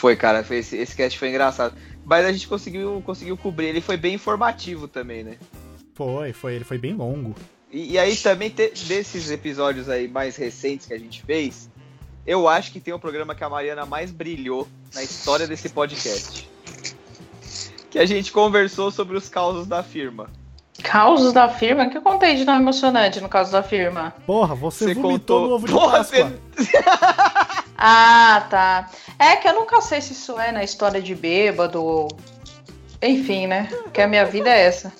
Foi, 0.00 0.16
cara, 0.16 0.42
foi 0.42 0.56
esse, 0.60 0.78
esse 0.78 0.96
cast 0.96 1.18
foi 1.18 1.28
engraçado. 1.28 1.74
Mas 2.06 2.24
a 2.24 2.32
gente 2.32 2.48
conseguiu, 2.48 3.02
conseguiu 3.04 3.36
cobrir, 3.36 3.66
ele 3.66 3.82
foi 3.82 3.98
bem 3.98 4.14
informativo 4.14 4.88
também, 4.88 5.22
né? 5.22 5.36
Foi, 5.94 6.32
foi, 6.32 6.54
ele 6.54 6.64
foi 6.64 6.78
bem 6.78 6.94
longo. 6.94 7.34
E, 7.70 7.92
e 7.92 7.98
aí 7.98 8.16
também 8.16 8.48
te- 8.48 8.72
desses 8.86 9.30
episódios 9.30 9.90
aí 9.90 10.08
mais 10.08 10.36
recentes 10.36 10.86
que 10.86 10.94
a 10.94 10.98
gente 10.98 11.22
fez, 11.22 11.68
eu 12.26 12.48
acho 12.48 12.72
que 12.72 12.80
tem 12.80 12.94
o 12.94 12.98
programa 12.98 13.34
que 13.34 13.44
a 13.44 13.48
Mariana 13.50 13.84
mais 13.84 14.10
brilhou 14.10 14.66
na 14.94 15.02
história 15.02 15.46
desse 15.46 15.68
podcast. 15.68 16.48
que 17.90 17.98
a 17.98 18.06
gente 18.06 18.32
conversou 18.32 18.90
sobre 18.90 19.18
os 19.18 19.28
causos 19.28 19.66
da 19.66 19.82
firma. 19.82 20.30
Causos 20.82 21.34
da 21.34 21.46
firma? 21.46 21.84
O 21.84 21.90
que 21.90 21.98
eu 21.98 22.02
contei 22.02 22.36
de 22.36 22.46
tão 22.46 22.54
emocionante 22.56 23.20
no 23.20 23.28
caso 23.28 23.52
da 23.52 23.62
firma? 23.62 24.14
Porra, 24.26 24.54
você, 24.54 24.86
Você 24.86 24.94
vomitou 24.94 25.40
contou- 25.42 25.46
no 25.48 25.54
ovo 25.56 25.66
de 25.66 25.72
Porra, 25.74 25.98
Páscoa. 25.98 26.32
Ah, 27.80 28.46
tá. 28.50 28.90
É 29.18 29.36
que 29.36 29.48
eu 29.48 29.54
nunca 29.54 29.80
sei 29.80 30.02
se 30.02 30.12
isso 30.12 30.38
é 30.38 30.52
na 30.52 30.62
história 30.62 31.00
de 31.00 31.14
bêbado 31.14 31.82
ou. 31.82 32.08
Enfim, 33.02 33.46
né? 33.46 33.68
Porque 33.84 34.02
a 34.02 34.06
minha 34.06 34.26
vida 34.26 34.50
é 34.50 34.60
essa. 34.66 34.92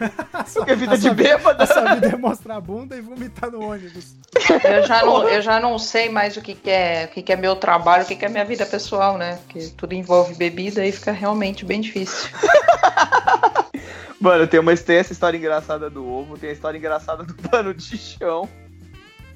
Porque 0.54 0.74
vida 0.74 0.94
A 0.94 0.96
de 0.96 1.02
sua- 1.02 1.14
bêbado. 1.14 1.62
A 1.62 1.66
sua 1.66 1.94
vida 1.94 2.08
é 2.08 2.16
mostrar 2.16 2.56
a 2.56 2.60
bunda 2.60 2.96
e 2.96 3.02
vomitar 3.02 3.50
no 3.50 3.62
ônibus. 3.62 4.16
Eu 4.64 4.86
já 4.86 5.04
não, 5.04 5.28
eu 5.28 5.42
já 5.42 5.60
não 5.60 5.78
sei 5.78 6.08
mais 6.08 6.36
o 6.38 6.40
que, 6.40 6.54
que 6.54 6.70
é 6.70 7.04
o 7.04 7.14
que, 7.14 7.22
que 7.22 7.32
é 7.32 7.36
meu 7.36 7.54
trabalho, 7.54 8.02
o 8.04 8.06
que, 8.06 8.16
que 8.16 8.24
é 8.24 8.28
minha 8.28 8.44
vida 8.44 8.64
pessoal, 8.64 9.18
né? 9.18 9.38
Porque 9.44 9.68
tudo 9.76 9.92
envolve 9.92 10.34
bebida 10.34 10.84
e 10.86 10.90
fica 10.90 11.12
realmente 11.12 11.64
bem 11.66 11.80
difícil. 11.82 12.30
Mano, 14.18 14.46
tem, 14.46 14.60
uma, 14.60 14.74
tem 14.76 14.96
essa 14.96 15.12
história 15.12 15.36
engraçada 15.36 15.90
do 15.90 16.06
ovo, 16.08 16.38
tem 16.38 16.50
a 16.50 16.52
história 16.52 16.78
engraçada 16.78 17.24
do 17.24 17.34
pano 17.34 17.74
de 17.74 17.98
chão. 17.98 18.48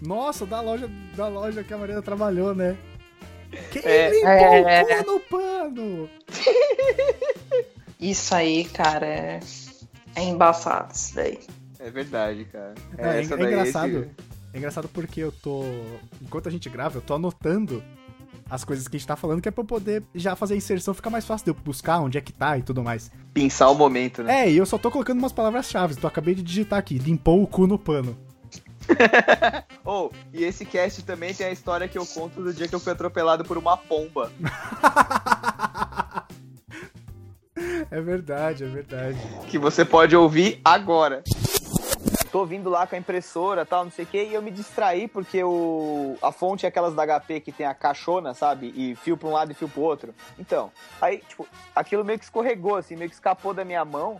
Nossa, 0.06 0.46
da 0.46 0.60
loja, 0.60 0.88
da 1.16 1.28
loja 1.28 1.62
que 1.64 1.74
a 1.74 1.78
Mariana 1.78 2.02
trabalhou, 2.02 2.54
né? 2.54 2.76
Quem 3.72 3.82
É. 3.84 4.10
limpou 4.10 4.30
É. 4.30 4.82
o 5.00 5.04
cu 5.04 5.12
no 5.12 5.20
pano? 5.20 6.10
Isso 8.00 8.34
aí, 8.34 8.64
cara, 8.66 9.06
é, 9.06 9.40
é 10.14 10.22
embaçado 10.22 10.92
isso 10.94 11.14
daí. 11.14 11.38
É 11.78 11.90
verdade, 11.90 12.44
cara. 12.44 12.74
É, 12.98 13.08
é 13.16 13.20
essa 13.22 13.36
daí, 13.36 13.46
engraçado. 13.46 13.88
esse- 14.00 14.10
É 14.52 14.58
engraçado 14.58 14.88
porque 14.88 15.20
eu 15.20 15.32
tô. 15.32 15.62
Enquanto 16.22 16.48
a 16.48 16.52
gente 16.52 16.68
grava, 16.68 16.98
eu 16.98 17.02
tô 17.02 17.14
anotando 17.14 17.82
as 18.50 18.64
coisas 18.64 18.86
que 18.86 18.96
a 18.96 18.98
gente 18.98 19.08
tá 19.08 19.16
falando, 19.16 19.40
que 19.40 19.48
é 19.48 19.50
pra 19.50 19.62
eu 19.62 19.66
poder 19.66 20.02
já 20.14 20.36
fazer 20.36 20.54
a 20.54 20.56
inserção, 20.56 20.94
fica 20.94 21.10
mais 21.10 21.24
fácil 21.24 21.44
de 21.46 21.50
eu 21.50 21.54
buscar 21.64 22.00
onde 22.00 22.16
é 22.16 22.20
que 22.20 22.32
tá 22.32 22.56
e 22.58 22.62
tudo 22.62 22.82
mais. 22.82 23.10
Pensar 23.34 23.68
o 23.70 23.74
momento, 23.74 24.22
né? 24.22 24.44
É, 24.46 24.50
e 24.50 24.56
eu 24.56 24.64
só 24.66 24.78
tô 24.78 24.90
colocando 24.90 25.18
umas 25.18 25.32
palavras-chave. 25.32 25.92
Então 25.94 26.04
eu 26.04 26.08
acabei 26.08 26.34
de 26.34 26.42
digitar 26.42 26.78
aqui, 26.78 26.98
limpou 26.98 27.42
o 27.42 27.46
cu 27.46 27.66
no 27.66 27.78
pano. 27.78 28.16
Oh, 29.84 30.10
e 30.32 30.42
esse 30.42 30.64
cast 30.64 31.04
também 31.04 31.32
tem 31.32 31.46
a 31.46 31.52
história 31.52 31.86
que 31.86 31.96
eu 31.96 32.04
conto 32.04 32.42
do 32.42 32.52
dia 32.52 32.66
que 32.66 32.74
eu 32.74 32.80
fui 32.80 32.92
atropelado 32.92 33.44
por 33.44 33.56
uma 33.56 33.76
pomba. 33.76 34.32
É 37.90 38.00
verdade, 38.00 38.64
é 38.64 38.66
verdade. 38.66 39.18
Que 39.48 39.58
você 39.58 39.84
pode 39.84 40.14
ouvir 40.14 40.60
agora. 40.64 41.22
Tô 42.36 42.44
vindo 42.44 42.68
lá 42.68 42.86
com 42.86 42.94
a 42.94 42.98
impressora 42.98 43.64
tal, 43.64 43.84
não 43.84 43.90
sei 43.90 44.04
o 44.04 44.08
que, 44.08 44.22
e 44.22 44.34
eu 44.34 44.42
me 44.42 44.50
distraí 44.50 45.08
porque 45.08 45.42
o, 45.42 46.18
a 46.20 46.30
fonte 46.30 46.66
é 46.66 46.68
aquelas 46.68 46.94
da 46.94 47.02
HP 47.06 47.40
que 47.40 47.50
tem 47.50 47.64
a 47.64 47.72
caixona, 47.72 48.34
sabe? 48.34 48.74
E 48.76 48.94
fio 48.94 49.16
pra 49.16 49.26
um 49.26 49.32
lado 49.32 49.52
e 49.52 49.54
fio 49.54 49.70
pro 49.70 49.80
outro. 49.80 50.14
Então, 50.38 50.70
aí, 51.00 51.22
tipo, 51.26 51.48
aquilo 51.74 52.04
meio 52.04 52.18
que 52.18 52.26
escorregou, 52.26 52.76
assim, 52.76 52.94
meio 52.94 53.08
que 53.08 53.16
escapou 53.16 53.54
da 53.54 53.64
minha 53.64 53.82
mão. 53.86 54.18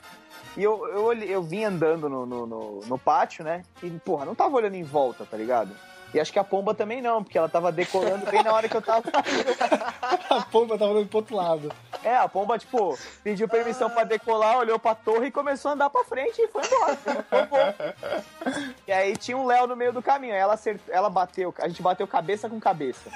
E 0.57 0.63
eu, 0.63 0.89
eu, 0.89 1.13
eu 1.13 1.43
vim 1.43 1.65
andando 1.65 2.09
no, 2.09 2.25
no, 2.25 2.47
no, 2.47 2.81
no 2.87 2.99
pátio, 2.99 3.45
né? 3.45 3.61
E, 3.83 3.91
porra, 3.91 4.25
não 4.25 4.35
tava 4.35 4.57
olhando 4.57 4.77
em 4.77 4.83
volta, 4.83 5.27
tá 5.27 5.37
ligado? 5.37 5.77
E 6.15 6.21
acho 6.21 6.33
que 6.33 6.39
a 6.39 6.45
pomba 6.45 6.75
também 6.75 7.03
não, 7.03 7.23
porque 7.23 7.37
ela 7.37 7.49
tava 7.49 7.71
decolando 7.73 8.25
bem 8.31 8.43
na 8.43 8.53
hora 8.53 8.69
que 8.69 8.77
eu 8.77 8.83
tava. 8.83 9.05
a 10.31 10.43
pomba 10.43 10.79
tava 10.79 10.93
olhando 10.93 11.09
pro 11.09 11.19
outro 11.19 11.37
lado. 11.37 11.73
É, 12.03 12.17
a 12.17 12.29
pomba, 12.29 12.59
tipo, 12.59 12.99
pediu 13.23 13.49
permissão 13.49 13.91
pra 13.91 14.05
decolar, 14.05 14.59
olhou 14.59 14.79
pra 14.79 14.95
torre 14.95 15.27
e 15.27 15.31
começou 15.31 15.71
a 15.71 15.75
andar 15.75 15.91
pra 15.91 16.05
frente 16.05 16.41
e 16.41 16.49
foi 16.49 16.63
embora. 16.65 16.97
Foi 16.97 17.47
bom. 17.47 17.75
E 18.87 18.93
aí 18.93 19.17
tinha 19.17 19.37
um 19.37 19.47
Léo 19.47 19.67
no 19.67 19.77
meio 19.77 19.93
do 19.93 20.01
caminho. 20.01 20.35
Aí 20.35 20.41
ela, 20.41 20.55
acertou, 20.55 20.95
ela 20.95 21.11
bateu, 21.11 21.53
a 21.59 21.69
gente 21.69 21.83
bateu 21.83 22.07
cabeça 22.07 22.49
com 22.49 22.61
cabeça. 22.61 23.11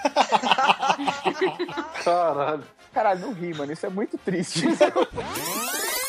Caralho. 2.05 2.65
Caralho, 2.93 3.21
não 3.21 3.33
ri, 3.33 3.55
mano. 3.55 3.73
Isso 3.73 3.87
é 3.87 3.91
muito 3.91 4.19
triste. 4.19 4.65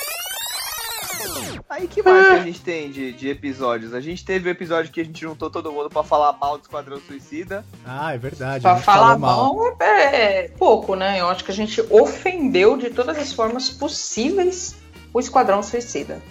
Aí 1.69 1.87
que 1.87 2.03
mais 2.03 2.27
que 2.27 2.33
a 2.33 2.43
gente 2.43 2.61
tem 2.61 2.91
de, 2.91 3.13
de 3.13 3.29
episódios? 3.29 3.93
A 3.93 4.01
gente 4.01 4.25
teve 4.25 4.49
o 4.49 4.51
episódio 4.51 4.91
que 4.91 4.99
a 4.99 5.03
gente 5.03 5.21
juntou 5.21 5.49
todo 5.49 5.71
mundo 5.71 5.89
pra 5.89 6.03
falar 6.03 6.33
mal 6.33 6.57
do 6.57 6.63
Esquadrão 6.63 6.99
Suicida. 6.99 7.65
Ah, 7.85 8.13
é 8.13 8.17
verdade. 8.17 8.61
Pra 8.61 8.75
gente 8.75 8.83
falar 8.83 9.17
mal. 9.17 9.55
mal 9.55 9.77
é 9.79 10.49
pouco, 10.49 10.95
né? 10.95 11.21
Eu 11.21 11.29
acho 11.29 11.43
que 11.43 11.51
a 11.51 11.55
gente 11.55 11.81
ofendeu 11.89 12.77
de 12.77 12.89
todas 12.89 13.17
as 13.17 13.31
formas 13.31 13.69
possíveis 13.69 14.75
o 15.13 15.19
Esquadrão 15.19 15.63
Suicida. 15.63 16.21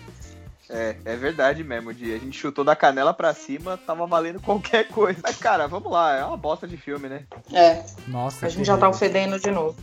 É, 0.68 0.94
é 1.04 1.16
verdade 1.16 1.64
mesmo, 1.64 1.92
Di. 1.92 2.14
A 2.14 2.18
gente 2.18 2.38
chutou 2.38 2.64
da 2.64 2.76
canela 2.76 3.12
pra 3.12 3.34
cima, 3.34 3.76
tava 3.76 4.06
valendo 4.06 4.40
qualquer 4.40 4.86
coisa. 4.88 5.18
Mas, 5.22 5.36
cara, 5.36 5.66
vamos 5.66 5.90
lá, 5.90 6.16
é 6.16 6.24
uma 6.24 6.36
bosta 6.36 6.66
de 6.66 6.76
filme, 6.76 7.08
né? 7.08 7.24
É, 7.52 7.82
Nossa, 8.06 8.46
a 8.46 8.48
gente 8.48 8.60
que 8.60 8.64
já 8.64 8.76
tá 8.76 8.88
ofendendo 8.88 9.38
de 9.38 9.50
novo. 9.50 9.76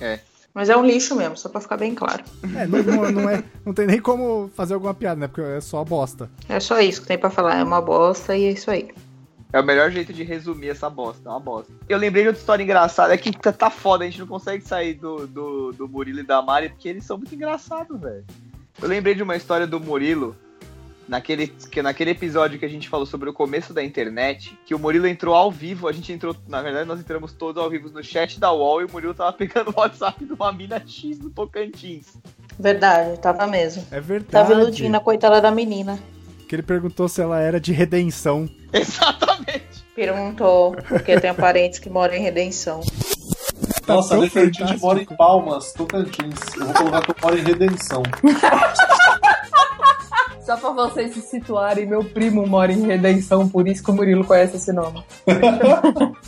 É. 0.00 0.20
Mas 0.54 0.68
é 0.68 0.76
um 0.76 0.84
lixo 0.84 1.16
mesmo, 1.16 1.36
só 1.36 1.48
pra 1.48 1.60
ficar 1.60 1.78
bem 1.78 1.94
claro. 1.94 2.22
É, 2.56 2.66
não, 2.66 2.82
não, 2.82 3.12
não 3.12 3.30
é, 3.30 3.42
não 3.64 3.72
tem 3.72 3.86
nem 3.86 4.00
como 4.00 4.50
fazer 4.54 4.74
alguma 4.74 4.92
piada, 4.92 5.18
né? 5.18 5.26
Porque 5.26 5.40
é 5.40 5.60
só 5.60 5.82
bosta. 5.82 6.30
É 6.48 6.60
só 6.60 6.78
isso 6.80 7.00
que 7.00 7.08
tem 7.08 7.18
pra 7.18 7.30
falar. 7.30 7.58
É 7.58 7.64
uma 7.64 7.80
bosta 7.80 8.36
e 8.36 8.44
é 8.44 8.50
isso 8.50 8.70
aí. 8.70 8.90
É 9.52 9.60
o 9.60 9.64
melhor 9.64 9.90
jeito 9.90 10.12
de 10.12 10.22
resumir 10.22 10.70
essa 10.70 10.88
bosta, 10.88 11.28
é 11.28 11.30
uma 11.30 11.40
bosta. 11.40 11.72
Eu 11.86 11.98
lembrei 11.98 12.22
de 12.22 12.28
outra 12.28 12.40
história 12.40 12.62
engraçada, 12.62 13.12
é 13.12 13.18
que 13.18 13.30
tá, 13.30 13.52
tá 13.52 13.68
foda, 13.68 14.02
a 14.02 14.06
gente 14.06 14.20
não 14.20 14.26
consegue 14.26 14.66
sair 14.66 14.94
do, 14.94 15.26
do, 15.26 15.72
do 15.72 15.86
Murilo 15.86 16.20
e 16.20 16.22
da 16.22 16.40
Mari, 16.40 16.70
porque 16.70 16.88
eles 16.88 17.04
são 17.04 17.18
muito 17.18 17.34
engraçados, 17.34 18.00
velho. 18.00 18.24
Eu 18.80 18.88
lembrei 18.88 19.14
de 19.14 19.22
uma 19.22 19.36
história 19.36 19.66
do 19.66 19.78
Murilo, 19.78 20.34
naquele, 21.08 21.48
que, 21.48 21.82
naquele 21.82 22.10
episódio 22.10 22.58
que 22.58 22.64
a 22.64 22.68
gente 22.68 22.88
falou 22.88 23.06
sobre 23.06 23.28
o 23.28 23.32
começo 23.32 23.72
da 23.72 23.82
internet, 23.82 24.58
que 24.64 24.74
o 24.74 24.78
Murilo 24.78 25.06
entrou 25.06 25.34
ao 25.34 25.50
vivo, 25.50 25.88
a 25.88 25.92
gente 25.92 26.12
entrou, 26.12 26.34
na 26.48 26.62
verdade 26.62 26.88
nós 26.88 27.00
entramos 27.00 27.32
todos 27.32 27.62
ao 27.62 27.68
vivo 27.68 27.88
no 27.90 28.02
chat 28.02 28.38
da 28.38 28.52
UOL 28.52 28.82
e 28.82 28.84
o 28.84 28.90
Murilo 28.90 29.14
tava 29.14 29.32
pegando 29.32 29.70
o 29.70 29.80
WhatsApp 29.80 30.24
de 30.24 30.32
uma 30.32 30.52
mina 30.52 30.82
X 30.86 31.18
do 31.18 31.30
Tocantins. 31.30 32.16
Verdade, 32.58 33.18
tava 33.18 33.46
mesmo. 33.46 33.86
É 33.90 34.00
verdade. 34.00 34.30
Tava 34.30 34.52
iludindo 34.52 34.96
a 34.96 35.00
coitada 35.00 35.40
da 35.40 35.50
menina. 35.50 35.98
Que 36.48 36.56
ele 36.56 36.62
perguntou 36.62 37.08
se 37.08 37.20
ela 37.20 37.40
era 37.40 37.58
de 37.60 37.72
redenção. 37.72 38.48
Exatamente. 38.72 39.82
Perguntou, 39.94 40.76
porque 40.88 41.18
tem 41.18 41.34
parentes 41.34 41.78
que 41.78 41.90
moram 41.90 42.14
em 42.14 42.20
redenção. 42.22 42.80
Nossa, 43.86 44.14
a 44.14 44.16
tão 44.16 44.20
Nefertiti 44.22 44.58
fantástico. 44.58 44.86
mora 44.86 45.02
em 45.02 45.06
Palmas, 45.06 45.72
Tocantins. 45.72 46.40
Eu 46.56 46.66
vou 46.66 46.74
colocar 46.74 47.02
que 47.02 47.10
eu 47.10 47.16
moro 47.22 47.38
em 47.38 47.42
Redenção. 47.42 48.02
Só 50.60 50.72
pra 50.72 50.84
vocês 50.88 51.14
se 51.14 51.20
situarem, 51.22 51.86
meu 51.86 52.04
primo 52.04 52.46
mora 52.46 52.72
em 52.72 52.82
Redenção, 52.86 53.48
por 53.48 53.66
isso 53.66 53.82
que 53.82 53.90
o 53.90 53.94
Murilo 53.94 54.24
conhece 54.24 54.56
esse 54.56 54.72
nome. 54.72 55.02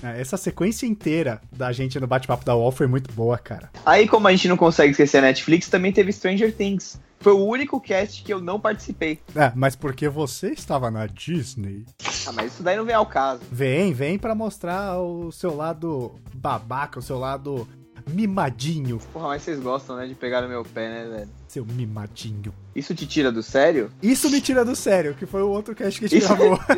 Ah, 0.00 0.12
Essa 0.16 0.36
sequência 0.36 0.86
inteira 0.86 1.40
da 1.52 1.72
gente 1.72 1.98
no 1.98 2.06
bate-papo 2.06 2.44
da 2.44 2.54
UOL 2.54 2.70
foi 2.70 2.86
muito 2.86 3.12
boa, 3.12 3.36
cara. 3.36 3.68
Aí, 3.84 4.06
como 4.06 4.28
a 4.28 4.30
gente 4.30 4.46
não 4.48 4.56
consegue 4.56 4.92
esquecer 4.92 5.18
a 5.18 5.22
Netflix, 5.22 5.68
também 5.68 5.90
teve 5.92 6.12
Stranger 6.12 6.54
Things. 6.54 7.00
Foi 7.20 7.32
o 7.32 7.44
único 7.44 7.80
cast 7.80 8.22
que 8.22 8.32
eu 8.32 8.40
não 8.40 8.60
participei. 8.60 9.18
É, 9.34 9.50
mas 9.56 9.74
porque 9.74 10.08
você 10.08 10.52
estava 10.52 10.88
na 10.88 11.06
Disney. 11.06 11.84
Ah, 12.26 12.32
mas 12.32 12.52
isso 12.52 12.62
daí 12.62 12.76
não 12.76 12.84
vem 12.84 12.94
ao 12.94 13.06
caso. 13.06 13.40
Vem, 13.50 13.92
vem 13.92 14.16
pra 14.18 14.36
mostrar 14.36 15.00
o 15.00 15.32
seu 15.32 15.56
lado 15.56 16.14
babaca, 16.32 17.00
o 17.00 17.02
seu 17.02 17.18
lado 17.18 17.66
mimadinho. 18.08 18.98
Porra, 19.12 19.28
mas 19.28 19.42
vocês 19.42 19.58
gostam, 19.60 19.96
né, 19.96 20.06
de 20.06 20.14
pegar 20.14 20.42
no 20.42 20.48
meu 20.48 20.64
pé, 20.64 20.88
né, 20.88 21.08
velho? 21.16 21.28
Seu 21.48 21.64
mimadinho. 21.64 22.52
Isso 22.74 22.94
te 22.94 23.06
tira 23.06 23.32
do 23.32 23.42
sério? 23.42 23.90
Isso 24.02 24.30
me 24.30 24.40
tira 24.40 24.64
do 24.64 24.76
sério, 24.76 25.14
que 25.14 25.26
foi 25.26 25.42
o 25.42 25.48
outro 25.48 25.74
cast 25.74 25.98
que 25.98 26.06
a 26.06 26.08
gente 26.08 26.22
Isso- 26.22 26.36
gravou. 26.36 26.58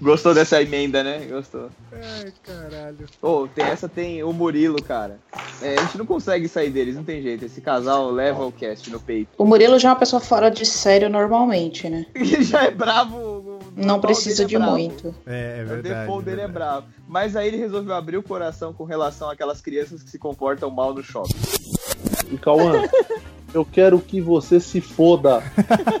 Gostou 0.00 0.32
dessa 0.32 0.62
emenda, 0.62 1.04
né? 1.04 1.26
Gostou. 1.30 1.68
Ai, 1.92 2.32
caralho. 2.42 3.06
Ô, 3.20 3.46
tem 3.46 3.66
essa, 3.66 3.86
tem 3.86 4.22
o 4.22 4.32
Murilo, 4.32 4.82
cara. 4.82 5.18
É, 5.60 5.74
a 5.78 5.82
gente 5.82 5.98
não 5.98 6.06
consegue 6.06 6.48
sair 6.48 6.70
deles, 6.70 6.96
não 6.96 7.04
tem 7.04 7.20
jeito. 7.20 7.44
Esse 7.44 7.60
casal 7.60 8.10
leva 8.10 8.42
o 8.46 8.50
cast 8.50 8.90
no 8.90 8.98
peito. 8.98 9.28
O 9.36 9.44
Murilo 9.44 9.78
já 9.78 9.90
é 9.90 9.92
uma 9.92 9.98
pessoa 9.98 10.18
fora 10.20 10.50
de 10.50 10.64
sério 10.64 11.10
normalmente, 11.10 11.86
né? 11.90 12.06
Ele 12.14 12.42
já 12.42 12.64
é 12.64 12.70
bravo. 12.70 13.39
O 13.80 13.86
Não 13.86 14.00
precisa 14.00 14.44
dele 14.44 14.48
de 14.48 14.56
é 14.56 14.58
muito. 14.58 15.14
É, 15.26 15.56
é 15.60 15.62
O 15.62 15.66
verdade. 15.66 16.00
default 16.00 16.24
dele 16.24 16.40
é 16.42 16.48
bravo. 16.48 16.86
Mas 17.08 17.34
aí 17.34 17.48
ele 17.48 17.56
resolveu 17.56 17.94
abrir 17.94 18.16
o 18.18 18.22
coração 18.22 18.72
com 18.72 18.84
relação 18.84 19.30
àquelas 19.30 19.60
crianças 19.60 20.02
que 20.02 20.10
se 20.10 20.18
comportam 20.18 20.70
mal 20.70 20.92
no 20.92 21.02
shopping. 21.02 21.34
E 22.30 22.36
Cauã, 22.36 22.82
eu 23.54 23.64
quero 23.64 23.98
que 23.98 24.20
você 24.20 24.60
se 24.60 24.80
foda 24.80 25.42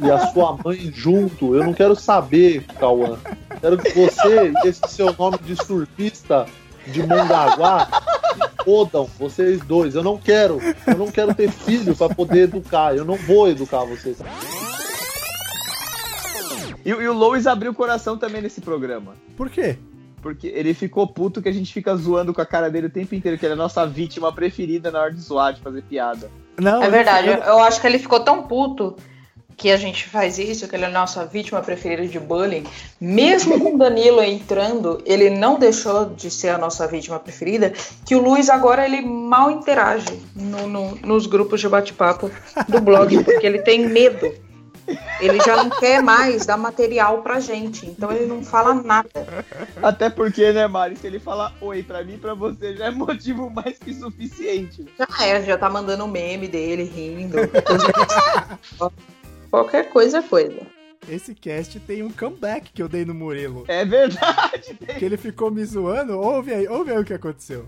e 0.02 0.10
a 0.10 0.26
sua 0.28 0.58
mãe 0.62 0.92
junto. 0.94 1.54
Eu 1.54 1.64
não 1.64 1.72
quero 1.72 1.96
saber, 1.96 2.64
Cauã. 2.78 3.18
Quero 3.60 3.78
que 3.78 3.90
você 3.90 4.52
e 4.64 4.68
esse 4.68 4.82
seu 4.88 5.14
nome 5.18 5.38
de 5.38 5.56
surfista 5.56 6.46
de 6.86 7.02
Mongaguá 7.02 7.86
se 8.34 8.64
fodam, 8.64 9.08
vocês 9.18 9.60
dois. 9.60 9.94
Eu 9.94 10.02
não 10.02 10.18
quero. 10.18 10.58
Eu 10.86 10.98
não 10.98 11.10
quero 11.10 11.34
ter 11.34 11.50
filho 11.50 11.96
pra 11.96 12.08
poder 12.08 12.42
educar. 12.42 12.94
Eu 12.94 13.04
não 13.04 13.16
vou 13.16 13.48
educar 13.48 13.84
vocês. 13.84 14.18
E, 16.84 16.90
e 16.90 17.08
o 17.08 17.12
Lois 17.12 17.46
abriu 17.46 17.72
o 17.72 17.74
coração 17.74 18.16
também 18.16 18.40
nesse 18.42 18.60
programa. 18.60 19.14
Por 19.36 19.48
quê? 19.50 19.76
Porque 20.22 20.48
ele 20.48 20.74
ficou 20.74 21.06
puto 21.06 21.40
que 21.40 21.48
a 21.48 21.52
gente 21.52 21.72
fica 21.72 21.94
zoando 21.96 22.34
com 22.34 22.40
a 22.42 22.46
cara 22.46 22.70
dele 22.70 22.88
o 22.88 22.90
tempo 22.90 23.14
inteiro, 23.14 23.38
que 23.38 23.44
ele 23.46 23.52
é 23.52 23.54
a 23.54 23.58
nossa 23.58 23.86
vítima 23.86 24.32
preferida 24.32 24.90
na 24.90 25.00
hora 25.00 25.12
de 25.12 25.20
zoar, 25.20 25.54
de 25.54 25.60
fazer 25.60 25.82
piada. 25.82 26.30
Não, 26.58 26.82
É 26.82 26.90
verdade, 26.90 27.28
eu, 27.28 27.34
eu- 27.34 27.42
eu 27.42 27.58
acho 27.60 27.80
que 27.80 27.86
ele 27.86 27.98
ficou 27.98 28.20
tão 28.20 28.42
puto 28.42 28.96
que 29.56 29.70
a 29.70 29.76
gente 29.76 30.06
faz 30.08 30.38
isso, 30.38 30.66
que 30.66 30.74
ele 30.74 30.84
é 30.84 30.88
a 30.88 30.90
nossa 30.90 31.24
vítima 31.26 31.60
preferida 31.60 32.06
de 32.06 32.18
bullying, 32.18 32.64
mesmo 32.98 33.60
com 33.60 33.74
o 33.74 33.78
Danilo 33.78 34.22
entrando, 34.22 35.02
ele 35.04 35.28
não 35.28 35.58
deixou 35.58 36.06
de 36.06 36.30
ser 36.30 36.48
a 36.48 36.56
nossa 36.58 36.86
vítima 36.86 37.18
preferida, 37.18 37.70
que 38.06 38.14
o 38.14 38.22
Luiz 38.22 38.48
agora 38.48 38.86
ele 38.86 39.02
mal 39.02 39.50
interage 39.50 40.06
no- 40.34 40.66
no- 40.66 40.94
nos 41.04 41.26
grupos 41.26 41.60
de 41.60 41.68
bate-papo 41.68 42.30
do 42.68 42.80
blog, 42.80 43.22
porque 43.22 43.46
ele 43.46 43.58
tem 43.60 43.86
medo. 43.86 44.32
Ele 45.20 45.40
já 45.40 45.56
não 45.56 45.70
quer 45.70 46.02
mais 46.02 46.46
dar 46.46 46.56
material 46.56 47.22
pra 47.22 47.40
gente, 47.40 47.86
então 47.86 48.10
ele 48.12 48.26
não 48.26 48.42
fala 48.42 48.74
nada. 48.74 49.08
Até 49.82 50.08
porque, 50.08 50.52
né, 50.52 50.66
Mari, 50.66 50.96
se 50.96 51.06
ele 51.06 51.18
falar 51.18 51.54
oi 51.60 51.82
pra 51.82 52.02
mim 52.02 52.14
e 52.14 52.18
pra 52.18 52.34
você, 52.34 52.76
já 52.76 52.86
é 52.86 52.90
motivo 52.90 53.50
mais 53.50 53.78
que 53.78 53.94
suficiente. 53.94 54.86
Já 54.98 55.06
é, 55.24 55.42
já 55.42 55.58
tá 55.58 55.68
mandando 55.68 56.04
o 56.04 56.08
meme 56.08 56.48
dele 56.48 56.84
rindo. 56.84 57.36
Qualquer 59.50 59.90
coisa 59.90 60.18
é 60.18 60.22
coisa. 60.22 60.60
Esse 61.08 61.34
cast 61.34 61.80
tem 61.80 62.02
um 62.02 62.10
comeback 62.10 62.72
que 62.72 62.82
eu 62.82 62.88
dei 62.88 63.04
no 63.04 63.14
Murilo. 63.14 63.64
É 63.66 63.84
verdade. 63.84 64.78
Que 64.98 65.04
ele 65.04 65.16
ficou 65.16 65.50
me 65.50 65.64
zoando. 65.64 66.18
Ouve 66.18 66.52
aí, 66.52 66.68
ouve 66.68 66.92
aí 66.92 66.98
o 66.98 67.04
que 67.04 67.14
aconteceu. 67.14 67.66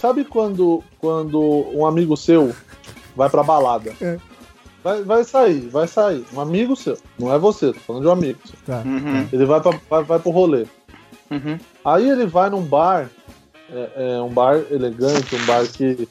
Sabe 0.00 0.24
quando, 0.24 0.82
quando 0.98 1.40
um 1.72 1.86
amigo 1.86 2.16
seu 2.16 2.54
vai 3.14 3.30
pra 3.30 3.42
balada? 3.42 3.94
É. 4.00 4.18
Vai, 4.84 5.02
vai 5.02 5.24
sair, 5.24 5.60
vai 5.70 5.88
sair. 5.88 6.22
Um 6.34 6.40
amigo 6.40 6.76
seu, 6.76 6.98
não 7.18 7.32
é 7.32 7.38
você, 7.38 7.72
tô 7.72 7.80
falando 7.80 8.02
de 8.02 8.08
um 8.08 8.12
amigo 8.12 8.38
seu. 8.44 8.58
Tá. 8.66 8.82
Ele 9.32 9.46
vai, 9.46 9.58
pra, 9.58 9.72
vai, 9.88 10.02
vai 10.04 10.18
pro 10.18 10.30
rolê. 10.30 10.66
Uhum. 11.30 11.58
Aí 11.82 12.06
ele 12.06 12.26
vai 12.26 12.50
num 12.50 12.60
bar, 12.60 13.08
é, 13.72 14.16
é 14.16 14.20
um 14.20 14.28
bar 14.28 14.62
elegante, 14.70 15.34
um 15.34 15.46
bar 15.46 15.66
que. 15.66 16.06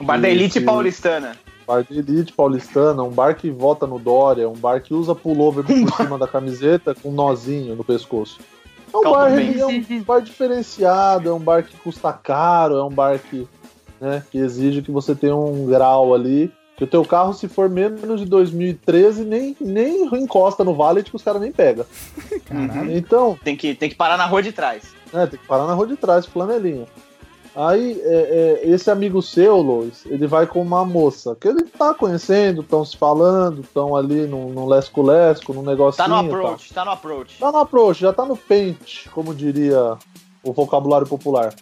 Um 0.00 0.04
bar 0.04 0.20
da 0.20 0.28
elite 0.28 0.58
que- 0.58 0.66
paulistana. 0.66 1.36
Bar 1.64 1.84
de 1.84 1.98
elite 1.98 2.32
paulistana, 2.32 3.04
um 3.04 3.10
bar 3.10 3.36
que 3.36 3.50
vota 3.50 3.86
no 3.86 3.98
Dória, 4.00 4.48
um 4.48 4.56
bar 4.56 4.80
que 4.82 4.92
usa 4.92 5.14
pullover 5.14 5.62
por 5.62 5.76
cima 5.96 6.18
da 6.18 6.26
camiseta 6.26 6.96
com 6.96 7.10
um 7.10 7.12
nozinho 7.12 7.76
no 7.76 7.84
pescoço. 7.84 8.40
É 8.92 8.96
um, 8.96 9.02
bar, 9.02 9.30
Calma, 9.30 9.40
é 9.40 9.66
um 9.66 10.02
bar 10.02 10.20
diferenciado, 10.20 11.28
é 11.28 11.32
um 11.32 11.38
bar 11.38 11.62
que 11.62 11.76
custa 11.76 12.12
caro, 12.12 12.78
é 12.78 12.82
um 12.82 12.90
bar 12.90 13.18
que, 13.18 13.46
né, 14.00 14.24
que 14.30 14.38
exige 14.38 14.82
que 14.82 14.90
você 14.90 15.14
tenha 15.14 15.36
um 15.36 15.66
grau 15.66 16.14
ali. 16.14 16.50
Que 16.78 16.84
o 16.84 16.86
teu 16.86 17.04
carro, 17.04 17.34
se 17.34 17.48
for 17.48 17.68
menos 17.68 18.20
de 18.20 18.26
2013, 18.26 19.24
nem, 19.24 19.56
nem 19.60 20.04
encosta 20.14 20.62
no 20.62 20.74
valet 20.74 21.10
que 21.10 21.16
os 21.16 21.22
caras 21.22 21.42
nem 21.42 21.52
pegam. 21.52 21.84
Então, 22.90 23.38
Tem 23.44 23.56
que, 23.56 23.74
tem 23.74 23.90
que 23.90 23.96
parar 23.96 24.16
na 24.16 24.24
rua 24.26 24.42
de 24.42 24.52
trás. 24.52 24.84
é, 25.12 25.26
tem 25.26 25.38
que 25.38 25.46
parar 25.46 25.66
na 25.66 25.74
rua 25.74 25.86
de 25.86 25.96
trás, 25.96 26.24
flanelinha. 26.24 26.86
Aí, 27.56 28.00
é, 28.04 28.60
é, 28.64 28.70
esse 28.70 28.88
amigo 28.88 29.20
seu, 29.20 29.56
Lois, 29.56 30.06
ele 30.06 30.28
vai 30.28 30.46
com 30.46 30.62
uma 30.62 30.84
moça 30.84 31.36
que 31.40 31.48
ele 31.48 31.64
tá 31.64 31.92
conhecendo, 31.92 32.60
estão 32.60 32.84
se 32.84 32.96
falando, 32.96 33.62
estão 33.62 33.96
ali 33.96 34.26
num, 34.28 34.50
num 34.50 34.66
lesco-lesco, 34.66 35.52
num 35.52 35.62
negocinho. 35.62 36.06
Tá 36.06 36.08
no 36.08 36.16
approach, 36.28 36.72
tá 36.72 36.84
no 36.84 36.90
approach. 36.92 37.38
Tá 37.40 37.50
no 37.50 37.58
approach, 37.58 38.00
já 38.00 38.12
tá 38.12 38.24
no 38.24 38.36
pente, 38.36 39.10
como 39.10 39.34
diria 39.34 39.96
o 40.44 40.52
vocabulário 40.52 41.06
popular. 41.08 41.52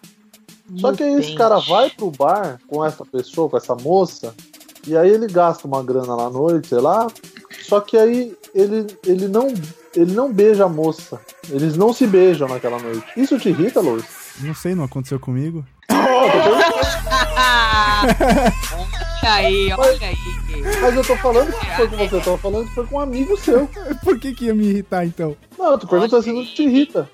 Só 0.76 0.92
que 0.92 1.02
aí 1.02 1.14
esse 1.14 1.28
pente. 1.28 1.38
cara 1.38 1.58
vai 1.60 1.88
pro 1.88 2.10
bar 2.10 2.60
com 2.68 2.84
essa 2.84 3.04
pessoa, 3.06 3.48
com 3.48 3.56
essa 3.56 3.74
moça, 3.74 4.34
e 4.86 4.96
aí 4.96 5.10
ele 5.10 5.26
gasta 5.26 5.66
uma 5.66 5.82
grana 5.82 6.14
lá 6.14 6.26
à 6.26 6.30
noite, 6.30 6.68
sei 6.68 6.78
lá. 6.78 7.06
Só 7.62 7.80
que 7.80 7.96
aí 7.96 8.36
ele, 8.54 8.86
ele 9.04 9.28
não 9.28 9.48
ele 9.94 10.12
não 10.12 10.32
beija 10.32 10.64
a 10.64 10.68
moça. 10.68 11.20
Eles 11.50 11.76
não 11.76 11.92
se 11.92 12.06
beijam 12.06 12.48
naquela 12.48 12.78
noite. 12.78 13.04
Isso 13.16 13.38
te 13.38 13.48
irrita, 13.48 13.80
Lois? 13.80 14.04
Não 14.40 14.54
sei, 14.54 14.74
não 14.74 14.84
aconteceu 14.84 15.18
comigo. 15.18 15.64
Olha 19.22 19.34
aí, 19.34 19.72
olha 19.72 20.06
aí. 20.06 20.16
Mas 20.80 20.94
eu 20.94 21.04
tô 21.04 21.16
falando 21.16 21.52
que 21.52 21.76
foi 21.76 21.88
com 21.88 21.96
você, 21.96 22.14
eu 22.14 22.20
tô 22.20 22.38
falando 22.38 22.68
que 22.68 22.74
foi 22.74 22.86
com 22.86 22.96
um 22.96 23.00
amigo 23.00 23.36
seu. 23.36 23.68
Por 24.04 24.18
que, 24.18 24.34
que 24.34 24.44
ia 24.46 24.54
me 24.54 24.66
irritar 24.66 25.04
então? 25.04 25.36
Não, 25.58 25.72
eu 25.72 25.78
tô 25.78 25.86
perguntando 25.86 26.22
se 26.22 26.32
não 26.32 26.44
te 26.44 26.62
irrita. 26.62 27.08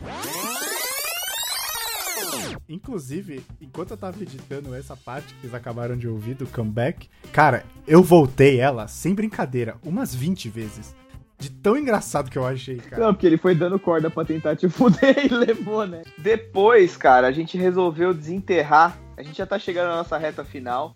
Inclusive, 2.73 3.45
enquanto 3.61 3.91
eu 3.91 3.97
tava 3.97 4.21
editando 4.23 4.75
essa 4.75 4.97
parte 4.97 5.35
que 5.35 5.43
vocês 5.43 5.55
acabaram 5.55 5.97
de 5.97 6.09
ouvir 6.09 6.35
do 6.35 6.47
comeback, 6.47 7.09
cara, 7.33 7.65
eu 7.87 8.03
voltei 8.03 8.59
ela, 8.61 8.89
sem 8.89 9.15
brincadeira, 9.15 9.77
umas 9.85 10.15
20 10.15 10.49
vezes. 10.49 10.95
De 11.39 11.51
tão 11.51 11.77
engraçado 11.77 12.31
que 12.31 12.39
eu 12.39 12.47
achei, 12.47 12.77
cara. 12.77 13.05
Não, 13.05 13.13
porque 13.13 13.27
ele 13.27 13.37
foi 13.37 13.55
dando 13.55 13.79
corda 13.79 14.09
pra 14.09 14.25
tentar 14.25 14.57
te 14.57 14.69
fuder 14.71 15.27
e 15.27 15.29
levou, 15.29 15.87
né? 15.87 16.03
Depois, 16.17 16.97
cara, 16.97 17.27
a 17.27 17.33
gente 17.33 17.59
resolveu 17.59 18.15
desenterrar. 18.15 18.97
A 19.17 19.23
gente 19.23 19.37
já 19.39 19.45
tá 19.47 19.59
chegando 19.59 19.89
na 19.91 19.97
nossa 19.97 20.17
reta 20.17 20.43
final. 20.45 20.95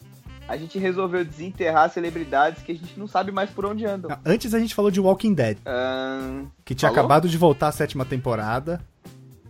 A 0.49 0.57
gente 0.57 0.79
resolveu 0.79 1.25
desenterrar 1.25 1.91
celebridades 1.91 2.63
que 2.63 2.71
a 2.73 2.75
gente 2.75 2.97
não 2.99 3.09
sabe 3.09 3.33
mais 3.33 3.51
por 3.51 3.67
onde 3.67 3.85
andam. 3.85 4.17
Antes 4.25 4.55
a 4.55 4.61
gente 4.61 4.75
falou 4.75 4.91
de 4.93 5.01
Walking 5.01 5.35
Dead, 5.35 5.59
Ahn, 5.67 6.47
que 6.65 6.75
tinha 6.75 6.89
falou? 6.89 7.05
acabado 7.05 7.29
de 7.29 7.37
voltar 7.37 7.67
a 7.69 7.73
sétima 7.73 8.05
temporada, 8.05 8.81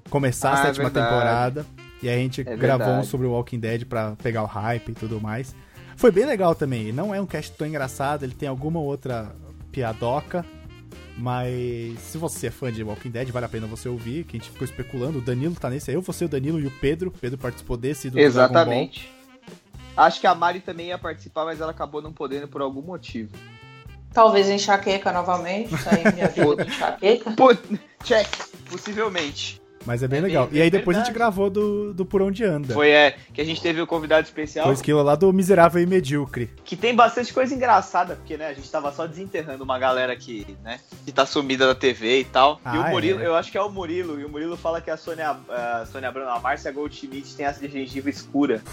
começar 0.09 0.53
Ah, 0.53 0.55
a 0.57 0.59
é 0.61 0.63
sétima 0.69 0.85
verdade. 0.85 1.07
temporada, 1.07 1.67
e 2.03 2.09
aí 2.09 2.17
a 2.17 2.19
gente 2.19 2.41
É 2.43 2.57
gravou 2.57 2.87
um 2.87 2.91
verdade. 2.91 3.07
sobre 3.09 3.27
o 3.27 3.33
Walking 3.33 3.59
Dead 3.59 3.85
pra 3.85 4.17
pegar 4.17 4.43
o 4.43 4.47
hype 4.47 4.91
e 4.91 4.95
tudo 4.95 5.21
mais. 5.21 5.55
Foi 5.97 6.11
bem 6.11 6.27
legal 6.27 6.55
também, 6.55 6.93
não 6.93 7.15
é 7.15 7.21
um 7.21 7.27
cast 7.27 7.53
tão 7.57 7.67
engraçado, 7.67 8.23
ele 8.25 8.35
tem 8.35 8.49
alguma 8.49 8.79
outra 8.81 9.35
piadoca, 9.73 10.45
mas 11.17 11.99
se 12.01 12.19
você 12.19 12.49
é 12.49 12.51
fã 12.51 12.71
de 12.71 12.83
Walking 12.83 13.11
Dead, 13.11 13.29
vale 13.31 13.47
a 13.47 13.49
pena 13.49 13.67
você 13.67 13.89
ouvir, 13.89 14.25
que 14.25 14.37
a 14.37 14.39
gente 14.41 14.51
ficou 14.51 14.65
especulando, 14.67 15.19
o 15.19 15.23
Danilo 15.23 15.55
tá 15.55 15.71
nesse 15.71 15.91
aí, 15.91 15.97
eu, 15.97 16.03
você, 16.03 16.27
o 16.27 16.29
Danilo 16.29 16.61
e 16.61 16.67
o 16.67 16.71
Pedro, 16.71 17.09
o 17.09 17.13
Pedro 17.13 17.39
participou 17.39 17.77
desse 17.79 18.09
e 18.09 18.11
do. 18.11 18.19
Exatamente. 18.19 19.11
Acho 19.97 20.21
que 20.21 20.27
a 20.27 20.35
Mari 20.35 20.61
também 20.61 20.89
ia 20.89 20.99
participar, 20.99 21.47
mas 21.47 21.59
ela 21.61 21.71
acabou 21.71 22.03
não 22.03 22.13
podendo 22.13 22.47
por 22.47 22.61
algum 22.61 22.83
motivo. 22.83 23.33
Talvez 24.13 24.49
enxaqueca 24.51 25.11
novamente, 25.11 25.75
sair 25.79 26.13
minha 26.13 26.29
vida 26.33 26.57
de 26.65 26.71
enxaqueca. 26.71 27.35
Check, 28.05 28.29
possivelmente. 28.69 29.63
Mas 29.87 30.03
é 30.03 30.09
bem 30.09 30.21
legal. 30.21 30.49
bem- 30.49 30.59
e 30.59 30.63
aí 30.63 30.67
é 30.67 30.71
depois 30.71 30.97
a 30.97 31.01
gente 31.01 31.13
verdade. 31.13 31.31
gravou 31.31 31.49
do, 31.49 31.95
do 31.95 32.05
Por 32.05 32.21
Onde 32.21 32.45
Anda. 32.45 32.75
Foi 32.75 32.91
é 32.91 33.15
que 33.33 33.41
a 33.41 33.45
gente 33.45 33.63
teve 33.63 33.81
o 33.81 33.87
convidado 33.87 34.27
especial. 34.27 34.65
Foi 34.67 34.75
esquilo 34.75 35.01
lá 35.03 35.15
do 35.15 35.33
Miserável 35.33 35.81
e 35.81 35.87
Medíocre. 35.87 36.51
Que 36.65 36.75
tem 36.75 36.95
bastante 36.95 37.33
coisa 37.33 37.55
engraçada, 37.55 38.17
porque, 38.17 38.37
né, 38.37 38.49
a 38.49 38.53
gente 38.53 38.69
tava 38.71 38.93
só 38.93 39.07
desenterrando 39.07 39.63
uma 39.63 39.79
galera 39.79 40.17
que, 40.17 40.45
né, 40.65 40.81
que 41.05 41.13
tá 41.13 41.25
sumida 41.25 41.67
da 41.69 41.75
TV 41.75 42.21
e 42.21 42.25
tal. 42.25 42.61
e 42.67 42.77
o 42.77 42.83
Ah, 42.83 42.91
Murilo, 42.91 43.21
é. 43.21 43.27
eu 43.27 43.37
acho 43.37 43.51
que 43.53 43.57
é 43.57 43.63
o 43.63 43.71
Murilo, 43.71 44.21
e 44.21 44.25
o 44.25 44.29
Murilo 44.29 44.57
fala 44.57 44.81
que 44.81 44.91
a 44.91 44.97
Sônia, 44.97 45.37
a 45.49 45.87
Sônia 45.91 46.09
Abrão, 46.09 46.29
a 46.29 46.41
Márcia 46.41 46.73
Goldschmidt 46.73 47.37
tem 47.37 47.47
essa 47.47 47.61
de 47.61 47.73
gengiva 47.73 48.11
escura. 48.11 48.61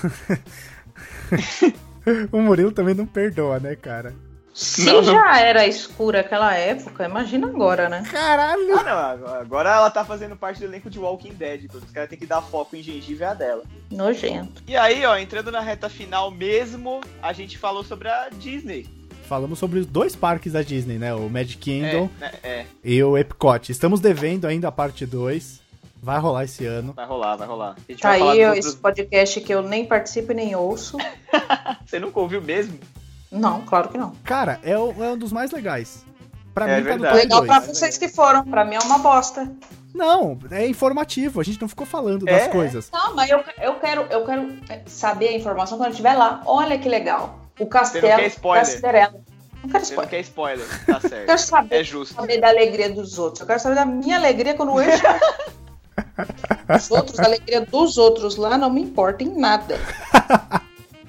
O 2.33 2.41
Murilo 2.41 2.71
também 2.71 2.93
não 2.93 3.05
perdoa, 3.05 3.59
né, 3.59 3.75
cara? 3.77 4.13
Se 4.53 5.01
já 5.03 5.39
era 5.39 5.65
escura 5.65 6.19
aquela 6.19 6.53
época, 6.53 7.05
imagina 7.05 7.47
agora, 7.47 7.89
né? 7.89 8.03
Caralho! 8.11 8.77
Ah, 8.77 9.17
não, 9.19 9.33
agora- 9.35 9.71
ela 9.73 9.89
tá 9.89 10.05
fazendo 10.05 10.35
parte 10.35 10.59
do 10.59 10.65
elenco 10.65 10.89
de 10.89 10.99
Walking 10.99 11.33
Dead, 11.33 11.67
quando 11.71 11.83
os 11.83 11.91
caras 11.91 12.09
têm 12.09 12.19
que 12.19 12.25
dar 12.27 12.41
foco 12.41 12.75
em 12.75 12.83
gengiva 12.83 13.29
a 13.29 13.33
dela. 13.33 13.63
Nojento. 13.89 14.61
E 14.67 14.75
aí, 14.77 15.03
ó, 15.05 15.17
entrando 15.17 15.51
na 15.51 15.59
reta 15.59 15.89
final 15.89 16.29
mesmo, 16.29 17.01
a 17.21 17.33
gente 17.33 17.57
falou 17.57 17.83
sobre 17.83 18.07
a 18.09 18.29
Disney. 18.37 18.87
Falamos 19.27 19.57
sobre 19.57 19.79
os 19.79 19.85
dois 19.87 20.15
parques 20.15 20.53
da 20.53 20.61
Disney, 20.61 20.99
né? 20.99 21.13
O 21.15 21.29
Magic 21.29 21.57
Kingdom 21.57 22.09
É, 22.19 22.23
né, 22.25 22.31
é, 22.43 22.65
e 22.83 23.01
o 23.03 23.17
Epcot. 23.17 23.71
Estamos 23.71 23.99
devendo 23.99 24.45
ainda 24.45 24.67
a 24.67 24.71
parte 24.71 25.05
2. 25.05 25.61
Vai 26.01 26.19
rolar 26.19 26.43
esse 26.43 26.65
ano. 26.65 26.91
vai 26.91 27.05
rolar, 27.05 27.37
vai 27.37 27.47
rolar. 27.47 27.75
A 27.77 27.91
gente 27.91 28.01
Tá 28.01 28.11
aí 28.11 28.45
outros- 28.45 28.65
esse 28.65 28.75
podcast 28.77 29.39
que 29.39 29.53
eu 29.53 29.61
nem 29.63 29.85
participo 29.85 30.33
e 30.33 30.35
nem 30.35 30.53
ouço. 30.53 30.97
Você 31.87 31.97
nunca 31.97 32.19
ouviu 32.19 32.41
mesmo? 32.41 32.77
Não, 33.33 33.61
claro 33.61 33.89
que 33.89 33.97
não. 33.97 34.11
Cara, 34.23 34.59
é, 34.63 34.77
o- 34.77 34.93
é 35.03 35.11
um 35.11 35.17
dos 35.17 35.31
mais 35.33 35.51
legais. 35.51 36.05
Pra 36.53 36.69
É 36.69 36.77
mim, 36.77 36.83
tá 36.87 36.95
no 36.95 37.01
verdade. 37.01 37.13
top 37.13 37.23
Legal 37.23 37.45
pra 37.45 37.59
2. 37.65 37.77
vocês 37.77 37.97
que 37.97 38.07
foram, 38.07 38.45
pra 38.45 38.63
mim 38.63 38.75
é 38.75 38.79
uma 38.79 38.99
bosta. 38.99 39.51
Não, 39.93 40.37
é 40.51 40.67
informativo. 40.67 41.39
A 41.41 41.43
gente 41.43 41.59
não 41.61 41.67
ficou 41.67 41.85
falando 41.85 42.27
É, 42.27 42.39
das 42.39 42.47
coisas. 42.49 42.89
Não, 42.91 43.15
mas 43.15 43.29
eu, 43.29 43.43
eu, 43.59 43.75
quero, 43.75 44.01
eu 44.09 44.23
quero 44.25 44.53
saber 44.85 45.29
a 45.29 45.33
informação 45.37 45.77
quando 45.77 45.87
eu 45.87 45.91
estiver 45.91 46.13
lá. 46.13 46.41
Olha 46.45 46.77
que 46.77 46.87
legal. 46.87 47.39
O 47.59 47.63
Você 47.63 47.69
castelo 47.69 48.07
não 48.07 48.15
quer 48.17 48.27
spoiler? 48.27 48.65
da 48.65 48.71
Cinderela. 48.71 49.13
Não 49.63 49.69
quero 49.69 49.85
Você 49.85 49.95
não 49.95 50.03
spoiler. 50.03 50.09
quer 50.09 50.19
spoiler, 50.21 50.85
tá 50.85 50.93
Eu 51.03 51.09
certo. 51.09 51.25
quero 51.25 51.39
saber, 51.39 51.75
É 51.75 51.83
justo. 51.83 52.15
saber 52.15 52.39
da 52.41 52.49
alegria 52.49 52.89
dos 52.91 53.17
outros. 53.19 53.41
Eu 53.41 53.47
quero 53.47 53.59
saber 53.59 53.75
da 53.75 53.85
minha 53.85 54.17
alegria 54.17 54.53
quando 54.55 54.79
eu. 54.81 54.85
Os 56.75 56.89
outros, 56.91 57.19
a 57.19 57.25
alegria 57.25 57.61
dos 57.61 57.97
outros 57.97 58.35
lá 58.35 58.57
não 58.57 58.69
me 58.69 58.81
importa 58.81 59.23
em 59.23 59.37
nada. 59.39 59.79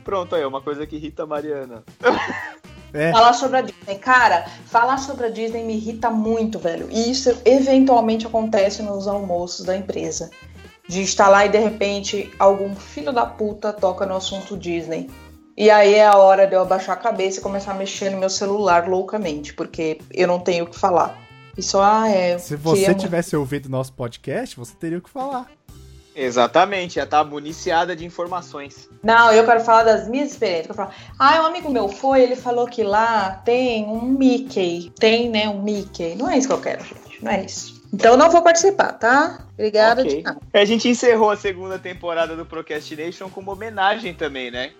Pronto, 0.05 0.35
aí, 0.35 0.44
uma 0.44 0.60
coisa 0.60 0.86
que 0.86 0.97
irrita 0.97 1.22
a 1.22 1.26
Mariana. 1.26 1.82
É. 2.93 3.10
Falar 3.10 3.32
sobre 3.32 3.56
a 3.56 3.60
Disney. 3.60 3.98
Cara, 3.98 4.47
falar 4.66 4.98
sobre 4.98 5.26
a 5.26 5.28
Disney 5.28 5.64
me 5.64 5.74
irrita 5.74 6.10
muito, 6.10 6.60
velho. 6.60 6.86
E 6.93 7.10
isso 7.10 7.36
eventualmente 7.44 8.24
acontece 8.24 8.82
nos 8.82 9.09
almoços 9.09 9.66
da 9.66 9.76
empresa. 9.76 10.31
De 10.86 11.02
estar 11.02 11.28
lá 11.28 11.44
e 11.44 11.48
de 11.48 11.59
repente 11.59 12.31
algum 12.39 12.72
filho 12.76 13.12
da 13.12 13.26
puta 13.26 13.72
toca 13.72 14.06
no 14.06 14.14
assunto 14.14 14.56
Disney. 14.56 15.10
E 15.56 15.70
aí 15.70 15.94
é 15.94 16.06
a 16.06 16.16
hora 16.16 16.47
de 16.47 16.55
eu 16.55 16.62
abaixar 16.62 16.97
a 16.97 17.01
cabeça 17.01 17.40
e 17.40 17.43
começar 17.43 17.72
a 17.72 17.74
mexer 17.74 18.10
no 18.10 18.18
meu 18.18 18.31
celular 18.31 18.89
loucamente, 18.89 19.55
porque 19.55 19.98
eu 20.12 20.28
não 20.28 20.39
tenho 20.39 20.64
o 20.64 20.68
que 20.68 20.78
falar. 20.78 21.18
E 21.56 21.62
só, 21.62 21.82
ah, 21.82 22.09
é. 22.09 22.39
Se 22.39 22.55
você 22.55 22.94
tivesse 22.94 23.36
ouvido 23.36 23.68
nosso 23.68 23.93
podcast, 23.93 24.56
você 24.56 24.74
teria 24.74 24.98
o 24.98 25.02
que 25.02 25.10
falar. 25.10 25.48
Exatamente, 26.14 26.94
já 26.94 27.06
tá 27.06 27.24
municiada 27.24 27.94
de 27.96 28.04
informações. 28.04 28.88
Não, 29.02 29.32
eu 29.32 29.44
quero 29.44 29.60
falar 29.60 29.82
das 29.84 30.08
minhas 30.08 30.30
experiências. 30.30 30.68
Eu 30.68 30.74
falar, 30.74 30.94
ah, 31.18 31.42
um 31.42 31.46
amigo 31.46 31.70
meu 31.70 31.88
foi, 31.88 32.22
ele 32.22 32.36
falou 32.36 32.66
que 32.66 32.82
lá 32.82 33.30
tem 33.44 33.84
um 33.86 34.02
Mickey. 34.02 34.92
Tem, 34.98 35.28
né, 35.28 35.48
um 35.48 35.60
Mickey. 35.62 36.14
Não 36.14 36.30
é 36.30 36.38
isso 36.38 36.46
que 36.46 36.54
eu 36.54 36.60
quero, 36.60 36.84
gente. 36.84 37.22
Não 37.22 37.30
é 37.32 37.44
isso. 37.44 37.82
Então 37.92 38.12
eu 38.12 38.18
não 38.18 38.30
vou 38.30 38.42
participar, 38.42 38.92
tá? 38.94 39.46
Obrigada 39.54 40.02
Ok. 40.02 40.16
de 40.16 40.22
nada. 40.22 40.40
A 40.52 40.64
gente 40.64 40.88
encerrou 40.88 41.30
a 41.30 41.36
segunda 41.36 41.78
temporada 41.78 42.34
do 42.36 42.44
Procrastination 42.44 43.28
com 43.28 43.40
uma 43.40 43.52
homenagem 43.52 44.12
também, 44.14 44.50
né? 44.50 44.72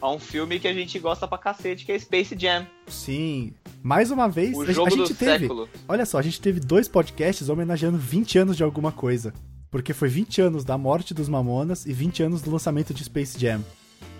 A 0.00 0.10
um 0.10 0.18
filme 0.18 0.58
que 0.58 0.68
a 0.68 0.74
gente 0.74 0.98
gosta 0.98 1.26
pra 1.26 1.38
cacete, 1.38 1.84
que 1.86 1.92
é 1.92 1.98
Space 1.98 2.36
Jam. 2.38 2.66
Sim. 2.86 3.54
Mais 3.82 4.10
uma 4.10 4.28
vez, 4.28 4.56
O 4.56 4.62
a, 4.62 4.66
jogo 4.72 4.88
a 4.88 4.90
gente 4.90 5.12
do 5.12 5.14
teve. 5.14 5.38
século. 5.40 5.68
Olha 5.88 6.04
só, 6.04 6.18
a 6.18 6.22
gente 6.22 6.40
teve 6.40 6.58
dois 6.60 6.86
podcasts 6.88 7.48
homenageando 7.48 7.96
20 7.96 8.38
anos 8.38 8.56
de 8.56 8.62
alguma 8.64 8.90
coisa. 8.92 9.32
Porque 9.70 9.92
foi 9.92 10.08
20 10.08 10.40
anos 10.40 10.64
da 10.64 10.78
morte 10.78 11.12
dos 11.12 11.28
Mamonas 11.28 11.86
e 11.86 11.92
20 11.92 12.22
anos 12.22 12.42
do 12.42 12.50
lançamento 12.50 12.94
de 12.94 13.04
Space 13.04 13.38
Jam. 13.38 13.64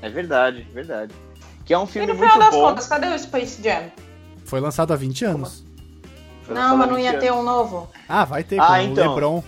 É 0.03 0.09
verdade, 0.09 0.63
verdade. 0.73 1.15
Que 1.65 1.73
é 1.75 1.79
um 1.79 1.85
E 1.85 1.87
filme 1.87 2.07
no 2.09 2.15
muito 2.15 2.31
final 2.33 2.45
das 2.51 2.55
bom. 2.59 2.69
contas, 2.69 2.87
cadê 2.87 3.07
o 3.09 3.19
Space 3.19 3.63
Jam? 3.63 3.91
Foi 4.45 4.61
lançado 4.61 4.93
há 4.93 4.97
20 4.97 5.25
anos. 5.25 5.65
Não, 6.49 6.77
mas 6.77 6.89
não 6.91 6.99
ia 6.99 7.13
20 7.13 7.21
ter 7.21 7.29
anos. 7.29 7.41
um 7.41 7.45
novo. 7.45 7.89
Ah, 8.09 8.25
vai 8.25 8.45
ter 8.45 8.61
Ah, 8.61 8.67
com 8.67 8.77
então. 8.79 9.07
o 9.07 9.09
LeBron. 9.11 9.43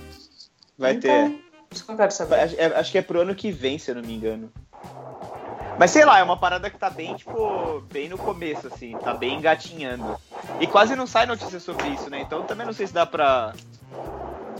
Vai 0.76 0.92
Então, 0.94 1.10
ter. 1.10 1.44
Isso 1.70 1.84
que 1.84 1.92
eu 1.92 1.96
quero 1.96 2.10
saber. 2.12 2.34
Acho, 2.40 2.54
é- 2.58 2.78
acho 2.80 2.90
que 2.92 2.98
é 2.98 3.02
pro 3.02 3.20
ano 3.20 3.34
que 3.34 3.52
vem, 3.52 3.78
se 3.78 3.90
eu 3.90 3.94
não 3.96 4.02
me 4.02 4.14
engano. 4.14 4.50
Mas 5.78 5.92
sei 5.92 6.04
lá, 6.04 6.18
é 6.18 6.22
uma 6.24 6.36
parada 6.36 6.68
que 6.70 6.76
tá 6.78 6.90
bem, 6.90 7.14
tipo, 7.14 7.80
bem 7.92 8.08
no 8.08 8.18
começo, 8.18 8.66
assim, 8.66 8.96
tá 8.98 9.14
bem 9.14 9.38
engatinhando. 9.38 10.16
E 10.60 10.66
quase 10.66 10.96
não 10.96 11.06
sai 11.06 11.24
notícia 11.26 11.60
sobre 11.60 11.86
isso, 11.88 12.10
né? 12.10 12.20
Então 12.22 12.42
também 12.42 12.66
não 12.66 12.72
sei 12.72 12.86
se 12.88 12.92
dá 12.94 13.06
pra. 13.06 13.52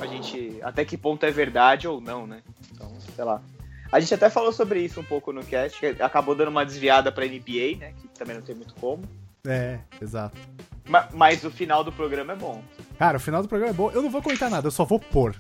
A 0.00 0.06
gente. 0.06 0.58
Até 0.62 0.84
que 0.84 0.96
ponto 0.96 1.24
é 1.24 1.30
verdade 1.30 1.86
ou 1.88 2.00
não, 2.00 2.26
né? 2.26 2.40
Então, 2.72 2.88
sei 3.14 3.24
lá. 3.24 3.40
A 3.90 4.00
gente 4.00 4.12
até 4.14 4.28
falou 4.28 4.52
sobre 4.52 4.80
isso 4.80 5.00
um 5.00 5.04
pouco 5.04 5.32
no 5.32 5.42
cast, 5.42 5.78
que 5.80 6.02
acabou 6.02 6.34
dando 6.34 6.48
uma 6.48 6.64
desviada 6.64 7.10
pra 7.10 7.24
NBA, 7.24 7.78
né? 7.78 7.92
Que 8.00 8.08
também 8.18 8.36
não 8.36 8.42
tem 8.42 8.54
muito 8.54 8.74
como. 8.74 9.02
É, 9.46 9.78
exato. 10.00 10.36
Ma- 10.86 11.08
Mas, 11.14 11.42
o 11.44 11.50
final 11.50 11.82
do 11.82 11.90
programa 11.90 12.34
é 12.34 12.36
bom. 12.36 12.62
Cara, 12.98 13.16
o 13.16 13.20
final 13.20 13.42
do 13.42 13.48
programa 13.48 13.72
é 13.72 13.74
bom. 13.74 13.90
Eu 13.90 14.02
não 14.02 14.10
vou 14.10 14.20
comentar 14.22 14.50
nada, 14.50 14.66
eu 14.66 14.70
só 14.70 14.84
vou 14.84 15.00
pôr. 15.00 15.34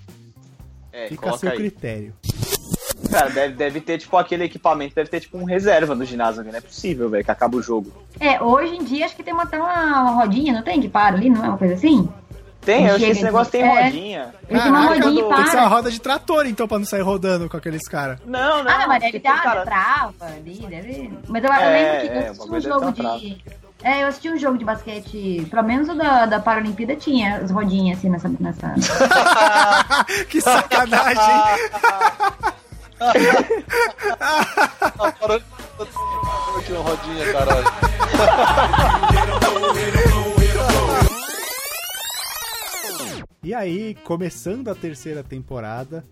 É, 0.92 1.08
Fica 1.08 1.30
a 1.30 1.36
seu 1.38 1.50
aí. 1.50 1.56
critério. 1.56 2.14
Cara, 3.10 3.30
deve, 3.30 3.54
deve 3.54 3.80
ter, 3.80 3.98
tipo, 3.98 4.16
aquele 4.16 4.44
equipamento, 4.44 4.94
deve 4.94 5.08
ter, 5.08 5.20
tipo, 5.20 5.38
um 5.38 5.44
reserva 5.44 5.94
no 5.94 6.04
ginásio, 6.04 6.42
né? 6.42 6.50
Não 6.50 6.58
é 6.58 6.60
possível, 6.62 7.08
velho, 7.08 7.24
que 7.24 7.30
acaba 7.30 7.56
o 7.56 7.62
jogo. 7.62 7.92
É, 8.18 8.42
hoje 8.42 8.74
em 8.74 8.84
dia 8.84 9.06
acho 9.06 9.14
que 9.16 9.22
tem 9.22 9.32
uma, 9.32 9.44
até 9.44 9.56
uma, 9.58 10.02
uma 10.02 10.10
rodinha, 10.22 10.52
não 10.52 10.62
tem? 10.62 10.80
Que 10.80 10.88
para 10.88 11.16
ali, 11.16 11.30
não 11.30 11.44
é 11.44 11.48
uma 11.48 11.58
coisa 11.58 11.74
assim? 11.74 12.08
Tem, 12.60 12.86
eu 12.86 12.96
acho 12.96 13.04
que 13.04 13.10
esse 13.10 13.22
negócio 13.22 13.50
tem 13.50 13.62
é. 13.62 13.84
rodinha. 13.84 14.34
Tem 14.46 14.56
uma 14.56 14.64
Caraca, 14.64 14.88
rodinha 14.88 15.24
tem 15.24 15.34
que 15.44 15.50
ser 15.50 15.56
uma 15.56 15.62
para. 15.62 15.66
roda 15.68 15.90
de 15.90 16.00
trator, 16.00 16.46
então, 16.46 16.68
pra 16.68 16.78
não 16.78 16.84
sair 16.86 17.00
rodando 17.02 17.48
com 17.48 17.56
aqueles 17.56 17.88
caras. 17.88 18.18
Não, 18.26 18.62
não. 18.62 18.70
Ah, 18.70 18.78
não, 18.80 18.88
mas 18.88 19.00
deve 19.00 19.12
ter 19.12 19.20
tem 19.20 19.32
cara- 19.32 19.60
uma 19.60 19.64
trava 19.64 20.14
ali, 20.26 20.66
deve... 20.68 21.18
Mas 21.28 21.44
eu, 21.44 21.50
eu 21.50 21.56
É, 21.56 21.70
lembro 21.70 22.00
que 22.00 22.08
é, 22.08 22.26
eu 22.28 22.30
assisti 22.32 22.50
um 22.50 22.60
jogo 22.60 22.80
uma 22.82 22.92
de... 22.92 23.44
É, 23.82 24.02
eu 24.02 24.06
assisti 24.08 24.28
um 24.28 24.36
jogo 24.36 24.58
de 24.58 24.64
basquete, 24.64 25.46
pelo 25.48 25.62
menos 25.62 25.88
o 25.88 25.94
da, 25.94 26.26
da 26.26 26.40
Paralimpíada 26.40 26.96
tinha 26.96 27.36
as 27.36 27.50
rodinhas 27.50 27.98
assim 27.98 28.10
nessa... 28.10 28.28
nessa... 28.40 28.74
que 30.28 30.40
sacanagem! 30.40 31.22
Aqui 36.58 36.72
uma 36.72 36.82
rodinha, 36.82 37.32
caralho. 37.32 37.64
E 43.48 43.54
aí, 43.54 43.94
começando 44.04 44.68
a 44.68 44.74
terceira 44.74 45.22
temporada. 45.24 46.04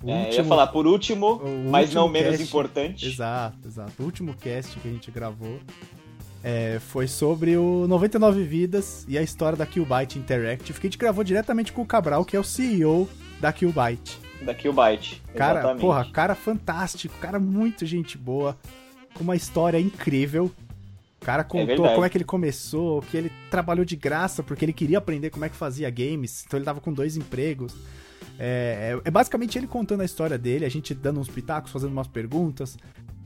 o 0.00 0.08
É, 0.08 0.28
eu 0.28 0.32
ia 0.34 0.44
falar 0.44 0.68
por 0.68 0.86
último, 0.86 1.40
mas 1.68 1.86
último 1.88 2.02
não 2.02 2.08
menos 2.08 2.30
cast- 2.36 2.44
importante. 2.44 3.04
Exato, 3.08 3.66
exato. 3.66 3.92
O 4.00 4.04
último 4.04 4.32
cast 4.34 4.78
que 4.78 4.86
a 4.86 4.92
gente 4.92 5.10
gravou 5.10 5.58
é, 6.40 6.78
foi 6.78 7.08
sobre 7.08 7.56
o 7.56 7.88
99 7.88 8.44
Vidas 8.44 9.04
e 9.08 9.18
a 9.18 9.22
história 9.22 9.58
da 9.58 9.66
Killbyte 9.66 10.20
Interactive, 10.20 10.78
que 10.78 10.86
a 10.86 10.88
gente 10.88 10.96
gravou 10.98 11.24
diretamente 11.24 11.72
com 11.72 11.82
o 11.82 11.86
Cabral, 11.86 12.24
que 12.24 12.36
é 12.36 12.38
o 12.38 12.44
CEO 12.44 13.08
da 13.40 13.52
Killbyte. 13.52 14.16
Da 14.42 14.54
Killbyte. 14.54 15.20
Cara, 15.34 15.58
exatamente. 15.58 15.80
porra, 15.80 16.04
cara 16.12 16.36
fantástico, 16.36 17.18
cara 17.18 17.40
muito 17.40 17.84
gente 17.84 18.16
boa, 18.16 18.56
com 19.14 19.24
uma 19.24 19.34
história 19.34 19.80
incrível. 19.80 20.48
O 21.24 21.26
cara 21.26 21.42
contou 21.42 21.66
verdade. 21.68 21.94
como 21.94 22.04
é 22.04 22.08
que 22.10 22.18
ele 22.18 22.24
começou, 22.24 23.00
que 23.00 23.16
ele 23.16 23.32
trabalhou 23.50 23.82
de 23.82 23.96
graça 23.96 24.42
porque 24.42 24.62
ele 24.62 24.74
queria 24.74 24.98
aprender 24.98 25.30
como 25.30 25.42
é 25.46 25.48
que 25.48 25.56
fazia 25.56 25.88
games, 25.88 26.44
então 26.46 26.58
ele 26.58 26.66
tava 26.66 26.82
com 26.82 26.92
dois 26.92 27.16
empregos. 27.16 27.74
É, 28.38 28.92
é- 29.02 29.08
é 29.08 29.10
basicamente 29.10 29.56
ele 29.56 29.66
contando 29.66 30.02
a 30.02 30.04
história 30.04 30.36
dele, 30.36 30.66
a 30.66 30.68
gente 30.68 30.92
dando 30.92 31.18
uns 31.18 31.28
pitacos, 31.28 31.72
fazendo 31.72 31.92
umas 31.92 32.06
perguntas, 32.08 32.76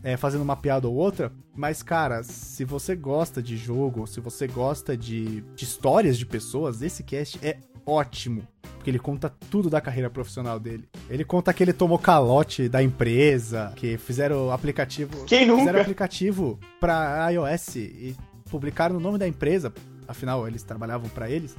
é, 0.04 0.16
fazendo 0.16 0.42
uma 0.42 0.54
piada 0.56 0.86
ou 0.86 0.94
outra. 0.94 1.32
Mas, 1.56 1.82
cara, 1.82 2.22
se 2.22 2.64
você 2.64 2.94
gosta 2.94 3.42
de 3.42 3.56
jogo, 3.56 4.06
se 4.06 4.20
você 4.20 4.46
gosta 4.46 4.96
de, 4.96 5.40
de 5.56 5.64
histórias 5.64 6.16
de 6.16 6.24
pessoas, 6.24 6.82
esse 6.82 7.02
cast 7.02 7.36
é 7.44 7.58
ótimo. 7.88 8.46
Porque 8.74 8.90
ele 8.90 8.98
conta 8.98 9.32
tudo 9.50 9.68
da 9.68 9.80
carreira 9.80 10.08
profissional 10.08 10.60
dele. 10.60 10.88
Ele 11.10 11.24
conta 11.24 11.52
que 11.52 11.62
ele 11.62 11.72
tomou 11.72 11.98
calote 11.98 12.68
da 12.68 12.82
empresa, 12.82 13.72
que 13.74 13.96
fizeram 13.98 14.52
aplicativo. 14.52 15.24
Quem 15.24 15.46
nunca? 15.46 15.60
Fizeram 15.60 15.80
aplicativo 15.80 16.58
pra 16.78 17.28
iOS 17.30 17.76
e 17.76 18.16
publicaram 18.50 18.96
o 18.96 19.00
nome 19.00 19.18
da 19.18 19.26
empresa. 19.26 19.72
Afinal, 20.06 20.46
eles 20.46 20.62
trabalhavam 20.62 21.08
pra 21.08 21.28
eles. 21.28 21.56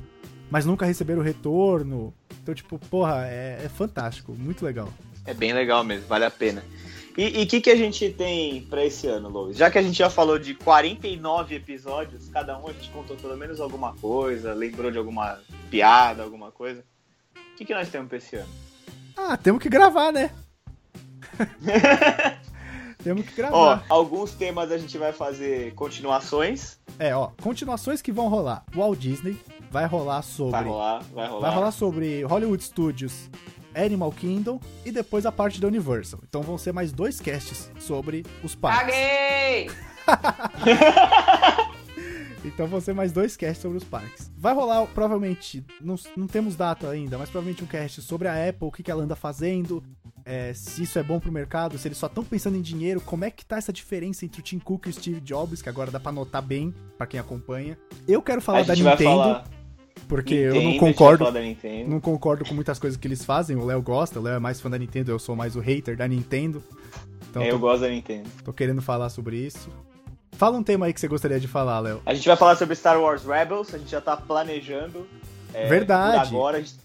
Mas 0.49 0.65
nunca 0.65 0.85
receberam 0.85 1.21
retorno. 1.21 2.13
Então, 2.41 2.55
tipo, 2.55 2.79
porra, 2.79 3.27
é, 3.27 3.61
é 3.65 3.69
fantástico. 3.69 4.33
Muito 4.33 4.65
legal. 4.65 4.91
É 5.25 5.33
bem 5.33 5.53
legal 5.53 5.83
mesmo, 5.83 6.07
vale 6.07 6.25
a 6.25 6.31
pena. 6.31 6.63
E 7.17 7.43
o 7.43 7.47
que, 7.47 7.59
que 7.59 7.69
a 7.69 7.75
gente 7.75 8.09
tem 8.11 8.61
pra 8.63 8.85
esse 8.85 9.07
ano, 9.07 9.29
Lois? 9.29 9.57
Já 9.57 9.69
que 9.69 9.77
a 9.77 9.81
gente 9.81 9.97
já 9.97 10.09
falou 10.09 10.39
de 10.39 10.53
49 10.55 11.55
episódios, 11.55 12.29
cada 12.29 12.57
um 12.57 12.67
a 12.67 12.71
gente 12.71 12.89
contou 12.91 13.17
pelo 13.17 13.35
menos 13.35 13.59
alguma 13.59 13.93
coisa, 13.95 14.53
lembrou 14.53 14.89
de 14.89 14.97
alguma 14.97 15.39
piada, 15.69 16.23
alguma 16.23 16.51
coisa. 16.51 16.83
O 17.35 17.57
que, 17.57 17.65
que 17.65 17.73
nós 17.73 17.89
temos 17.89 18.07
pra 18.07 18.17
esse 18.17 18.37
ano? 18.37 18.49
Ah, 19.17 19.35
temos 19.35 19.61
que 19.61 19.67
gravar, 19.67 20.13
né? 20.13 20.31
temos 23.03 23.25
que 23.25 23.35
gravar. 23.35 23.55
Ó, 23.55 23.79
alguns 23.89 24.31
temas 24.31 24.71
a 24.71 24.77
gente 24.77 24.97
vai 24.97 25.11
fazer 25.11 25.73
continuações. 25.73 26.79
É, 26.97 27.13
ó, 27.15 27.31
continuações 27.41 28.01
que 28.01 28.11
vão 28.11 28.29
rolar. 28.29 28.63
Walt 28.73 28.97
Disney 28.97 29.37
vai 29.69 29.85
rolar 29.85 30.21
sobre. 30.21 30.51
Vai 30.51 30.63
rolar, 30.63 31.03
vai 31.13 31.27
rolar. 31.27 31.41
Vai 31.41 31.55
rolar 31.55 31.71
sobre 31.71 32.23
Hollywood 32.23 32.63
Studios, 32.63 33.29
Animal 33.75 34.11
Kingdom 34.11 34.59
e 34.85 34.91
depois 34.91 35.25
a 35.25 35.31
parte 35.31 35.59
da 35.61 35.67
Universal. 35.67 36.19
Então 36.27 36.41
vão 36.41 36.57
ser 36.57 36.71
mais 36.73 36.91
dois 36.91 37.19
casts 37.19 37.69
sobre 37.79 38.25
os 38.43 38.55
parques. 38.55 38.95
Caguei! 38.95 39.69
Então 42.43 42.67
vão 42.67 42.79
ser 42.79 42.93
mais 42.93 43.11
dois 43.11 43.35
casts 43.35 43.61
sobre 43.61 43.77
os 43.77 43.83
parques. 43.83 44.31
Vai 44.37 44.53
rolar, 44.53 44.85
provavelmente, 44.87 45.63
não, 45.81 45.95
não 46.15 46.25
temos 46.25 46.55
data 46.55 46.89
ainda, 46.89 47.17
mas 47.17 47.29
provavelmente 47.29 47.63
um 47.63 47.67
cast 47.67 48.01
sobre 48.01 48.29
a 48.29 48.47
Apple, 48.49 48.67
o 48.67 48.71
que, 48.71 48.81
que 48.81 48.89
ela 48.89 49.03
anda 49.03 49.15
fazendo, 49.15 49.83
é, 50.23 50.53
se 50.53 50.83
isso 50.83 50.97
é 50.97 51.03
bom 51.03 51.19
pro 51.19 51.31
mercado, 51.33 51.77
se 51.77 51.85
eles 51.87 51.97
só 51.97 52.07
estão 52.07 52.23
pensando 52.23 52.55
em 52.57 52.61
dinheiro, 52.61 53.01
como 53.01 53.25
é 53.25 53.29
que 53.29 53.45
tá 53.45 53.57
essa 53.57 53.73
diferença 53.73 54.23
entre 54.23 54.39
o 54.39 54.43
Tim 54.43 54.57
Cook 54.57 54.85
e 54.85 54.89
o 54.89 54.93
Steve 54.93 55.19
Jobs, 55.19 55.61
que 55.61 55.67
agora 55.67 55.91
dá 55.91 55.99
pra 55.99 56.13
notar 56.13 56.41
bem 56.41 56.73
pra 56.97 57.05
quem 57.05 57.19
acompanha. 57.19 57.77
Eu 58.07 58.21
quero 58.21 58.41
falar 58.41 58.63
da 58.63 58.73
Nintendo. 58.73 59.03
falar- 59.03 59.45
Porque 60.09 60.47
Nintendo, 60.47 60.55
eu 60.55 60.63
não 60.63 60.77
concordo. 60.79 61.25
Não 61.87 61.99
concordo 61.99 62.43
com 62.43 62.53
muitas 62.55 62.79
coisas 62.79 62.99
que 62.99 63.07
eles 63.07 63.23
fazem. 63.23 63.55
O 63.55 63.63
Léo 63.63 63.79
gosta, 63.81 64.19
o 64.19 64.23
Léo 64.23 64.35
é 64.35 64.39
mais 64.39 64.59
fã 64.59 64.67
da 64.69 64.77
Nintendo, 64.77 65.11
eu 65.11 65.19
sou 65.19 65.35
mais 65.35 65.55
o 65.55 65.59
hater 65.59 65.95
da 65.95 66.07
Nintendo. 66.07 66.63
Então 67.29 67.43
É, 67.43 67.49
eu 67.49 67.53
tô, 67.53 67.59
gosto 67.59 67.81
da 67.81 67.89
Nintendo. 67.89 68.27
tô 68.43 68.51
querendo 68.51 68.81
falar 68.81 69.09
sobre 69.09 69.37
isso. 69.37 69.69
Fala 70.31 70.57
um 70.57 70.63
tema 70.63 70.87
aí 70.87 70.93
que 70.93 70.99
você 70.99 71.07
gostaria 71.07 71.39
de 71.39 71.47
falar, 71.47 71.79
Léo. 71.79 72.01
A 72.07 72.13
gente 72.15 72.27
vai 72.27 72.35
falar 72.35 72.55
sobre 72.55 72.75
Star 72.75 72.99
Wars 72.99 73.23
Rebels, 73.23 73.71
a 73.73 73.77
gente 73.77 73.91
já 73.91 74.01
tá 74.01 74.17
planejando. 74.17 75.05
é, 75.53 75.67
Verdade. 75.67 76.27
agora. 76.35 76.57
a 76.57 76.59
gente- 76.61 76.75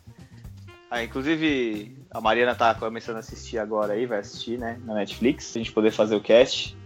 Ah, 0.91 1.03
inclusive, 1.03 1.97
a 2.11 2.21
Mariana 2.21 2.55
tá 2.55 2.75
começando 2.75 3.17
a 3.17 3.21
assistir 3.21 3.59
agora 3.59 3.95
aí, 3.95 4.05
vai 4.07 4.19
assistir, 4.21 4.59
né, 4.59 4.79
na 4.85 4.95
Netflix, 4.95 5.51
pra 5.53 5.61
gente 5.61 5.73
poder 5.73 5.91
fazer 5.91 6.15
o 6.15 6.21
cast. 6.21 6.77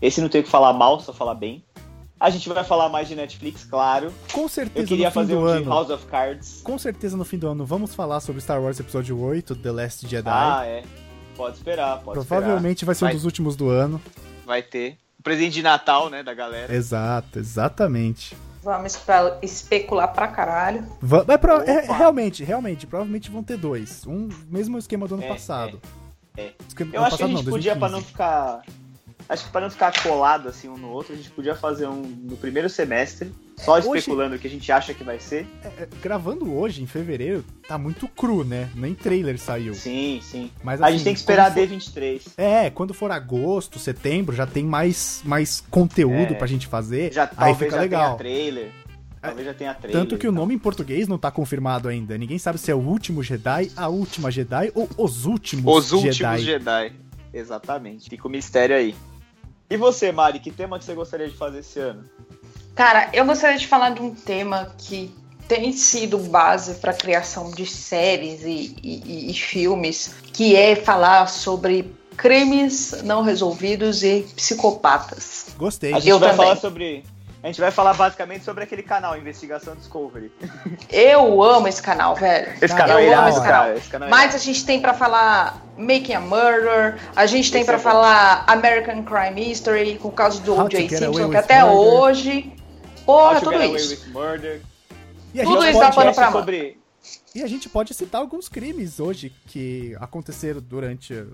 Esse 0.00 0.20
não 0.20 0.28
tem 0.28 0.40
o 0.40 0.44
que 0.44 0.50
falar 0.50 0.72
mal, 0.72 0.98
só 1.00 1.12
falar 1.12 1.34
bem. 1.34 1.62
A 2.18 2.30
gente 2.30 2.48
vai 2.48 2.64
falar 2.64 2.88
mais 2.88 3.08
de 3.08 3.14
Netflix, 3.14 3.64
claro. 3.64 4.12
Com 4.32 4.48
certeza 4.48 4.84
Eu 4.84 4.88
queria 4.88 5.06
no 5.06 5.10
fim 5.10 5.14
fazer 5.20 5.34
do 5.34 5.40
um 5.40 5.44
de 5.46 5.52
ano. 5.52 5.70
House 5.70 5.90
of 5.90 6.06
Cards. 6.06 6.60
Com 6.62 6.78
certeza 6.78 7.16
no 7.16 7.24
fim 7.26 7.36
do 7.38 7.46
ano 7.48 7.64
vamos 7.66 7.94
falar 7.94 8.20
sobre 8.20 8.40
Star 8.40 8.60
Wars 8.60 8.80
Episódio 8.80 9.20
8, 9.20 9.54
The 9.56 9.70
Last 9.70 10.08
Jedi. 10.08 10.30
Ah, 10.32 10.64
é. 10.64 10.82
Pode 11.36 11.56
esperar, 11.58 11.98
pode 12.00 12.14
Provavelmente 12.14 12.84
vai 12.86 12.94
ser 12.94 13.04
um 13.04 13.08
Vai- 13.08 13.14
dos 13.14 13.24
últimos 13.26 13.54
do 13.54 13.68
ano. 13.68 14.00
Vai 14.46 14.62
ter. 14.62 14.96
O 15.20 15.22
presente 15.22 15.52
de 15.54 15.62
Natal, 15.62 16.08
né, 16.08 16.22
da 16.22 16.32
galera. 16.32 16.74
Exato, 16.74 17.38
exatamente. 17.38 18.34
Vamos 18.62 18.94
espe- 18.94 19.12
especular 19.42 20.08
pra 20.08 20.28
caralho. 20.28 20.86
Va- 21.00 21.24
Mas 21.28 21.36
pro- 21.36 21.60
é, 21.62 21.82
realmente, 21.92 22.42
realmente, 22.42 22.86
provavelmente 22.86 23.30
vão 23.30 23.42
ter 23.42 23.58
dois. 23.58 24.06
Um 24.06 24.28
mesmo 24.48 24.78
esquema 24.78 25.06
do 25.06 25.14
ano 25.16 25.24
É, 25.24 25.28
passado. 25.28 25.80
É. 26.36 26.52
Esquema- 26.66 26.90
Eu 26.94 27.00
ano 27.00 27.06
acho 27.08 27.16
que 27.18 27.22
a 27.22 27.26
passado 27.26 27.36
gente 27.36 27.44
não, 27.46 27.52
podia, 27.52 27.76
pra 27.76 27.88
não 27.88 28.00
2015. 28.00 28.12
ficar. 28.12 28.62
Acho 29.28 29.44
que 29.46 29.50
para 29.50 29.62
não 29.62 29.70
ficar 29.70 29.92
colado 30.02 30.48
assim 30.48 30.68
um 30.68 30.76
no 30.76 30.88
outro, 30.88 31.12
a 31.12 31.16
gente 31.16 31.30
podia 31.30 31.54
fazer 31.54 31.86
um 31.88 32.00
no 32.02 32.36
primeiro 32.36 32.68
semestre, 32.70 33.32
só 33.56 33.72
Hoje- 33.78 33.98
especulando 33.98 34.36
o 34.36 34.38
que 34.38 34.46
a 34.46 34.50
gente 34.50 34.70
acha 34.70 34.94
que 34.94 35.02
vai 35.02 35.18
ser. 35.18 35.46
É, 35.64 35.88
gravando 36.00 36.52
hoje, 36.54 36.80
em 36.82 36.86
fevereiro, 36.86 37.44
tá 37.66 37.76
muito 37.76 38.06
cru, 38.06 38.44
né? 38.44 38.70
Nem 38.74 38.94
trailer 38.94 39.36
saiu. 39.38 39.74
Sim, 39.74 40.20
sim. 40.22 40.50
Mas, 40.62 40.80
a 40.80 40.84
assim, 40.86 40.92
gente 40.94 41.04
tem 41.04 41.12
que 41.14 41.18
esperar 41.18 41.52
quando 41.52 41.68
for- 41.68 41.76
D23. 41.76 42.22
É, 42.36 42.70
quando 42.70 42.94
for 42.94 43.10
agosto, 43.10 43.78
setembro, 43.80 44.36
já 44.36 44.46
tem 44.46 44.64
mais, 44.64 45.22
mais 45.24 45.60
conteúdo 45.70 46.34
É. 46.34 46.36
pra 46.36 46.46
gente 46.46 46.68
fazer. 46.68 47.12
Já 47.12 47.24
aí 47.24 47.30
talvez 47.36 47.58
fica 47.58 47.70
já 47.76 47.80
legal. 47.82 48.02
tenha 48.04 48.16
trailer. 48.18 48.70
Talvez 49.20 49.44
já 49.46 49.54
tenha 49.54 49.74
trailer. 49.74 50.00
Tanto 50.02 50.16
que 50.18 50.28
o 50.28 50.30
nome 50.32 50.54
em 50.54 50.58
português 50.58 51.08
não 51.08 51.18
tá 51.18 51.32
confirmado 51.32 51.88
ainda. 51.88 52.16
Ninguém 52.16 52.38
sabe 52.38 52.58
se 52.58 52.70
é 52.70 52.74
o 52.76 52.78
último 52.78 53.24
Jedi, 53.24 53.72
a 53.76 53.88
última 53.88 54.30
Jedi 54.30 54.70
ou 54.72 54.88
os 54.96 55.24
últimos 55.24 55.64
Os 55.76 55.90
últimos 55.92 56.14
Jedi. 56.16 56.42
Jedi. 56.44 56.92
Exatamente. 57.34 58.08
Fica 58.08 58.26
o 58.28 58.30
mistério 58.30 58.76
aí. 58.76 58.94
E 59.68 59.76
você, 59.76 60.12
Mari, 60.12 60.38
que 60.38 60.50
tema 60.50 60.78
que 60.78 60.84
você 60.84 60.94
gostaria 60.94 61.28
de 61.28 61.36
fazer 61.36 61.58
esse 61.60 61.78
ano? 61.80 62.04
Cara, 62.74 63.08
eu 63.12 63.24
gostaria 63.24 63.58
de 63.58 63.66
falar 63.66 63.90
de 63.90 64.02
um 64.02 64.14
tema 64.14 64.74
que 64.78 65.10
tem 65.48 65.72
sido 65.72 66.18
base 66.18 66.74
para 66.74 66.90
a 66.90 66.94
criação 66.94 67.50
de 67.50 67.64
séries 67.66 68.42
e, 68.42 68.76
e- 68.82 69.30
e 69.30 69.34
filmes, 69.34 70.14
que 70.32 70.54
é 70.56 70.74
falar 70.76 71.26
sobre 71.28 71.94
crimes 72.16 73.02
não 73.04 73.22
resolvidos 73.22 74.02
e 74.02 74.26
psicopatas. 74.34 75.46
Gostei. 75.56 75.92
A 75.92 75.98
gente 75.98 76.08
Eu 76.10 76.18
vai 76.18 76.30
também. 76.30 76.46
falar 76.46 76.56
sobre. 76.60 77.04
A 77.46 77.48
gente 77.48 77.60
vai 77.60 77.70
falar 77.70 77.94
basicamente 77.94 78.42
sobre 78.44 78.64
aquele 78.64 78.82
canal, 78.82 79.16
Investigação 79.16 79.76
Discovery. 79.76 80.32
Eu 80.90 81.40
amo 81.40 81.68
esse 81.68 81.80
canal, 81.80 82.16
velho. 82.16 82.52
Esse 82.60 82.74
canal 82.74 82.98
eu 82.98 83.12
é 83.12 83.14
amo 83.14 83.28
esse 83.28 83.38
canal. 83.38 83.62
cara, 83.62 83.76
esse 83.76 83.88
canal 83.88 84.08
é 84.08 84.10
Mas 84.10 84.34
a 84.34 84.38
gente 84.38 84.66
tem 84.66 84.80
pra 84.80 84.92
falar 84.92 85.64
Making 85.78 86.14
a 86.14 86.20
Murder, 86.20 86.98
a 87.14 87.24
gente 87.24 87.52
tem 87.52 87.60
Esse 87.60 87.66
pra 87.70 87.76
é 87.76 87.78
bom. 87.78 87.84
falar 87.84 88.42
American 88.48 89.04
Crime 89.04 89.52
History, 89.52 89.96
com 89.96 90.08
o 90.08 90.10
caso 90.10 90.42
do 90.42 90.60
O.J. 90.60 90.88
Simpson, 90.88 91.30
que 91.30 91.36
até 91.36 91.62
Murder. 91.62 91.78
hoje. 91.78 92.52
Porra, 93.04 93.40
tudo 93.40 93.62
isso. 93.62 93.94
E 95.32 95.42
Tudo 95.44 95.62
gente 95.62 95.70
isso 95.70 95.78
dá 95.78 95.92
pano 95.92 96.12
pra 96.12 96.30
mão. 96.32 96.40
sobre. 96.40 96.80
e 97.32 97.44
a 97.44 97.46
gente 97.46 97.68
pode 97.68 97.94
citar 97.94 98.20
alguns 98.22 98.48
crimes 98.48 98.98
hoje 98.98 99.32
que 99.46 99.96
aconteceram 100.00 100.60
durante 100.60 101.24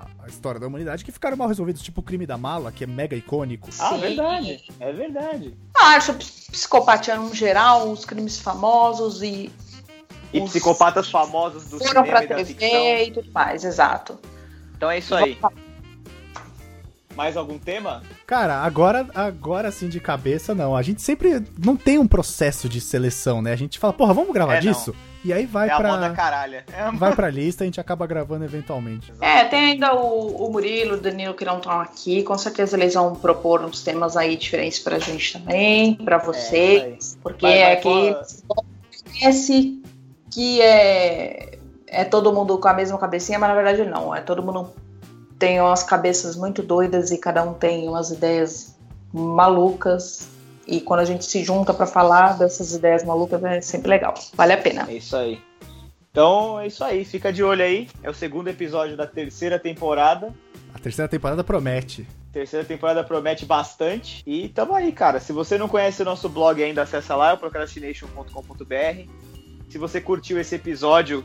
a, 0.00 0.24
a 0.24 0.28
história 0.28 0.58
da 0.60 0.66
humanidade 0.66 1.04
que 1.04 1.12
ficaram 1.12 1.36
mal 1.36 1.48
resolvidos, 1.48 1.82
tipo 1.82 2.00
o 2.00 2.04
crime 2.04 2.26
da 2.26 2.36
mala, 2.38 2.72
que 2.72 2.84
é 2.84 2.86
mega 2.86 3.14
icônico. 3.16 3.68
Ah, 3.78 3.90
Sim. 3.90 3.98
verdade. 4.00 4.64
É 4.80 4.92
verdade. 4.92 5.54
Acho 5.76 6.14
psicopatia 6.14 7.16
no 7.16 7.34
geral, 7.34 7.90
os 7.90 8.04
crimes 8.04 8.38
famosos 8.40 9.22
e 9.22 9.50
E 10.32 10.40
Os- 10.40 10.50
psicopatas 10.50 11.10
famosos 11.10 11.64
do 11.64 11.78
foram 11.78 12.04
cinema 12.04 12.06
pra 12.06 12.24
e 12.24 12.28
da 12.28 12.34
TV 12.36 12.54
ficção. 12.54 12.68
e 12.86 13.10
tudo 13.12 13.32
mais, 13.32 13.64
exato. 13.64 14.18
Então 14.76 14.90
é 14.90 14.98
isso 14.98 15.14
aí. 15.14 15.36
Mais 17.16 17.36
algum 17.36 17.58
tema? 17.58 18.02
Cara, 18.26 18.58
agora, 18.62 19.06
agora 19.14 19.68
assim 19.68 19.88
de 19.88 19.98
cabeça, 20.00 20.54
não. 20.54 20.76
A 20.76 20.82
gente 20.82 21.02
sempre 21.02 21.42
não 21.62 21.76
tem 21.76 21.98
um 21.98 22.06
processo 22.06 22.68
de 22.68 22.80
seleção, 22.80 23.42
né? 23.42 23.52
A 23.52 23.56
gente 23.56 23.78
fala, 23.78 23.92
porra, 23.92 24.14
vamos 24.14 24.32
gravar 24.32 24.54
É, 24.56 24.62
não. 24.62 24.72
disso? 24.72 24.94
E 25.22 25.32
aí 25.34 25.44
vai 25.44 25.68
é 25.68 25.72
moda 25.74 25.98
pra. 26.06 26.10
caralha. 26.12 26.64
É 26.72 26.80
a 26.80 26.90
Vai 26.92 27.14
pra 27.14 27.28
lista 27.28 27.62
e 27.62 27.64
a 27.64 27.66
gente 27.66 27.78
acaba 27.80 28.06
gravando 28.06 28.42
eventualmente. 28.44 29.12
É, 29.20 29.44
tem 29.44 29.72
ainda 29.72 29.94
o, 29.94 30.46
o 30.46 30.50
Murilo, 30.50 30.94
o 30.94 31.00
Danilo 31.00 31.34
que 31.34 31.44
não 31.44 31.58
estão 31.58 31.78
aqui. 31.78 32.22
Com 32.22 32.38
certeza 32.38 32.74
eles 32.76 32.94
vão 32.94 33.14
propor 33.14 33.62
uns 33.62 33.82
temas 33.82 34.16
aí 34.16 34.34
diferentes 34.36 34.78
pra 34.78 34.98
gente 34.98 35.34
também, 35.38 35.94
pra 35.96 36.16
vocês. 36.16 37.18
porque 37.22 37.42
Vai- 37.42 37.58
vai 37.58 37.72
é 37.72 37.76
que 37.76 38.16
parece 39.20 39.82
que 40.30 40.62
é, 40.62 41.58
é 41.86 42.04
todo 42.04 42.32
mundo 42.32 42.56
com 42.56 42.68
a 42.68 42.72
mesma 42.72 42.96
cabecinha, 42.96 43.38
mas 43.38 43.50
na 43.50 43.54
verdade 43.62 43.90
não. 43.90 44.14
É 44.14 44.22
todo 44.22 44.42
mundo 44.42 44.70
tem 45.40 45.58
umas 45.58 45.82
cabeças 45.82 46.36
muito 46.36 46.62
doidas 46.62 47.10
e 47.10 47.16
cada 47.16 47.42
um 47.42 47.54
tem 47.54 47.88
umas 47.88 48.10
ideias 48.10 48.76
malucas. 49.10 50.28
E 50.66 50.82
quando 50.82 51.00
a 51.00 51.04
gente 51.04 51.24
se 51.24 51.42
junta 51.42 51.72
pra 51.72 51.86
falar 51.86 52.38
dessas 52.38 52.74
ideias 52.74 53.02
malucas 53.02 53.42
é 53.42 53.60
sempre 53.62 53.88
legal. 53.88 54.14
Vale 54.34 54.52
a 54.52 54.58
pena. 54.58 54.86
É 54.86 54.94
isso 54.94 55.16
aí. 55.16 55.40
Então 56.10 56.60
é 56.60 56.66
isso 56.66 56.84
aí, 56.84 57.04
fica 57.06 57.32
de 57.32 57.42
olho 57.42 57.64
aí. 57.64 57.88
É 58.02 58.10
o 58.10 58.14
segundo 58.14 58.48
episódio 58.48 58.98
da 58.98 59.06
terceira 59.06 59.58
temporada. 59.58 60.32
A 60.74 60.78
terceira 60.78 61.08
temporada 61.08 61.42
promete. 61.42 62.06
Terceira 62.30 62.64
temporada 62.64 63.02
promete 63.02 63.46
bastante. 63.46 64.22
E 64.26 64.50
tamo 64.50 64.74
aí, 64.74 64.92
cara. 64.92 65.20
Se 65.20 65.32
você 65.32 65.56
não 65.56 65.68
conhece 65.68 66.02
o 66.02 66.04
nosso 66.04 66.28
blog 66.28 66.62
ainda, 66.62 66.82
acessa 66.82 67.16
lá, 67.16 67.30
é 67.30 67.32
o 67.32 67.38
procrastination.com.br. 67.38 69.10
Se 69.70 69.78
você 69.78 70.00
curtiu 70.02 70.38
esse 70.38 70.54
episódio, 70.54 71.24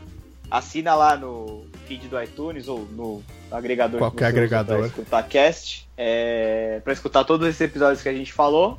assina 0.50 0.94
lá 0.94 1.16
no 1.16 1.66
feed 1.86 2.08
do 2.08 2.20
iTunes 2.22 2.68
ou 2.68 2.80
no 2.92 3.22
agregador 3.50 3.98
Qualquer 3.98 4.18
que 4.18 4.24
agregador. 4.38 4.78
Pra 4.78 4.86
escutar 4.88 5.22
cast. 5.24 5.88
É, 5.96 6.80
pra 6.84 6.92
escutar 6.92 7.24
todos 7.24 7.46
esses 7.48 7.60
episódios 7.60 8.02
que 8.02 8.08
a 8.08 8.12
gente 8.12 8.32
falou. 8.32 8.78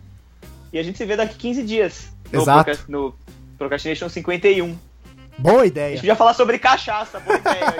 E 0.71 0.77
a 0.77 0.83
gente 0.83 0.97
se 0.97 1.05
vê 1.05 1.15
daqui 1.15 1.35
15 1.35 1.63
dias. 1.63 2.09
no 2.31 2.41
Exato. 2.41 2.65
Procra- 2.65 2.83
No 2.87 3.15
Procrastination 3.57 4.09
51. 4.09 4.77
Boa 5.39 5.61
A 5.61 5.65
ideia. 5.67 5.89
gente 5.91 5.99
podia 6.01 6.15
falar 6.15 6.33
sobre 6.33 6.57
cachaça, 6.59 7.19
boa 7.19 7.37
ideia 7.37 7.63
aí, 7.63 7.75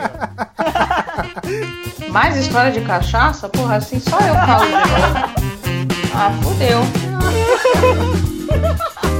ó. 2.08 2.12
Mais 2.14 2.38
história 2.38 2.72
de 2.72 2.82
cachaça? 2.82 3.50
Porra, 3.50 3.76
assim 3.78 4.00
só 4.00 4.18
eu 4.20 4.34
falo. 4.36 4.68
Ah, 6.20 6.32
fodeu. 6.42 6.80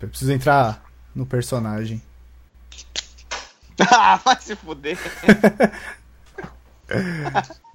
Eu 0.00 0.08
preciso 0.08 0.32
entrar 0.32 0.82
no 1.14 1.26
personagem. 1.26 2.02
ah, 3.90 4.16
vai 4.16 4.40
se 4.40 4.56
fuder. 4.56 4.98